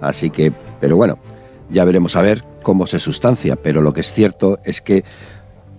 Así 0.00 0.30
que, 0.30 0.52
pero 0.80 0.96
bueno, 0.96 1.18
ya 1.70 1.84
veremos 1.84 2.16
a 2.16 2.22
ver 2.22 2.44
cómo 2.62 2.88
se 2.88 2.98
sustancia. 2.98 3.54
Pero 3.54 3.80
lo 3.80 3.92
que 3.92 4.00
es 4.00 4.12
cierto 4.12 4.58
es 4.64 4.80
que 4.80 5.04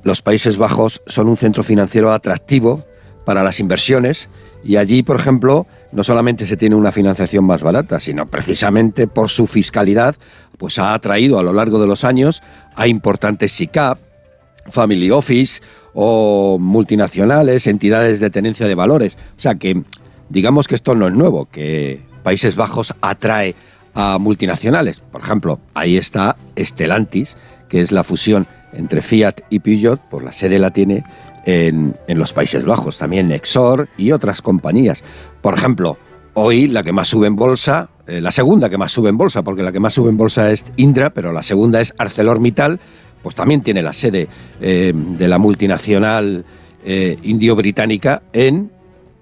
los 0.03 0.22
Países 0.22 0.57
Bajos 0.57 1.01
son 1.05 1.28
un 1.28 1.38
centro 1.38 1.63
financiero 1.63 2.13
atractivo 2.13 2.86
para 3.26 3.43
las 3.43 3.59
inversiones 3.59 4.30
y 4.63 4.78
allí, 4.78 5.03
por 5.03 5.19
ejemplo, 5.19 5.67
no 5.91 6.03
solamente 6.03 6.45
se 6.45 6.57
tiene 6.57 6.76
una 6.76 6.91
financiación 6.91 7.45
más 7.45 7.61
barata, 7.61 7.99
sino 7.99 8.28
precisamente 8.28 9.07
por 9.07 9.30
su 9.30 9.47
fiscalidad, 9.47 10.15
pues 10.57 10.80
ha 10.80 10.93
atraído 10.93 11.39
a 11.39 11.43
lo 11.43 11.53
largo 11.53 11.80
de 11.80 11.88
los 11.88 12.03
años 12.03 12.41
a 12.76 12.88
importantes 12.88 13.51
SICAP, 13.51 13.99
family 14.70 15.12
office 15.12 15.62
o 15.93 16.57
multinacionales, 16.59 17.68
entidades 17.68 18.20
de 18.20 18.30
tenencia 18.30 18.68
de 18.68 18.76
valores. 18.76 19.18
O 19.38 19.41
sea 19.41 19.55
que 19.55 19.84
digamos 20.30 20.68
que 20.68 20.76
esto 20.76 20.95
no 20.95 21.07
es 21.07 21.14
nuevo, 21.14 21.45
que 21.45 22.01
Países 22.24 22.55
Bajos 22.55 22.95
atrae 23.01 23.55
a 23.93 24.18
multinacionales. 24.18 25.01
Por 25.01 25.22
ejemplo, 25.22 25.59
ahí 25.74 25.97
está 25.97 26.38
Stellantis, 26.57 27.36
que 27.68 27.82
es 27.82 27.91
la 27.91 28.03
fusión 28.03 28.47
entre 28.74 29.01
Fiat 29.01 29.41
y 29.49 29.59
Peugeot, 29.59 29.99
pues 30.09 30.24
la 30.24 30.32
sede 30.32 30.59
la 30.59 30.72
tiene 30.72 31.03
en, 31.45 31.95
en 32.07 32.18
los 32.18 32.32
Países 32.32 32.64
Bajos, 32.64 32.97
también 32.97 33.27
Nexor 33.27 33.90
y 33.98 34.14
otras 34.14 34.41
compañías. 34.41 35.03
Por 35.41 35.56
ejemplo, 35.56 35.98
hoy 36.34 36.68
la 36.68 36.84
que 36.84 36.94
más 36.94 37.10
sube 37.10 37.27
en 37.27 37.35
bolsa 37.35 37.90
eh, 38.11 38.19
la 38.19 38.31
segunda 38.31 38.69
que 38.69 38.77
más 38.77 38.91
sube 38.91 39.07
en 39.07 39.18
bolsa, 39.18 39.41
porque 39.41 39.64
la 39.64 39.72
que 39.72 39.80
más 39.80 39.94
sube 39.94 40.10
en 40.10 40.18
bolsa 40.18 40.52
es 40.52 40.65
Indra, 40.76 41.11
pero 41.11 41.31
la 41.31 41.44
segunda 41.44 41.80
es 41.80 41.94
ArcelorMittal, 41.98 42.81
pues 43.23 43.35
también 43.35 43.61
tiene 43.61 43.81
la 43.81 43.93
sede 43.93 44.27
eh, 44.60 44.93
de 44.95 45.27
la 45.27 45.38
multinacional 45.38 46.45
eh, 46.85 47.18
indio-británica 47.23 48.23
en, 48.34 48.72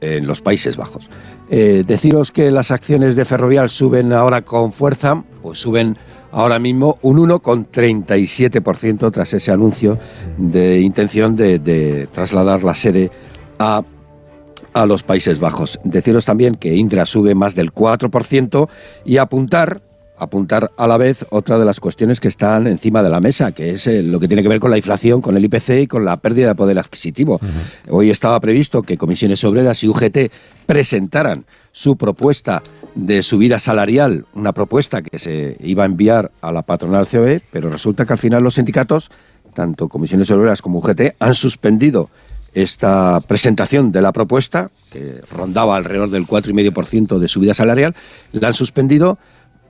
en, 0.01 0.27
los 0.27 0.41
Países 0.41 0.77
Bajos. 0.77 1.09
deciros 1.49 2.31
que 2.31 2.51
las 2.51 2.71
acciones 2.71 3.15
de 3.15 3.25
Ferrovial 3.25 3.69
suben 3.69 4.13
ahora 4.13 4.41
con 4.41 4.71
fuerza, 4.71 5.23
pues 5.41 5.59
suben 5.59 5.97
ahora 6.31 6.59
mismo 6.59 6.99
un 7.01 7.17
1,37% 7.17 9.11
tras 9.11 9.33
ese 9.33 9.51
anuncio 9.51 9.97
de 10.37 10.79
intención 10.81 11.35
de, 11.35 12.07
trasladar 12.11 12.63
la 12.63 12.75
sede 12.75 13.11
a, 13.57 13.83
a, 14.73 14.85
los 14.85 15.03
Países 15.03 15.39
Bajos. 15.39 15.79
Deciros 15.83 16.25
también 16.25 16.55
que 16.55 16.75
Indra 16.75 17.05
sube 17.05 17.35
más 17.35 17.55
del 17.55 17.73
4% 17.73 18.69
y 19.05 19.17
apuntar 19.17 19.81
apuntar 20.19 20.71
a 20.77 20.87
la 20.87 20.97
vez 20.97 21.25
otra 21.29 21.57
de 21.57 21.65
las 21.65 21.79
cuestiones 21.79 22.19
que 22.19 22.27
están 22.27 22.67
encima 22.67 23.01
de 23.01 23.09
la 23.09 23.19
mesa, 23.19 23.51
que 23.51 23.71
es 23.71 23.87
eh, 23.87 24.03
lo 24.03 24.19
que 24.19 24.27
tiene 24.27 24.43
que 24.43 24.49
ver 24.49 24.59
con 24.59 24.71
la 24.71 24.77
inflación, 24.77 25.21
con 25.21 25.35
el 25.37 25.45
IPC 25.45 25.69
y 25.81 25.87
con 25.87 26.05
la 26.05 26.17
pérdida 26.17 26.49
de 26.49 26.55
poder 26.55 26.77
adquisitivo. 26.79 27.39
Hoy 27.89 28.09
estaba 28.09 28.39
previsto 28.39 28.83
que 28.83 28.97
Comisiones 28.97 29.43
Obreras 29.43 29.83
y 29.83 29.87
UGT 29.87 30.31
presentaran 30.65 31.45
su 31.71 31.97
propuesta 31.97 32.61
de 32.95 33.23
subida 33.23 33.59
salarial, 33.59 34.25
una 34.33 34.53
propuesta 34.53 35.01
que 35.01 35.19
se 35.19 35.57
iba 35.61 35.83
a 35.83 35.85
enviar 35.85 36.31
a 36.41 36.51
la 36.51 36.63
patronal 36.63 37.07
COE, 37.07 37.41
pero 37.51 37.69
resulta 37.69 38.05
que 38.05 38.13
al 38.13 38.19
final 38.19 38.43
los 38.43 38.55
sindicatos, 38.55 39.11
tanto 39.53 39.87
comisiones 39.87 40.29
obreras 40.31 40.61
como 40.61 40.79
UGT, 40.79 41.15
han 41.19 41.35
suspendido 41.35 42.09
esta 42.53 43.21
presentación 43.27 43.91
de 43.91 44.01
la 44.01 44.11
propuesta, 44.11 44.71
que 44.91 45.21
rondaba 45.31 45.77
alrededor 45.77 46.09
del 46.09 46.25
4,5% 46.25 47.19
de 47.19 47.27
subida 47.27 47.53
salarial, 47.53 47.95
la 48.31 48.49
han 48.49 48.53
suspendido 48.53 49.19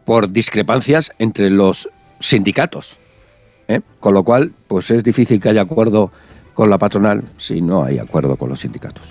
por 0.10 0.32
discrepancias 0.32 1.14
entre 1.20 1.52
los 1.52 1.88
sindicatos. 2.20 2.98
¿eh? 3.68 3.82
Con 4.00 4.16
lo 4.16 4.24
cual, 4.24 4.54
pues 4.68 4.90
es 4.90 5.04
difícil 5.04 5.40
que 5.40 5.50
haya 5.50 5.62
acuerdo 5.62 6.12
con 6.56 6.68
la 6.72 6.80
patronal 6.80 7.26
si 7.38 7.62
no 7.62 7.84
hay 7.84 8.00
acuerdo 8.00 8.36
con 8.36 8.50
los 8.50 8.60
sindicatos. 8.60 9.04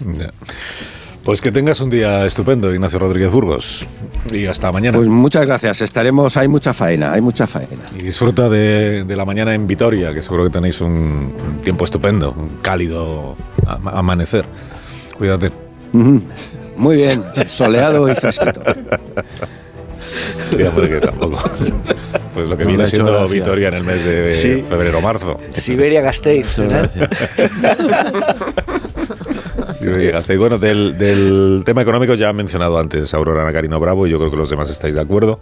Pues 1.23 1.41
que 1.41 1.53
tengas 1.53 1.81
un 1.81 1.89
día 1.89 2.27
estupendo, 2.27 2.75
Ignacio 2.75 2.99
Rodríguez 2.99 3.31
Burgos. 3.31 3.87
Y 4.33 4.47
hasta 4.47 4.73
mañana. 4.73 4.99
Pues 4.99 5.09
muchas 5.09 5.47
gracias. 5.47 5.83
Estaremos, 5.83 6.37
hay 6.37 6.49
mucha 6.49 6.75
faena, 6.75 7.12
hay 7.12 7.20
mucha 7.20 7.47
faena. 7.47 7.85
Y 7.97 8.03
disfruta 8.03 8.49
de, 8.49 9.05
la 9.07 9.25
mañana 9.25 9.55
en 9.55 9.69
Vitoria, 9.69 10.12
que 10.12 10.25
seguro 10.25 10.43
que 10.47 10.51
tenéis 10.51 10.81
un, 10.81 11.61
tiempo 11.62 11.85
estupendo, 11.85 12.33
un 12.33 12.59
cálido 12.61 13.37
amanecer. 13.85 14.47
Cuídate. 15.16 15.53
Muy 15.93 16.97
bien, 16.97 17.23
soleado 17.47 18.11
y 18.11 18.16
fresquito. 18.16 18.62
Sí, 20.51 20.56
que 20.56 21.01
tampoco. 21.01 21.51
Pues 22.35 22.48
lo 22.48 22.56
que 22.56 22.64
viene 22.64 22.86
siendo 22.86 23.26
Vitoria 23.26 23.66
en 23.68 23.74
el 23.74 23.82
mes 23.82 24.05
de 24.05 24.64
febrero-marzo. 24.68 25.40
Siberia 25.52 26.02
Gasteiz. 26.02 26.56
Y 29.81 30.37
bueno, 30.37 30.59
del, 30.59 31.63
tema 31.65 31.83
económico 31.83 32.15
ya 32.15 32.29
ha 32.29 32.33
mencionado 32.33 32.79
antes 32.79 33.13
Aurora 33.15 33.45
Nacarino 33.45 33.79
Bravo 33.79 34.07
y 34.07 34.11
yo 34.11 34.19
creo 34.19 34.31
que 34.31 34.37
los 34.37 34.51
demás 34.51 34.71
estáis 34.71 34.95
de 34.95 35.01
acuerdo. 35.01 35.39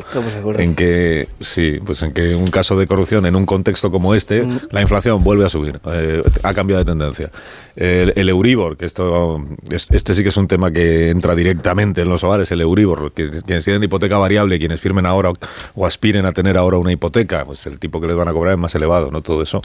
En 0.58 0.74
que, 0.74 1.28
sí, 1.40 1.78
pues 1.84 2.02
en 2.02 2.12
que 2.12 2.34
un 2.34 2.46
caso 2.46 2.76
de 2.78 2.86
corrupción 2.86 3.26
en 3.26 3.36
un 3.36 3.46
contexto 3.46 3.90
como 3.90 4.14
este, 4.14 4.42
mm. 4.42 4.58
la 4.70 4.82
inflación 4.82 5.24
vuelve 5.24 5.46
a 5.46 5.48
subir, 5.48 5.80
eh, 5.92 6.22
ha 6.42 6.54
cambiado 6.54 6.84
de 6.84 6.90
tendencia. 6.90 7.30
El, 7.76 8.28
Euribor, 8.28 8.76
que 8.76 8.86
esto, 8.86 9.44
este 9.70 10.14
sí 10.14 10.22
que 10.22 10.30
es 10.30 10.36
un 10.36 10.48
tema 10.48 10.70
que 10.70 11.10
entra 11.10 11.34
directamente 11.34 12.02
en 12.02 12.08
los 12.08 12.24
hogares, 12.24 12.50
el 12.50 12.60
Euribor, 12.60 13.12
que, 13.12 13.28
quienes 13.28 13.64
tienen 13.64 13.82
hipoteca 13.82 14.18
variable, 14.18 14.58
quienes 14.58 14.80
firmen 14.80 15.06
ahora 15.06 15.32
o 15.74 15.86
aspiren 15.86 16.24
a 16.26 16.32
tener 16.32 16.56
ahora 16.56 16.78
una 16.78 16.92
hipoteca, 16.92 17.44
pues 17.44 17.66
el 17.66 17.78
tipo 17.78 18.00
que 18.00 18.06
les 18.06 18.16
van 18.16 18.28
a 18.28 18.32
cobrar 18.32 18.54
es 18.54 18.58
más 18.58 18.74
elevado, 18.74 19.10
¿no? 19.10 19.22
Todo 19.22 19.42
eso 19.42 19.60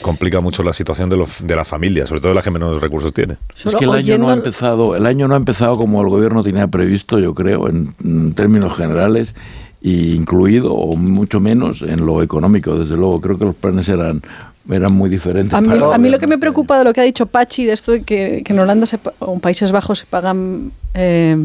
complica 0.00 0.40
mucho 0.40 0.62
la 0.62 0.72
situación 0.72 1.08
de, 1.10 1.16
los, 1.16 1.46
de 1.46 1.56
la 1.56 1.64
familia, 1.64 2.06
sobre 2.06 2.20
todo 2.20 2.30
de 2.30 2.36
la 2.36 2.42
que 2.42 2.50
menos 2.50 2.80
recursos 2.80 3.12
tiene. 3.12 3.36
Es 3.54 3.74
que 3.74 3.86
año 3.98 4.18
no 4.18 4.30
ha 4.30 4.34
empezado, 4.34 4.96
el 4.96 5.06
año 5.06 5.28
no 5.28 5.34
ha 5.34 5.36
empezado 5.36 5.74
como 5.74 6.00
el 6.02 6.08
gobierno 6.08 6.42
tenía 6.42 6.66
previsto, 6.66 7.18
yo 7.18 7.34
creo, 7.34 7.68
en, 7.68 8.32
términos 8.34 8.76
generales, 8.76 9.34
incluido 9.82 10.74
o 10.74 10.96
mucho 10.96 11.40
menos 11.40 11.82
en 11.82 12.04
lo 12.04 12.22
económico. 12.22 12.78
Desde 12.78 12.96
luego, 12.96 13.20
creo 13.20 13.38
que 13.38 13.44
los 13.44 13.54
planes 13.54 13.88
eran 13.88 14.22
eran 14.70 14.94
muy 14.94 15.08
diferentes. 15.08 15.54
A 15.54 15.60
mí, 15.62 16.10
lo 16.10 16.18
que 16.18 16.26
me 16.26 16.36
preocupa 16.36 16.78
de 16.78 16.84
lo 16.84 16.92
que 16.92 17.00
ha 17.00 17.04
dicho 17.04 17.24
Pachi, 17.24 17.64
de 17.64 17.72
esto 17.72 17.92
de 17.92 18.02
que, 18.02 18.42
en 18.46 18.58
Holanda 18.58 18.86
o 19.20 19.32
en 19.32 19.40
Países 19.40 19.72
Bajos 19.72 20.00
se 20.00 20.06
pagan 20.06 20.72
eh, 20.92 21.36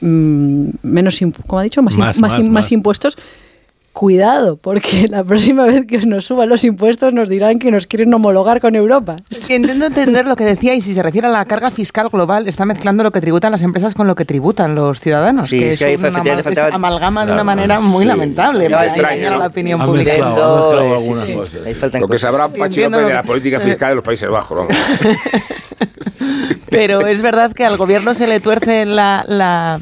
mm, 0.00 0.68
menos, 0.82 1.20
¿cómo 1.46 1.60
ha 1.60 1.62
dicho? 1.62 1.82
más, 1.82 2.18
más 2.18 2.72
impuestos 2.72 3.16
cuidado, 3.92 4.56
porque 4.56 5.06
la 5.08 5.22
próxima 5.24 5.64
vez 5.64 5.86
que 5.86 5.98
nos 6.06 6.24
suban 6.24 6.48
los 6.48 6.64
impuestos 6.64 7.12
nos 7.12 7.28
dirán 7.28 7.58
que 7.58 7.70
nos 7.70 7.86
quieren 7.86 8.12
homologar 8.14 8.60
con 8.60 8.74
Europa. 8.74 9.16
Sí, 9.30 9.54
intento 9.54 9.86
entender 9.86 10.26
lo 10.26 10.36
que 10.36 10.44
decía 10.44 10.74
y 10.74 10.80
si 10.80 10.94
se 10.94 11.02
refiere 11.02 11.28
a 11.28 11.30
la 11.30 11.44
carga 11.44 11.70
fiscal 11.70 12.08
global, 12.08 12.48
está 12.48 12.64
mezclando 12.64 13.02
lo 13.02 13.10
que 13.10 13.20
tributan 13.20 13.52
las 13.52 13.62
empresas 13.62 13.94
con 13.94 14.06
lo 14.06 14.14
que 14.14 14.24
tributan 14.24 14.74
los 14.74 15.00
ciudadanos, 15.00 15.48
sí, 15.48 15.58
que 15.58 15.70
es, 15.70 15.78
que 15.78 15.96
una 15.96 16.68
amalgama 16.72 17.26
de 17.26 17.32
una 17.32 17.44
manera 17.44 17.80
muy 17.80 18.04
lamentable 18.04 18.68
para 18.70 19.16
la 19.16 19.46
opinión 19.46 19.84
pública. 19.84 20.12
lo 22.00 22.08
que 22.08 22.18
sabrá 22.18 22.48
Pachi 22.48 22.82
López 22.82 23.06
de 23.06 23.14
la 23.14 23.22
política 23.22 23.60
fiscal 23.60 23.90
de 23.90 23.94
los 23.96 24.04
Países 24.04 24.28
Bajos. 24.28 24.66
Pero 26.70 27.06
es 27.06 27.20
verdad 27.20 27.52
que 27.52 27.66
al 27.66 27.76
gobierno 27.76 28.14
se 28.14 28.26
le 28.26 28.40
tuerce 28.40 28.86
la, 28.86 29.24
la, 29.28 29.78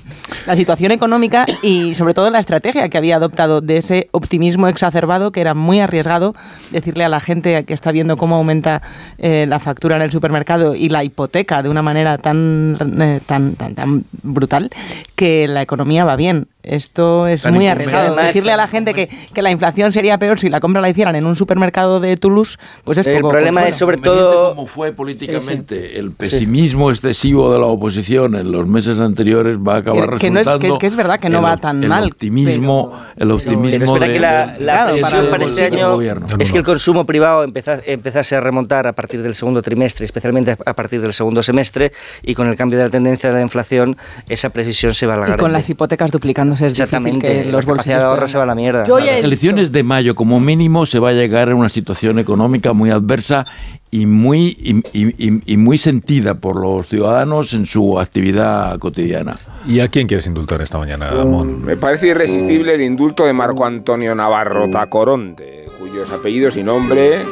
la 0.46 0.56
situación 0.56 0.92
económica 0.92 1.46
y 1.62 1.94
sobre 1.94 2.14
todo 2.14 2.30
la 2.30 2.38
estrategia 2.38 2.88
que 2.88 2.98
había 2.98 3.16
adoptado 3.16 3.60
de 3.60 3.78
ese 3.78 4.08
optimismo 4.12 4.68
exacerbado 4.68 5.32
que 5.32 5.40
era 5.40 5.54
muy 5.54 5.80
arriesgado 5.80 6.34
decirle 6.70 7.04
a 7.04 7.08
la 7.08 7.20
gente 7.20 7.64
que 7.64 7.74
está 7.74 7.92
viendo 7.92 8.16
cómo 8.16 8.36
aumenta 8.36 8.82
eh, 9.18 9.46
la 9.48 9.58
factura 9.58 9.96
en 9.96 10.02
el 10.02 10.10
supermercado 10.10 10.74
y 10.74 10.88
la 10.88 11.04
hipoteca 11.04 11.62
de 11.62 11.68
una 11.68 11.82
manera 11.82 12.18
tan, 12.18 12.76
eh, 13.00 13.20
tan, 13.26 13.54
tan, 13.54 13.74
tan 13.74 14.04
brutal 14.22 14.70
que 15.14 15.48
la 15.48 15.62
economía 15.62 16.04
va 16.04 16.16
bien. 16.16 16.48
Esto 16.62 17.26
es 17.26 17.50
muy 17.50 17.66
arriesgado. 17.66 18.14
Decirle 18.16 18.52
a 18.52 18.56
la 18.56 18.68
gente 18.68 18.92
que, 18.92 19.08
que, 19.32 19.42
la 19.42 19.50
inflación 19.50 19.92
sería 19.92 20.18
peor 20.18 20.38
si 20.38 20.50
la 20.50 20.60
compra 20.60 20.82
la 20.82 20.90
hicieran 20.90 21.16
en 21.16 21.24
un 21.24 21.34
supermercado 21.34 22.00
de 22.00 22.16
Toulouse, 22.16 22.58
pues 22.84 22.98
es 22.98 23.06
El 23.06 23.20
problema 23.20 23.66
es 23.66 23.76
sobre 23.76 23.96
todo... 23.96 24.54
Como 24.54 24.66
fue 24.66 24.92
políticamente 24.92 25.98
el 25.98 26.12
pesimismo 26.12 26.90
excesivo 26.90 27.52
de 27.52 27.58
la 27.58 27.66
oposición 27.66 28.34
en 28.34 28.52
los 28.52 28.66
meses 28.66 28.98
anteriores 28.98 29.56
va 29.56 29.76
a 29.76 29.78
acabar 29.78 30.04
que, 30.18 30.28
resultando... 30.28 30.68
No 30.68 30.74
es, 30.74 30.78
que, 30.78 30.86
es, 30.86 30.96
verdad 30.96 31.18
que 31.18 31.30
no 31.30 31.40
va 31.40 31.56
tan 31.56 31.86
mal. 31.86 32.08
Optimismo, 32.08 32.92
el 33.16 33.30
optimismo 33.30 33.98
de, 33.98 34.12
que 34.12 34.20
la, 34.20 34.56
la 34.58 34.94
para, 35.00 35.44
este 35.44 35.64
año 35.64 35.98
es 36.38 36.52
que 36.52 36.58
el 36.58 36.64
consumo 36.64 37.06
privado 37.06 37.44
empezase 37.44 38.36
a 38.36 38.40
remontar 38.40 38.86
a 38.86 38.92
partir 38.92 39.22
del 39.22 39.34
segundo 39.34 39.62
trimestre, 39.62 40.04
especialmente 40.04 40.56
a 40.64 40.74
partir 40.74 41.00
del 41.00 41.14
segundo 41.14 41.42
semestre, 41.42 41.92
y 42.22 42.34
con 42.34 42.48
el 42.48 42.56
cambio 42.56 42.78
de 42.78 42.84
la 42.84 42.90
tendencia 42.90 43.30
de 43.30 43.36
la 43.36 43.42
inflación, 43.42 43.96
esa 44.28 44.50
precisión 44.50 44.92
se 44.92 45.06
va 45.06 45.14
a 45.14 45.16
alargar. 45.16 45.38
Y 45.38 45.40
con 45.40 45.52
las 45.52 45.68
hipotecas 45.70 46.10
duplicando 46.10 46.49
Exactamente, 46.58 47.44
los 47.44 47.64
bolsillos 47.66 47.98
de 47.98 48.04
ahorro 48.04 48.26
se 48.26 48.38
va 48.38 48.44
a 48.44 48.46
la 48.46 48.54
mierda. 48.54 48.86
Las 48.86 49.22
elecciones 49.22 49.72
de 49.72 49.82
mayo, 49.82 50.14
como 50.14 50.40
mínimo, 50.40 50.86
se 50.86 50.98
va 50.98 51.10
a 51.10 51.12
llegar 51.12 51.50
a 51.50 51.54
una 51.54 51.68
situación 51.68 52.18
económica 52.18 52.72
muy 52.72 52.90
adversa 52.90 53.46
y 53.90 54.06
muy, 54.06 54.82
y, 54.92 55.56
muy 55.56 55.78
sentida 55.78 56.34
por 56.34 56.56
los 56.56 56.86
ciudadanos 56.88 57.52
en 57.52 57.66
su 57.66 57.98
actividad 57.98 58.78
cotidiana. 58.78 59.36
¿Y 59.66 59.80
a 59.80 59.88
quién 59.88 60.06
quieres 60.06 60.26
indultar 60.26 60.62
esta 60.62 60.78
mañana, 60.78 61.10
Amón? 61.10 61.64
Me 61.64 61.76
parece 61.76 62.08
irresistible 62.08 62.74
el 62.74 62.82
indulto 62.82 63.26
de 63.26 63.32
Marco 63.32 63.66
Antonio 63.66 64.14
Navarro 64.14 64.70
Tacoronte, 64.70 65.68
cuyos 65.78 66.10
apellidos 66.12 66.56
y 66.56 66.62
nombre 66.62 67.24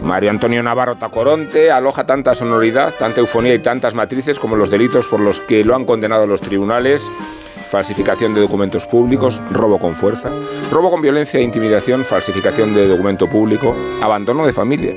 Mario 0.00 0.30
Antonio 0.30 0.62
Navarro 0.62 0.96
Tacoronte 0.96 1.70
aloja 1.70 2.06
tanta 2.06 2.34
sonoridad, 2.34 2.94
tanta 2.98 3.20
eufonía 3.20 3.54
y 3.54 3.58
tantas 3.58 3.94
matrices 3.94 4.38
como 4.38 4.56
los 4.56 4.70
delitos 4.70 5.06
por 5.06 5.20
los 5.20 5.40
que 5.40 5.64
lo 5.64 5.76
han 5.76 5.84
condenado 5.84 6.26
los 6.26 6.40
tribunales 6.40 7.10
falsificación 7.72 8.34
de 8.34 8.42
documentos 8.42 8.84
públicos, 8.84 9.42
robo 9.50 9.78
con 9.78 9.96
fuerza, 9.96 10.28
robo 10.70 10.90
con 10.90 11.00
violencia 11.00 11.40
e 11.40 11.42
intimidación, 11.42 12.04
falsificación 12.04 12.74
de 12.74 12.86
documento 12.86 13.26
público, 13.28 13.74
abandono 14.02 14.44
de 14.44 14.52
familia, 14.52 14.94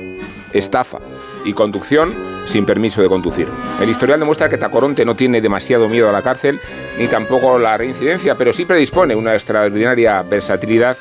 estafa 0.52 0.98
y 1.46 1.54
conducción 1.54 2.12
sin 2.44 2.66
permiso 2.66 3.00
de 3.00 3.08
conducir. 3.08 3.48
El 3.80 3.88
historial 3.88 4.20
demuestra 4.20 4.50
que 4.50 4.58
Tacoronte 4.58 5.06
no 5.06 5.16
tiene 5.16 5.40
demasiado 5.40 5.88
miedo 5.88 6.10
a 6.10 6.12
la 6.12 6.20
cárcel 6.20 6.60
ni 6.98 7.06
tampoco 7.06 7.58
la 7.58 7.78
reincidencia, 7.78 8.34
pero 8.34 8.52
sí 8.52 8.66
predispone 8.66 9.14
una 9.14 9.32
extraordinaria 9.32 10.22
versatilidad 10.22 10.98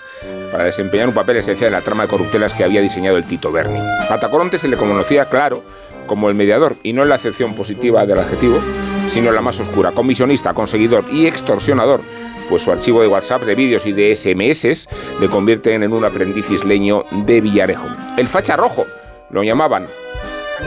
para 0.54 0.64
desempeñar 0.64 1.10
un 1.10 1.14
papel 1.14 1.36
esencial 1.38 1.68
en 1.68 1.74
la 1.74 1.82
trama 1.82 2.04
de 2.04 2.10
corruptelas 2.10 2.54
que 2.54 2.64
había 2.64 2.80
diseñado 2.80 3.18
el 3.18 3.26
Tito 3.26 3.52
Berni. 3.52 3.80
A 4.10 4.18
Tacoronte 4.18 4.58
se 4.58 4.70
le 4.70 4.78
conocía, 4.78 5.26
claro, 5.26 5.62
como 6.08 6.30
el 6.30 6.36
mediador, 6.36 6.78
y 6.84 6.94
no 6.94 7.04
en 7.04 7.10
la 7.10 7.16
acepción 7.16 7.54
positiva 7.54 8.06
del 8.06 8.20
adjetivo, 8.20 8.62
sino 9.10 9.32
la 9.32 9.42
más 9.42 9.60
oscura, 9.60 9.92
comisionista, 9.92 10.54
conseguidor 10.54 11.06
y 11.12 11.28
extorsionador, 11.28 12.02
pues 12.50 12.62
su 12.62 12.72
archivo 12.72 13.02
de 13.02 13.08
WhatsApp, 13.08 13.44
de 13.44 13.56
vídeos 13.56 13.86
y 13.86 13.92
de 13.92 14.16
SMS 14.16 14.88
le 15.20 15.28
convierten 15.30 15.84
en 15.84 15.94
un 15.94 16.06
aprendiz 16.06 16.50
isleño 16.50 17.04
de 17.26 17.42
Villarejo. 17.42 17.88
El 18.18 18.28
facha 18.28 18.56
rojo, 18.56 18.86
lo 19.30 19.44
llamaban, 19.44 19.88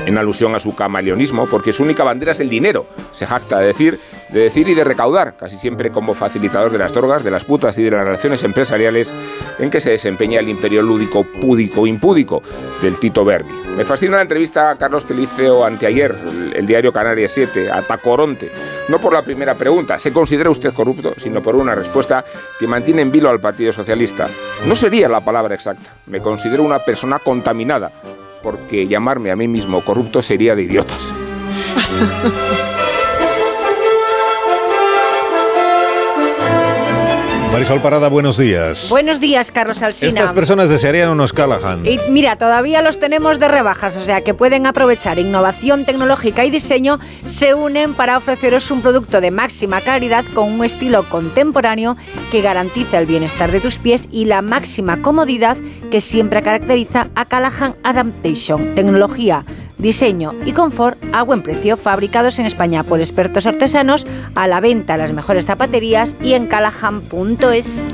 en 0.06 0.18
alusión 0.18 0.54
a 0.54 0.60
su 0.60 0.74
camaleonismo, 0.74 1.46
porque 1.46 1.72
su 1.72 1.82
única 1.82 2.04
bandera 2.04 2.32
es 2.32 2.40
el 2.40 2.48
dinero. 2.48 2.86
Se 3.12 3.26
jacta 3.26 3.58
de 3.60 3.66
decir 3.68 4.00
de 4.30 4.40
decir 4.40 4.68
y 4.68 4.74
de 4.74 4.84
recaudar, 4.84 5.36
casi 5.36 5.58
siempre 5.58 5.90
como 5.90 6.14
facilitador 6.14 6.70
de 6.70 6.78
las 6.78 6.92
drogas, 6.92 7.24
de 7.24 7.30
las 7.30 7.44
putas 7.44 7.78
y 7.78 7.82
de 7.82 7.90
las 7.90 8.04
relaciones 8.04 8.42
empresariales 8.44 9.14
en 9.58 9.70
que 9.70 9.80
se 9.80 9.90
desempeña 9.90 10.40
el 10.40 10.48
imperio 10.48 10.82
lúdico, 10.82 11.24
púdico, 11.24 11.86
impúdico 11.86 12.42
del 12.82 12.98
Tito 12.98 13.24
Berni. 13.24 13.52
Me 13.76 13.84
fascina 13.84 14.16
la 14.16 14.22
entrevista 14.22 14.70
a 14.70 14.76
Carlos 14.76 15.04
que 15.04 15.14
le 15.14 15.22
hizo 15.22 15.64
anteayer, 15.64 16.14
el, 16.14 16.52
el 16.56 16.66
diario 16.66 16.92
Canarias 16.92 17.32
7, 17.32 17.70
a 17.70 17.82
Tacoronte. 17.82 18.50
No 18.88 18.98
por 18.98 19.12
la 19.12 19.22
primera 19.22 19.54
pregunta, 19.54 19.98
¿se 19.98 20.12
considera 20.12 20.50
usted 20.50 20.72
corrupto? 20.72 21.14
Sino 21.16 21.42
por 21.42 21.56
una 21.56 21.74
respuesta 21.74 22.24
que 22.58 22.66
mantiene 22.66 23.02
en 23.02 23.12
vilo 23.12 23.28
al 23.28 23.40
Partido 23.40 23.70
Socialista. 23.72 24.28
No 24.66 24.74
sería 24.74 25.08
la 25.08 25.20
palabra 25.20 25.54
exacta. 25.54 25.94
Me 26.06 26.20
considero 26.20 26.62
una 26.62 26.78
persona 26.78 27.18
contaminada, 27.18 27.92
porque 28.42 28.86
llamarme 28.88 29.30
a 29.30 29.36
mí 29.36 29.48
mismo 29.48 29.84
corrupto 29.84 30.22
sería 30.22 30.54
de 30.54 30.62
idiotas. 30.62 31.14
Marisol 37.58 37.82
Parada, 37.82 38.06
buenos 38.08 38.38
días. 38.38 38.86
Buenos 38.88 39.18
días, 39.18 39.50
Carlos 39.50 39.82
Alsina. 39.82 40.10
Estas 40.10 40.32
personas 40.32 40.70
desearían 40.70 41.08
unos 41.08 41.32
Callahan. 41.32 41.84
Y 41.84 41.98
mira, 42.08 42.36
todavía 42.38 42.82
los 42.82 43.00
tenemos 43.00 43.40
de 43.40 43.48
rebajas, 43.48 43.96
o 43.96 44.00
sea 44.00 44.22
que 44.22 44.32
pueden 44.32 44.64
aprovechar 44.64 45.18
innovación 45.18 45.84
tecnológica 45.84 46.44
y 46.44 46.50
diseño, 46.50 47.00
se 47.26 47.54
unen 47.54 47.94
para 47.94 48.16
ofreceros 48.16 48.70
un 48.70 48.80
producto 48.80 49.20
de 49.20 49.32
máxima 49.32 49.80
calidad 49.80 50.24
con 50.34 50.52
un 50.52 50.64
estilo 50.64 51.08
contemporáneo 51.08 51.96
que 52.30 52.42
garantiza 52.42 53.00
el 53.00 53.06
bienestar 53.06 53.50
de 53.50 53.58
tus 53.58 53.78
pies 53.78 54.08
y 54.12 54.26
la 54.26 54.40
máxima 54.40 55.02
comodidad 55.02 55.56
que 55.90 56.00
siempre 56.00 56.42
caracteriza 56.42 57.08
a 57.16 57.24
Callahan 57.24 57.74
Adaptation. 57.82 58.76
Tecnología 58.76 59.44
diseño 59.78 60.32
y 60.44 60.52
confort 60.52 60.98
a 61.12 61.22
buen 61.22 61.42
precio, 61.42 61.76
fabricados 61.76 62.38
en 62.38 62.46
España 62.46 62.82
por 62.84 63.00
expertos 63.00 63.46
artesanos, 63.46 64.06
a 64.34 64.46
la 64.46 64.60
venta 64.60 64.94
en 64.94 65.00
las 65.00 65.12
mejores 65.12 65.46
zapaterías 65.46 66.14
y 66.22 66.34
en 66.34 66.46
callahan.es. 66.46 67.86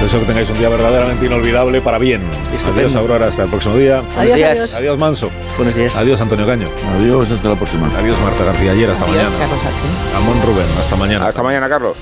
Deseo 0.00 0.20
que 0.20 0.26
tengáis 0.26 0.48
un 0.48 0.58
día 0.58 0.68
verdaderamente 0.68 1.26
inolvidable 1.26 1.80
para 1.80 1.98
bien. 1.98 2.22
Adiós, 2.72 2.94
Aurora, 2.94 3.26
hasta 3.26 3.42
el 3.42 3.50
próximo 3.50 3.76
día. 3.76 4.02
Adiós, 4.16 4.40
adiós. 4.40 4.74
Adiós, 4.74 4.98
Manso. 4.98 5.28
Buenos 5.56 5.74
días. 5.74 5.96
Adiós, 5.96 6.20
Antonio 6.20 6.46
Caño. 6.46 6.68
Adiós, 6.96 7.30
hasta 7.32 7.48
la 7.48 7.56
próxima. 7.56 7.90
Adiós, 7.98 8.20
Marta 8.20 8.44
García 8.44 8.72
Ayer, 8.72 8.88
hasta 8.90 9.04
Adiós, 9.04 9.16
mañana. 9.24 9.38
Carlos 9.38 9.58
Alsina. 9.58 10.16
Amón 10.18 10.42
Rubén, 10.46 10.66
hasta 10.78 10.96
mañana. 10.96 11.26
Hasta 11.26 11.42
mañana, 11.42 11.68
Carlos. 11.68 11.98